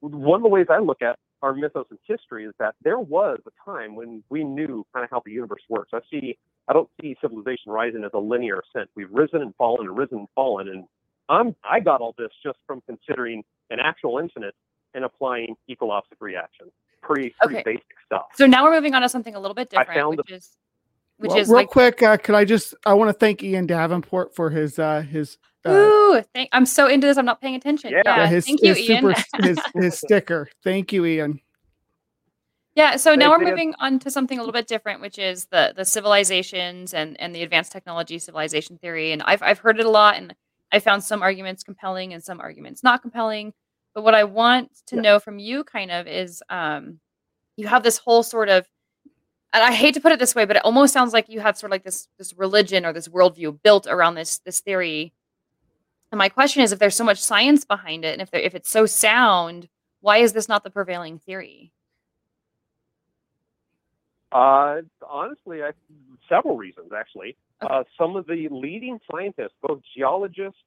one 0.00 0.38
of 0.38 0.42
the 0.42 0.48
ways 0.48 0.66
I 0.70 0.78
look 0.78 1.02
at 1.02 1.18
our 1.42 1.54
mythos 1.54 1.86
and 1.90 1.98
history 2.06 2.44
is 2.44 2.54
that 2.58 2.74
there 2.82 2.98
was 2.98 3.38
a 3.46 3.70
time 3.70 3.94
when 3.96 4.22
we 4.30 4.44
knew 4.44 4.84
kind 4.94 5.04
of 5.04 5.10
how 5.10 5.22
the 5.24 5.32
universe 5.32 5.62
works. 5.68 5.90
I 5.92 6.00
see, 6.10 6.38
I 6.68 6.72
don't 6.72 6.88
see 7.00 7.16
civilization 7.20 7.72
rising 7.72 8.04
as 8.04 8.10
a 8.14 8.18
linear 8.18 8.60
ascent. 8.60 8.90
We've 8.94 9.10
risen 9.10 9.42
and 9.42 9.54
fallen 9.56 9.86
and 9.86 9.96
risen 9.96 10.18
and 10.18 10.28
fallen, 10.34 10.68
and 10.68 10.84
I'm 11.28 11.54
I 11.68 11.80
got 11.80 12.00
all 12.00 12.14
this 12.18 12.30
just 12.44 12.58
from 12.66 12.82
considering 12.86 13.42
an 13.70 13.78
actual 13.80 14.18
incident 14.18 14.54
and 14.94 15.04
applying 15.04 15.56
equal 15.68 15.90
opposite 15.90 16.18
reaction. 16.20 16.66
Pretty 17.02 17.34
pretty 17.40 17.56
Okay. 17.56 17.62
basic 17.64 17.86
stuff. 18.06 18.26
So 18.34 18.46
now 18.46 18.64
we're 18.64 18.72
moving 18.72 18.94
on 18.94 19.02
to 19.02 19.08
something 19.08 19.34
a 19.34 19.40
little 19.40 19.54
bit 19.54 19.70
different, 19.70 20.08
which 20.10 20.30
is 20.30 20.56
which 21.22 21.30
Well, 21.30 21.38
is 21.38 21.48
real 21.48 21.56
like 21.58 21.68
quick, 21.68 22.02
uh, 22.02 22.16
could 22.18 22.34
I 22.34 22.44
just 22.44 22.74
I 22.84 22.94
want 22.94 23.08
to 23.08 23.12
thank 23.14 23.42
Ian 23.42 23.66
Davenport 23.66 24.34
for 24.34 24.50
his 24.50 24.78
uh 24.78 25.00
his 25.02 25.38
uh, 25.64 25.70
Ooh, 25.70 26.22
thank, 26.34 26.48
I'm 26.52 26.66
so 26.66 26.88
into 26.88 27.06
this. 27.06 27.16
I'm 27.16 27.24
not 27.24 27.40
paying 27.40 27.54
attention. 27.54 27.92
Yeah. 27.92 28.02
Yeah, 28.04 28.16
yeah, 28.18 28.26
his, 28.26 28.44
thank 28.44 28.62
you, 28.62 28.74
his 28.74 28.90
Ian. 28.90 29.14
super 29.14 29.22
his 29.44 29.60
his 29.76 29.98
sticker. 29.98 30.48
Thank 30.64 30.92
you, 30.92 31.06
Ian. 31.06 31.40
Yeah, 32.74 32.96
so 32.96 33.14
now 33.14 33.30
we're 33.30 33.44
moving 33.44 33.74
on 33.80 33.98
to 33.98 34.10
something 34.10 34.38
a 34.38 34.40
little 34.40 34.52
bit 34.52 34.66
different, 34.66 35.00
which 35.02 35.18
is 35.18 35.44
the 35.46 35.72
the 35.76 35.84
civilizations 35.84 36.94
and 36.94 37.20
and 37.20 37.34
the 37.34 37.42
advanced 37.42 37.70
technology 37.70 38.18
civilization 38.18 38.78
theory. 38.78 39.12
And 39.12 39.22
I've 39.22 39.42
I've 39.42 39.58
heard 39.58 39.78
it 39.78 39.84
a 39.86 39.90
lot, 39.90 40.16
and 40.16 40.34
I 40.72 40.78
found 40.78 41.04
some 41.04 41.22
arguments 41.22 41.62
compelling 41.62 42.14
and 42.14 42.24
some 42.24 42.40
arguments 42.40 42.82
not 42.82 43.02
compelling. 43.02 43.52
But 43.94 44.04
what 44.04 44.14
I 44.14 44.24
want 44.24 44.70
to 44.86 44.96
Yeah. 44.96 45.02
know 45.02 45.18
from 45.18 45.38
you, 45.38 45.64
kind 45.64 45.90
of, 45.90 46.06
is 46.06 46.42
um, 46.48 46.98
you 47.56 47.66
have 47.68 47.82
this 47.82 47.98
whole 47.98 48.22
sort 48.22 48.48
of, 48.48 48.66
and 49.52 49.62
I 49.62 49.72
hate 49.72 49.94
to 49.94 50.00
put 50.00 50.12
it 50.12 50.18
this 50.18 50.34
way, 50.34 50.44
but 50.44 50.56
it 50.56 50.64
almost 50.64 50.92
sounds 50.92 51.12
like 51.12 51.28
you 51.28 51.40
have 51.40 51.58
sort 51.58 51.70
of 51.70 51.72
like 51.72 51.84
this 51.84 52.08
this 52.18 52.32
religion 52.36 52.86
or 52.86 52.92
this 52.92 53.08
worldview 53.08 53.60
built 53.62 53.86
around 53.86 54.14
this 54.14 54.38
this 54.38 54.60
theory. 54.60 55.12
And 56.10 56.18
my 56.18 56.28
question 56.28 56.62
is, 56.62 56.72
if 56.72 56.78
there's 56.78 56.96
so 56.96 57.04
much 57.04 57.18
science 57.18 57.64
behind 57.64 58.04
it, 58.04 58.12
and 58.12 58.22
if 58.22 58.30
there, 58.30 58.40
if 58.40 58.54
it's 58.54 58.70
so 58.70 58.86
sound, 58.86 59.68
why 60.00 60.18
is 60.18 60.32
this 60.32 60.48
not 60.48 60.64
the 60.64 60.70
prevailing 60.70 61.18
theory? 61.18 61.72
Uh, 64.30 64.80
honestly, 65.06 65.62
I, 65.62 65.72
several 66.28 66.56
reasons 66.56 66.92
actually. 66.96 67.36
Uh, 67.60 67.84
some 67.96 68.16
of 68.16 68.26
the 68.26 68.48
leading 68.50 68.98
scientists, 69.10 69.52
both 69.62 69.80
geologists, 69.96 70.58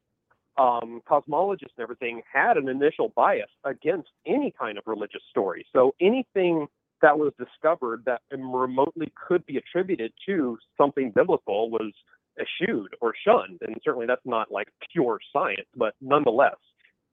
um, 0.57 1.01
cosmologists, 1.09 1.73
and 1.77 1.83
everything, 1.83 2.21
had 2.31 2.55
an 2.57 2.69
initial 2.69 3.09
bias 3.09 3.49
against 3.65 4.09
any 4.25 4.53
kind 4.57 4.77
of 4.77 4.85
religious 4.87 5.21
story. 5.29 5.65
So 5.73 5.93
anything 5.99 6.67
that 7.01 7.17
was 7.19 7.33
discovered 7.37 8.03
that 8.05 8.21
remotely 8.31 9.11
could 9.27 9.45
be 9.45 9.57
attributed 9.57 10.13
to 10.27 10.57
something 10.77 11.11
biblical 11.11 11.69
was 11.69 11.91
eschewed 12.39 12.95
or 13.01 13.13
shunned. 13.25 13.59
And 13.61 13.75
certainly 13.83 14.07
that's 14.07 14.25
not 14.25 14.51
like 14.51 14.67
pure 14.91 15.19
science, 15.31 15.67
but 15.75 15.93
nonetheless, 16.01 16.55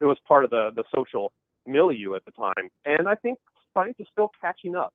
it 0.01 0.05
was 0.07 0.18
part 0.26 0.45
of 0.45 0.51
the, 0.51 0.70
the 0.74 0.85
social 0.95 1.33
milieu 1.66 2.14
at 2.14 2.24
the 2.24 2.33
time. 2.33 2.68
And 2.85 3.09
I 3.09 3.14
think 3.16 3.39
science 3.74 3.97
is 3.99 4.07
still 4.12 4.30
catching 4.41 4.74
up 4.76 4.93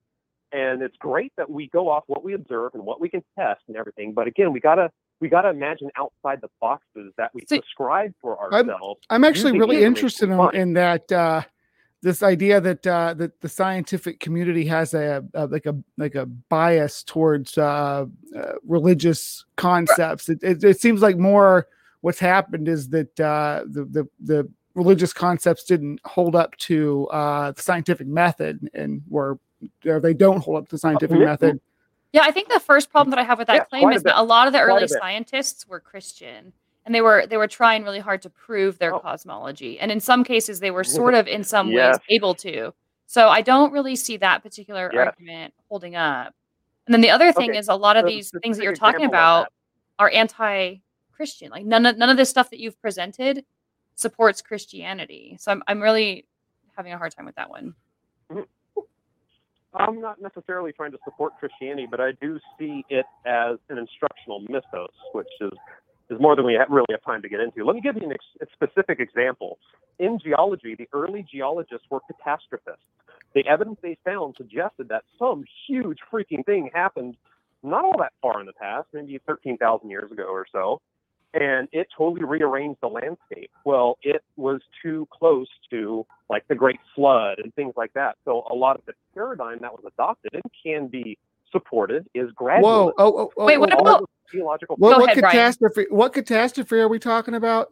and 0.51 0.81
it's 0.81 0.95
great 0.97 1.33
that 1.37 1.49
we 1.49 1.67
go 1.69 1.89
off 1.89 2.03
what 2.07 2.23
we 2.23 2.33
observe 2.33 2.71
and 2.73 2.83
what 2.85 3.01
we 3.01 3.09
can 3.09 3.21
test 3.37 3.61
and 3.67 3.75
everything 3.75 4.13
but 4.13 4.27
again 4.27 4.53
we 4.53 4.59
gotta 4.59 4.89
we 5.19 5.27
gotta 5.29 5.49
imagine 5.49 5.89
outside 5.97 6.39
the 6.41 6.47
boxes 6.61 7.11
that 7.17 7.31
we 7.33 7.41
So- 7.47 7.57
prescribe 7.57 8.13
for 8.21 8.39
ourselves. 8.39 9.01
I'm- 9.09 9.23
I'm 9.23 9.23
actually 9.25 9.57
really 9.59 9.83
interested 9.83 10.29
in, 10.29 10.39
in 10.55 10.73
that 10.73 11.11
uh, 11.11 11.41
this 12.01 12.21
idea 12.21 12.61
that 12.61 12.85
uh, 12.85 13.13
that 13.15 13.41
the 13.41 13.49
scientific 13.49 14.19
community 14.19 14.65
has 14.67 14.93
a, 14.93 15.23
a 15.33 15.47
like 15.47 15.65
a 15.65 15.75
like 15.97 16.15
a 16.15 16.25
bias 16.25 17.03
towards 17.03 17.57
uh, 17.57 18.05
uh, 18.35 18.53
religious 18.65 19.45
concepts. 19.55 20.29
It, 20.29 20.39
it, 20.43 20.63
it 20.63 20.79
seems 20.79 21.01
like 21.01 21.17
more 21.17 21.67
what's 22.01 22.19
happened 22.19 22.67
is 22.67 22.89
that 22.89 23.19
uh, 23.19 23.63
the, 23.65 23.85
the 23.85 24.07
the 24.19 24.49
religious 24.75 25.11
concepts 25.11 25.63
didn't 25.63 25.99
hold 26.05 26.35
up 26.35 26.55
to 26.57 27.07
uh, 27.07 27.51
the 27.51 27.61
scientific 27.61 28.07
method, 28.07 28.69
and 28.73 29.01
were 29.09 29.39
or 29.85 29.99
they 29.99 30.13
don't 30.13 30.41
hold 30.41 30.57
up 30.57 30.65
to 30.65 30.75
the 30.75 30.79
scientific 30.79 31.17
yeah. 31.17 31.25
method. 31.25 31.59
Yeah, 32.13 32.21
I 32.23 32.31
think 32.31 32.49
the 32.49 32.59
first 32.59 32.89
problem 32.89 33.09
that 33.09 33.19
I 33.19 33.23
have 33.23 33.37
with 33.37 33.47
that 33.47 33.55
Yeah, 33.55 33.63
claim 33.65 33.83
quite 33.83 33.93
a 33.93 33.97
is 33.97 34.03
that 34.03 34.19
a 34.19 34.23
lot 34.23 34.47
of 34.47 34.53
the 34.53 34.61
early 34.61 34.87
scientists 34.87 35.67
were 35.67 35.79
Christian 35.79 36.53
and 36.87 36.95
they 36.95 37.01
were 37.01 37.27
they 37.27 37.35
were 37.37 37.47
trying 37.49 37.83
really 37.83 37.99
hard 37.99 38.21
to 38.23 38.29
prove 38.29 38.79
their 38.79 38.95
Oh. 38.95 38.99
cosmology. 38.99 39.77
And 39.79 39.91
in 39.91 39.99
some 39.99 40.23
cases 40.23 40.61
they 40.61 40.71
were 40.71 40.85
sort 40.85 41.13
of 41.13 41.27
in 41.27 41.43
some 41.43 41.69
Yes. 41.69 41.97
ways 41.97 42.05
able 42.09 42.33
to. 42.35 42.73
So 43.07 43.27
I 43.27 43.41
don't 43.41 43.71
really 43.73 43.95
see 43.97 44.15
that 44.17 44.41
particular 44.41 44.89
Yes. 44.93 45.07
argument 45.07 45.53
holding 45.69 45.95
up. 45.97 46.33
And 46.87 46.93
then 46.93 47.01
the 47.01 47.09
other 47.11 47.33
thing 47.33 47.49
Okay, 47.51 47.59
is 47.59 47.67
a 47.67 47.75
lot 47.75 47.97
of 47.97 48.03
so 48.03 48.07
these 48.07 48.31
the 48.31 48.39
things 48.39 48.55
that 48.57 48.63
you're 48.63 48.73
talking 48.73 49.05
about 49.05 49.51
are 49.99 50.09
anti-Christian. 50.09 51.51
Like 51.51 51.65
none 51.65 51.85
of 51.85 51.97
none 51.97 52.09
of 52.09 52.15
this 52.15 52.29
stuff 52.29 52.49
that 52.51 52.59
you've 52.59 52.81
presented 52.81 53.43
supports 53.95 54.41
Christianity. 54.41 55.35
So 55.41 55.51
I'm 55.51 55.61
I'm 55.67 55.81
really 55.81 56.25
having 56.77 56.93
a 56.93 56.97
hard 56.97 57.11
time 57.13 57.25
with 57.25 57.35
that 57.35 57.49
one. 57.49 57.75
Mm-hmm. 58.31 58.43
i'm 59.73 59.99
not 60.01 60.21
necessarily 60.21 60.71
trying 60.71 60.91
to 60.91 60.97
support 61.05 61.33
christianity 61.39 61.87
but 61.89 61.99
i 62.01 62.11
do 62.21 62.39
see 62.57 62.83
it 62.89 63.05
as 63.25 63.57
an 63.69 63.77
instructional 63.77 64.39
mythos 64.49 64.91
which 65.13 65.27
is 65.41 65.51
is 66.09 66.19
more 66.19 66.35
than 66.35 66.45
we 66.45 66.57
really 66.69 66.85
have 66.91 67.03
time 67.03 67.21
to 67.21 67.29
get 67.29 67.39
into 67.39 67.65
let 67.65 67.75
me 67.75 67.81
give 67.81 67.95
you 67.95 68.03
an 68.03 68.13
ex- 68.13 68.41
a 68.41 68.45
specific 68.53 68.99
example 68.99 69.59
in 69.99 70.19
geology 70.19 70.75
the 70.75 70.87
early 70.93 71.25
geologists 71.31 71.85
were 71.89 71.99
catastrophists 72.07 72.85
the 73.33 73.45
evidence 73.47 73.77
they 73.81 73.97
found 74.05 74.35
suggested 74.37 74.89
that 74.89 75.03
some 75.19 75.43
huge 75.67 75.99
freaking 76.11 76.45
thing 76.45 76.69
happened 76.73 77.15
not 77.63 77.83
all 77.83 77.97
that 77.99 78.13
far 78.21 78.39
in 78.39 78.45
the 78.45 78.53
past, 78.53 78.87
maybe 78.93 79.19
13,000 79.25 79.89
years 79.89 80.11
ago 80.11 80.25
or 80.25 80.45
so. 80.51 80.81
and 81.33 81.67
it 81.73 81.87
totally 81.95 82.23
rearranged 82.23 82.79
the 82.81 82.87
landscape. 82.87 83.51
Well, 83.65 83.97
it 84.01 84.23
was 84.37 84.61
too 84.81 85.07
close 85.11 85.47
to 85.69 86.05
like 86.29 86.47
the 86.47 86.55
Great 86.55 86.79
Flood 86.95 87.39
and 87.39 87.53
things 87.53 87.73
like 87.75 87.93
that. 87.93 88.15
So 88.25 88.47
a 88.49 88.55
lot 88.55 88.77
of 88.77 88.85
the 88.85 88.93
paradigm 89.13 89.59
that 89.61 89.73
was 89.73 89.83
adopted 89.85 90.33
and 90.33 90.43
can 90.63 90.87
be 90.87 91.17
supported 91.51 92.07
is 92.13 92.31
gradual. 92.33 92.69
Whoa! 92.69 92.93
Oh, 92.97 93.17
oh, 93.19 93.31
oh, 93.37 93.45
Wait, 93.45 93.57
what 93.57 93.73
oh, 93.73 93.79
about- 93.79 94.01
oh, 94.03 94.05
geological? 94.31 94.75
what, 94.77 94.91
Go 94.93 94.99
what 94.99 95.09
ahead, 95.11 95.19
Brian. 95.21 95.31
catastrophe? 95.35 95.85
What 95.89 96.13
catastrophe 96.13 96.75
are 96.77 96.87
we 96.87 96.99
talking 96.99 97.33
about? 97.35 97.69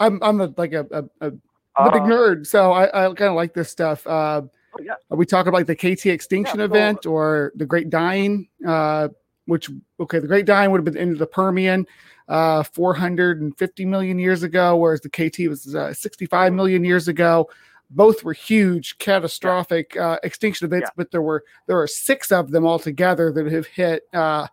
I'm 0.00 0.22
I'm 0.22 0.40
a, 0.40 0.52
like 0.56 0.72
a, 0.72 0.86
a, 0.90 1.26
a 1.26 1.32
I'm 1.76 1.88
a 1.88 1.92
big 1.92 2.02
Uh, 2.02 2.06
nerd, 2.06 2.46
so 2.46 2.72
I, 2.72 2.84
I 2.86 3.06
kind 3.08 3.22
of 3.30 3.34
like 3.34 3.54
this 3.54 3.70
stuff. 3.70 4.06
Uh, 4.06 4.42
oh, 4.44 4.82
yeah. 4.82 4.94
are 5.10 5.16
we 5.16 5.26
talking 5.26 5.48
about 5.48 5.66
like 5.66 5.66
the 5.66 5.76
KT 5.76 6.06
extinction 6.06 6.58
Yeah, 6.60 6.66
so- 6.66 6.72
event 6.72 7.06
or 7.06 7.52
the 7.56 7.66
Great 7.66 7.90
Dying? 7.90 8.48
Uh, 8.66 9.08
which 9.46 9.70
okay, 10.00 10.18
the 10.18 10.26
Great 10.26 10.44
Dying 10.46 10.70
would 10.72 10.78
have 10.78 10.84
been 10.84 10.96
into 10.96 11.14
the 11.16 11.26
Permian, 11.26 11.86
uh, 12.28 12.64
450 12.64 13.84
million 13.84 14.18
years 14.18 14.42
ago, 14.42 14.76
whereas 14.76 15.00
the 15.00 15.08
KT 15.08 15.48
was 15.48 15.72
uh, 15.74 15.94
65 15.94 16.52
million 16.52 16.82
years 16.84 17.06
ago. 17.08 17.48
Both 17.90 18.24
were 18.24 18.32
huge, 18.32 18.98
catastrophic 18.98 19.96
uh, 19.96 20.18
extinction 20.24 20.66
events, 20.66 20.88
Yeah. 20.88 20.94
but 20.96 21.10
there 21.10 21.22
were 21.22 21.44
there 21.66 21.80
are 21.80 21.86
six 21.86 22.32
of 22.32 22.50
them 22.50 22.66
altogether 22.66 23.30
that 23.32 23.50
have 23.52 23.66
hit 23.66 24.02
uh, 24.12 24.48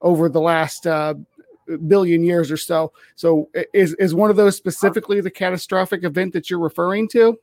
over 0.00 0.28
the 0.28 0.40
last 0.40 0.86
uh, 0.86 1.14
billion 1.86 2.24
years 2.24 2.50
or 2.50 2.56
so. 2.56 2.92
So, 3.14 3.48
is 3.72 3.94
is 3.94 4.14
one 4.14 4.30
of 4.30 4.36
those 4.36 4.56
specifically 4.56 5.20
the 5.20 5.30
catastrophic 5.30 6.02
event 6.02 6.32
that 6.32 6.50
you're 6.50 6.58
referring 6.58 7.08
to? 7.10 7.38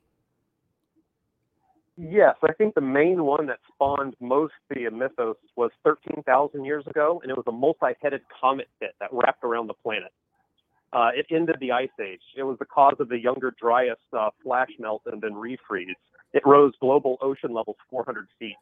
Yes, 2.02 2.36
I 2.44 2.54
think 2.54 2.76
the 2.76 2.82
main 2.82 3.26
one 3.26 3.46
that 3.48 3.60
spawned 3.74 4.16
most 4.22 4.54
of 4.72 4.78
the 4.78 4.90
mythos 4.90 5.36
was 5.58 5.70
13,000 5.84 6.64
years 6.64 6.88
ago, 6.88 7.20
and 7.22 7.30
it 7.30 7.36
was 7.36 7.44
a 7.48 7.52
multi-headed 7.52 8.22
comet 8.40 8.70
pit 8.80 8.92
that 9.02 9.10
wrapped 9.12 9.44
around 9.44 9.68
the 9.68 9.74
planet. 9.74 10.12
Uh, 10.92 11.10
it 11.16 11.26
ended 11.30 11.58
the 11.60 11.72
ice 11.72 11.90
age. 12.02 12.22
It 12.36 12.44
was 12.44 12.58
the 12.58 12.66
cause 12.66 12.96
of 13.00 13.10
the 13.10 13.20
Younger 13.20 13.54
Dryas 13.62 13.98
uh, 14.18 14.30
flash 14.44 14.70
melt 14.80 15.04
and 15.06 15.22
then 15.22 15.34
refreeze. 15.34 15.94
It 16.34 16.44
rose 16.46 16.74
global 16.80 17.18
ocean 17.22 17.54
levels 17.54 17.76
400 17.90 18.28
feet, 18.40 18.56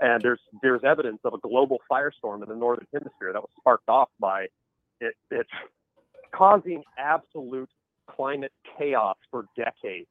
and 0.00 0.22
there's 0.22 0.40
there's 0.62 0.82
evidence 0.84 1.20
of 1.24 1.34
a 1.34 1.38
global 1.38 1.78
firestorm 1.90 2.42
in 2.42 2.48
the 2.48 2.54
northern 2.56 2.86
hemisphere 2.92 3.32
that 3.32 3.40
was 3.40 3.50
sparked 3.58 3.88
off 3.88 4.08
by 4.18 4.46
it, 5.00 5.14
it 5.30 5.46
causing 6.34 6.82
absolute 6.98 7.68
climate 8.10 8.52
chaos 8.78 9.16
for 9.30 9.46
decades. 9.56 10.06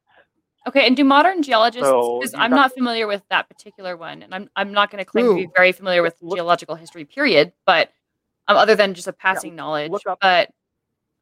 Okay, 0.66 0.86
and 0.86 0.96
do 0.96 1.04
modern 1.04 1.42
geologists? 1.42 1.86
Because 1.88 2.32
you 2.32 2.38
I'm 2.38 2.50
got- 2.50 2.56
not 2.56 2.72
familiar 2.74 3.06
with 3.06 3.22
that 3.30 3.48
particular 3.48 3.96
one, 3.96 4.22
and 4.22 4.34
I'm 4.34 4.48
I'm 4.56 4.72
not 4.72 4.90
going 4.90 4.98
to 4.98 5.04
claim 5.04 5.26
to 5.26 5.34
be 5.34 5.48
very 5.54 5.72
familiar 5.72 6.02
with 6.02 6.14
Look- 6.20 6.36
geological 6.36 6.74
history, 6.74 7.04
period. 7.04 7.52
But 7.66 7.90
um, 8.48 8.56
other 8.56 8.74
than 8.74 8.94
just 8.94 9.06
a 9.08 9.12
passing 9.12 9.54
knowledge, 9.54 9.92
up- 10.08 10.18
but 10.20 10.50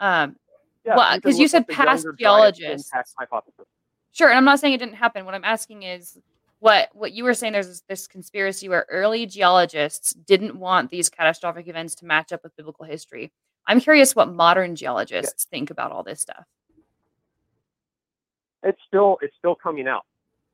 um, 0.00 0.36
Yeah, 0.84 0.96
Well, 0.96 1.10
can 1.12 1.20
'cause 1.20 1.38
you 1.38 1.48
said 1.48 1.68
past 1.68 2.06
geologists. 2.18 2.90
impact 2.92 3.10
hypothesis. 3.18 3.66
Sure, 4.12 4.28
and 4.28 4.36
I'm 4.36 4.44
not 4.44 4.58
saying 4.60 4.74
it 4.74 4.78
didn't 4.78 4.96
happen. 4.96 5.24
What 5.24 5.34
I'm 5.34 5.44
asking 5.44 5.84
is 5.84 6.18
what 6.58 6.90
what 6.94 7.12
you 7.12 7.24
were 7.24 7.34
saying. 7.34 7.52
There's 7.52 7.68
this, 7.68 7.80
this 7.88 8.06
conspiracy 8.06 8.68
where 8.68 8.86
early 8.90 9.26
geologists 9.26 10.12
didn't 10.12 10.56
want 10.56 10.90
these 10.90 11.08
catastrophic 11.08 11.68
events 11.68 11.94
to 11.96 12.04
match 12.06 12.32
up 12.32 12.42
with 12.42 12.54
biblical 12.56 12.84
history. 12.84 13.32
I'm 13.66 13.80
curious 13.80 14.14
what 14.16 14.28
modern 14.32 14.74
geologists 14.76 15.44
think 15.44 15.70
about 15.70 15.92
all 15.92 16.02
this 16.02 16.20
stuff. 16.20 16.44
It's 18.64 18.80
still 18.86 19.18
it's 19.22 19.34
still 19.38 19.54
coming 19.54 19.88
out. 19.88 20.04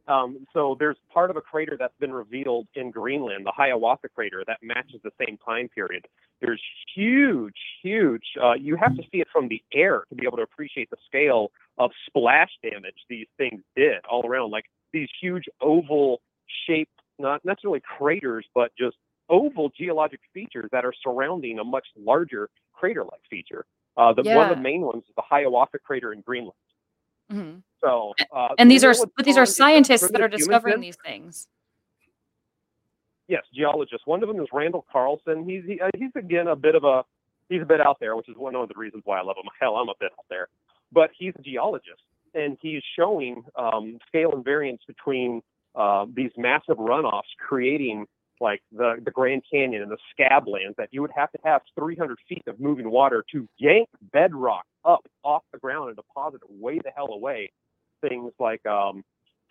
Um, 0.09 0.47
so 0.55 0.75
there's 0.79 0.97
part 1.13 1.31
of 1.31 1.37
a 1.37 1.41
crater 1.41 1.77
that's 1.79 1.97
been 2.01 2.13
revealed 2.13 2.67
in 2.75 2.91
Greenland, 2.91 3.45
the 3.45 3.53
Hiawatha 3.55 4.09
crater, 4.09 4.43
that 4.47 4.59
matches 4.63 5.01
the 5.05 5.11
same 5.25 5.39
time 5.45 5.69
period. 5.69 6.07
There's 6.41 6.63
huge, 6.95 7.57
huge. 7.83 8.23
Uh, 8.43 8.55
you 8.55 8.77
have 8.77 8.97
to 8.97 9.03
see 9.13 9.21
it 9.21 9.29
from 9.33 9.49
the 9.49 9.63
air 9.75 10.05
to 10.09 10.15
be 10.15 10.25
able 10.27 10.39
to 10.39 10.43
appreciate 10.43 10.89
the 10.91 10.97
scale 11.07 11.51
of 11.77 11.91
splash 12.07 12.51
damage 12.63 12.97
these 13.09 13.27
things 13.37 13.63
did 13.77 13.99
all 14.11 14.27
around. 14.27 14.51
Like 14.51 14.65
these 14.93 15.09
huge 15.21 15.45
oval 15.61 16.21
shaped, 16.67 16.93
not 17.19 17.45
necessarily 17.45 17.83
craters, 17.99 18.47
but 18.55 18.73
just 18.79 18.97
oval 19.29 19.71
geologic 19.77 20.21
features 20.33 20.69
that 20.73 20.85
are 20.85 20.95
surrounding 21.03 21.59
a 21.59 21.65
much 21.65 21.87
larger 21.99 22.49
crater-like 22.73 23.21
feature. 23.29 23.67
Uh, 23.97 24.13
the, 24.13 24.23
One 24.37 24.51
of 24.51 24.57
the 24.57 24.63
main 24.63 24.83
ones 24.83 25.03
is 25.09 25.15
the 25.17 25.23
Hiawatha 25.29 25.79
crater 25.81 26.13
in 26.13 26.21
Greenland. 26.23 26.55
Mhm. 27.31 27.63
So, 27.81 28.15
uh, 28.33 28.55
And 28.59 28.71
these 28.71 28.85
are 28.85 28.95
but 29.17 29.25
these 29.25 29.37
are 29.37 29.47
scientists 29.47 30.09
that 30.11 30.21
are 30.21 30.29
discovering 30.29 30.81
these 30.81 30.97
things. 30.97 31.49
Yes, 33.29 33.45
geologists. 33.55 34.07
One 34.07 34.23
of 34.23 34.29
them 34.29 34.41
is 34.41 34.49
Randall 34.53 34.87
Carlson. 34.91 35.45
He's 35.49 35.65
he, 35.65 35.81
uh, 35.81 35.91
he's 35.97 36.11
again 36.17 36.49
a 36.49 36.57
bit 36.57 36.75
of 36.75 36.85
a 36.85 37.05
he's 37.51 37.61
a 37.63 37.67
bit 37.67 37.81
out 37.81 37.99
there, 38.01 38.17
which 38.17 38.29
is 38.29 38.37
one 38.37 38.55
of 38.55 38.69
the 38.69 38.75
reasons 38.77 39.03
why 39.05 39.19
I 39.19 39.23
love 39.23 39.37
him. 39.37 39.49
Hell, 39.61 39.77
I'm 39.77 39.89
a 39.89 39.95
bit 40.01 40.13
out 40.19 40.25
there, 40.31 40.49
but 40.93 41.11
he's 41.17 41.35
a 41.39 41.43
geologist, 41.43 42.03
and 42.35 42.57
he's 42.63 42.83
showing 42.97 43.45
um, 43.57 43.99
scale 44.09 44.33
and 44.33 44.43
variance 44.45 44.83
between 44.87 45.43
uh, 45.75 46.07
these 46.15 46.31
massive 46.39 46.79
runoffs, 46.79 47.29
creating 47.39 48.07
like 48.41 48.63
the 48.73 48.97
the 49.05 49.11
Grand 49.11 49.43
Canyon 49.51 49.83
and 49.83 49.91
the 49.91 49.99
scab 50.11 50.49
lands 50.49 50.75
that 50.79 50.89
you 50.91 51.03
would 51.03 51.13
have 51.15 51.31
to 51.33 51.39
have 51.45 51.61
300 51.79 52.19
feet 52.29 52.45
of 52.47 52.59
moving 52.59 52.91
water 52.91 53.25
to 53.33 53.47
yank 53.59 53.89
bedrock 54.13 54.65
up 54.89 55.07
off 55.23 55.43
the 55.53 55.59
ground 55.59 55.89
and 55.89 55.97
deposit 55.97 56.41
it 56.43 56.51
way 56.51 56.79
the 56.83 56.91
hell 56.97 57.13
away. 57.13 57.53
Things 58.01 58.33
like 58.41 58.65
um, 58.67 59.05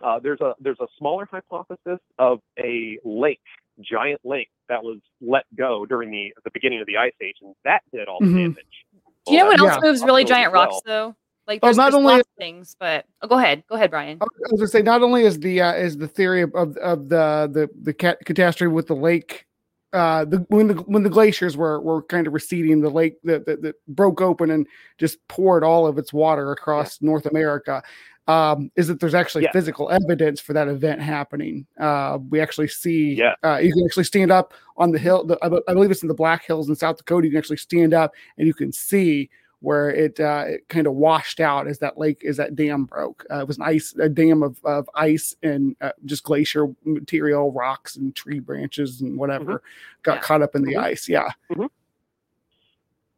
uh, 0.04 0.20
there's 0.20 0.42
a 0.42 0.54
there's 0.60 0.80
a 0.82 0.88
smaller 0.98 1.28
hypothesis 1.30 2.00
of 2.18 2.40
a 2.60 2.98
lake, 3.06 3.40
giant 3.80 4.22
lake 4.24 4.50
that 4.70 4.84
was 4.84 5.00
let 5.22 5.44
go 5.58 5.86
during 5.86 6.12
the 6.12 6.34
the 6.44 6.52
beginning 6.54 6.80
of 6.82 6.88
the 6.88 6.98
ice 6.98 7.14
age, 7.22 7.36
and 7.42 7.54
that 7.66 7.82
did 7.94 8.08
all 8.08 8.20
the 8.20 8.26
Mhm. 8.26 8.36
damage. 8.56 8.86
Do 9.26 9.34
you 9.34 9.40
know 9.40 9.46
what 9.48 9.60
else 9.60 9.70
that's 9.72 9.84
moves 9.84 10.02
really 10.04 10.24
possible 10.24 10.36
as 10.36 10.38
giant 10.40 10.54
well. 10.54 10.64
rocks 10.66 10.82
though? 10.86 11.16
Like 11.48 11.60
Oh, 11.64 11.68
not 11.72 11.76
there's 11.84 11.94
only- 11.96 12.14
lots 12.14 12.22
of 12.28 12.34
things, 12.38 12.76
but 12.80 13.06
oh, 13.22 13.28
go 13.28 13.38
ahead, 13.38 13.64
go 13.68 13.76
ahead, 13.76 13.90
Brian. 13.90 14.18
I 14.22 14.26
was 14.52 14.52
going 14.52 14.60
to 14.60 14.68
say, 14.68 14.82
not 14.82 15.02
only 15.02 15.24
is 15.24 15.40
the 15.40 15.62
uh, 15.62 15.74
is 15.74 15.98
the 15.98 16.08
theory 16.08 16.42
of 16.42 16.54
of, 16.56 16.76
of 16.78 17.10
the 17.10 17.50
the 17.52 17.70
the 17.84 17.94
cat- 17.94 18.20
catastrophe 18.26 18.72
with 18.72 18.88
the 18.88 18.96
lake, 18.96 19.46
uh, 19.94 20.26
the 20.26 20.46
when 20.50 20.68
the 20.68 20.76
when 20.76 21.04
the 21.04 21.10
glaciers 21.10 21.56
were 21.56 21.80
were 21.82 22.04
kind 22.04 22.28
of 22.28 22.34
receding, 22.34 22.82
the 22.82 22.90
lake 22.90 23.16
that 23.24 23.46
that, 23.46 23.62
that 23.62 23.76
broke 23.88 24.22
open 24.22 24.52
and 24.52 24.68
just 24.98 25.26
poured 25.28 25.64
all 25.64 25.88
of 25.88 25.98
its 25.98 26.12
water 26.12 26.52
across 26.52 27.02
North 27.02 27.26
America. 27.26 27.82
Um, 28.28 28.70
is 28.76 28.88
that 28.88 29.00
there's 29.00 29.14
actually 29.16 29.46
Yeah. 29.46 29.54
physical 29.54 29.90
evidence 29.90 30.42
for 30.42 30.52
that 30.52 30.68
event 30.68 31.02
happening? 31.02 31.66
Uh, 31.80 32.20
we 32.30 32.42
actually 32.42 32.68
see, 32.68 33.14
Yeah. 33.14 33.36
uh, 33.42 33.56
you 33.56 33.72
can 33.72 33.86
actually 33.86 34.04
stand 34.04 34.34
up 34.34 34.54
on 34.76 34.92
the 34.92 35.00
hill. 35.00 35.24
The, 35.24 35.38
I, 35.42 35.48
I 35.72 35.74
believe 35.74 35.92
it's 35.92 36.02
in 36.02 36.10
the 36.10 36.14
Black 36.14 36.44
Hills 36.46 36.68
in 36.68 36.76
South 36.76 36.98
Dakota. 36.98 37.26
You 37.26 37.32
can 37.32 37.38
actually 37.38 37.56
stand 37.56 37.94
up 37.94 38.12
and 38.38 38.46
you 38.46 38.54
can 38.54 38.74
see 38.74 39.30
where 39.62 39.90
it 39.90 40.20
uh, 40.20 40.44
it 40.48 40.70
kind 40.70 40.86
of 40.88 40.94
washed 40.94 41.40
out 41.40 41.68
as 41.68 41.80
that 41.80 41.98
lake 41.98 42.24
as 42.24 42.38
that 42.38 42.56
dam 42.56 42.86
broke. 42.86 43.26
Uh, 43.32 43.40
it 43.40 43.48
was 43.48 43.58
an 43.58 43.64
ice 43.64 43.96
a 44.00 44.08
dam 44.08 44.44
of, 44.44 44.58
of 44.64 44.90
ice 44.96 45.36
and 45.42 45.76
uh, 45.82 45.92
just 46.06 46.24
glacier 46.24 46.68
material, 46.86 47.52
rocks 47.52 47.96
and 47.96 48.16
tree 48.16 48.40
branches 48.40 49.02
and 49.02 49.18
whatever 49.18 49.62
got 50.04 50.16
Yeah. 50.16 50.22
caught 50.22 50.42
up 50.42 50.56
in 50.56 50.62
the 50.64 50.76
Mhm. 50.76 50.84
ice. 50.84 51.10
Yeah. 51.10 51.30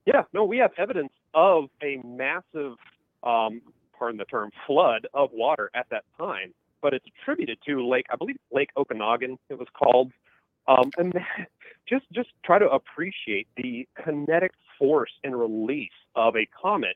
Yeah, 0.05 0.23
no, 0.33 0.43
we 0.45 0.57
have 0.57 0.71
evidence 0.77 1.11
of 1.35 1.65
a 1.83 1.97
massive, 2.03 2.77
um, 3.23 3.61
pardon 3.93 4.17
the 4.17 4.25
term, 4.25 4.49
flood 4.65 5.05
of 5.13 5.31
water 5.33 5.69
at 5.75 5.87
that 5.91 6.03
time, 6.17 6.53
but 6.81 6.93
it's 6.95 7.05
attributed 7.05 7.59
to 7.67 7.85
Lake, 7.87 8.07
I 8.09 8.15
believe 8.15 8.37
Lake 8.51 8.69
Okanagan, 8.75 9.37
it 9.49 9.59
was 9.59 9.67
called. 9.73 10.11
Um, 10.69 10.91
and 10.97 11.13
just 11.89 12.05
just 12.13 12.29
try 12.45 12.59
to 12.59 12.69
appreciate 12.69 13.47
the 13.57 13.87
kinetic 14.03 14.51
force 14.77 15.11
and 15.23 15.37
release 15.37 15.89
of 16.15 16.35
a 16.35 16.47
comet 16.61 16.95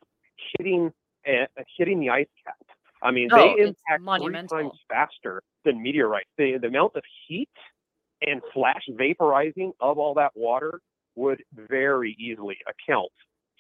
hitting 0.58 0.94
a, 1.28 1.48
hitting 1.78 2.00
the 2.00 2.10
ice 2.10 2.28
cap. 2.46 2.56
I 3.02 3.12
mean, 3.12 3.30
Oh, 3.34 3.36
they 3.36 3.64
impact 3.64 4.04
three 4.22 4.48
times 4.48 4.72
faster 4.90 5.44
than 5.66 5.82
meteorites. 5.82 6.30
The, 6.38 6.58
the 6.62 6.68
amount 6.68 6.96
of 6.96 7.04
heat 7.28 7.50
and 8.22 8.42
flash 8.54 8.84
vaporizing 8.92 9.74
of 9.82 9.98
all 9.98 10.14
that 10.14 10.32
water 10.36 10.80
would 11.16 11.44
very 11.54 12.16
easily 12.18 12.58
account 12.68 13.12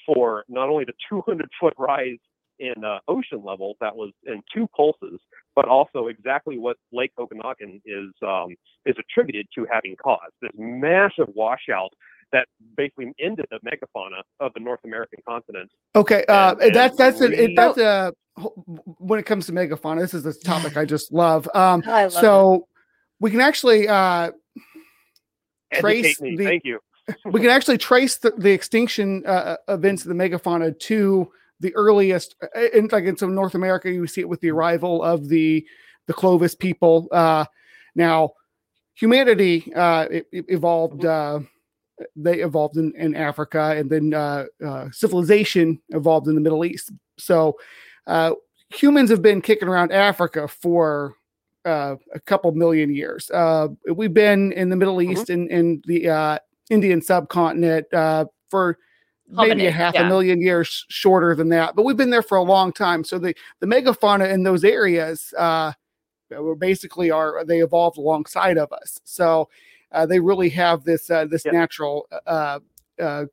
for 0.05 0.45
not 0.47 0.69
only 0.69 0.85
the 0.85 0.93
200 1.09 1.49
foot 1.59 1.73
rise 1.77 2.19
in 2.59 2.83
uh, 2.83 2.99
ocean 3.07 3.43
level 3.43 3.75
that 3.81 3.95
was 3.95 4.11
in 4.25 4.41
two 4.53 4.67
pulses, 4.75 5.19
but 5.55 5.67
also 5.67 6.07
exactly 6.07 6.57
what 6.57 6.77
Lake 6.91 7.11
Okanagan 7.19 7.81
is 7.85 8.09
um, 8.25 8.55
is 8.85 8.95
attributed 8.99 9.47
to 9.55 9.65
having 9.71 9.95
caused 9.95 10.33
this 10.41 10.51
massive 10.57 11.27
washout 11.35 11.89
that 12.31 12.47
basically 12.77 13.11
ended 13.19 13.45
the 13.51 13.59
megafauna 13.59 14.21
of 14.39 14.51
the 14.53 14.59
North 14.59 14.79
American 14.85 15.19
continent. 15.27 15.69
Okay. 15.95 16.25
Uh, 16.27 16.55
And- 16.61 16.73
that's 16.75 16.97
that's 16.97 17.21
and 17.21 17.33
it, 17.33 17.39
it- 17.51 17.55
that's 17.55 17.77
uh 17.77 18.11
when 18.97 19.19
it 19.19 19.25
comes 19.27 19.45
to 19.45 19.51
megafauna. 19.51 19.99
This 19.99 20.13
is 20.15 20.25
a 20.25 20.33
topic 20.39 20.75
I 20.75 20.85
just 20.85 21.11
love. 21.11 21.47
Um, 21.53 21.83
I 21.87 22.03
love 22.03 22.13
so 22.13 22.67
we 23.19 23.29
can 23.31 23.41
actually 23.41 23.87
uh, 23.87 24.31
Trace 25.73 26.19
me. 26.21 26.35
the- 26.35 26.43
Thank 26.45 26.65
you. 26.65 26.79
we 27.25 27.41
can 27.41 27.49
actually 27.49 27.77
trace 27.77 28.15
the, 28.17 28.31
the 28.37 28.51
extinction 28.51 29.25
uh, 29.25 29.57
events 29.67 30.03
of 30.03 30.07
the 30.09 30.13
megafauna 30.15 30.77
to 30.79 31.29
the 31.63 31.73
earliest 31.75 32.35
uh, 32.43 32.61
in 32.73 32.87
like 32.91 33.05
in 33.05 33.17
some 33.17 33.33
North 33.33 33.55
America 33.55 33.91
you 33.91 34.05
see 34.07 34.21
it 34.21 34.29
with 34.29 34.41
the 34.41 34.51
arrival 34.51 35.01
of 35.01 35.27
the 35.29 35.65
the 36.07 36.13
Clovis 36.13 36.55
people 36.55 37.07
uh 37.11 37.45
now 37.95 38.31
humanity 38.93 39.73
uh 39.73 40.05
e- 40.11 40.21
e- 40.31 40.43
evolved 40.49 41.03
uh 41.05 41.39
they 42.15 42.39
evolved 42.41 42.77
in, 42.77 42.91
in 42.97 43.15
Africa, 43.15 43.75
and 43.77 43.89
then 43.89 44.13
uh, 44.13 44.45
uh, 44.65 44.89
civilization 44.91 45.79
evolved 45.89 46.27
in 46.27 46.35
the 46.35 46.41
Middle 46.41 46.65
East. 46.65 46.91
So 47.17 47.55
uh, 48.07 48.31
humans 48.69 49.09
have 49.11 49.21
been 49.21 49.41
kicking 49.41 49.67
around 49.67 49.91
Africa 49.91 50.47
for 50.47 51.13
uh, 51.65 51.95
a 52.13 52.19
couple 52.19 52.51
million 52.51 52.93
years. 52.93 53.29
Uh, 53.31 53.67
we've 53.95 54.13
been 54.13 54.51
in 54.53 54.69
the 54.69 54.75
Middle 54.75 54.97
Mm-hmm. 54.97 55.11
East 55.11 55.29
and 55.29 55.49
in, 55.51 55.81
the 55.85 56.09
uh, 56.09 56.39
Indian 56.69 57.01
subcontinent 57.01 57.85
uh, 57.93 58.25
maybe 59.29 59.65
a 59.65 59.71
half 59.71 59.93
yeah. 59.93 60.05
a 60.05 60.09
million 60.09 60.41
years 60.41 60.85
shorter 60.89 61.35
than 61.35 61.49
that, 61.49 61.75
but 61.75 61.83
we've 61.83 61.97
been 61.97 62.09
there 62.09 62.21
for 62.23 62.37
a 62.37 62.43
long 62.43 62.71
time. 62.71 63.03
So 63.03 63.17
the 63.17 63.35
the 63.59 63.67
megafauna 63.67 64.31
in 64.31 64.43
those 64.43 64.63
areas 64.63 65.33
uh, 65.37 65.73
were 66.29 66.55
basically 66.55 67.11
are 67.11 67.43
they 67.45 67.61
evolved 67.61 67.97
alongside 67.97 68.57
of 68.57 68.71
us. 68.71 68.99
So 69.03 69.49
uh, 69.91 70.05
they 70.05 70.19
really 70.19 70.49
have 70.49 70.83
this 70.83 71.09
uh, 71.09 71.25
this 71.25 71.45
Yeah. 71.45 71.51
natural 71.51 72.07
uh, 72.25 72.59
uh, 72.99 73.25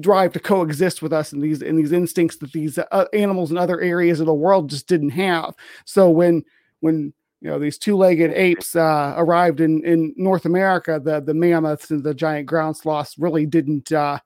drive 0.00 0.32
to 0.32 0.40
coexist 0.40 1.02
with 1.02 1.12
us 1.12 1.32
and 1.32 1.42
these 1.42 1.62
and 1.62 1.78
these 1.78 1.92
instincts 1.92 2.36
that 2.38 2.52
these 2.52 2.78
uh, 2.78 3.04
animals 3.12 3.50
in 3.50 3.58
other 3.58 3.80
areas 3.80 4.20
of 4.20 4.26
the 4.26 4.34
world 4.34 4.70
just 4.70 4.86
didn't 4.86 5.10
have. 5.10 5.54
So 5.84 6.10
when 6.10 6.44
when 6.80 7.12
you 7.40 7.48
know 7.48 7.58
these 7.58 7.78
two-legged 7.78 8.32
apes 8.32 8.76
uh, 8.76 9.14
arrived 9.16 9.60
in 9.60 9.84
in 9.84 10.14
North 10.16 10.44
America, 10.44 11.00
the 11.02 11.20
the 11.20 11.34
mammoths 11.34 11.90
and 11.90 12.02
the 12.02 12.14
giant 12.14 12.46
ground 12.46 12.76
sloths 12.76 13.18
really 13.18 13.46
didn't. 13.46 13.92
Uh, 13.92 14.18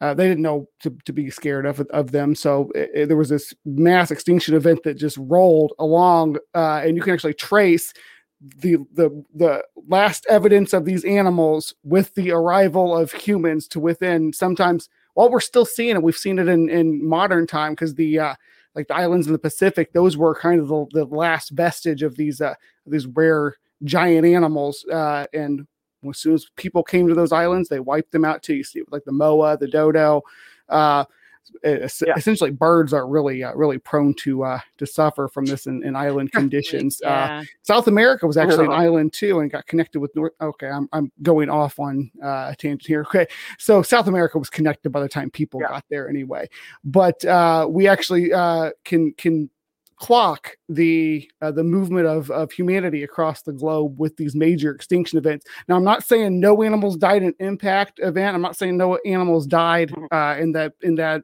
uh, 0.00 0.14
they 0.14 0.28
didn't 0.28 0.42
know 0.42 0.68
to, 0.80 0.96
to 1.04 1.12
be 1.12 1.30
scared 1.30 1.66
of 1.66 1.80
of 1.90 2.12
them, 2.12 2.34
so 2.34 2.70
i- 2.76 2.88
i- 3.00 3.04
there 3.04 3.16
was 3.16 3.28
this 3.30 3.54
mass 3.64 4.10
extinction 4.10 4.54
event 4.54 4.82
that 4.84 4.94
just 4.94 5.16
rolled 5.20 5.72
along, 5.78 6.36
uh, 6.54 6.80
and 6.84 6.96
you 6.96 7.02
can 7.02 7.12
actually 7.14 7.34
trace 7.34 7.92
the 8.40 8.76
the 8.94 9.10
the 9.34 9.64
last 9.88 10.24
evidence 10.28 10.72
of 10.72 10.84
these 10.84 11.04
animals 11.04 11.74
with 11.82 12.14
the 12.14 12.30
arrival 12.30 12.96
of 12.96 13.10
humans 13.12 13.66
to 13.68 13.80
within. 13.80 14.32
Sometimes 14.32 14.88
while 15.14 15.28
we're 15.30 15.40
still 15.40 15.64
seeing 15.64 15.96
it 15.96 16.02
we've 16.02 16.16
seen 16.16 16.38
it 16.38 16.46
in 16.48 16.68
in 16.68 17.04
modern 17.06 17.46
time 17.48 17.72
because 17.72 17.94
the 17.96 18.18
uh 18.20 18.34
like 18.76 18.86
the 18.86 18.94
islands 18.94 19.26
in 19.26 19.32
the 19.32 19.38
pacific 19.40 19.92
those 19.92 20.16
were 20.16 20.34
kind 20.36 20.60
of 20.60 20.68
the, 20.68 20.86
the 20.92 21.04
last 21.06 21.50
vestige 21.50 22.04
of 22.04 22.16
these 22.16 22.40
uh 22.40 22.54
these 22.86 23.06
rare 23.08 23.56
giant 23.82 24.24
animals 24.24 24.84
uh 24.92 25.26
and 25.32 25.66
as 26.08 26.18
soon 26.18 26.34
as 26.34 26.46
people 26.56 26.82
came 26.82 27.08
to 27.08 27.14
those 27.14 27.32
islands 27.32 27.68
they 27.68 27.80
wiped 27.80 28.12
them 28.12 28.24
out 28.24 28.42
too 28.42 28.54
you 28.54 28.64
see 28.64 28.82
like 28.90 29.04
the 29.04 29.12
moa 29.12 29.56
the 29.58 29.68
dodo 29.68 30.22
uh 30.68 31.04
es- 31.64 32.02
Yeah. 32.06 32.12
essentially 32.16 32.50
birds 32.50 32.92
are 32.92 33.08
really 33.08 33.42
uh, 33.42 33.54
really 33.54 33.78
prone 33.78 34.14
to 34.14 34.44
uh 34.44 34.60
to 34.76 34.86
suffer 34.86 35.28
from 35.28 35.46
this 35.46 35.66
in, 35.66 35.82
in 35.82 35.96
island 35.96 36.30
conditions 36.40 37.00
uh 37.04 37.08
Yeah. 37.08 37.42
South 37.62 37.86
America 37.88 38.26
was 38.26 38.36
actually 38.36 38.66
an 38.66 38.72
island 38.86 39.12
too, 39.12 39.40
and 39.40 39.50
got 39.50 39.66
connected 39.66 40.00
with 40.00 40.14
North. 40.14 40.32
Okay, 40.40 40.68
I'm 40.68 40.88
I'm 40.92 41.10
going 41.22 41.48
off 41.50 41.78
on 41.80 42.10
uh, 42.22 42.50
a 42.52 42.56
tangent 42.58 42.86
here. 42.86 43.00
Okay, 43.08 43.26
so 43.58 43.82
South 43.82 44.06
America 44.08 44.38
was 44.38 44.50
connected 44.50 44.90
by 44.90 45.00
the 45.00 45.08
time 45.08 45.30
people 45.30 45.60
Yeah. 45.60 45.68
got 45.68 45.84
there 45.90 46.08
anyway, 46.08 46.48
but 46.84 47.22
uh, 47.24 47.66
we 47.68 47.88
actually 47.88 48.32
uh, 48.32 48.70
can 48.84 49.12
can 49.14 49.50
clock 50.00 50.56
the 50.68 51.28
uh, 51.42 51.50
the 51.50 51.64
movement 51.64 52.06
of 52.06 52.30
of 52.30 52.52
humanity 52.52 53.02
across 53.02 53.42
the 53.42 53.52
globe 53.52 53.98
with 53.98 54.16
these 54.16 54.34
major 54.34 54.70
extinction 54.72 55.18
events. 55.18 55.46
Now, 55.68 55.76
I'm 55.76 55.84
not 55.84 56.04
saying 56.04 56.38
no 56.40 56.62
animals 56.62 56.96
died 56.96 57.22
in 57.22 57.34
impact 57.40 57.98
event. 58.02 58.34
I'm 58.34 58.42
not 58.42 58.56
saying 58.56 58.76
no 58.76 58.96
animals 59.04 59.46
died 59.46 59.90
Mhm. 59.90 60.06
uh, 60.12 60.40
in 60.40 60.52
that 60.52 60.74
in 60.82 60.94
that 60.96 61.22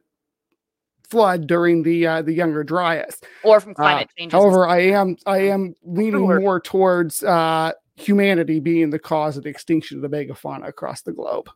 flood 1.09 1.47
during 1.47 1.83
the 1.83 2.05
uh, 2.07 2.21
the 2.21 2.33
younger 2.33 2.63
Dryas. 2.63 3.21
Or 3.43 3.59
from 3.59 3.71
Uh, 3.73 3.75
climate 3.75 4.09
changes. 4.17 4.33
and 4.33 4.41
However. 4.41 4.67
I 4.67 4.79
am 4.79 5.17
I 5.25 5.37
am 5.39 5.75
leaning 5.83 6.13
Similar. 6.21 6.39
more 6.41 6.59
towards 6.59 7.23
uh, 7.23 7.71
humanity 7.95 8.59
being 8.59 8.89
the 8.89 8.99
cause 8.99 9.37
of 9.37 9.43
the 9.43 9.49
extinction 9.49 10.03
of 10.03 10.09
the 10.09 10.17
megafauna 10.17 10.67
across 10.67 11.01
the 11.03 11.13
globe. 11.13 11.47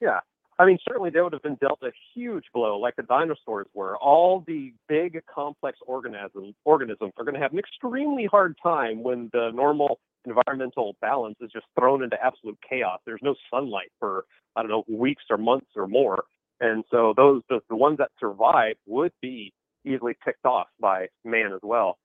Yeah. 0.00 0.20
I 0.60 0.66
mean, 0.66 0.76
certainly 0.86 1.08
they 1.08 1.22
would 1.22 1.32
have 1.32 1.42
been 1.42 1.54
dealt 1.54 1.78
a 1.82 1.90
huge 2.14 2.44
blow 2.52 2.78
like 2.78 2.94
the 2.94 3.02
dinosaurs 3.02 3.66
were. 3.72 3.96
All 3.96 4.44
the 4.46 4.74
big, 4.90 5.18
complex 5.24 5.78
organisms, 5.86 6.54
organisms 6.66 7.12
are 7.16 7.24
going 7.24 7.34
to 7.34 7.40
have 7.40 7.54
an 7.54 7.58
extremely 7.58 8.26
hard 8.26 8.58
time 8.62 9.02
when 9.02 9.30
the 9.32 9.52
normal 9.54 9.98
environmental 10.26 10.96
balance 11.00 11.36
is 11.40 11.50
just 11.50 11.64
thrown 11.78 12.02
into 12.02 12.22
absolute 12.22 12.58
chaos. 12.68 13.00
There's 13.06 13.22
no 13.22 13.34
sunlight 13.50 13.90
for, 13.98 14.26
I 14.54 14.60
don't 14.60 14.70
know, 14.70 14.84
weeks 14.86 15.22
or 15.30 15.38
months 15.38 15.70
or 15.76 15.86
more. 15.86 16.24
And 16.60 16.84
so 16.90 17.14
those, 17.16 17.40
the, 17.48 17.60
the 17.70 17.76
ones 17.76 17.96
that 17.96 18.10
survive 18.20 18.74
would 18.86 19.12
be 19.22 19.54
easily 19.86 20.14
picked 20.22 20.44
off 20.44 20.66
by 20.78 21.06
man 21.24 21.54
as 21.54 21.60
well. 21.62 21.96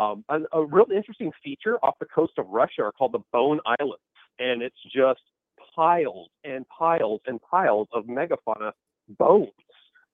Um, 0.00 0.24
a, 0.28 0.40
a 0.52 0.64
real 0.64 0.86
interesting 0.92 1.30
feature 1.44 1.78
off 1.84 1.94
the 2.00 2.06
coast 2.06 2.32
of 2.38 2.48
Russia 2.48 2.82
are 2.82 2.92
called 2.92 3.12
the 3.12 3.22
Bone 3.32 3.60
Islands. 3.64 4.02
And 4.40 4.62
it's 4.62 4.82
just 4.92 5.20
piles 5.74 6.28
and 6.44 6.66
piles 6.68 7.20
and 7.26 7.40
piles 7.42 7.88
of 7.92 8.04
megafauna 8.04 8.72
bones. 9.18 9.50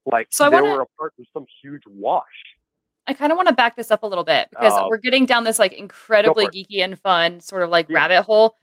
Like 0.04 0.28
So 0.30 0.46
I 0.46 0.50
they 0.50 0.60
wanna- 0.60 0.74
were 0.74 0.82
a 0.82 0.86
part 0.98 1.12
of 1.18 1.26
some 1.32 1.46
huge 1.62 1.82
wash. 1.86 2.24
I 3.08 3.14
kind 3.14 3.30
of 3.30 3.36
want 3.36 3.46
to 3.48 3.54
back 3.54 3.76
this 3.76 3.90
up 3.92 4.02
a 4.02 4.06
little 4.06 4.24
bit 4.24 4.48
because 4.50 4.72
Oh. 4.74 4.88
we're 4.88 4.96
getting 4.98 5.26
down 5.26 5.44
this 5.44 5.58
like 5.60 5.72
incredibly 5.72 6.46
geeky 6.48 6.82
and 6.82 6.98
fun 7.00 7.40
sort 7.40 7.62
of 7.62 7.70
like 7.70 7.88
Yeah. 7.88 7.96
rabbit 7.98 8.22
hole. 8.22 8.56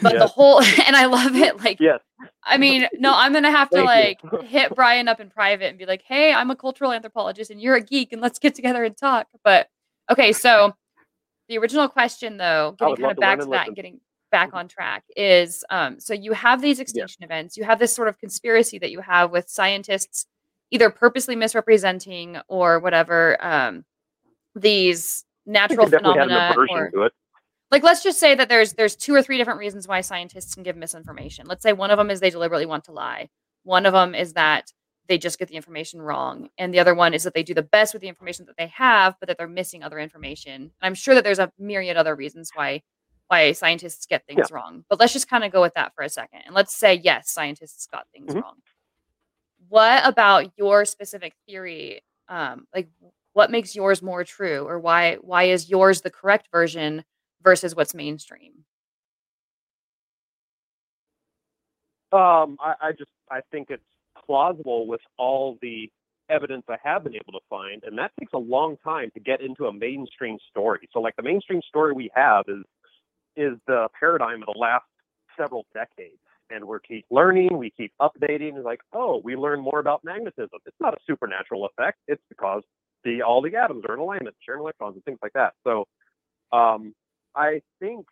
But 0.00 0.14
the 0.14 0.26
whole 0.28 0.60
and 0.86 0.96
I 0.96 1.06
love 1.06 1.34
it. 1.34 1.62
Like 1.62 1.78
Yes. 1.80 2.00
I 2.44 2.56
mean, 2.56 2.88
no, 2.94 3.12
I'm 3.14 3.32
gonna 3.32 3.50
have 3.50 3.68
to 3.70 3.82
like 3.82 4.18
hit 4.44 4.74
Brian 4.74 5.08
up 5.08 5.20
in 5.20 5.28
private 5.28 5.66
and 5.66 5.78
be 5.78 5.86
like, 5.86 6.02
"Hey, 6.02 6.32
I'm 6.32 6.50
a 6.50 6.56
cultural 6.56 6.92
anthropologist 6.92 7.50
and 7.50 7.60
you're 7.60 7.74
a 7.74 7.80
geek, 7.82 8.12
and 8.12 8.22
let's 8.22 8.38
get 8.38 8.54
together 8.54 8.84
and 8.84 8.96
talk." 8.96 9.26
But 9.44 9.68
okay, 10.10 10.32
so 10.32 10.72
the 11.48 11.58
original 11.58 11.88
question, 11.88 12.36
though, 12.36 12.76
getting 12.78 12.96
kind 12.96 13.10
of 13.12 13.16
back 13.18 13.40
to 13.40 13.46
that 13.46 13.66
and 13.66 13.76
getting 13.76 14.00
back 14.32 14.50
on 14.52 14.66
track 14.66 15.04
is, 15.16 15.64
um, 15.70 16.00
so 16.00 16.12
you 16.12 16.32
have 16.32 16.60
these 16.60 16.80
extinction 16.80 17.22
events, 17.22 17.56
you 17.56 17.62
have 17.62 17.78
this 17.78 17.92
sort 17.92 18.08
of 18.08 18.18
conspiracy 18.18 18.80
that 18.80 18.90
you 18.90 19.00
have 19.00 19.30
with 19.30 19.48
scientists 19.48 20.26
either 20.72 20.90
purposely 20.90 21.36
misrepresenting 21.36 22.38
or 22.48 22.80
whatever 22.80 23.36
um, 23.44 23.84
these 24.56 25.24
natural 25.46 25.88
can 25.88 26.02
definitely 26.02 26.18
have 26.18 26.28
an 26.28 26.54
phenomena 26.54 26.90
or 26.94 27.10
like 27.70 27.82
let's 27.82 28.02
just 28.02 28.18
say 28.18 28.34
that 28.34 28.48
there's 28.48 28.72
there's 28.74 28.96
two 28.96 29.14
or 29.14 29.22
three 29.22 29.38
different 29.38 29.60
reasons 29.60 29.88
why 29.88 30.00
scientists 30.00 30.54
can 30.54 30.62
give 30.62 30.76
misinformation. 30.76 31.46
Let's 31.46 31.62
say 31.62 31.72
one 31.72 31.90
of 31.90 31.98
them 31.98 32.10
is 32.10 32.20
they 32.20 32.30
deliberately 32.30 32.66
want 32.66 32.84
to 32.84 32.92
lie. 32.92 33.28
One 33.64 33.86
of 33.86 33.92
them 33.92 34.14
is 34.14 34.34
that 34.34 34.72
they 35.08 35.18
just 35.18 35.38
get 35.38 35.48
the 35.48 35.56
information 35.56 36.00
wrong 36.00 36.48
and 36.58 36.72
the 36.72 36.78
other 36.78 36.94
one 36.94 37.12
is 37.12 37.24
that 37.24 37.34
they 37.34 37.42
do 37.42 37.54
the 37.54 37.62
best 37.62 37.92
with 37.92 38.02
the 38.02 38.08
information 38.08 38.46
that 38.46 38.56
they 38.56 38.68
have 38.68 39.16
but 39.20 39.26
that 39.26 39.36
they're 39.36 39.48
missing 39.48 39.82
other 39.82 39.98
information. 39.98 40.54
And 40.54 40.70
i'm 40.80 40.94
sure 40.94 41.14
that 41.14 41.24
there's 41.24 41.38
a 41.38 41.50
myriad 41.58 41.96
other 41.96 42.14
reasons 42.14 42.50
why 42.54 42.82
why 43.32 43.52
scientists 43.52 44.06
get 44.06 44.26
things 44.26 44.50
wrong 44.52 44.84
but 44.90 45.00
let's 45.00 45.12
just 45.14 45.28
kind 45.28 45.42
of 45.44 45.50
go 45.52 45.62
with 45.62 45.74
that 45.74 45.94
for 45.94 46.02
a 46.04 46.08
second 46.08 46.40
and 46.44 46.54
let's 46.54 46.74
say 46.74 46.94
yes 46.94 47.30
scientists 47.32 47.86
got 47.90 48.06
things 48.12 48.34
Mhm. 48.34 48.42
wrong 48.42 48.56
what 49.68 50.06
about 50.06 50.52
your 50.56 50.84
specific 50.84 51.34
theory 51.46 52.02
um 52.28 52.66
like 52.74 52.88
what 53.32 53.50
makes 53.50 53.74
yours 53.74 54.02
more 54.02 54.24
true 54.24 54.66
or 54.68 54.78
why 54.78 55.16
why 55.16 55.44
is 55.44 55.70
yours 55.70 56.02
the 56.02 56.10
correct 56.10 56.48
version 56.52 57.04
versus 57.42 57.74
what's 57.74 57.94
mainstream 57.94 58.64
Um, 62.12 62.56
I, 62.60 62.74
I 62.80 62.92
just 62.92 63.10
I 63.30 63.40
think 63.50 63.68
it's 63.70 63.82
plausible 64.26 64.86
with 64.86 65.00
all 65.18 65.58
the 65.62 65.90
evidence 66.28 66.64
I 66.68 66.76
have 66.84 67.04
been 67.04 67.14
able 67.14 67.32
to 67.32 67.40
find, 67.48 67.82
and 67.84 67.98
that 67.98 68.12
takes 68.18 68.32
a 68.34 68.38
long 68.38 68.76
time 68.84 69.10
to 69.14 69.20
get 69.20 69.40
into 69.40 69.66
a 69.66 69.72
mainstream 69.72 70.38
story. 70.50 70.88
So, 70.92 71.00
like 71.00 71.16
the 71.16 71.22
mainstream 71.22 71.62
story 71.66 71.92
we 71.94 72.10
have 72.14 72.44
is 72.48 72.62
is 73.36 73.58
the 73.66 73.88
paradigm 73.98 74.42
of 74.42 74.48
the 74.52 74.58
last 74.58 74.84
several 75.36 75.66
decades, 75.74 76.18
and 76.50 76.64
we 76.64 76.76
keep 76.86 77.06
learning, 77.10 77.56
we 77.56 77.70
keep 77.70 77.92
updating. 78.00 78.56
It's 78.56 78.64
like, 78.64 78.80
oh, 78.92 79.20
we 79.24 79.36
learn 79.36 79.60
more 79.60 79.78
about 79.78 80.04
magnetism. 80.04 80.58
It's 80.66 80.76
not 80.80 80.94
a 80.94 80.98
supernatural 81.06 81.66
effect. 81.66 81.98
It's 82.08 82.22
because 82.28 82.62
the 83.04 83.22
all 83.22 83.42
the 83.42 83.56
atoms 83.56 83.84
are 83.88 83.94
in 83.94 84.00
alignment, 84.00 84.36
sharing 84.44 84.60
electrons, 84.60 84.94
and 84.94 85.04
things 85.04 85.18
like 85.22 85.32
that. 85.32 85.54
So, 85.64 85.86
um, 86.52 86.94
I 87.34 87.62
think 87.80 88.06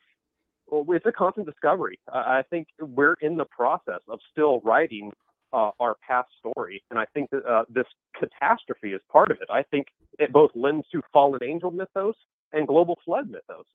well, 0.70 0.84
it's 0.90 1.06
a 1.06 1.12
constant 1.12 1.46
discovery. 1.46 1.98
I 2.12 2.42
think 2.48 2.68
we're 2.80 3.16
in 3.20 3.36
the 3.36 3.44
process 3.44 4.00
of 4.08 4.20
still 4.30 4.60
writing 4.60 5.12
uh, 5.52 5.70
our 5.80 5.96
past 6.06 6.28
story, 6.38 6.82
and 6.90 6.98
I 6.98 7.06
think 7.12 7.30
that 7.30 7.44
uh, 7.44 7.64
this 7.68 7.86
catastrophe 8.18 8.92
is 8.92 9.00
part 9.10 9.30
of 9.30 9.38
it. 9.40 9.48
I 9.50 9.64
think 9.64 9.88
it 10.18 10.32
both 10.32 10.52
lends 10.54 10.86
to 10.92 11.02
fallen 11.12 11.40
angel 11.42 11.70
mythos 11.70 12.14
and 12.52 12.66
global 12.66 12.98
flood 13.04 13.28
mythos. 13.28 13.66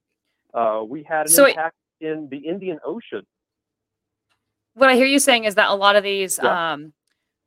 Uh, 0.55 0.83
we 0.87 1.03
had 1.03 1.23
an 1.27 1.31
So 1.31 1.45
it- 1.45 1.49
impact 1.51 1.75
in 1.99 2.29
the 2.29 2.37
Indian 2.37 2.79
Ocean. 2.85 3.25
what 4.73 4.89
i 4.89 4.95
hear 4.95 5.05
you 5.05 5.19
saying 5.19 5.45
is 5.45 5.55
that 5.55 5.69
a 5.69 5.73
lot 5.73 5.95
of 5.95 6.03
these 6.03 6.37
Yeah. 6.43 6.73
um 6.73 6.93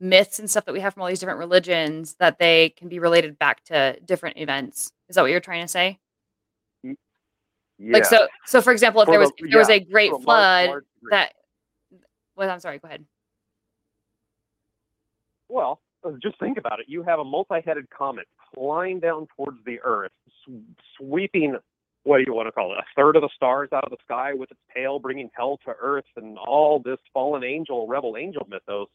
myths 0.01 0.39
and 0.39 0.49
stuff 0.51 0.65
that 0.65 0.73
we 0.73 0.81
have 0.81 0.95
from 0.95 1.03
all 1.03 1.09
these 1.09 1.19
different 1.21 1.39
religions 1.41 2.15
that 2.21 2.39
they 2.39 2.71
can 2.71 2.89
be 2.89 2.99
related 2.99 3.39
back 3.39 3.63
to 3.65 3.99
different 4.07 4.39
events 4.39 4.93
is 5.09 5.17
that 5.17 5.23
what 5.23 5.31
you're 5.31 5.41
trying 5.41 5.61
to 5.63 5.69
say 5.69 5.99
Yeah. 6.83 6.95
like 7.93 8.05
so 8.07 8.29
so 8.47 8.63
for 8.63 8.73
example 8.73 9.03
if 9.03 9.07
For 9.07 9.11
there 9.13 9.21
was 9.21 9.31
the- 9.33 9.45
if 9.45 9.51
there 9.51 9.59
was 9.59 9.69
a 9.69 9.79
great 9.81 10.11
a 10.11 10.15
large- 10.17 10.25
flood 10.25 10.69
large 10.71 10.85
degree. 10.95 11.11
that 11.11 11.35
well 12.37 12.51
i'm 12.51 12.61
sorry 12.61 12.79
go 12.79 12.89
ahead 12.89 13.05
Well, 15.51 15.81
uh, 16.05 16.13
just 16.23 16.39
think 16.39 16.59
about 16.59 16.79
it. 16.81 16.87
You 16.91 17.03
have 17.05 17.21
a 17.21 17.25
multi-headed 17.25 17.89
comet 17.91 18.27
flying 18.55 19.01
down 19.01 19.27
towards 19.35 19.57
the 19.65 19.81
Earth, 19.81 20.13
sw- 20.45 20.77
sweeping 20.99 21.57
what 22.09 22.19
do 22.19 22.25
you 22.27 22.35
want 22.35 22.49
to 22.49 22.53
call 22.53 22.73
it? 22.73 22.79
A 22.79 22.85
third 22.97 23.17
of 23.17 23.23
the 23.23 23.29
stars 23.37 23.69
out 23.75 23.85
of 23.85 23.91
the 23.91 23.99
sky 24.05 24.33
with 24.35 24.51
its 24.51 24.61
tail 24.75 24.99
bringing 24.99 25.31
hell 25.37 25.59
to 25.67 25.75
earth, 25.81 26.07
and 26.17 26.39
all 26.39 26.81
this 26.85 26.99
fallen 27.13 27.45
angel, 27.45 27.87
rebel 27.87 28.17
angel 28.19 28.47
mythos 28.51 28.89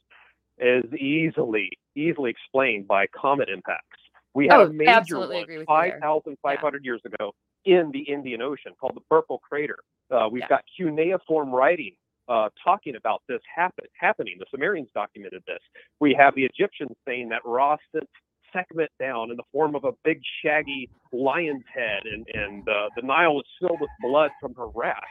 is 0.59 0.85
easily 0.93 1.69
easily 1.95 2.31
explained 2.31 2.87
by 2.87 3.07
comet 3.07 3.49
impacts. 3.49 3.99
We 4.33 4.47
had 4.47 4.59
Oh, 4.59 4.65
a 4.65 4.73
major 4.73 5.19
one 5.19 5.43
agree 5.43 5.57
with 5.59 5.69
you 5.69 5.75
there. 5.75 5.99
5,500 6.01 6.85
years 6.85 7.01
ago 7.05 7.33
in 7.65 7.91
the 7.91 7.99
Indian 8.01 8.41
Ocean 8.41 8.73
called 8.79 8.95
the 8.95 9.01
Burckle 9.11 9.39
Crater. 9.41 9.79
Uh, 10.11 10.27
we've 10.31 10.41
Yeah. 10.41 10.47
got 10.49 10.63
cuneiform 10.75 11.51
writing 11.51 11.95
uh, 12.29 12.49
talking 12.63 12.95
about 12.95 13.21
this 13.27 13.41
happen, 13.53 13.85
happening. 13.99 14.37
The 14.39 14.45
Sumerians 14.51 14.89
documented 14.95 15.43
this. 15.47 15.59
We 15.99 16.13
have 16.15 16.35
the 16.35 16.45
Egyptians 16.45 16.95
saying 17.07 17.29
that 17.29 17.41
Ra 17.45 17.77
sent 17.93 18.09
Sekhmet 18.53 18.89
down 18.99 19.31
in 19.31 19.37
the 19.37 19.43
form 19.51 19.75
of 19.75 19.83
a 19.83 19.91
big 20.03 20.21
shaggy 20.43 20.89
lion's 21.11 21.63
head, 21.73 22.03
and, 22.05 22.25
and 22.33 22.67
uh, 22.69 22.89
the 22.95 23.01
Nile 23.01 23.35
was 23.35 23.45
filled 23.59 23.79
with 23.81 23.89
blood 24.01 24.31
from 24.39 24.53
her 24.55 24.67
wrath. 24.67 25.01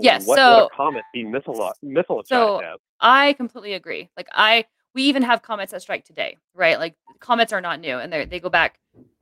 Yes, 0.00 0.26
What 0.26 0.36
so- 0.36 0.56
would 0.64 0.72
a 0.72 0.76
comet 0.76 1.04
be 1.12 1.24
mytholo- 1.24 1.72
mythologized 1.84 2.26
So- 2.28 2.58
as? 2.60 2.78
I 3.00 3.34
completely 3.34 3.74
agree. 3.74 4.08
Like 4.16 4.28
I, 4.32 4.64
we 4.94 5.04
even 5.04 5.22
have 5.22 5.42
comets 5.42 5.70
that 5.72 5.82
strike 5.82 6.04
today, 6.04 6.36
right? 6.54 6.78
Like 6.78 6.94
comets 7.20 7.52
are 7.52 7.60
not 7.60 7.78
new, 7.80 7.96
and 7.98 8.12
they 8.12 8.24
they 8.24 8.40
go 8.40 8.48
back 8.48 8.78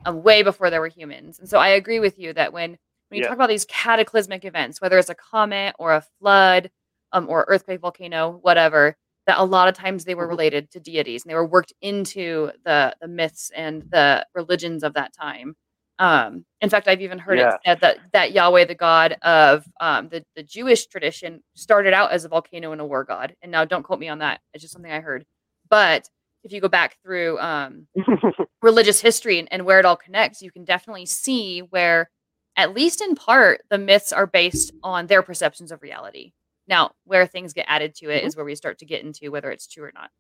um, 0.07 0.23
way 0.23 0.43
before 0.43 0.71
there 0.71 0.81
were 0.81 0.89
humans. 0.89 1.39
And 1.39 1.49
so 1.49 1.59
I 1.59 1.69
agree 1.69 1.99
with 2.01 2.19
you 2.19 2.33
that 2.35 2.53
when 2.55 2.71
when 3.09 3.19
you 3.19 3.21
Yeah. 3.23 3.29
talk 3.29 3.37
about 3.37 3.49
these 3.51 3.67
cataclysmic 3.67 4.45
events, 4.47 4.81
whether 4.81 4.97
it's 4.99 5.11
a 5.11 5.15
comet 5.15 5.75
or 5.79 5.93
a 5.95 6.05
flood, 6.19 6.71
um, 7.13 7.29
or 7.29 7.45
earthquake, 7.49 7.81
volcano, 7.81 8.39
whatever, 8.43 8.97
that 9.27 9.39
a 9.39 9.45
lot 9.45 9.69
of 9.69 9.75
times 9.75 10.05
they 10.05 10.15
were 10.15 10.27
Mhm. 10.27 10.31
related 10.31 10.71
to 10.73 10.81
deities 10.81 11.25
and 11.25 11.31
they 11.31 11.35
were 11.35 11.47
worked 11.47 11.73
into 11.83 12.51
the 12.65 12.95
the 13.01 13.09
myths 13.09 13.51
and 13.55 13.83
the 13.91 14.27
religions 14.35 14.83
of 14.85 14.95
that 14.95 15.13
time. 15.15 15.57
Um, 15.99 16.45
in 16.61 16.69
fact, 16.71 16.89
I've 16.89 17.01
even 17.01 17.19
heard 17.19 17.39
Yeah. 17.39 17.55
it 17.55 17.61
said 17.67 17.81
that 17.81 17.99
that 18.13 18.33
Yahweh, 18.33 18.67
the 18.67 18.75
God 18.75 19.13
of 19.23 19.67
um, 19.81 20.09
the 20.11 20.25
the 20.37 20.43
Jewish 20.43 20.87
tradition, 20.87 21.43
started 21.55 21.95
out 21.95 22.13
as 22.13 22.25
a 22.25 22.29
volcano 22.29 22.73
and 22.73 22.81
a 22.81 22.85
war 22.87 23.05
god. 23.05 23.35
And 23.43 23.51
now, 23.53 23.65
don't 23.65 23.83
quote 23.83 23.99
me 24.01 24.09
on 24.09 24.19
that; 24.21 24.41
it's 24.55 24.63
just 24.63 24.73
something 24.75 24.93
I 24.93 25.01
heard. 25.01 25.25
But 25.71 26.09
if 26.45 26.53
you 26.53 26.61
go 26.61 26.69
back 26.69 26.97
through 27.03 27.39
um, 27.41 27.89
religious 28.63 29.01
history 29.01 29.39
and, 29.41 29.49
and 29.53 29.65
where 29.67 29.79
it 29.81 29.85
all 29.87 29.97
connects, 29.97 30.43
you 30.43 30.51
can 30.53 30.65
definitely 30.65 31.07
see 31.07 31.61
where, 31.61 32.11
at 32.57 32.75
least 32.75 33.01
in 33.03 33.15
part, 33.17 33.63
the 33.71 33.79
myths 33.79 34.13
are 34.13 34.27
based 34.27 34.73
on 34.83 35.07
their 35.09 35.23
perceptions 35.23 35.73
of 35.73 35.83
reality. 35.83 36.33
Now, 36.69 36.93
where 37.05 37.27
things 37.27 37.53
get 37.53 37.67
added 37.69 37.95
to 37.97 38.11
it 38.11 38.25
is 38.25 38.35
Mhm. 38.35 38.37
where 38.39 38.45
we 38.47 38.55
start 38.55 38.79
to 38.79 38.85
get 38.87 39.05
into 39.05 39.31
whether 39.31 39.51
it's 39.51 39.67
true 39.67 39.85
or 39.85 39.93
not. 39.95 40.11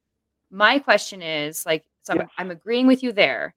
My 0.50 0.78
question 0.78 1.22
is 1.22 1.66
like, 1.66 1.84
so 2.02 2.14
I'm, 2.14 2.28
I'm 2.38 2.50
agreeing 2.50 2.86
with 2.86 3.02
you 3.02 3.12
there, 3.12 3.54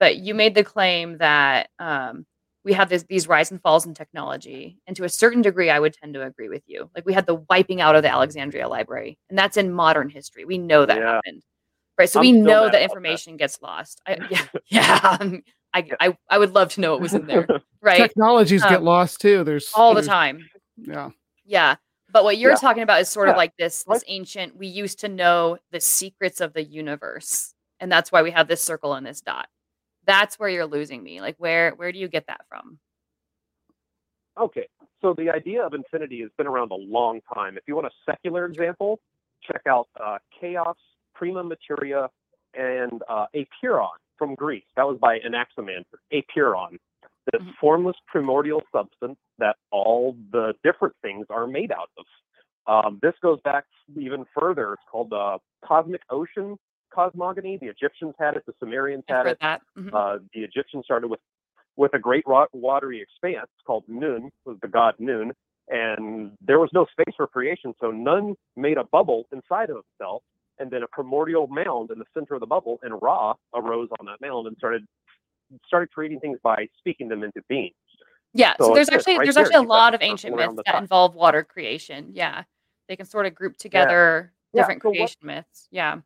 but 0.00 0.16
you 0.16 0.34
made 0.34 0.54
the 0.54 0.64
claim 0.64 1.18
that 1.18 1.70
um, 1.78 2.26
we 2.64 2.72
have 2.72 2.88
this, 2.88 3.04
these 3.04 3.28
rise 3.28 3.50
and 3.52 3.62
falls 3.62 3.86
in 3.86 3.94
technology. 3.94 4.78
And 4.86 4.96
to 4.96 5.04
a 5.04 5.08
certain 5.08 5.42
degree, 5.42 5.70
I 5.70 5.78
would 5.78 5.94
tend 5.94 6.14
to 6.14 6.24
agree 6.24 6.48
with 6.48 6.62
you. 6.66 6.90
Like, 6.96 7.06
we 7.06 7.12
had 7.12 7.26
the 7.26 7.36
wiping 7.48 7.80
out 7.80 7.94
of 7.94 8.02
the 8.02 8.10
Alexandria 8.12 8.68
Library, 8.68 9.18
and 9.30 9.38
that's 9.38 9.56
in 9.56 9.72
modern 9.72 10.08
history. 10.08 10.44
We 10.44 10.58
know 10.58 10.84
that 10.84 10.98
Yeah. 10.98 11.12
happened. 11.14 11.42
Right. 11.98 12.08
So 12.08 12.18
I'm 12.20 12.26
we 12.26 12.32
know 12.32 12.62
that 12.62 12.68
about 12.68 12.72
that. 12.72 12.82
information 12.82 13.36
gets 13.36 13.60
lost. 13.62 14.00
I, 14.06 14.16
yeah. 14.30 14.46
Yeah. 14.66 15.16
um, 15.20 15.42
I, 15.74 15.88
I, 16.00 16.16
I 16.28 16.38
would 16.38 16.52
love 16.54 16.72
to 16.74 16.80
know 16.80 16.92
what 16.92 17.00
was 17.00 17.14
in 17.14 17.26
there. 17.26 17.46
Right. 17.80 17.96
Technologies 17.98 18.62
get 18.62 18.74
Um, 18.78 18.84
lost 18.84 19.20
too. 19.20 19.42
There's 19.44 19.70
All 19.74 19.90
the 19.94 20.00
there's- 20.02 20.06
time. 20.06 20.48
Yeah. 20.76 21.10
Yeah. 21.44 21.76
But 22.12 22.24
what 22.24 22.36
you're 22.36 22.50
Yeah. 22.52 22.56
talking 22.56 22.82
about 22.82 23.00
is 23.00 23.08
sort 23.08 23.28
of 23.30 23.36
like 23.36 23.56
this 23.56 23.84
this 23.84 24.04
ancient 24.06 24.56
we 24.56 24.66
used 24.66 25.00
to 25.00 25.08
know 25.08 25.58
the 25.70 25.80
secrets 25.80 26.40
of 26.40 26.52
the 26.52 26.62
universe. 26.62 27.54
And 27.80 27.90
that's 27.90 28.12
why 28.12 28.22
we 28.22 28.30
have 28.30 28.46
this 28.46 28.62
circle 28.62 28.94
and 28.94 29.04
this 29.06 29.20
dot. 29.22 29.48
That's 30.04 30.38
where 30.38 30.48
you're 30.48 30.66
losing 30.66 31.02
me. 31.02 31.20
Like 31.20 31.36
where 31.38 31.70
where 31.72 31.90
do 31.90 31.98
you 31.98 32.08
get 32.08 32.26
that 32.26 32.46
from? 32.48 32.78
Okay, 34.38 34.66
so 35.00 35.14
the 35.14 35.30
idea 35.30 35.64
of 35.64 35.74
infinity 35.74 36.20
has 36.20 36.30
been 36.38 36.46
around 36.46 36.70
a 36.70 36.76
long 36.76 37.20
time. 37.34 37.56
If 37.56 37.64
you 37.66 37.74
want 37.74 37.86
a 37.86 37.90
secular 38.06 38.46
example, 38.46 39.00
check 39.42 39.62
out 39.66 39.88
uh, 40.02 40.18
Chaos, 40.40 40.76
Prima 41.14 41.42
Materia, 41.44 42.08
and 42.54 43.02
uh, 43.08 43.26
Apeiron 43.34 43.98
from 44.16 44.34
Greece. 44.34 44.64
That 44.76 44.86
was 44.86 44.98
by 44.98 45.18
Anaximander. 45.20 45.98
Apeiron, 46.12 46.78
this 47.30 47.42
Mhm. 47.42 47.54
formless 47.56 47.96
primordial 48.06 48.62
substance 48.72 49.18
that 49.38 49.56
all 49.70 50.16
the 50.30 50.54
different 50.64 50.94
things 51.02 51.26
are 51.30 51.46
made 51.46 51.70
out 51.72 51.90
of. 51.98 52.06
Um, 52.66 52.98
this 53.02 53.14
goes 53.20 53.40
back 53.42 53.64
even 53.96 54.24
further. 54.38 54.74
It's 54.74 54.82
called 54.90 55.10
the 55.10 55.38
cosmic 55.64 56.02
ocean 56.10 56.58
cosmogony. 56.90 57.56
The 57.56 57.68
Egyptians 57.68 58.14
had 58.18 58.36
it. 58.36 58.44
The 58.46 58.54
Sumerians 58.60 59.04
had 59.08 59.26
it. 59.26 59.38
Mhm. 59.76 59.94
Uh, 59.94 60.18
the 60.34 60.44
Egyptians 60.44 60.84
started 60.84 61.08
with 61.08 61.20
with 61.76 61.94
a 61.94 61.98
great 61.98 62.26
wa- 62.26 62.46
watery 62.52 63.00
expanse 63.00 63.48
called 63.66 63.82
Nun, 63.88 64.30
was 64.44 64.58
the 64.60 64.68
god 64.68 64.94
Nun, 64.98 65.32
and 65.68 66.36
there 66.42 66.60
was 66.60 66.70
no 66.74 66.84
space 66.84 67.14
for 67.16 67.26
creation, 67.26 67.74
so 67.80 67.90
Nun 67.90 68.36
made 68.56 68.76
a 68.76 68.84
bubble 68.84 69.26
inside 69.32 69.70
of 69.70 69.76
himself, 69.76 70.22
and 70.58 70.70
then 70.70 70.82
a 70.82 70.88
primordial 70.88 71.46
mound 71.46 71.90
in 71.90 71.98
the 71.98 72.04
center 72.12 72.34
of 72.34 72.40
the 72.40 72.46
bubble, 72.46 72.78
and 72.82 73.00
Ra 73.00 73.32
arose 73.54 73.88
on 73.98 74.04
that 74.04 74.20
mound 74.20 74.46
and 74.48 74.56
started 74.58 74.86
started 75.66 75.90
creating 75.92 76.20
things 76.20 76.38
by 76.42 76.68
speaking 76.78 77.08
them 77.08 77.22
into 77.22 77.42
being. 77.48 77.70
yeah. 78.34 78.54
So, 78.58 78.68
so 78.68 78.74
there's 78.74 78.88
actually 78.88 79.18
right 79.18 79.24
there's 79.24 79.34
there. 79.34 79.44
actually 79.44 79.64
a 79.64 79.68
lot 79.68 79.94
of 79.94 80.02
ancient 80.02 80.36
myths 80.36 80.54
that 80.56 80.66
top. 80.66 80.82
involve 80.82 81.14
water 81.14 81.42
creation. 81.44 82.10
Yeah. 82.12 82.44
They 82.88 82.96
can 82.96 83.06
sort 83.06 83.26
of 83.26 83.34
group 83.34 83.56
together 83.56 84.32
Yeah, 84.52 84.62
different 84.62 84.82
so 84.82 84.88
what- 84.88 84.94
creation 84.96 85.20
myths. 85.22 85.68
Yeah. 85.70 85.98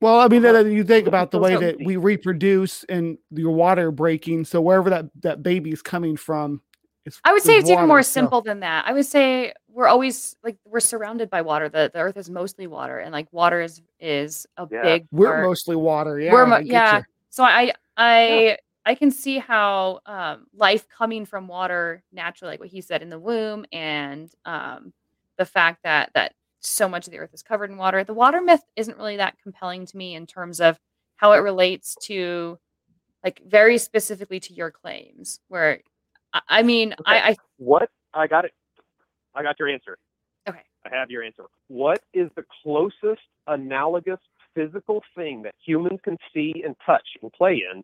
Well, 0.00 0.18
I 0.18 0.26
mean, 0.28 0.44
Uh-huh. 0.44 0.64
that 0.64 0.70
you 0.70 0.82
think 0.82 1.06
about 1.06 1.30
the 1.30 1.38
way 1.38 1.54
that 1.56 1.76
we 1.84 1.96
reproduce 1.96 2.82
and 2.84 3.18
your 3.30 3.52
water 3.52 3.90
breaking. 3.92 4.44
So 4.46 4.60
wherever 4.60 4.90
that 4.90 5.06
that 5.22 5.42
baby's 5.44 5.80
coming 5.80 6.16
from, 6.16 6.60
it's, 7.06 7.20
I 7.24 7.32
would 7.32 7.42
say 7.42 7.52
there's 7.52 7.64
it's 7.64 7.70
even 7.70 7.86
more 7.86 8.02
so- 8.02 8.10
simple 8.10 8.40
than 8.42 8.60
that. 8.60 8.84
I 8.86 8.92
would 8.94 9.06
say 9.06 9.52
we're 9.68 9.86
always 9.86 10.34
like 10.42 10.56
we're 10.64 10.80
surrounded 10.80 11.30
by 11.30 11.42
water. 11.42 11.68
The 11.68 11.88
the 11.92 12.00
earth 12.00 12.16
is 12.16 12.28
mostly 12.28 12.66
water 12.66 12.98
and 12.98 13.12
like 13.12 13.32
water 13.32 13.60
is 13.60 13.80
is 14.00 14.44
a 14.56 14.66
Yeah. 14.70 14.82
big 14.82 15.06
We're 15.12 15.28
part. 15.28 15.44
mostly 15.46 15.76
water. 15.76 16.18
Yeah, 16.18 16.32
We're 16.32 16.46
mo- 16.46 16.58
yeah. 16.58 16.96
ya. 16.98 17.02
So 17.30 17.44
I 17.44 17.72
I 17.96 18.58
I 18.84 18.94
can 18.94 19.10
see 19.10 19.38
how 19.38 20.00
um, 20.06 20.46
life 20.54 20.86
coming 20.88 21.24
from 21.24 21.46
water 21.48 22.02
naturally, 22.12 22.52
like 22.52 22.60
what 22.60 22.68
he 22.68 22.80
said 22.80 23.02
in 23.02 23.10
the 23.10 23.18
womb, 23.18 23.64
and 23.72 24.30
um, 24.44 24.92
the 25.38 25.44
fact 25.44 25.80
that 25.84 26.10
that 26.14 26.34
so 26.60 26.88
much 26.88 27.06
of 27.06 27.12
the 27.12 27.18
earth 27.18 27.34
is 27.34 27.42
covered 27.42 27.70
in 27.70 27.76
water. 27.76 28.04
The 28.04 28.14
water 28.14 28.40
myth 28.40 28.62
isn't 28.76 28.96
really 28.96 29.16
that 29.16 29.36
compelling 29.42 29.86
to 29.86 29.96
me 29.96 30.14
in 30.14 30.26
terms 30.26 30.60
of 30.60 30.78
how 31.16 31.32
it 31.32 31.38
relates 31.38 31.96
to 32.02 32.58
like 33.24 33.40
very 33.46 33.78
specifically 33.78 34.40
to 34.40 34.52
your 34.52 34.70
claims. 34.70 35.40
Where 35.48 35.80
I, 36.32 36.40
I 36.48 36.62
mean, 36.62 36.92
Okay. 36.92 37.02
I, 37.18 37.30
I 37.30 37.36
What 37.58 37.88
I 38.14 38.26
got 38.26 38.44
it. 38.44 38.52
I 39.34 39.42
got 39.42 39.58
your 39.58 39.68
answer. 39.68 39.98
okay. 40.48 40.60
I 40.84 40.94
have 40.94 41.10
your 41.10 41.22
answer. 41.22 41.44
What 41.68 42.00
is 42.12 42.28
the 42.36 42.44
closest 42.62 43.22
analogous 43.46 44.18
physical 44.54 45.02
thing 45.16 45.42
that 45.42 45.54
humans 45.64 46.00
can 46.04 46.16
see 46.34 46.62
and 46.64 46.74
touch 46.84 47.06
and 47.22 47.32
play 47.32 47.62
in 47.72 47.82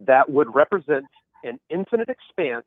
that 0.00 0.28
would 0.28 0.54
represent 0.54 1.06
an 1.44 1.58
infinite 1.70 2.08
expanse 2.08 2.66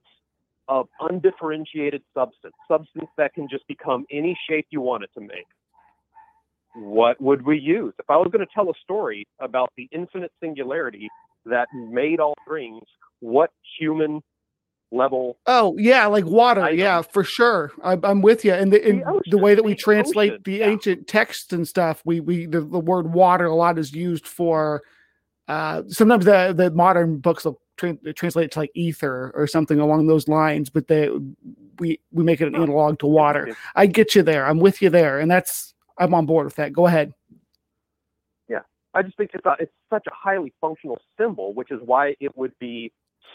of 0.67 0.87
undifferentiated 0.99 2.01
substance, 2.13 2.55
substance 2.67 3.09
that 3.17 3.33
can 3.33 3.47
just 3.49 3.67
become 3.67 4.05
any 4.11 4.37
shape 4.49 4.65
you 4.69 4.81
want 4.81 5.03
it 5.03 5.09
to 5.13 5.21
make? 5.21 5.45
What 6.75 7.21
would 7.21 7.45
we 7.45 7.59
use? 7.59 7.93
If 7.99 8.09
I 8.09 8.17
was 8.17 8.29
going 8.31 8.45
to 8.45 8.53
tell 8.53 8.69
a 8.69 8.73
story 8.83 9.25
about 9.39 9.69
the 9.77 9.87
infinite 9.91 10.31
singularity 10.41 11.07
that 11.45 11.67
made 11.73 12.19
all 12.19 12.35
things, 12.49 12.81
what 13.19 13.51
human 13.79 14.21
level 14.95 15.37
Oh 15.47 15.75
yeah, 15.77 16.05
like 16.07 16.25
water. 16.25 16.61
I 16.61 16.69
yeah, 16.71 17.01
for 17.01 17.23
sure. 17.23 17.71
I, 17.83 17.97
I'm 18.03 18.21
with 18.21 18.45
you. 18.45 18.53
And 18.53 18.71
the, 18.71 18.83
and 18.87 19.01
the 19.01 19.09
ocean, 19.09 19.39
way 19.41 19.55
that 19.55 19.63
we 19.63 19.73
the 19.73 19.79
translate 19.79 20.31
ocean, 20.31 20.41
the 20.45 20.53
yeah. 20.57 20.67
ancient 20.67 21.07
texts 21.07 21.53
and 21.53 21.67
stuff, 21.67 22.01
we 22.05 22.19
we 22.19 22.45
the, 22.45 22.61
the 22.61 22.79
word 22.79 23.13
water 23.13 23.45
a 23.45 23.55
lot 23.55 23.77
is 23.77 23.93
used 23.93 24.27
for. 24.27 24.83
Uh, 25.47 25.83
sometimes 25.87 26.25
the 26.25 26.53
the 26.55 26.71
modern 26.71 27.17
books 27.17 27.45
will 27.45 27.61
tra- 27.77 27.97
translate 28.13 28.51
to 28.51 28.59
like 28.59 28.71
ether 28.73 29.31
or 29.35 29.45
something 29.45 29.79
along 29.79 30.07
those 30.07 30.27
lines, 30.27 30.69
but 30.69 30.87
they 30.87 31.09
we 31.79 31.99
we 32.11 32.23
make 32.23 32.41
it 32.41 32.47
an 32.47 32.55
Oh, 32.55 32.63
analog 32.63 32.97
to 32.99 33.05
water. 33.07 33.55
I 33.75 33.85
get 33.85 34.15
you 34.15 34.23
there. 34.23 34.45
I'm 34.45 34.59
with 34.59 34.81
you 34.81 34.89
there, 34.89 35.19
and 35.19 35.29
that's 35.29 35.73
I'm 35.97 36.13
on 36.13 36.25
board 36.25 36.45
with 36.45 36.55
that. 36.55 36.73
Go 36.73 36.87
ahead. 36.87 37.13
Yeah. 38.49 38.61
I 38.93 39.01
just 39.03 39.17
think 39.17 39.31
it's 39.33 39.45
a, 39.45 39.55
it's 39.59 39.71
such 39.89 40.05
a 40.07 40.13
highly 40.13 40.53
functional 40.61 40.99
symbol, 41.17 41.53
which 41.53 41.71
is 41.71 41.79
why 41.83 42.15
it 42.19 42.35
would 42.37 42.53
be 42.59 42.91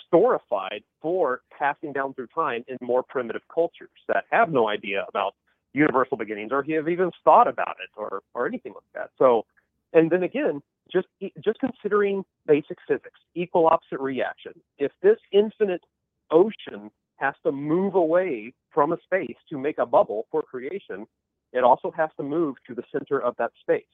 storified 0.06 0.82
for 1.00 1.42
passing 1.56 1.92
down 1.92 2.14
through 2.14 2.28
time 2.28 2.64
in 2.68 2.76
more 2.80 3.02
primitive 3.02 3.42
cultures 3.52 3.90
that 4.08 4.24
have 4.30 4.50
no 4.50 4.68
idea 4.68 5.04
about 5.08 5.34
universal 5.72 6.16
beginnings 6.16 6.50
or 6.52 6.62
have 6.62 6.88
even 6.88 7.10
thought 7.24 7.48
about 7.48 7.76
it 7.82 7.90
or 7.96 8.22
or 8.34 8.46
anything 8.46 8.72
like 8.72 8.82
that. 8.94 9.10
So, 9.18 9.46
and 9.92 10.10
then 10.10 10.22
again, 10.22 10.62
just 10.92 11.08
just 11.42 11.60
considering 11.60 12.24
basic 12.46 12.78
physics, 12.86 13.20
equal 13.34 13.66
opposite 13.66 14.00
reaction. 14.00 14.52
If 14.78 14.92
this 15.02 15.18
infinite 15.32 15.82
ocean 16.30 16.90
has 17.16 17.34
to 17.44 17.52
move 17.52 17.94
away 17.94 18.54
from 18.72 18.92
a 18.92 18.96
space 19.04 19.36
to 19.50 19.58
make 19.58 19.78
a 19.78 19.86
bubble 19.86 20.26
for 20.30 20.42
creation, 20.42 21.06
it 21.52 21.64
also 21.64 21.92
has 21.96 22.10
to 22.16 22.22
move 22.22 22.56
to 22.66 22.74
the 22.74 22.82
center 22.92 23.20
of 23.20 23.36
that 23.38 23.52
space 23.60 23.84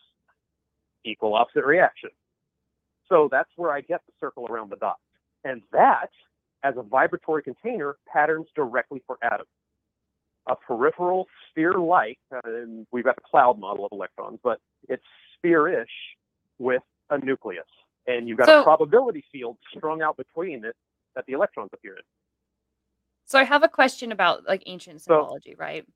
equal 1.07 1.35
opposite 1.35 1.65
reaction. 1.65 2.11
So 3.09 3.29
that's 3.31 3.51
where 3.57 3.71
I 3.71 3.81
get 3.81 4.01
the 4.07 4.13
circle 4.21 4.47
around 4.51 4.71
the 4.71 4.77
dot. 4.77 4.97
And 5.47 5.63
that 5.73 6.11
as 6.65 6.75
a 6.77 6.83
vibratory 6.83 7.43
container 7.43 7.97
patterns 8.13 8.47
directly 8.57 9.01
for 9.07 9.17
atoms. 9.23 9.49
A 10.49 10.57
peripheral 10.57 11.27
sphere-like, 11.51 12.19
uh, 12.35 12.41
and 12.45 12.87
we've 12.91 13.05
got 13.05 13.15
the 13.15 13.23
cloud 13.23 13.59
model 13.59 13.87
of 13.87 13.93
electrons, 13.93 14.41
but 14.43 14.59
it's 14.89 15.05
sphere-ish 15.37 15.89
with 16.59 16.83
a 17.11 17.19
nucleus, 17.19 17.65
and 18.07 18.29
you've 18.29 18.39
got 18.39 18.47
So- 18.47 18.61
a 18.61 18.65
probability 18.65 19.25
field 19.31 19.57
strung 19.77 20.03
out 20.03 20.17
between 20.17 20.65
it 20.65 20.75
that 21.15 21.25
the 21.27 21.35
electrons 21.35 21.71
appear 21.73 21.97
in. 21.97 22.03
So 23.25 23.39
I 23.39 23.45
have 23.45 23.63
a 23.63 23.69
question 23.69 24.11
about 24.13 24.45
like 24.47 24.63
ancient 24.67 25.03
So- 25.03 25.15
symbology, 25.15 25.55
right? 25.55 25.87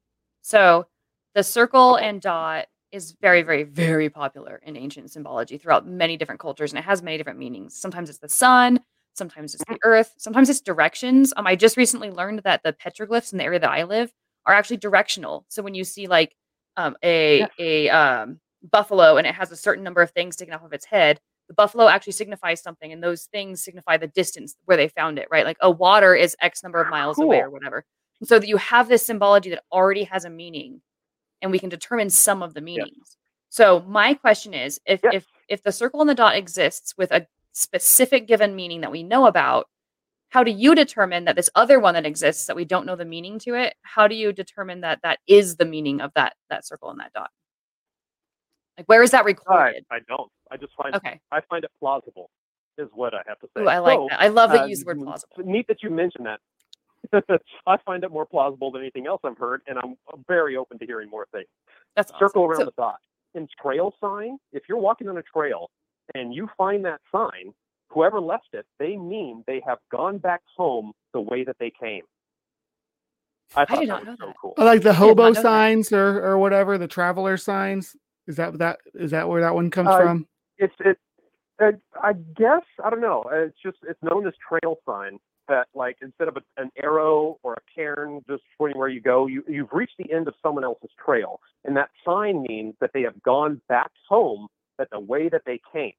So 0.42 0.86
the 1.34 1.42
circle 1.42 1.96
and 1.96 2.20
dot 2.20 2.68
is 2.92 3.12
very, 3.12 3.42
very, 3.42 3.62
very 3.62 4.10
popular 4.10 4.60
in 4.64 4.76
ancient 4.76 5.10
symbology 5.10 5.58
throughout 5.58 5.86
many 5.86 6.16
different 6.16 6.40
cultures, 6.40 6.72
and 6.72 6.78
it 6.78 6.84
has 6.84 7.02
many 7.02 7.16
different 7.18 7.38
meanings. 7.38 7.76
Sometimes 7.76 8.10
it's 8.10 8.18
the 8.18 8.28
sun, 8.28 8.80
sometimes 9.14 9.54
it's 9.54 9.64
the 9.68 9.78
earth, 9.84 10.14
sometimes 10.18 10.48
it's 10.48 10.60
directions. 10.60 11.32
Um, 11.36 11.46
I 11.46 11.56
just 11.56 11.76
recently 11.76 12.10
learned 12.10 12.40
that 12.44 12.62
the 12.62 12.72
petroglyphs 12.72 13.32
in 13.32 13.38
the 13.38 13.44
area 13.44 13.58
that 13.60 13.70
I 13.70 13.82
live 13.84 14.12
are 14.46 14.54
actually 14.54 14.78
directional. 14.78 15.44
So 15.48 15.62
when 15.62 15.74
you 15.74 15.84
see 15.84 16.06
like 16.06 16.34
um, 16.76 16.96
a 17.04 17.40
Yeah. 17.40 17.46
a 17.58 17.88
um, 17.90 18.40
buffalo 18.62 19.16
and 19.16 19.26
it 19.26 19.34
has 19.34 19.50
a 19.50 19.56
certain 19.56 19.84
number 19.84 20.02
of 20.02 20.10
things 20.10 20.34
sticking 20.34 20.54
off 20.54 20.64
of 20.64 20.72
its 20.72 20.84
head, 20.84 21.20
the 21.48 21.54
buffalo 21.54 21.88
actually 21.88 22.12
signifies 22.12 22.62
something, 22.62 22.92
and 22.92 23.02
those 23.02 23.24
things 23.24 23.62
signify 23.62 23.96
the 23.96 24.06
distance 24.06 24.54
where 24.66 24.76
they 24.76 24.88
found 24.88 25.18
it, 25.18 25.28
right? 25.30 25.44
Like, 25.44 25.56
a 25.60 25.70
water 25.70 26.14
is 26.14 26.36
X 26.40 26.62
number 26.62 26.80
of 26.80 26.88
miles 26.88 27.18
away 27.20 27.40
or 27.40 27.50
whatever. 27.50 27.84
And 28.20 28.28
so 28.28 28.38
that 28.38 28.46
you 28.46 28.56
have 28.58 28.88
this 28.88 29.04
symbology 29.04 29.50
that 29.50 29.64
already 29.72 30.04
has 30.04 30.24
a 30.24 30.30
meaning, 30.30 30.80
and 31.42 31.50
we 31.50 31.58
can 31.58 31.68
determine 31.68 32.08
some 32.10 32.42
of 32.42 32.54
the 32.54 32.60
meanings. 32.60 33.16
So 33.48 33.80
my 33.88 34.14
question 34.14 34.54
is, 34.54 34.80
if 34.86 35.00
Yes. 35.02 35.14
if 35.14 35.26
if 35.48 35.62
the 35.64 35.72
circle 35.72 36.00
and 36.00 36.08
the 36.08 36.14
dot 36.14 36.36
exists 36.36 36.94
with 36.96 37.10
a 37.10 37.26
specific 37.52 38.26
given 38.26 38.54
meaning 38.56 38.80
that 38.82 38.92
we 38.92 39.02
know 39.02 39.26
about, 39.26 39.66
how 40.30 40.44
do 40.44 40.50
you 40.52 40.74
determine 40.74 41.24
that 41.24 41.34
this 41.36 41.50
other 41.56 41.80
one 41.80 41.94
that 41.94 42.06
exists 42.06 42.46
that 42.46 42.54
we 42.56 42.64
don't 42.64 42.86
know 42.86 42.96
the 42.96 43.04
meaning 43.04 43.38
to 43.40 43.54
it? 43.54 43.74
How 43.82 44.06
do 44.06 44.14
you 44.14 44.32
determine 44.32 44.80
that 44.82 45.00
that 45.02 45.18
is 45.26 45.56
the 45.56 45.64
meaning 45.64 46.00
of 46.00 46.12
that 46.14 46.34
that 46.50 46.64
circle 46.66 46.90
and 46.90 47.00
that 47.00 47.12
dot? 47.12 47.30
Like, 48.78 48.86
where 48.86 49.02
is 49.02 49.10
that 49.10 49.22
I, 49.22 49.26
recorded? 49.26 49.84
I 49.90 49.98
don't. 50.08 50.30
I 50.50 50.56
just 50.56 50.72
find 50.74 50.94
Okay. 50.94 51.20
I 51.32 51.40
find 51.50 51.64
it 51.64 51.70
plausible, 51.80 52.30
is 52.78 52.88
what 52.94 53.12
I 53.14 53.22
have 53.26 53.38
to 53.40 53.48
say. 53.56 53.62
Ooh, 53.64 53.68
I 53.68 53.78
like 53.78 53.96
So, 53.98 54.06
that. 54.10 54.20
I 54.22 54.28
love 54.28 54.50
that 54.52 54.60
uh, 54.60 54.64
you 54.64 54.70
use 54.70 54.80
the 54.80 54.86
word 54.86 54.98
plausible. 55.02 55.36
Neat 55.44 55.66
that 55.68 55.82
you 55.82 55.90
mentioned 55.90 56.26
that. 56.26 56.40
I 57.66 57.76
find 57.84 58.04
it 58.04 58.10
more 58.12 58.26
plausible 58.26 58.70
than 58.70 58.82
anything 58.82 59.06
else 59.06 59.20
I've 59.24 59.38
heard, 59.38 59.62
and 59.66 59.78
I'm 59.78 59.96
very 60.28 60.56
open 60.56 60.78
to 60.78 60.86
hearing 60.86 61.10
more 61.10 61.26
things. 61.32 61.48
That's 61.96 62.12
awesome. 62.12 62.28
Circle 62.28 62.44
around 62.44 62.58
So- 62.60 62.64
the 62.66 62.72
dot. 62.76 62.96
In 63.34 63.46
trail 63.62 63.94
sign, 64.00 64.38
if 64.52 64.64
you're 64.68 64.78
walking 64.78 65.08
on 65.08 65.16
a 65.18 65.22
trail 65.22 65.70
and 66.14 66.34
you 66.34 66.48
find 66.56 66.84
that 66.84 67.00
sign, 67.12 67.52
whoever 67.88 68.20
left 68.20 68.48
it, 68.52 68.66
they 68.78 68.96
mean 68.96 69.44
they 69.46 69.60
have 69.66 69.78
gone 69.90 70.18
back 70.18 70.42
home 70.56 70.92
the 71.12 71.20
way 71.20 71.44
that 71.44 71.56
they 71.58 71.70
came. 71.80 72.02
I 73.56 73.64
thought 73.64 73.80
did 73.80 73.88
not 73.88 74.06
was 74.06 74.06
know 74.06 74.16
so 74.20 74.26
that. 74.26 74.36
cool. 74.40 74.54
I 74.58 74.64
like 74.64 74.82
the 74.82 74.92
hobo 74.94 75.24
know 75.28 75.32
that. 75.34 75.42
signs 75.42 75.92
or 75.92 76.24
or 76.24 76.38
whatever 76.38 76.78
the 76.78 76.86
traveler 76.88 77.36
signs. 77.36 77.96
Is 78.26 78.36
that 78.36 78.58
that 78.58 78.78
is 78.94 79.10
that 79.10 79.28
where 79.28 79.40
that 79.40 79.54
one 79.54 79.70
comes 79.70 79.88
Uh, 79.88 79.98
from? 79.98 80.26
it's 80.58 80.74
it, 80.80 80.98
uh, 81.60 81.72
I 82.00 82.12
guess 82.12 82.62
I 82.84 82.90
don't 82.90 83.00
know. 83.00 83.22
Uh, 83.22 83.46
It's 83.46 83.58
just 83.62 83.78
it's 83.88 84.02
known 84.02 84.26
as 84.26 84.34
trail 84.48 84.76
sign. 84.86 85.18
That 85.48 85.66
like 85.74 85.96
instead 86.00 86.28
of 86.28 86.36
a, 86.36 86.42
an 86.62 86.70
arrow 86.80 87.38
or 87.42 87.54
a 87.54 87.60
cairn 87.74 88.22
just 88.30 88.44
pointing 88.56 88.78
where 88.78 88.88
you 88.88 89.00
go, 89.00 89.26
you 89.26 89.42
you've 89.48 89.72
reached 89.72 89.96
the 89.98 90.12
end 90.12 90.28
of 90.28 90.34
someone 90.42 90.62
else's 90.62 90.90
trail, 91.04 91.40
and 91.64 91.76
that 91.76 91.90
sign 92.04 92.42
means 92.42 92.74
that 92.80 92.92
they 92.94 93.02
have 93.02 93.20
gone 93.24 93.60
back 93.68 93.90
home, 94.08 94.46
that 94.80 94.88
the 94.90 94.98
way 94.98 95.28
that 95.28 95.42
they 95.44 95.60
came. 95.72 95.92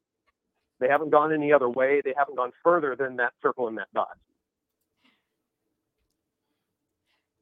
They 0.80 0.88
haven't 0.88 1.12
gone 1.12 1.32
any 1.32 1.54
other 1.54 1.70
way. 1.70 2.02
They 2.04 2.14
haven't 2.18 2.36
gone 2.36 2.52
further 2.64 2.96
than 2.96 3.16
that 3.18 3.34
circle 3.42 3.68
and 3.68 3.78
that 3.78 3.88
dot. 3.94 4.18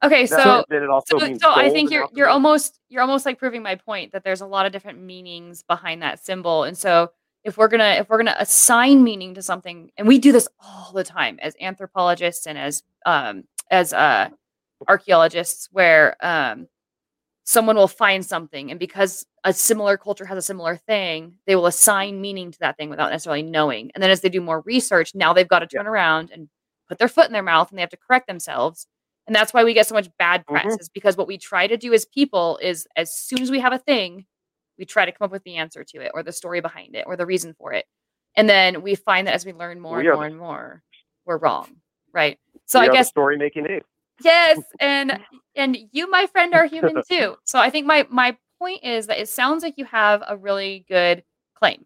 Okay, 0.04 0.26
so 0.26 0.66
then 0.70 0.84
it 0.84 0.90
also 0.90 1.18
so, 1.20 1.38
so 1.38 1.52
I 1.52 1.70
think 1.70 1.92
you're 1.92 2.08
you're 2.14 2.30
almost 2.30 2.80
you're 2.90 3.02
almost 3.02 3.26
like 3.26 3.38
proving 3.38 3.64
my 3.64 3.76
point 3.76 4.12
that 4.12 4.24
there's 4.24 4.42
a 4.42 4.46
lot 4.46 4.66
of 4.66 4.72
different 4.72 5.00
meanings 5.00 5.64
behind 5.64 6.02
that 6.04 6.24
symbol. 6.24 6.64
And 6.64 6.78
so 6.78 7.12
if 7.44 7.58
we're 7.58 7.68
gonna 7.70 7.96
if 8.00 8.10
we're 8.10 8.18
gonna 8.18 8.36
assign 8.38 9.04
meaning 9.04 9.34
to 9.36 9.42
something, 9.42 9.92
and 9.98 10.08
we 10.08 10.20
do 10.20 10.32
this 10.32 10.48
all 10.62 10.92
the 10.94 11.04
time 11.04 11.40
as 11.42 11.56
anthropologists 11.62 12.46
and 12.48 12.58
as 12.58 12.84
um 13.06 13.46
as 13.72 13.94
uh 13.94 14.30
archaeologists, 14.88 15.70
where 15.72 16.16
um 16.22 16.68
someone 17.50 17.76
will 17.76 17.88
find 17.88 18.24
something 18.24 18.70
and 18.70 18.80
because 18.80 19.26
a 19.44 19.52
similar 19.52 19.98
culture 19.98 20.24
has 20.26 20.38
a 20.38 20.42
similar 20.42 20.76
thing, 20.76 21.34
they 21.48 21.56
will 21.56 21.66
assign 21.66 22.22
meaning 22.22 22.52
to 22.52 22.60
that 22.60 22.78
thing 22.78 22.92
without 22.92 23.10
necessarily 23.10 23.42
knowing. 23.42 23.90
And 23.96 24.04
then 24.04 24.12
as 24.12 24.22
they 24.22 24.30
do 24.30 24.40
more 24.40 24.62
research, 24.68 25.16
now 25.16 25.34
they've 25.34 25.48
got 25.48 25.60
to 25.60 25.66
turn 25.68 25.88
around 25.88 26.30
and 26.32 26.48
put 26.88 27.00
their 27.00 27.08
foot 27.08 27.26
in 27.26 27.34
their 27.34 27.42
mouth 27.42 27.72
and 27.72 27.78
they 27.78 27.82
have 27.82 27.90
to 27.90 27.98
correct 27.98 28.28
themselves. 28.28 28.86
And 29.26 29.36
that's 29.36 29.52
why 29.52 29.64
we 29.64 29.74
get 29.74 29.88
so 29.88 29.96
much 29.96 30.10
bad 30.20 30.46
press, 30.46 30.68
Mhm. 30.76 30.80
is 30.80 30.90
because 30.90 31.18
what 31.18 31.26
we 31.28 31.40
try 31.40 31.66
to 31.66 31.76
do 31.76 31.92
as 31.92 32.06
people 32.06 32.60
is 32.62 32.88
as 32.96 33.16
soon 33.16 33.42
as 33.42 33.50
we 33.50 33.60
have 33.62 33.74
a 33.74 33.80
thing, 33.80 34.28
we 34.78 34.86
try 34.86 35.06
to 35.06 35.12
come 35.12 35.26
up 35.26 35.32
with 35.32 35.44
the 35.44 35.56
answer 35.56 35.84
to 35.84 36.02
it 36.02 36.12
or 36.14 36.22
the 36.22 36.32
story 36.32 36.62
behind 36.62 36.96
it 36.96 37.06
or 37.08 37.16
the 37.16 37.26
reason 37.26 37.56
for 37.56 37.74
it. 37.74 37.86
And 38.36 38.48
then 38.48 38.84
we 38.84 38.94
find 38.94 39.26
that 39.26 39.34
as 39.34 39.44
we 39.44 39.54
learn 39.54 39.80
more 39.80 39.98
We 39.98 40.08
and 40.08 40.14
more 40.16 40.24
the- 40.24 40.30
and 40.30 40.38
more, 40.38 40.84
we're 41.26 41.38
wrong. 41.38 41.78
Right. 42.14 42.38
So 42.68 42.80
We 42.80 42.90
I 42.90 42.92
guess 42.92 43.08
story 43.08 43.38
making 43.38 43.66
ape. 43.68 43.86
Yes, 44.24 44.60
and 44.80 45.20
and 45.60 45.78
you, 45.92 46.10
my 46.10 46.26
friend, 46.28 46.54
are 46.54 46.66
human 46.66 47.04
too. 47.10 47.36
So 47.44 47.60
I 47.60 47.70
think 47.70 47.86
my 47.86 48.08
my 48.10 48.38
point 48.60 48.84
is 48.84 49.08
that 49.08 49.20
it 49.20 49.30
sounds 49.30 49.64
like 49.64 49.76
you 49.78 49.86
have 49.86 50.24
a 50.28 50.36
really 50.38 50.86
good 50.90 51.24
claim, 51.56 51.86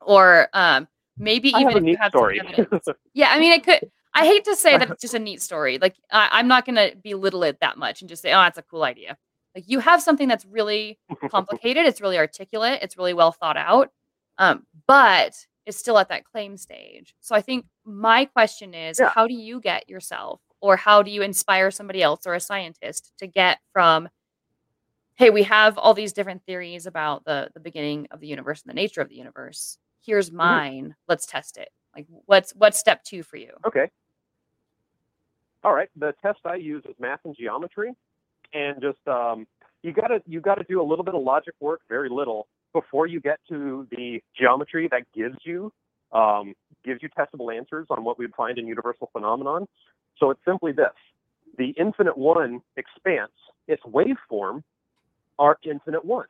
or 0.00 0.48
um 0.52 0.88
maybe 1.18 1.54
I 1.54 1.60
even 1.60 1.76
if 1.78 1.84
you 1.84 1.96
have 1.98 2.10
story. 2.12 2.38
some 2.38 2.46
evidence. 2.48 2.86
Yeah, 3.14 3.28
I 3.30 3.38
mean, 3.38 3.52
it 3.52 3.64
could. 3.64 3.90
I 4.14 4.26
hate 4.26 4.44
to 4.44 4.54
say 4.56 4.76
that 4.76 4.90
it's 4.90 5.00
just 5.00 5.14
a 5.14 5.18
neat 5.18 5.40
story. 5.40 5.78
Like 5.78 5.96
I, 6.10 6.28
I'm 6.32 6.46
not 6.48 6.66
going 6.66 6.76
to 6.76 6.94
belittle 7.02 7.44
it 7.44 7.58
that 7.60 7.78
much 7.78 8.02
and 8.02 8.08
just 8.10 8.20
say, 8.22 8.30
"Oh, 8.32 8.40
that's 8.40 8.58
a 8.58 8.62
cool 8.62 8.84
idea." 8.84 9.16
Like 9.54 9.64
you 9.66 9.78
have 9.80 10.02
something 10.02 10.28
that's 10.28 10.44
really 10.46 10.98
complicated. 11.30 11.86
It's 11.86 12.00
really 12.00 12.18
articulate. 12.18 12.80
It's 12.82 12.96
really 12.98 13.14
well 13.14 13.32
thought 13.32 13.56
out. 13.56 13.90
Um, 14.38 14.66
but 14.86 15.34
it's 15.66 15.76
still 15.78 15.98
at 15.98 16.08
that 16.08 16.24
claim 16.24 16.56
stage. 16.56 17.14
So 17.20 17.34
I 17.34 17.40
think 17.42 17.66
my 17.84 18.24
question 18.24 18.74
is, 18.74 18.98
Yeah. 18.98 19.10
how 19.10 19.26
do 19.26 19.34
you 19.34 19.60
get 19.60 19.88
yourself, 19.88 20.40
or 20.62 20.76
how 20.76 21.02
do 21.02 21.10
you 21.10 21.20
inspire 21.22 21.70
somebody 21.70 22.02
else 22.02 22.26
or 22.26 22.34
a 22.34 22.40
scientist 22.40 23.12
to 23.18 23.26
get 23.26 23.58
from, 23.72 24.08
hey, 25.16 25.28
we 25.28 25.42
have 25.42 25.76
all 25.76 25.92
these 25.92 26.12
different 26.14 26.42
theories 26.46 26.86
about 26.86 27.24
the 27.24 27.50
the 27.52 27.60
beginning 27.60 28.06
of 28.12 28.20
the 28.20 28.28
universe 28.28 28.62
and 28.62 28.70
the 28.70 28.74
nature 28.80 29.02
of 29.02 29.10
the 29.10 29.16
universe. 29.16 29.76
Here's 30.06 30.28
Mm-hmm. 30.30 30.38
mine. 30.38 30.94
Let's 31.08 31.26
test 31.26 31.58
it. 31.58 31.68
Like, 31.94 32.06
what's 32.26 32.52
what's 32.52 32.78
step 32.78 33.04
two 33.04 33.22
for 33.22 33.36
you? 33.36 33.50
Okay. 33.66 33.90
All 35.64 35.74
right. 35.74 35.88
The 35.96 36.14
test 36.22 36.40
I 36.44 36.54
use 36.54 36.82
is 36.88 36.94
math 36.98 37.20
and 37.24 37.36
geometry, 37.36 37.92
and 38.54 38.80
just 38.80 39.06
um, 39.06 39.46
you 39.82 39.92
gotta 39.92 40.22
you 40.26 40.40
gotta 40.40 40.64
do 40.68 40.80
a 40.80 40.86
little 40.86 41.04
bit 41.04 41.14
of 41.14 41.22
logic 41.22 41.54
work, 41.60 41.80
very 41.88 42.08
little, 42.08 42.46
before 42.72 43.06
you 43.06 43.20
get 43.20 43.38
to 43.48 43.86
the 43.90 44.20
geometry 44.38 44.88
that 44.92 45.02
gives 45.14 45.36
you 45.44 45.72
um, 46.12 46.54
gives 46.84 47.02
you 47.02 47.08
testable 47.18 47.54
answers 47.56 47.86
on 47.90 48.04
what 48.04 48.18
we'd 48.18 48.34
find 48.34 48.58
in 48.58 48.66
universal 48.66 49.08
phenomenon. 49.12 49.66
So 50.18 50.30
it's 50.30 50.40
simply 50.44 50.72
this: 50.72 50.94
the 51.58 51.70
infinite 51.78 52.16
one 52.16 52.62
expanse, 52.76 53.32
its 53.68 53.82
waveform, 53.84 54.62
are 55.38 55.58
infinite 55.64 56.04
ones. 56.04 56.28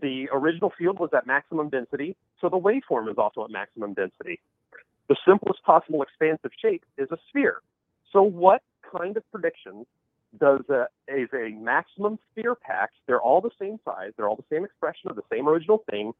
The 0.00 0.28
original 0.32 0.72
field 0.78 0.98
was 0.98 1.10
at 1.14 1.26
maximum 1.26 1.68
density, 1.68 2.16
so 2.40 2.48
the 2.48 2.58
waveform 2.58 3.10
is 3.10 3.18
also 3.18 3.44
at 3.44 3.50
maximum 3.50 3.94
density. 3.94 4.40
The 5.08 5.16
simplest 5.26 5.62
possible 5.64 6.02
expansive 6.02 6.52
shape 6.60 6.84
is 6.96 7.08
a 7.10 7.18
sphere. 7.28 7.62
So, 8.12 8.22
what 8.22 8.62
kind 8.96 9.16
of 9.16 9.28
predictions 9.30 9.86
does 10.38 10.60
a, 10.70 10.86
is 11.08 11.28
a 11.34 11.50
maximum 11.50 12.18
sphere 12.30 12.54
pack? 12.54 12.90
They're 13.06 13.20
all 13.20 13.40
the 13.40 13.50
same 13.60 13.78
size, 13.84 14.12
they're 14.16 14.28
all 14.28 14.36
the 14.36 14.54
same 14.54 14.64
expression 14.64 15.10
of 15.10 15.16
the 15.16 15.22
same 15.30 15.48
original 15.48 15.82
thing. 15.90 16.12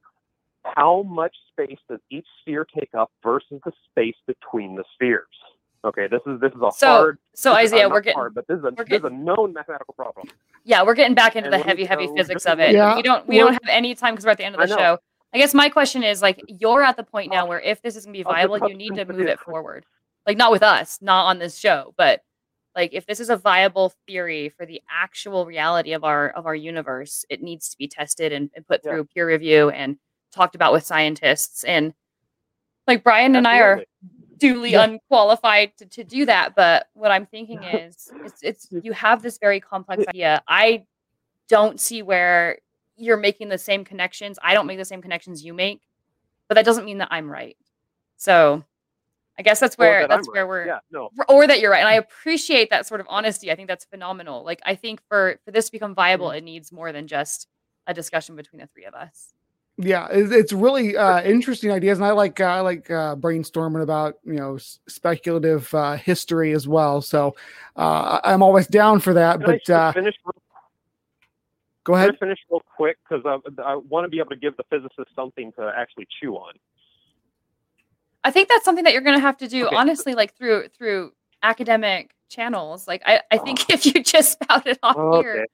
How 0.64 1.02
much 1.04 1.34
space 1.52 1.78
does 1.88 2.00
each 2.10 2.26
sphere 2.42 2.66
take 2.78 2.94
up 2.94 3.10
versus 3.22 3.60
the 3.64 3.72
space 3.90 4.16
between 4.26 4.74
the 4.76 4.84
spheres? 4.94 5.26
Okay, 5.84 6.08
this 6.08 6.20
is 6.26 6.38
this 6.40 6.52
is 6.52 6.60
a 6.60 6.70
So, 6.76 6.86
hard. 6.88 7.18
so 7.34 7.50
this 7.50 7.56
uh, 7.56 7.60
Isaiah, 7.60 7.88
we're 7.88 8.00
getting 8.02 8.18
hard, 8.18 8.34
but 8.34 8.46
this 8.46 8.58
is 8.58 8.64
a 8.64 8.70
we're 8.76 8.84
this 8.84 8.98
is 8.98 9.04
a 9.04 9.10
known 9.10 9.52
mathematical 9.54 9.94
problem. 9.94 10.28
yeah, 10.64 10.82
we're 10.82 10.94
getting 10.94 11.14
back 11.14 11.36
into 11.36 11.50
And 11.50 11.54
the 11.60 11.66
heavy, 11.66 11.84
heavy 11.86 12.06
go- 12.06 12.14
physics 12.16 12.44
of 12.44 12.60
it. 12.60 12.72
Yeah, 12.72 12.96
we 12.96 13.02
don't 13.02 13.26
we 13.26 13.38
well- 13.38 13.46
don't 13.46 13.54
have 13.54 13.62
any 13.68 13.94
time 13.94 14.12
because 14.14 14.26
we're 14.26 14.32
at 14.32 14.38
the 14.38 14.44
end 14.44 14.54
of 14.56 14.60
the 14.60 14.66
know. 14.66 14.76
show. 14.76 14.98
I 15.32 15.38
guess 15.38 15.54
my 15.54 15.68
question 15.70 16.02
is 16.02 16.20
like 16.20 16.42
you're 16.48 16.82
at 16.82 16.96
the 16.96 17.02
point 17.04 17.30
now 17.30 17.44
Oh. 17.44 17.48
where 17.48 17.60
if 17.60 17.80
this 17.82 17.96
is 17.96 18.04
gonna 18.04 18.12
be 18.12 18.22
viable, 18.24 18.58
you 18.68 18.74
need 18.74 18.94
to 18.96 19.04
to 19.04 19.12
move 19.12 19.26
it 19.26 19.40
forward. 19.40 19.86
Like 20.26 20.36
not 20.36 20.50
with 20.52 20.62
us, 20.62 20.98
not 21.00 21.26
on 21.26 21.38
this 21.38 21.56
show, 21.56 21.94
but 21.96 22.20
like 22.76 22.90
if 22.92 23.06
this 23.06 23.18
is 23.20 23.30
a 23.30 23.36
viable 23.36 23.94
theory 24.06 24.50
for 24.50 24.66
the 24.66 24.82
actual 24.90 25.46
reality 25.46 25.92
of 25.92 26.04
our 26.04 26.28
of 26.30 26.44
our 26.46 26.54
universe, 26.54 27.24
it 27.30 27.42
needs 27.42 27.70
to 27.70 27.78
be 27.78 27.88
tested 27.88 28.32
and, 28.32 28.50
and 28.54 28.66
put 28.66 28.82
Yeah. 28.84 28.90
through 28.92 29.04
peer 29.06 29.26
review 29.26 29.70
and 29.70 29.96
talked 30.30 30.54
about 30.54 30.72
with 30.74 30.84
scientists. 30.84 31.64
And 31.64 31.94
like 32.86 33.02
Brian 33.02 33.34
and 33.34 33.46
I 33.48 33.60
are 33.60 33.72
Absolutely. 33.72 34.19
Duly 34.40 34.72
Yeah. 34.72 34.84
unqualified 34.84 35.76
to, 35.78 35.86
to 35.86 36.04
do 36.04 36.26
that. 36.26 36.54
But 36.56 36.88
what 36.94 37.10
I'm 37.10 37.26
thinking 37.26 37.62
is, 37.62 38.10
it's, 38.24 38.42
it's 38.42 38.68
you 38.70 38.92
have 38.92 39.22
this 39.22 39.38
very 39.38 39.60
complex 39.60 40.04
idea. 40.08 40.42
I 40.48 40.84
don't 41.48 41.78
see 41.80 42.02
where 42.02 42.58
you're 42.96 43.16
making 43.16 43.48
the 43.48 43.58
same 43.58 43.84
connections. 43.84 44.38
I 44.42 44.54
don't 44.54 44.66
make 44.66 44.78
the 44.78 44.84
same 44.84 45.02
connections 45.02 45.44
you 45.44 45.54
make, 45.54 45.82
but 46.48 46.54
that 46.54 46.64
doesn't 46.64 46.84
mean 46.84 46.98
that 46.98 47.08
I'm 47.10 47.30
right. 47.30 47.56
So 48.16 48.64
I 49.38 49.42
guess 49.42 49.58
that's 49.58 49.78
where 49.78 50.02
that 50.02 50.10
I'm 50.10 50.18
that's 50.18 50.28
where 50.28 50.44
right. 50.44 50.48
we're 50.48 50.66
Yeah, 50.66 50.78
no. 50.90 51.10
or 51.28 51.46
that 51.46 51.60
you're 51.60 51.70
right. 51.70 51.80
And 51.80 51.88
I 51.88 51.94
appreciate 51.94 52.68
that 52.70 52.86
sort 52.86 53.00
of 53.00 53.06
honesty. 53.08 53.50
I 53.50 53.54
think 53.56 53.68
that's 53.68 53.86
phenomenal. 53.86 54.44
Like 54.44 54.60
I 54.66 54.74
think 54.74 55.00
for 55.08 55.38
for 55.44 55.50
this 55.50 55.66
to 55.66 55.72
become 55.72 55.94
viable, 55.94 56.28
mm-hmm. 56.28 56.38
it 56.38 56.44
needs 56.44 56.72
more 56.72 56.92
than 56.92 57.06
just 57.06 57.48
a 57.86 57.94
discussion 57.94 58.36
between 58.36 58.60
the 58.60 58.66
three 58.66 58.84
of 58.84 58.94
us. 58.94 59.32
Yeah, 59.78 60.08
it's, 60.10 60.30
it's 60.30 60.52
really 60.52 60.96
uh, 60.96 61.22
interesting 61.22 61.70
ideas, 61.70 61.98
and 61.98 62.04
I 62.04 62.10
like 62.10 62.38
uh, 62.38 62.44
I 62.44 62.60
like 62.60 62.90
uh, 62.90 63.16
brainstorming 63.16 63.82
about 63.82 64.16
you 64.24 64.34
know 64.34 64.56
s- 64.56 64.78
speculative 64.88 65.72
uh, 65.74 65.94
history 65.96 66.52
as 66.52 66.68
well. 66.68 67.00
So 67.00 67.34
uh, 67.76 68.20
I- 68.22 68.32
I'm 68.34 68.42
always 68.42 68.66
down 68.66 69.00
for 69.00 69.14
that. 69.14 69.38
Can 69.38 69.46
But 69.46 69.56
just 69.60 69.70
uh, 69.70 69.92
finish 69.92 70.14
real 70.24 70.34
go 71.84 71.92
Can 71.94 72.00
ahead. 72.02 72.14
I 72.14 72.18
finish 72.18 72.38
real 72.50 72.62
quick 72.76 72.98
because 73.08 73.24
I, 73.24 73.62
I 73.62 73.76
want 73.76 74.04
to 74.04 74.08
be 74.10 74.18
able 74.18 74.30
to 74.30 74.36
give 74.36 74.54
the 74.58 74.64
physicist 74.64 75.14
something 75.16 75.50
to 75.52 75.72
actually 75.74 76.08
chew 76.20 76.34
on. 76.34 76.52
I 78.22 78.30
think 78.30 78.50
that's 78.50 78.66
something 78.66 78.84
that 78.84 78.92
you're 78.92 79.00
going 79.02 79.16
to 79.16 79.22
have 79.22 79.38
to 79.38 79.48
do 79.48 79.66
Okay. 79.66 79.76
honestly, 79.76 80.14
like 80.14 80.34
through 80.36 80.68
through 80.76 81.12
academic 81.42 82.14
channels. 82.28 82.86
Like 82.86 83.02
I, 83.06 83.22
I 83.30 83.38
think 83.38 83.70
if 83.70 83.86
you 83.86 84.02
just 84.02 84.32
spout 84.32 84.66
it 84.66 84.78
off 84.82 85.22
here, 85.22 85.46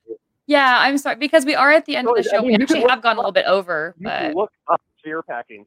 yeah, 0.46 0.78
I'm 0.80 0.98
sorry 0.98 1.16
because 1.16 1.44
we 1.44 1.54
are 1.54 1.70
at 1.72 1.84
the 1.86 1.96
end 1.96 2.06
No, 2.06 2.14
of 2.14 2.22
the 2.24 2.30
I 2.30 2.36
show. 2.36 2.42
mean, 2.42 2.56
we 2.58 2.62
actually 2.62 2.82
have 2.88 3.02
gone 3.02 3.16
a 3.16 3.18
little 3.20 3.32
bit 3.32 3.46
over, 3.46 3.94
You 3.98 4.04
but 4.04 4.18
can 4.20 4.34
look 4.34 4.52
up 4.68 4.80
sphere 4.98 5.22
packing. 5.22 5.66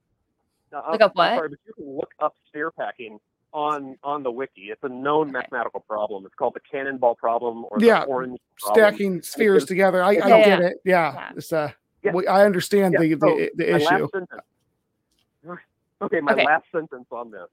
Now, 0.72 0.80
I'm- 0.82 0.92
Look 0.94 1.02
up 1.02 1.12
I'm 1.16 1.32
what? 1.32 1.38
Sorry, 1.38 1.50
but 1.50 1.60
you 1.68 1.74
can 1.74 1.96
look 1.96 2.12
up 2.20 2.36
sphere 2.48 2.72
packing 2.72 3.20
on 3.52 3.98
on 4.04 4.22
the 4.24 4.30
wiki. 4.32 4.70
It's 4.70 4.84
a 4.84 4.90
known 4.90 5.30
Okay. 5.30 5.40
mathematical 5.40 5.80
problem. 5.82 6.26
It's 6.26 6.36
called 6.36 6.54
the 6.54 6.60
cannonball 6.60 7.16
problem 7.16 7.66
or 7.70 7.78
Yeah, 7.80 8.02
the 8.02 8.06
orange 8.06 8.40
problem. 8.62 8.86
Stacking 8.92 9.22
spheres 9.24 9.64
Because- 9.64 9.68
together. 9.70 10.04
I, 10.04 10.10
I 10.10 10.12
Yeah, 10.12 10.28
get 10.28 10.48
yeah. 10.62 10.68
it. 10.68 10.82
Yeah, 10.86 11.14
Yeah. 11.14 11.32
it's 11.36 11.52
uh, 11.54 11.72
Yeah. 12.04 12.12
we- 12.14 12.28
I 12.28 12.46
understand 12.46 12.94
Yeah, 12.94 13.00
the, 13.02 13.12
so 13.14 13.18
the 13.20 13.52
the 13.56 13.72
my 13.72 13.78
issue. 13.78 13.86
last 14.04 14.12
sentence. 14.12 14.42
Okay, 16.02 16.22
my 16.22 16.32
Okay. 16.32 16.46
last 16.46 16.64
sentence 16.72 17.08
on 17.12 17.30
this 17.30 17.50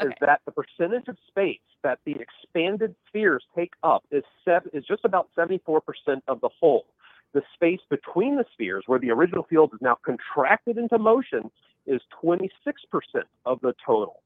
Okay. 0.00 0.08
is 0.08 0.14
that 0.20 0.40
the 0.44 0.52
percentage 0.52 1.08
of 1.08 1.16
space 1.28 1.58
that 1.82 1.98
the 2.04 2.16
expanded 2.16 2.94
spheres 3.08 3.44
take 3.54 3.72
up 3.82 4.04
is 4.10 4.24
sev- 4.44 4.68
is 4.72 4.84
just 4.84 5.04
about 5.04 5.28
74% 5.36 5.80
of 6.28 6.40
the 6.40 6.48
whole. 6.48 6.86
The 7.32 7.42
space 7.54 7.80
between 7.88 8.36
the 8.36 8.44
spheres, 8.52 8.84
where 8.86 8.98
the 8.98 9.10
original 9.10 9.44
field 9.44 9.70
is 9.74 9.80
now 9.80 9.96
contracted 10.04 10.78
into 10.78 10.98
motion, 10.98 11.50
is 11.86 12.00
26% 12.22 12.50
of 13.46 13.60
the 13.60 13.74
total. 13.84 14.22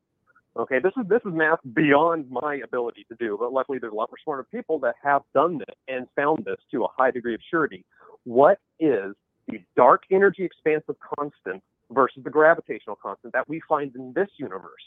Okay, 0.57 0.79
this 0.79 0.93
is 0.97 1.09
this 1.09 1.21
is 1.27 1.33
math 1.33 1.59
beyond 1.75 2.31
my 2.31 2.61
ability 2.63 3.05
to 3.09 3.17
do, 3.17 3.37
but 3.39 3.53
luckily 3.53 3.79
there's 3.79 3.93
a 3.93 3.97
lot 3.97 4.09
more 4.11 4.19
smarter 4.23 4.45
people 4.45 4.79
that 4.79 4.95
have 5.03 5.23
done 5.35 5.59
this 5.59 5.75
and 5.89 6.07
found 6.15 6.45
this 6.45 6.59
to 6.71 6.85
a 6.85 6.89
high 6.97 7.11
degree 7.11 7.35
of 7.35 7.41
surety. 7.51 7.85
What 8.23 8.59
is 8.79 9.17
the 9.49 9.61
dark 9.77 10.05
energy 10.13 10.45
expansive 10.45 10.95
constant 11.19 11.63
versus 11.91 12.23
the 12.23 12.31
gravitational 12.31 12.97
constant 12.97 13.33
that 13.33 13.49
we 13.49 13.61
find 13.69 13.95
in 13.97 14.13
this 14.13 14.29
universe? 14.37 14.85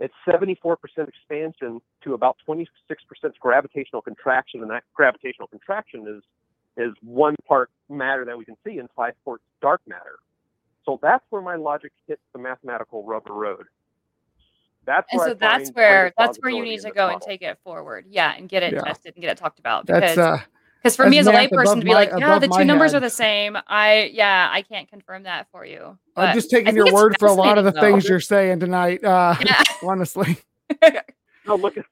It's 0.00 0.14
74% 0.26 0.76
expansion 1.08 1.80
to 2.04 2.14
about 2.14 2.36
26% 2.48 2.66
gravitational 3.40 4.00
contraction, 4.02 4.62
and 4.62 4.70
that 4.70 4.84
gravitational 4.94 5.48
contraction 5.48 6.06
is 6.08 6.22
is 6.76 6.94
one 7.02 7.34
part 7.48 7.70
matter 7.88 8.24
that 8.24 8.38
we 8.38 8.44
can 8.44 8.56
see 8.64 8.78
and 8.78 8.88
five 8.94 9.12
parts 9.24 9.42
dark 9.60 9.80
matter. 9.88 10.20
So 10.84 11.00
that's 11.02 11.24
where 11.30 11.42
my 11.42 11.56
logic 11.56 11.90
hits 12.06 12.22
the 12.32 12.38
mathematical 12.38 13.02
rubber 13.04 13.32
road. 13.32 13.64
That's 14.86 15.08
and 15.10 15.18
where 15.18 15.28
so 15.30 15.34
I 15.34 15.36
that's 15.40 15.70
where 15.70 16.12
that's 16.16 16.38
where 16.38 16.52
you 16.52 16.62
need 16.62 16.78
to 16.78 16.82
this 16.84 16.94
go 16.94 17.08
and 17.08 17.20
take 17.20 17.42
it 17.42 17.58
forward. 17.64 18.06
Yeah, 18.08 18.32
and 18.36 18.48
get 18.48 18.62
it 18.62 18.74
Yeah. 18.74 18.82
tested 18.82 19.14
and 19.16 19.22
get 19.22 19.32
it 19.32 19.38
talked 19.38 19.58
about. 19.58 19.86
That's 19.86 20.16
uh, 20.16 20.40
because 20.82 20.96
for 20.96 21.04
that's 21.04 21.10
me 21.10 21.18
as 21.18 21.26
a 21.26 21.32
math 21.32 21.50
layperson 21.50 21.78
to 21.78 21.84
be 21.84 21.88
my- 21.88 21.94
like, 21.94 22.10
yeah, 22.18 22.38
the 22.38 22.48
two 22.48 22.64
numbers 22.64 22.92
head. 22.92 22.98
are 22.98 23.06
the 23.06 23.10
same. 23.10 23.56
I 23.66 24.10
yeah, 24.12 24.48
I 24.50 24.62
can't 24.62 24.88
confirm 24.88 25.24
that 25.24 25.48
for 25.50 25.64
you. 25.64 25.98
I'm 26.16 26.34
just 26.34 26.50
taking 26.50 26.74
your 26.74 26.92
word 26.92 27.16
for 27.18 27.26
a 27.26 27.32
lot 27.32 27.58
of 27.58 27.64
the 27.64 27.72
fascinating, 27.72 28.00
things 28.00 28.08
you're 28.08 28.20
saying 28.20 28.60
tonight. 28.60 29.02
Uh, 29.04 29.34
Yeah. 29.44 29.62
honestly, 29.82 30.38
No, 31.46 31.56
look 31.56 31.76
it 31.76 31.84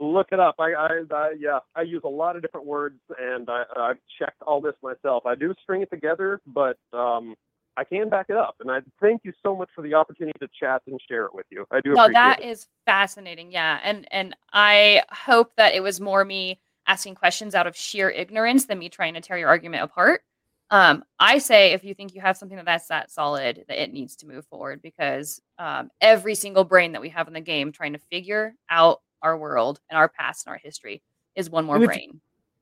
look 0.00 0.28
it 0.32 0.40
up. 0.40 0.56
I, 0.58 0.72
I, 0.72 0.88
I 1.10 1.34
yeah, 1.38 1.60
I 1.76 1.82
use 1.82 2.02
a 2.04 2.08
lot 2.08 2.36
of 2.36 2.42
different 2.42 2.66
words, 2.66 2.98
and 3.18 3.48
I, 3.48 3.62
I've 3.76 3.98
checked 4.18 4.42
all 4.42 4.60
this 4.60 4.74
myself. 4.82 5.26
I 5.26 5.34
do 5.34 5.54
string 5.62 5.82
it 5.82 5.90
together, 5.90 6.40
but 6.46 6.76
um, 6.92 7.34
I 7.76 7.84
can 7.84 8.08
back 8.08 8.26
it 8.28 8.36
up. 8.36 8.56
And 8.60 8.70
I 8.70 8.80
thank 9.00 9.22
you 9.24 9.32
so 9.42 9.54
much 9.54 9.68
for 9.74 9.82
the 9.82 9.94
opportunity 9.94 10.38
to 10.40 10.48
chat 10.58 10.82
and 10.86 10.98
share 11.08 11.26
it 11.26 11.34
with 11.34 11.46
you. 11.50 11.66
I 11.70 11.80
do 11.80 11.92
no, 11.92 12.04
appreciate 12.04 12.14
that 12.14 12.40
it. 12.40 12.48
is 12.48 12.66
fascinating. 12.84 13.52
Yeah, 13.52 13.78
and 13.84 14.06
and 14.10 14.34
I 14.52 15.02
hope 15.10 15.52
that 15.56 15.74
it 15.74 15.82
was 15.82 16.00
more 16.00 16.24
me 16.24 16.60
asking 16.86 17.14
questions 17.14 17.54
out 17.54 17.66
of 17.66 17.76
sheer 17.76 18.10
ignorance 18.10 18.66
than 18.66 18.78
me 18.78 18.88
trying 18.88 19.14
to 19.14 19.20
tear 19.20 19.38
your 19.38 19.48
argument 19.48 19.84
apart. 19.84 20.22
Um, 20.70 21.04
I 21.18 21.38
say 21.38 21.72
if 21.72 21.84
you 21.84 21.94
think 21.94 22.14
you 22.14 22.22
have 22.22 22.36
something 22.36 22.56
that 22.56 22.64
that's 22.64 22.88
that 22.88 23.10
solid, 23.10 23.64
that 23.68 23.82
it 23.82 23.92
needs 23.92 24.16
to 24.16 24.26
move 24.26 24.46
forward 24.46 24.80
because 24.80 25.40
um, 25.58 25.90
every 26.00 26.34
single 26.34 26.64
brain 26.64 26.92
that 26.92 27.02
we 27.02 27.10
have 27.10 27.28
in 27.28 27.34
the 27.34 27.40
game 27.40 27.72
trying 27.72 27.92
to 27.92 27.98
figure 28.10 28.54
out 28.70 29.02
our 29.20 29.36
world 29.36 29.80
and 29.90 29.98
our 29.98 30.08
past 30.08 30.46
and 30.46 30.52
our 30.52 30.60
history 30.62 31.02
is 31.36 31.50
one 31.50 31.66
more 31.66 31.76
if- 31.76 31.84
brain. 31.86 32.20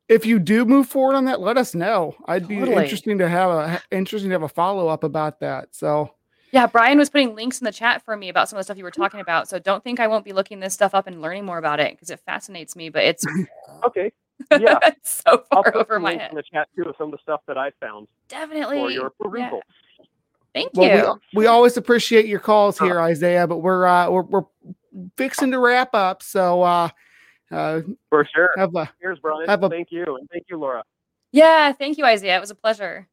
if 0.09 0.27
you 0.27 0.41
do 0.41 0.65
move 0.65 0.89
forward 0.89 1.15
on 1.15 1.25
that, 1.27 1.41
let 1.41 1.57
us 1.57 1.73
know. 1.75 2.15
I'd 2.27 2.49
be 2.49 2.59
Totally. 2.59 2.83
interesting 2.83 3.17
to 3.19 3.29
have 3.29 3.51
a 3.51 3.81
interesting 3.93 4.31
to 4.31 4.35
have 4.35 4.43
a 4.43 4.49
follow 4.49 4.89
up 4.89 5.05
about 5.05 5.39
that. 5.41 5.69
So 5.71 6.11
Yeah, 6.53 6.67
Brian 6.67 6.99
was 6.99 7.09
putting 7.11 7.35
links 7.35 7.61
in 7.61 7.65
the 7.65 7.73
chat 7.73 8.03
for 8.05 8.17
me 8.17 8.29
about 8.29 8.49
some 8.49 8.57
of 8.57 8.61
the 8.61 8.65
stuff 8.65 8.77
you 8.79 8.85
were 8.85 8.91
talking 8.91 9.21
about. 9.21 9.49
So 9.49 9.59
don't 9.59 9.85
think 9.85 10.01
I 10.01 10.07
won't 10.09 10.25
be 10.25 10.33
looking 10.33 10.61
this 10.61 10.75
stuff 10.75 10.95
up 10.95 11.07
and 11.07 11.21
learning 11.23 11.45
more 11.45 11.59
about 11.59 11.79
it 11.81 11.93
because 11.93 12.11
it 12.11 12.21
fascinates 12.27 12.75
me. 12.77 12.89
But 12.89 13.05
it's 13.05 13.27
Okay. 13.85 14.13
Yeah. 14.59 14.79
it's 14.83 15.23
so 15.27 15.45
I'll 15.53 15.63
far 15.63 15.73
put 15.73 15.75
over 15.77 15.95
some 15.97 16.03
my 16.03 16.11
links 16.11 16.23
head. 16.23 16.31
in 16.33 16.37
the 16.37 16.43
chat 16.43 16.69
too 16.75 16.89
of 16.89 16.95
some 16.99 17.07
of 17.09 17.13
the 17.13 17.19
stuff 17.23 17.41
that 17.47 17.57
I 17.59 17.71
found 17.81 18.09
Definitely. 18.29 18.79
for 18.79 18.91
your 18.91 19.13
Yeah. 19.37 19.49
perusal. 19.51 19.63
Thank 20.55 20.71
well, 20.75 21.15
you. 21.15 21.21
we, 21.35 21.43
we 21.43 21.47
always 21.47 21.77
appreciate 21.77 22.27
your 22.27 22.41
calls 22.41 22.81
Uh. 22.81 22.85
here, 22.87 23.01
Isaiah. 23.01 23.47
But 23.47 23.59
we're 23.59 23.87
uh, 23.87 24.11
we're 24.11 24.23
we're 24.23 24.45
fixing 25.17 25.53
to 25.53 25.59
wrap 25.61 25.95
up. 25.95 26.23
So 26.25 26.63
uh, 26.63 26.89
uh, 27.53 27.83
For 28.09 28.27
sure. 28.35 28.51
have 28.57 28.75
a 28.75 28.91
Here's 29.01 29.19
Brian. 29.21 29.49
have 29.49 29.63
a- 29.63 29.69
thank 29.69 29.93
you, 29.93 30.05
and 30.17 30.29
thank 30.33 30.47
you, 30.51 30.59
Laura. 30.59 30.83
yeah, 31.33 31.71
thank 31.73 31.99
you, 31.99 32.05
Isaiah. 32.05 32.37
It 32.37 32.41
was 32.41 32.51
a 32.51 32.55
pleasure. 32.57 33.07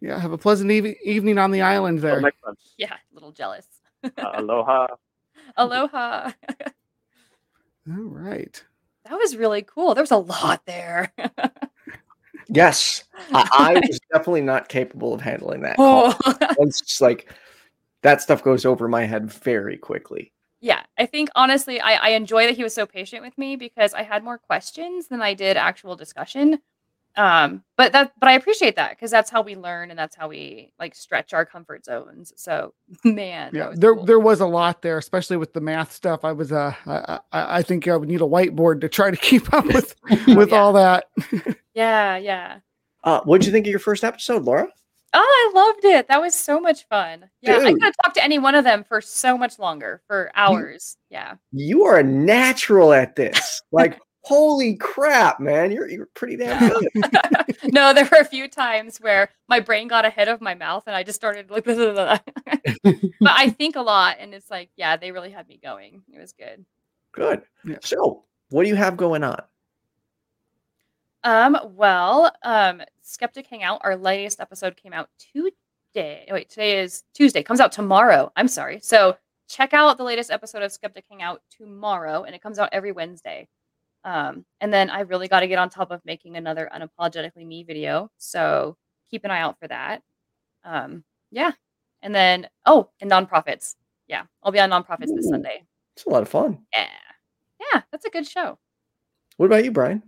Yeah 0.00 0.18
have 0.18 0.32
a 0.32 0.38
pleasant 0.38 0.70
eve- 0.70 0.96
evening 1.04 1.38
on 1.38 1.50
the 1.50 1.62
island 1.62 2.00
there. 2.00 2.20
next 2.20 2.40
time. 2.44 2.54
Yeah, 2.78 2.92
a 2.94 3.14
little 3.14 3.32
jealous. 3.32 3.66
Uh, 4.04 4.10
aloha. 4.34 4.86
Aloha. 5.56 6.30
All 7.88 8.02
right. 8.02 8.64
that 9.04 9.16
was 9.16 9.36
really 9.36 9.62
cool. 9.62 9.94
There 9.94 10.02
was 10.02 10.10
a 10.10 10.16
lot 10.16 10.64
there. 10.66 11.12
Yes, 12.48 13.02
I, 13.32 13.48
I 13.52 13.72
was 13.88 13.98
definitely 14.12 14.42
not 14.42 14.68
capable 14.68 15.12
of 15.12 15.20
handling 15.20 15.62
that. 15.62 15.74
oh. 15.80 16.16
It's 16.60 16.80
just 16.80 17.00
like 17.00 17.34
that 18.02 18.22
stuff 18.22 18.44
goes 18.44 18.64
over 18.64 18.86
my 18.86 19.04
head 19.04 19.32
very 19.32 19.76
quickly. 19.76 20.32
yeah, 20.60 20.84
I 20.96 21.06
think 21.06 21.28
honestly, 21.34 21.80
I, 21.80 21.94
I 21.94 22.08
enjoy 22.10 22.46
that 22.46 22.54
he 22.56 22.62
was 22.62 22.72
so 22.72 22.86
patient 22.86 23.22
with 23.24 23.36
me 23.36 23.56
because 23.56 23.94
I 23.94 24.04
had 24.04 24.22
more 24.22 24.38
questions 24.38 25.08
than 25.08 25.22
I 25.22 25.34
did 25.34 25.56
actual 25.56 25.96
discussion. 25.96 26.60
Um, 27.16 27.62
but 27.76 27.92
that, 27.92 28.12
but 28.20 28.28
I 28.28 28.32
appreciate 28.32 28.76
that 28.76 28.90
because 28.90 29.10
that's 29.10 29.30
how 29.30 29.40
we 29.42 29.56
learn 29.56 29.90
and 29.90 29.98
that's 29.98 30.14
how 30.16 30.28
we 30.28 30.72
like 30.78 30.94
stretch 30.94 31.32
our 31.32 31.46
comfort 31.46 31.84
zones. 31.84 32.32
So, 32.36 32.74
man, 33.04 33.52
Yeah, 33.54 33.72
there 33.74 33.94
cool. 33.94 34.04
there 34.04 34.20
was 34.20 34.40
a 34.40 34.46
lot 34.46 34.82
there, 34.82 34.98
especially 34.98 35.36
with 35.38 35.52
the 35.52 35.60
math 35.60 35.92
stuff. 35.92 36.24
I 36.24 36.32
was 36.32 36.52
uh, 36.52 36.74
I, 36.86 37.18
I 37.32 37.58
I 37.58 37.62
think 37.62 37.88
I 37.88 37.96
would 37.96 38.08
need 38.08 38.20
a 38.20 38.24
whiteboard 38.24 38.80
to 38.82 38.88
try 38.88 39.10
to 39.10 39.16
keep 39.28 39.52
up 39.54 39.64
with 39.66 39.94
with 40.28 40.50
Yeah. 40.50 40.56
all 40.58 40.72
that. 40.74 41.06
yeah, 41.74 42.16
yeah. 42.16 42.58
Uh, 43.04 43.20
what'd 43.22 43.46
you 43.46 43.52
think 43.52 43.66
of 43.66 43.70
your 43.70 43.78
first 43.78 44.04
episode, 44.04 44.42
Laura? 44.42 44.68
Oh, 45.14 45.50
I 45.54 45.58
loved 45.58 45.84
it. 45.84 46.08
That 46.08 46.20
was 46.20 46.34
so 46.34 46.60
much 46.60 46.86
fun. 46.88 47.30
Yeah, 47.40 47.54
I 47.54 47.58
Dude. 47.70 47.74
could 47.74 47.82
have 47.84 47.94
talked 48.04 48.16
to 48.16 48.24
any 48.24 48.38
one 48.38 48.54
of 48.54 48.64
them 48.64 48.84
for 48.84 49.00
so 49.00 49.38
much 49.38 49.58
longer, 49.58 50.02
for 50.06 50.30
hours. 50.34 50.98
Yeah. 51.08 51.34
You 51.52 51.84
are 51.84 51.96
a 51.98 52.02
natural 52.02 52.92
at 52.92 53.16
this. 53.16 53.62
Like, 53.72 53.98
holy 54.26 54.74
crap, 54.74 55.38
man! 55.38 55.70
You're 55.70 55.88
you're 55.88 56.08
pretty 56.14 56.36
damn 56.36 56.68
good. 56.68 56.88
no, 57.72 57.94
there 57.94 58.08
were 58.10 58.18
a 58.18 58.24
few 58.24 58.48
times 58.48 58.98
where 58.98 59.30
my 59.48 59.60
brain 59.60 59.86
got 59.86 60.04
ahead 60.04 60.28
of 60.28 60.40
my 60.40 60.54
mouth 60.54 60.82
and 60.86 60.96
I 60.96 61.04
just 61.04 61.16
started 61.16 61.48
like, 61.48 61.64
but 61.64 62.20
I 63.22 63.50
think 63.50 63.76
a 63.76 63.82
lot, 63.82 64.16
and 64.18 64.34
it's 64.34 64.50
like, 64.50 64.70
yeah, 64.76 64.96
they 64.96 65.12
really 65.12 65.30
had 65.30 65.48
me 65.48 65.60
going. 65.62 66.02
It 66.12 66.18
was 66.18 66.32
good. 66.32 66.64
Good. 67.12 67.42
Yeah. 67.64 67.76
So, 67.82 68.24
what 68.50 68.64
do 68.64 68.68
you 68.68 68.74
have 68.74 68.96
going 68.96 69.22
on? 69.22 69.40
Um, 71.22 71.56
well, 71.76 72.32
um, 72.42 72.82
Skeptic 73.02 73.46
Hangout, 73.46 73.80
our 73.84 73.96
latest 73.96 74.40
episode 74.40 74.76
came 74.76 74.92
out 74.92 75.08
today. 75.32 76.26
Wait, 76.30 76.50
today 76.50 76.80
is 76.80 77.04
Tuesday. 77.14 77.42
Comes 77.42 77.60
out 77.60 77.72
tomorrow. 77.72 78.32
I'm 78.36 78.48
sorry. 78.48 78.80
So 78.82 79.16
check 79.48 79.72
out 79.72 79.96
the 79.96 80.04
latest 80.04 80.30
episode 80.30 80.62
of 80.62 80.72
Skeptic 80.72 81.04
Hangout 81.08 81.42
tomorrow, 81.56 82.24
and 82.24 82.34
it 82.34 82.42
comes 82.42 82.58
out 82.58 82.68
every 82.72 82.92
Wednesday. 82.92 83.48
Um, 84.06 84.44
and 84.60 84.72
then 84.72 84.88
I 84.88 85.00
really 85.00 85.26
got 85.26 85.40
to 85.40 85.48
get 85.48 85.58
on 85.58 85.68
top 85.68 85.90
of 85.90 86.00
making 86.04 86.36
another 86.36 86.70
unapologetically 86.72 87.44
me 87.44 87.64
video. 87.64 88.08
So 88.18 88.76
keep 89.10 89.24
an 89.24 89.32
eye 89.32 89.40
out 89.40 89.58
for 89.58 89.66
that. 89.66 90.00
Um, 90.64 91.02
yeah. 91.32 91.50
And 92.02 92.14
then 92.14 92.48
oh, 92.66 92.88
and 93.00 93.10
Non-Prophets. 93.10 93.74
Yeah, 94.06 94.22
I'll 94.44 94.52
be 94.52 94.60
on 94.60 94.70
Non-Prophets 94.70 95.12
this 95.12 95.28
Sunday. 95.28 95.64
It's 95.96 96.06
a 96.06 96.10
lot 96.10 96.22
of 96.22 96.28
fun. 96.28 96.60
Yeah. 96.72 96.86
Yeah, 97.72 97.82
that's 97.90 98.04
a 98.04 98.10
good 98.10 98.28
show. 98.28 98.58
What 99.38 99.46
about 99.46 99.64
you, 99.64 99.72
Brian? 99.72 100.02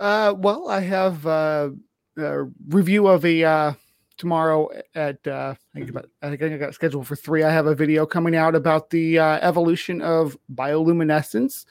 Uh, 0.00 0.32
well, 0.34 0.70
I 0.70 0.80
have 0.80 1.26
uh, 1.26 1.70
a 2.16 2.44
review 2.68 3.08
of 3.08 3.26
a 3.26 3.44
uh, 3.44 3.72
tomorrow 4.16 4.70
at 4.94 5.26
uh, 5.26 5.54
I 5.74 5.78
think, 5.78 5.90
about, 5.90 6.08
I 6.22 6.30
think 6.30 6.42
I 6.42 6.56
got 6.56 6.74
scheduled 6.74 7.06
for 7.06 7.16
three. 7.16 7.42
I 7.42 7.50
have 7.50 7.66
a 7.66 7.74
video 7.74 8.06
coming 8.06 8.36
out 8.36 8.54
about 8.54 8.88
the 8.88 9.18
uh, 9.18 9.38
evolution 9.42 10.00
of 10.00 10.38
bioluminescence. 10.54 11.66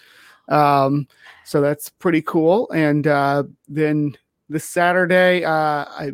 Um, 0.48 1.08
so 1.46 1.62
that's 1.62 1.90
pretty 1.90 2.22
cool. 2.22 2.70
And 2.72 3.08
uh, 3.08 3.44
then 3.68 4.18
this 4.50 4.66
Saturday, 4.66 5.44
uh, 5.44 5.52
I 5.52 6.12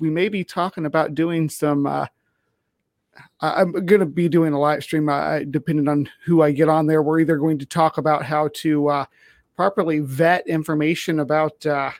we 0.00 0.10
may 0.10 0.28
be 0.28 0.44
talking 0.44 0.86
about 0.86 1.14
doing 1.14 1.48
some. 1.48 1.86
Uh, 1.86 2.06
I- 3.40 3.62
I'm 3.62 3.72
going 3.72 4.00
to 4.00 4.06
be 4.06 4.28
doing 4.28 4.52
a 4.52 4.58
live 4.60 4.82
stream, 4.82 5.08
uh, 5.08 5.40
depending 5.50 5.88
on 5.88 6.08
who 6.24 6.42
I 6.42 6.52
get 6.52 6.68
on 6.68 6.86
there. 6.86 7.02
We're 7.02 7.20
either 7.20 7.38
going 7.38 7.58
to 7.58 7.66
talk 7.66 7.98
about 7.98 8.24
how 8.24 8.48
to 8.54 8.88
uh, 8.88 9.04
properly 9.56 10.00
vet 10.00 10.46
information 10.46 11.20
about 11.20 11.64
uh, 11.64 11.90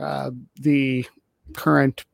uh, 0.00 0.30
the 0.60 1.06
current 1.54 2.04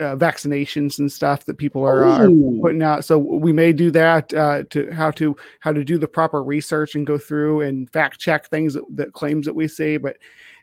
uh, 0.00 0.04
uh, 0.04 0.16
vaccinations 0.16 0.98
and 0.98 1.10
stuff 1.10 1.44
that 1.44 1.58
people 1.58 1.84
are, 1.84 2.04
are 2.04 2.30
putting 2.60 2.82
out. 2.82 3.04
So 3.04 3.18
we 3.18 3.52
may 3.52 3.72
do 3.72 3.90
that 3.92 4.32
uh, 4.32 4.64
to 4.70 4.90
how 4.92 5.10
to 5.12 5.36
how 5.60 5.72
to 5.72 5.84
do 5.84 5.98
the 5.98 6.08
proper 6.08 6.42
research 6.42 6.94
and 6.94 7.06
go 7.06 7.18
through 7.18 7.62
and 7.62 7.90
fact 7.90 8.18
check 8.18 8.46
things 8.46 8.74
that, 8.74 8.84
that 8.96 9.12
claims 9.12 9.46
that 9.46 9.54
we 9.54 9.68
see. 9.68 9.96
But 9.96 10.16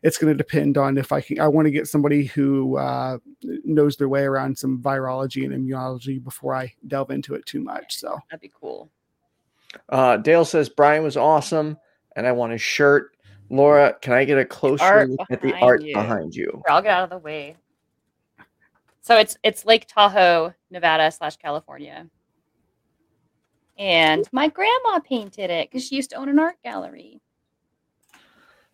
it's 0.03 0.17
going 0.17 0.31
to 0.31 0.37
depend 0.37 0.77
on 0.77 0.97
if 0.97 1.11
I 1.11 1.21
can. 1.21 1.39
I 1.39 1.47
want 1.47 1.65
to 1.65 1.71
get 1.71 1.87
somebody 1.87 2.25
who 2.25 2.77
uh, 2.77 3.17
knows 3.43 3.97
their 3.97 4.09
way 4.09 4.23
around 4.23 4.57
some 4.57 4.81
virology 4.81 5.45
and 5.45 5.53
immunology 5.53 6.23
before 6.23 6.55
I 6.55 6.73
delve 6.87 7.11
into 7.11 7.35
it 7.35 7.45
too 7.45 7.61
much. 7.61 7.97
So 7.99 8.17
That'd 8.29 8.41
be 8.41 8.51
cool. 8.59 8.89
Uh, 9.89 10.17
Dale 10.17 10.45
says 10.45 10.69
Brian 10.69 11.03
was 11.03 11.17
awesome, 11.17 11.77
and 12.15 12.25
I 12.25 12.31
want 12.31 12.51
his 12.51 12.61
shirt. 12.61 13.17
Laura, 13.49 13.95
can 14.01 14.13
I 14.13 14.25
get 14.25 14.37
a 14.37 14.45
closer 14.45 15.07
look 15.07 15.27
at 15.29 15.41
the 15.41 15.53
art 15.55 15.83
you. 15.83 15.93
behind 15.93 16.35
you? 16.35 16.63
I'll 16.67 16.81
get 16.81 16.91
out 16.91 17.03
of 17.03 17.09
the 17.09 17.17
way. 17.17 17.55
So 19.05 19.15
it's 19.17 19.37
it's 19.43 19.65
Lake 19.65 19.85
Tahoe, 19.85 20.55
Nevada 20.71 21.11
slash 21.11 21.37
California. 21.37 22.07
And 23.77 24.27
my 24.31 24.47
grandma 24.47 24.97
painted 24.99 25.51
it 25.51 25.69
because 25.69 25.85
she 25.85 25.95
used 25.95 26.09
to 26.09 26.15
own 26.15 26.27
an 26.27 26.39
art 26.39 26.55
gallery. 26.63 27.21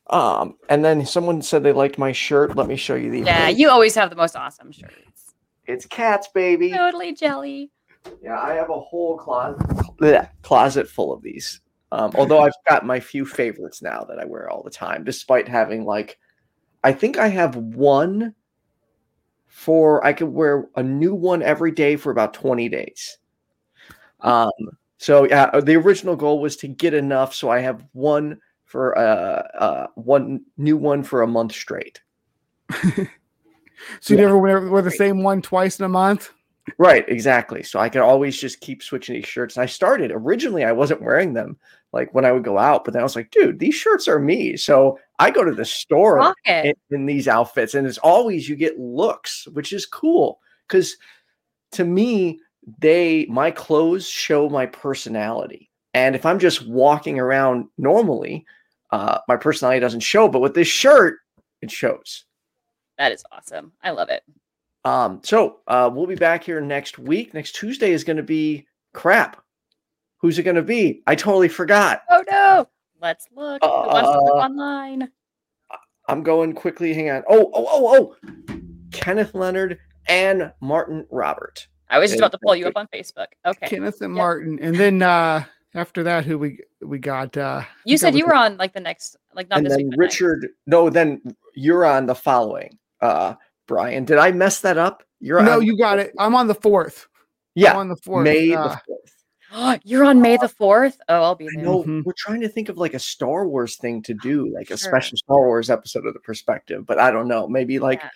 Um, 0.09 0.55
and 0.69 0.85
then 0.85 1.05
someone 1.05 1.41
said 1.41 1.63
they 1.63 1.73
liked 1.73 1.97
my 1.97 2.13
shirt. 2.13 2.55
Let 2.55 2.67
me 2.67 2.77
show 2.77 2.95
you 2.95 3.11
the. 3.11 3.19
Yeah, 3.19 3.47
image. 3.47 3.59
you 3.59 3.69
always 3.69 3.93
have 3.95 4.09
the 4.09 4.15
most 4.15 4.37
awesome 4.37 4.71
shirts. 4.71 5.33
It's 5.65 5.85
cats, 5.85 6.29
baby. 6.33 6.71
Totally 6.71 7.13
jelly. 7.13 7.69
Yeah, 8.23 8.39
I 8.39 8.53
have 8.53 8.69
a 8.69 8.79
whole 8.79 9.17
closet 9.17 9.59
bleh, 9.99 10.29
closet 10.43 10.87
full 10.87 11.11
of 11.11 11.21
these. 11.21 11.59
Um, 11.91 12.13
although 12.15 12.39
I've 12.39 12.53
got 12.69 12.85
my 12.85 13.01
few 13.01 13.25
favorites 13.25 13.81
now 13.81 14.05
that 14.07 14.17
I 14.17 14.23
wear 14.23 14.49
all 14.49 14.63
the 14.63 14.71
time, 14.71 15.03
despite 15.03 15.49
having 15.49 15.83
like, 15.83 16.17
I 16.85 16.93
think 16.93 17.17
I 17.17 17.27
have 17.27 17.57
one 17.57 18.33
for 19.51 20.03
I 20.05 20.13
could 20.13 20.29
wear 20.29 20.69
a 20.75 20.81
new 20.81 21.13
one 21.13 21.43
every 21.43 21.71
day 21.71 21.97
for 21.97 22.09
about 22.11 22.33
twenty 22.33 22.69
days. 22.69 23.17
Um, 24.21 24.49
so 24.97 25.27
yeah, 25.27 25.49
uh, 25.53 25.61
the 25.61 25.75
original 25.75 26.15
goal 26.15 26.39
was 26.39 26.55
to 26.57 26.67
get 26.67 26.93
enough, 26.93 27.35
so 27.35 27.49
I 27.49 27.59
have 27.59 27.85
one 27.91 28.39
for 28.65 28.97
uh, 28.97 29.01
uh 29.57 29.87
one 29.95 30.45
new 30.57 30.77
one 30.77 31.03
for 31.03 31.21
a 31.21 31.27
month 31.27 31.51
straight. 31.51 32.01
so 32.71 32.87
you 32.95 33.07
Yeah. 34.07 34.15
never 34.15 34.37
wear, 34.37 34.69
wear 34.69 34.81
the 34.81 34.91
same 34.91 35.23
one 35.23 35.41
twice 35.41 35.79
in 35.79 35.85
a 35.85 35.89
month. 35.89 36.31
Right, 36.77 37.03
exactly. 37.09 37.63
So 37.63 37.79
I 37.79 37.89
could 37.89 38.01
always 38.01 38.39
just 38.39 38.61
keep 38.61 38.81
switching 38.81 39.15
these 39.15 39.25
shirts. 39.25 39.57
And 39.57 39.63
I 39.63 39.65
started 39.65 40.11
originally, 40.11 40.63
I 40.63 40.71
wasn't 40.71 41.01
wearing 41.01 41.33
them 41.33 41.57
like 41.93 42.13
when 42.13 42.25
I 42.25 42.31
would 42.31 42.43
go 42.43 42.57
out, 42.57 42.85
but 42.85 42.93
then 42.93 43.01
I 43.01 43.03
was 43.03 43.15
like, 43.15 43.31
dude, 43.31 43.59
these 43.59 43.75
shirts 43.75 44.07
are 44.07 44.19
me. 44.19 44.55
So 44.57 44.97
I 45.19 45.29
go 45.29 45.43
to 45.43 45.53
the 45.53 45.65
store 45.65 46.33
in, 46.45 46.73
in 46.89 47.05
these 47.05 47.27
outfits, 47.27 47.73
and 47.73 47.85
it's 47.85 47.97
always 47.97 48.47
you 48.47 48.55
get 48.55 48.79
looks, 48.79 49.47
which 49.53 49.73
is 49.73 49.85
cool 49.85 50.39
because 50.67 50.95
to 51.73 51.83
me, 51.83 52.39
they 52.79 53.25
my 53.29 53.51
clothes 53.51 54.07
show 54.07 54.49
my 54.49 54.65
personality. 54.65 55.69
And 55.93 56.15
if 56.15 56.25
I'm 56.25 56.39
just 56.39 56.65
walking 56.67 57.19
around 57.19 57.67
normally, 57.77 58.45
uh, 58.91 59.19
my 59.27 59.35
personality 59.35 59.79
doesn't 59.79 60.01
show. 60.01 60.27
But 60.27 60.39
with 60.39 60.53
this 60.53 60.67
shirt, 60.67 61.19
it 61.61 61.71
shows. 61.71 62.25
That 62.97 63.11
is 63.11 63.23
awesome. 63.31 63.73
I 63.83 63.91
love 63.91 64.09
it. 64.09 64.23
Um, 64.85 65.21
so 65.23 65.59
uh, 65.67 65.89
we'll 65.93 66.07
be 66.07 66.15
back 66.15 66.43
here 66.43 66.61
next 66.61 66.97
week. 66.97 67.33
Next 67.33 67.53
Tuesday 67.53 67.91
is 67.91 68.03
going 68.03 68.17
to 68.17 68.23
be 68.23 68.67
crap. 68.93 69.40
Who's 70.21 70.37
it 70.39 70.43
going 70.43 70.55
to 70.55 70.61
be? 70.61 71.01
I 71.07 71.15
totally 71.15 71.47
forgot. 71.49 72.03
Oh 72.09 72.23
no. 72.29 72.67
Let's 73.01 73.25
look. 73.35 73.63
Who 73.63 73.69
wants 73.69 74.09
to 74.11 74.19
look 74.23 74.35
Uh, 74.35 74.45
online? 74.45 75.09
I'm 76.07 76.21
going 76.23 76.53
quickly. 76.53 76.93
Hang 76.93 77.09
on. 77.09 77.23
Oh, 77.29 77.49
oh, 77.53 77.67
oh, 77.69 78.15
oh. 78.19 78.55
Kenneth 78.91 79.33
Leonard 79.33 79.79
and 80.07 80.51
Martin 80.61 81.07
Robert. 81.09 81.67
I 81.89 81.99
was 81.99 82.11
just 82.11 82.19
about 82.19 82.31
to 82.33 82.39
pull 82.43 82.55
you 82.55 82.67
up 82.67 82.73
on 82.77 82.87
Facebook. 82.93 83.27
Okay. 83.45 83.67
Kenneth 83.67 84.01
and 84.01 84.13
Yep. 84.15 84.17
Martin, 84.17 84.59
and 84.61 84.75
then 84.75 85.01
uh, 85.01 85.43
after 85.73 86.03
that, 86.03 86.25
who 86.25 86.37
we 86.37 86.59
we 86.81 86.99
got? 86.99 87.35
Uh, 87.35 87.63
You 87.85 87.97
said 87.97 88.15
you 88.15 88.25
were 88.25 88.35
on 88.35 88.57
like 88.57 88.73
the 88.73 88.79
next, 88.79 89.15
like 89.33 89.49
not 89.49 89.57
and 89.57 89.65
this 89.65 89.71
then 89.75 89.87
week. 89.87 89.89
but 89.91 89.99
next. 90.03 90.21
Richard. 90.21 90.49
No, 90.67 90.89
then 90.89 91.21
you're 91.55 91.85
on 91.85 92.05
the 92.05 92.15
following. 92.15 92.77
Uh, 93.01 93.33
Brian, 93.67 94.05
did 94.05 94.17
I 94.19 94.31
mess 94.31 94.61
that 94.61 94.77
up? 94.77 95.03
You're 95.19 95.41
No, 95.41 95.57
on- 95.57 95.65
you 95.65 95.77
got 95.77 95.97
it. 95.99 96.13
I'm 96.19 96.35
on 96.35 96.47
the 96.47 96.55
fourth. 96.55 97.07
I'm 97.15 97.23
Yeah, 97.55 97.75
on 97.77 97.89
the 97.89 97.97
fourth. 97.97 98.23
May 98.23 98.53
uh, 98.53 98.63
the 98.69 98.81
fourth. 98.85 99.20
You're 99.83 100.03
on 100.05 100.21
May 100.21 100.37
the 100.37 100.49
fourth. 100.49 100.99
Oh, 101.09 101.21
I'll 101.23 101.35
be 101.35 101.45
I 101.45 101.49
there. 101.55 101.65
know 101.65 101.83
Mhm. 101.83 102.03
we're 102.05 102.13
trying 102.17 102.41
to 102.41 102.49
think 102.49 102.69
of 102.69 102.77
like 102.77 102.93
a 102.93 102.99
Star 102.99 103.47
Wars 103.47 103.77
thing 103.77 104.01
to 104.03 104.13
do, 104.23 104.51
like 104.53 104.69
a 104.71 104.77
Sure. 104.77 104.89
special 104.89 105.17
Star 105.17 105.39
Wars 105.45 105.69
episode 105.69 106.05
of 106.05 106.13
the 106.13 106.19
perspective, 106.19 106.85
but 106.85 106.99
I 106.99 107.11
don't 107.11 107.27
know. 107.27 107.47
Maybe 107.47 107.79
like 107.79 108.01
Yeah. 108.01 108.09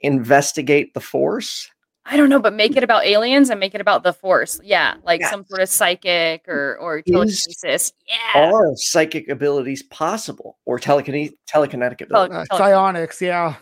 investigate 0.00 0.94
the 0.94 1.00
force. 1.00 1.70
I 2.10 2.16
don't 2.16 2.30
know, 2.30 2.38
but 2.40 2.54
make 2.54 2.74
it 2.74 2.82
about 2.82 3.04
aliens 3.04 3.50
and 3.50 3.60
make 3.60 3.74
it 3.74 3.82
about 3.82 4.02
the 4.02 4.14
force. 4.14 4.58
Yeah, 4.64 4.94
like 5.02 5.22
some 5.24 5.44
sort 5.44 5.60
of 5.60 5.68
psychic 5.68 6.48
or 6.48 6.78
or 6.80 7.02
telekinesis. 7.02 7.92
Yeah. 8.08 8.50
Are 8.50 8.70
psychic 8.76 9.28
abilities 9.28 9.82
possible 9.82 10.56
or 10.64 10.78
telekine- 10.78 11.34
telekinetic 11.52 11.98
Tele- 11.98 12.26
abilities? 12.26 12.48
uh, 12.50 12.56
psionics, 12.56 13.20
yeah. 13.20 13.56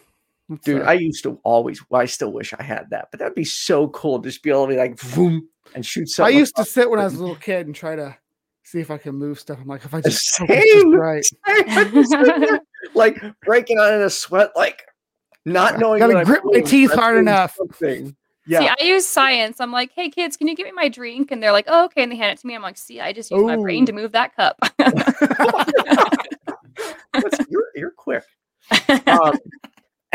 Dude, 0.63 0.83
I 0.83 0.93
used 0.93 1.25
to 1.25 1.41
always, 1.43 1.81
well, 1.91 2.01
I 2.01 2.05
still 2.05 2.33
wish 2.33 2.55
I 2.55 2.63
had 2.63 2.91
that, 2.91 3.09
but 3.11 3.19
that'd 3.19 3.35
be 3.35 3.45
so 3.45 3.89
cool. 3.89 4.21
Just 4.21 4.45
be 4.45 4.51
able 4.51 4.67
to 4.67 4.75
be 4.75 4.77
like, 4.77 5.01
boom, 5.15 5.49
and 5.75 5.85
shoot 5.85 6.09
something. 6.09 6.35
I 6.35 6.39
used 6.39 6.55
to 6.57 6.65
sit 6.65 6.89
when 6.89 7.01
I 7.01 7.05
was 7.05 7.15
a 7.15 7.19
little 7.21 7.35
kid 7.35 7.67
and 7.67 7.75
try 7.75 7.97
to 7.97 8.17
see 8.63 8.79
if 8.79 8.91
I 8.91 8.99
can 8.99 9.17
move 9.17 9.41
stuff. 9.41 9.59
I'm 9.61 9.67
like, 9.67 9.85
if 9.85 9.93
I 9.93 10.01
just, 10.01 10.39
hope 10.39 10.49
it's 10.51 10.73
just 10.73 10.83
Same. 10.83 10.95
right. 10.95 12.61
like 12.95 13.21
breaking 13.45 13.79
out 13.79 13.93
in 13.93 14.03
a 14.03 14.11
sweat, 14.11 14.51
like 14.55 14.83
not 15.45 15.81
knowing. 15.81 15.99
Gotta 15.99 16.25
grip 16.25 16.43
my 16.45 16.61
teeth 16.61 16.93
hard 16.93 17.19
enough. 17.19 17.57
Something. 17.57 18.15
See, 18.49 18.57
I 18.57 18.77
use 18.81 19.05
science. 19.05 19.61
I'm 19.61 19.73
like, 19.73 19.91
hey 19.93 20.09
kids, 20.09 20.37
can 20.37 20.47
you 20.47 20.55
give 20.55 20.67
me 20.67 20.73
my 20.73 20.89
drink? 20.89 21.33
And 21.33 21.43
they're 21.43 21.51
like, 21.51 21.65
oh, 21.67 21.87
okay. 21.87 22.05
And 22.05 22.13
they 22.13 22.17
hand 22.17 22.33
it 22.33 22.41
to 22.41 22.47
me. 22.47 22.55
I'm 22.55 22.63
like, 22.63 22.79
see, 22.79 23.01
I 23.01 23.13
just 23.13 23.33
use 23.33 23.43
my 23.43 23.57
brain 23.57 23.87
to 23.87 23.93
move 23.93 24.13
that 24.13 24.37
cup. 24.37 24.57
You're, 27.49 27.69
you're 27.75 27.91
quick. 27.91 28.23
Um, 29.09 29.39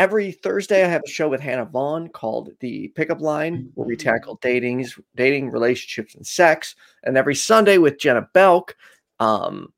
every 0.02 0.32
Thursday, 0.32 0.84
I 0.84 0.88
have 0.88 1.02
a 1.06 1.08
show 1.08 1.28
with 1.28 1.40
Hannah 1.40 1.64
Vaughn 1.64 2.08
called 2.08 2.50
The 2.58 2.88
Pickup 2.88 3.20
Line, 3.20 3.70
where 3.74 3.86
we 3.86 3.94
tackle 3.94 4.36
datings, 4.38 5.00
dating, 5.14 5.52
relationships, 5.52 6.16
and 6.16 6.26
sex. 6.26 6.74
And 7.04 7.16
every 7.16 7.36
Sunday 7.36 7.78
with 7.78 8.00
Jenna 8.00 8.28
Belk. 8.34 8.76
Um, 9.20 9.72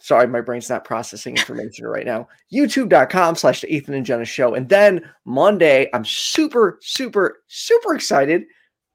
sorry, 0.00 0.26
my 0.26 0.40
brain's 0.40 0.68
not 0.68 0.84
processing 0.84 1.36
information 1.36 1.86
right 1.86 2.04
now. 2.04 2.26
YouTube.com 2.52 3.36
slash 3.36 3.60
the 3.60 3.72
Ethan 3.72 3.94
and 3.94 4.04
Jenna 4.04 4.24
show. 4.24 4.54
And 4.54 4.68
then 4.68 5.08
Monday, 5.24 5.88
I'm 5.94 6.04
super, 6.04 6.80
super, 6.82 7.44
super 7.46 7.94
excited. 7.94 8.42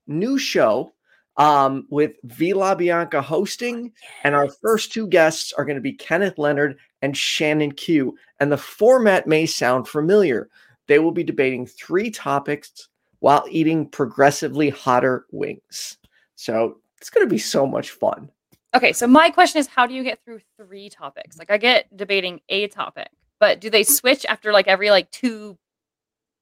New 0.08 0.38
show 0.38 0.94
um, 1.38 1.88
with 1.90 2.12
Vila 2.26 2.76
Bianca 2.76 3.22
hosting. 3.22 3.94
And 4.26 4.36
our 4.36 4.50
first 4.62 4.92
two 4.92 5.08
guests 5.08 5.54
are 5.54 5.64
going 5.64 5.78
to 5.78 5.82
be 5.82 5.94
Kenneth 5.94 6.38
Leonard 6.38 6.78
and 7.04 7.16
Shannon 7.16 7.74
Q. 7.74 8.18
And 8.40 8.52
the 8.52 8.58
format 8.58 9.28
may 9.28 9.46
sound 9.46 9.88
familiar. 9.88 10.50
They 10.88 10.98
will 10.98 11.12
be 11.12 11.24
debating 11.24 11.68
three 11.68 12.10
topics 12.10 12.88
while 13.20 13.46
eating 13.50 13.88
progressively 13.88 14.70
hotter 14.70 15.26
wings. 15.32 15.98
So 16.36 16.78
it's 17.00 17.10
going 17.10 17.28
to 17.28 17.30
be 17.30 17.38
so 17.38 17.68
much 17.68 17.92
fun. 17.92 18.32
okay, 18.74 18.94
so 18.94 19.06
my 19.06 19.30
question 19.30 19.60
is, 19.60 19.68
how 19.68 19.86
do 19.86 19.94
you 19.94 20.04
get 20.04 20.20
through 20.24 20.40
three 20.58 20.90
topics? 20.90 21.38
Like, 21.38 21.52
I 21.52 21.58
get 21.58 21.96
debating 21.96 22.40
a 22.50 22.68
topic, 22.70 23.10
but 23.40 23.60
do 23.60 23.70
they 23.70 23.84
switch 23.84 24.26
after 24.26 24.52
like 24.52 24.68
every 24.68 24.90
like 24.90 25.12
two 25.12 25.58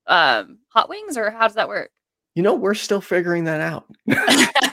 um 0.08 0.60
hot 0.70 0.90
wings, 0.90 1.18
or 1.18 1.32
how 1.32 1.48
does 1.48 1.56
that 1.56 1.68
work? 1.68 1.92
You 2.36 2.44
know, 2.44 2.54
we're 2.54 2.76
still 2.76 3.02
figuring 3.02 3.44
that 3.46 3.62
out. 3.62 3.86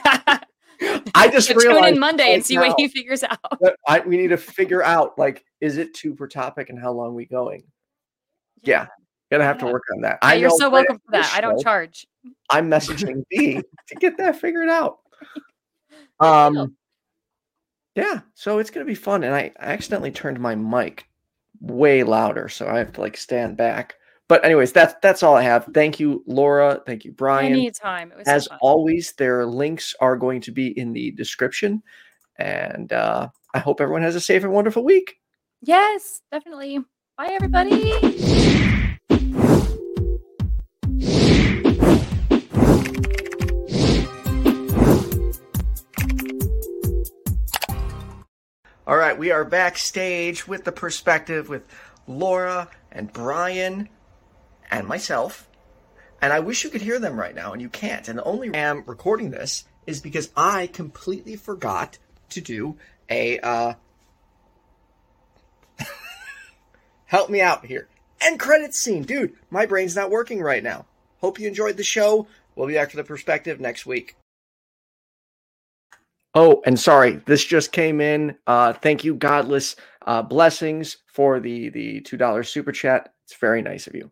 I 1.13 1.29
just 1.31 1.47
So 1.47 1.53
tune 1.53 1.63
realized 1.63 1.95
in 1.95 1.99
Monday 1.99 2.23
right 2.23 2.33
and 2.35 2.45
see 2.45 2.55
now 2.55 2.67
what 2.67 2.79
he 2.79 2.87
figures 2.87 3.23
out. 3.23 3.39
I, 3.87 3.99
we 4.01 4.17
need 4.17 4.29
to 4.29 4.37
figure 4.37 4.83
out 4.83 5.17
like, 5.17 5.45
is 5.61 5.77
it 5.77 5.93
two 5.93 6.15
per 6.15 6.27
topic 6.27 6.69
and 6.69 6.79
how 6.79 6.91
long 6.91 7.15
we 7.15 7.25
going? 7.25 7.63
Yeah, 8.61 8.87
gonna 9.31 9.43
have 9.43 9.57
to 9.59 9.65
work 9.65 9.83
on 9.93 10.01
that. 10.01 10.19
Yeah, 10.21 10.29
I 10.29 10.33
you're 10.35 10.49
so 10.51 10.69
welcome 10.69 10.97
for 10.97 11.11
that. 11.11 11.23
this 11.23 11.33
I 11.33 11.41
don't 11.41 11.61
charge. 11.61 12.07
I'm 12.49 12.69
messaging 12.69 13.23
B 13.29 13.61
to 13.87 13.95
get 13.95 14.17
that 14.17 14.39
figured 14.39 14.69
out. 14.69 14.99
Um, 16.21 16.75
yeah, 17.95 18.19
so 18.33 18.59
it's 18.59 18.69
gonna 18.69 18.85
be 18.85 18.93
fun, 18.93 19.23
and 19.23 19.33
I 19.33 19.53
accidentally 19.57 20.11
turned 20.11 20.37
my 20.37 20.53
mic 20.53 21.07
way 21.61 22.03
louder, 22.03 22.49
so 22.49 22.67
I 22.67 22.77
have 22.77 22.91
to 22.93 23.01
like 23.01 23.15
stand 23.15 23.55
back. 23.55 23.95
But 24.29 24.45
anyways, 24.45 24.71
that's 24.71 24.93
that's 25.01 25.23
all 25.23 25.35
I 25.35 25.41
have. 25.41 25.65
Thank 25.73 25.99
you, 25.99 26.23
Laura. 26.27 26.81
Thank 26.85 27.03
you, 27.03 27.11
Brian. 27.11 27.51
Anytime. 27.51 28.11
It 28.11 28.19
was 28.19 28.27
so 28.27 28.31
As 28.31 28.47
fun. 28.47 28.59
always, 28.61 29.11
their 29.13 29.43
links 29.43 29.95
are 29.99 30.15
going 30.15 30.39
to 30.41 30.51
be 30.51 30.67
in 30.79 30.93
the 30.93 31.09
description. 31.11 31.81
And 32.37 32.93
uh, 32.93 33.29
I 33.55 33.59
hope 33.59 33.81
everyone 33.81 34.03
has 34.03 34.15
a 34.15 34.21
safe 34.21 34.43
and 34.43 34.53
wonderful 34.53 34.85
week. 34.85 35.15
Yes, 35.61 36.21
definitely. 36.31 36.77
Bye, 37.17 37.29
everybody. 37.31 37.91
All 48.85 48.95
right, 48.95 49.17
we 49.17 49.31
are 49.31 49.43
backstage 49.43 50.47
with 50.47 50.63
the 50.65 50.71
perspective 50.71 51.49
with 51.49 51.63
Laura 52.07 52.69
and 52.91 53.11
Brian 53.11 53.89
and 54.69 54.87
myself. 54.87 55.47
And 56.21 56.33
I 56.33 56.39
wish 56.39 56.63
you 56.63 56.69
could 56.69 56.81
hear 56.81 56.99
them 56.99 57.19
right 57.19 57.33
now, 57.35 57.53
and 57.53 57.61
you 57.61 57.69
can't. 57.69 58.07
And 58.07 58.17
the 58.17 58.23
only 58.23 58.49
reason 58.49 58.65
I'm 58.65 58.83
recording 58.85 59.31
this 59.31 59.65
is 59.87 60.01
because 60.01 60.29
I 60.35 60.67
completely 60.67 61.35
forgot 61.35 61.97
to 62.29 62.41
do 62.41 62.77
a 63.09 63.39
uh 63.39 63.73
help 67.05 67.29
me 67.29 67.41
out 67.41 67.65
here. 67.65 67.87
End 68.21 68.39
credits 68.39 68.77
scene. 68.77 69.03
Dude, 69.03 69.33
my 69.49 69.65
brain's 69.65 69.95
not 69.95 70.11
working 70.11 70.41
right 70.41 70.63
now. 70.63 70.85
Hope 71.21 71.39
you 71.39 71.47
enjoyed 71.47 71.77
the 71.77 71.83
show. 71.83 72.27
We'll 72.55 72.67
be 72.67 72.73
back 72.73 72.91
to 72.91 72.97
the 72.97 73.03
perspective 73.03 73.59
next 73.59 73.85
week. 73.85 74.15
Oh, 76.35 76.61
and 76.65 76.79
sorry, 76.79 77.13
this 77.25 77.43
just 77.43 77.71
came 77.71 78.01
in. 78.01 78.37
Uh, 78.45 78.73
thank 78.73 79.03
you, 79.03 79.15
Godless 79.15 79.75
uh, 80.05 80.21
Blessings, 80.21 80.97
for 81.07 81.39
the 81.39 81.69
the 81.69 82.01
two 82.01 82.17
dollars 82.17 82.49
super 82.49 82.71
chat. 82.71 83.13
It's 83.25 83.35
very 83.37 83.61
nice 83.61 83.87
of 83.87 83.95
you. 83.95 84.11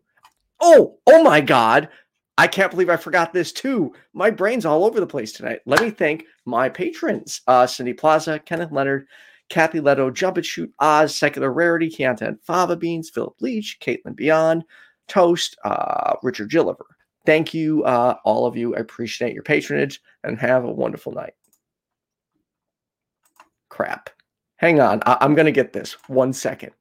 Oh, 0.60 0.98
oh 1.06 1.22
my 1.22 1.40
God! 1.40 1.88
I 2.36 2.46
can't 2.46 2.70
believe 2.70 2.90
I 2.90 2.96
forgot 2.96 3.32
this 3.32 3.52
too. 3.52 3.92
My 4.12 4.30
brain's 4.30 4.64
all 4.64 4.84
over 4.84 5.00
the 5.00 5.06
place 5.06 5.32
tonight. 5.32 5.60
Let 5.66 5.82
me 5.82 5.90
thank 5.90 6.24
my 6.44 6.68
patrons: 6.68 7.40
uh, 7.46 7.66
Cindy 7.66 7.92
Plaza, 7.92 8.38
Kenneth 8.40 8.72
Leonard, 8.72 9.06
Kathy 9.48 9.80
Leto, 9.80 10.10
Jump 10.10 10.38
It 10.38 10.46
Shoot, 10.46 10.72
Oz, 10.80 11.14
Secular 11.14 11.52
Rarity, 11.52 11.94
and 12.04 12.38
Fava 12.42 12.76
Beans, 12.76 13.10
Philip 13.10 13.34
Leach, 13.40 13.78
Caitlin 13.80 14.16
Beyond, 14.16 14.64
Toast, 15.08 15.56
uh, 15.64 16.14
Richard 16.22 16.50
Gilliver. 16.50 16.86
Thank 17.26 17.52
you, 17.52 17.84
uh, 17.84 18.16
all 18.24 18.46
of 18.46 18.56
you. 18.56 18.74
I 18.74 18.78
appreciate 18.78 19.34
your 19.34 19.42
patronage 19.42 20.00
and 20.24 20.38
have 20.38 20.64
a 20.64 20.72
wonderful 20.72 21.12
night 21.12 21.34
crap. 23.78 24.10
Hang 24.56 24.80
on. 24.80 25.00
I- 25.06 25.24
am 25.24 25.34
going 25.34 25.46
to 25.46 25.52
get 25.52 25.72
this. 25.72 25.92
One 26.08 26.32
second. 26.32 26.72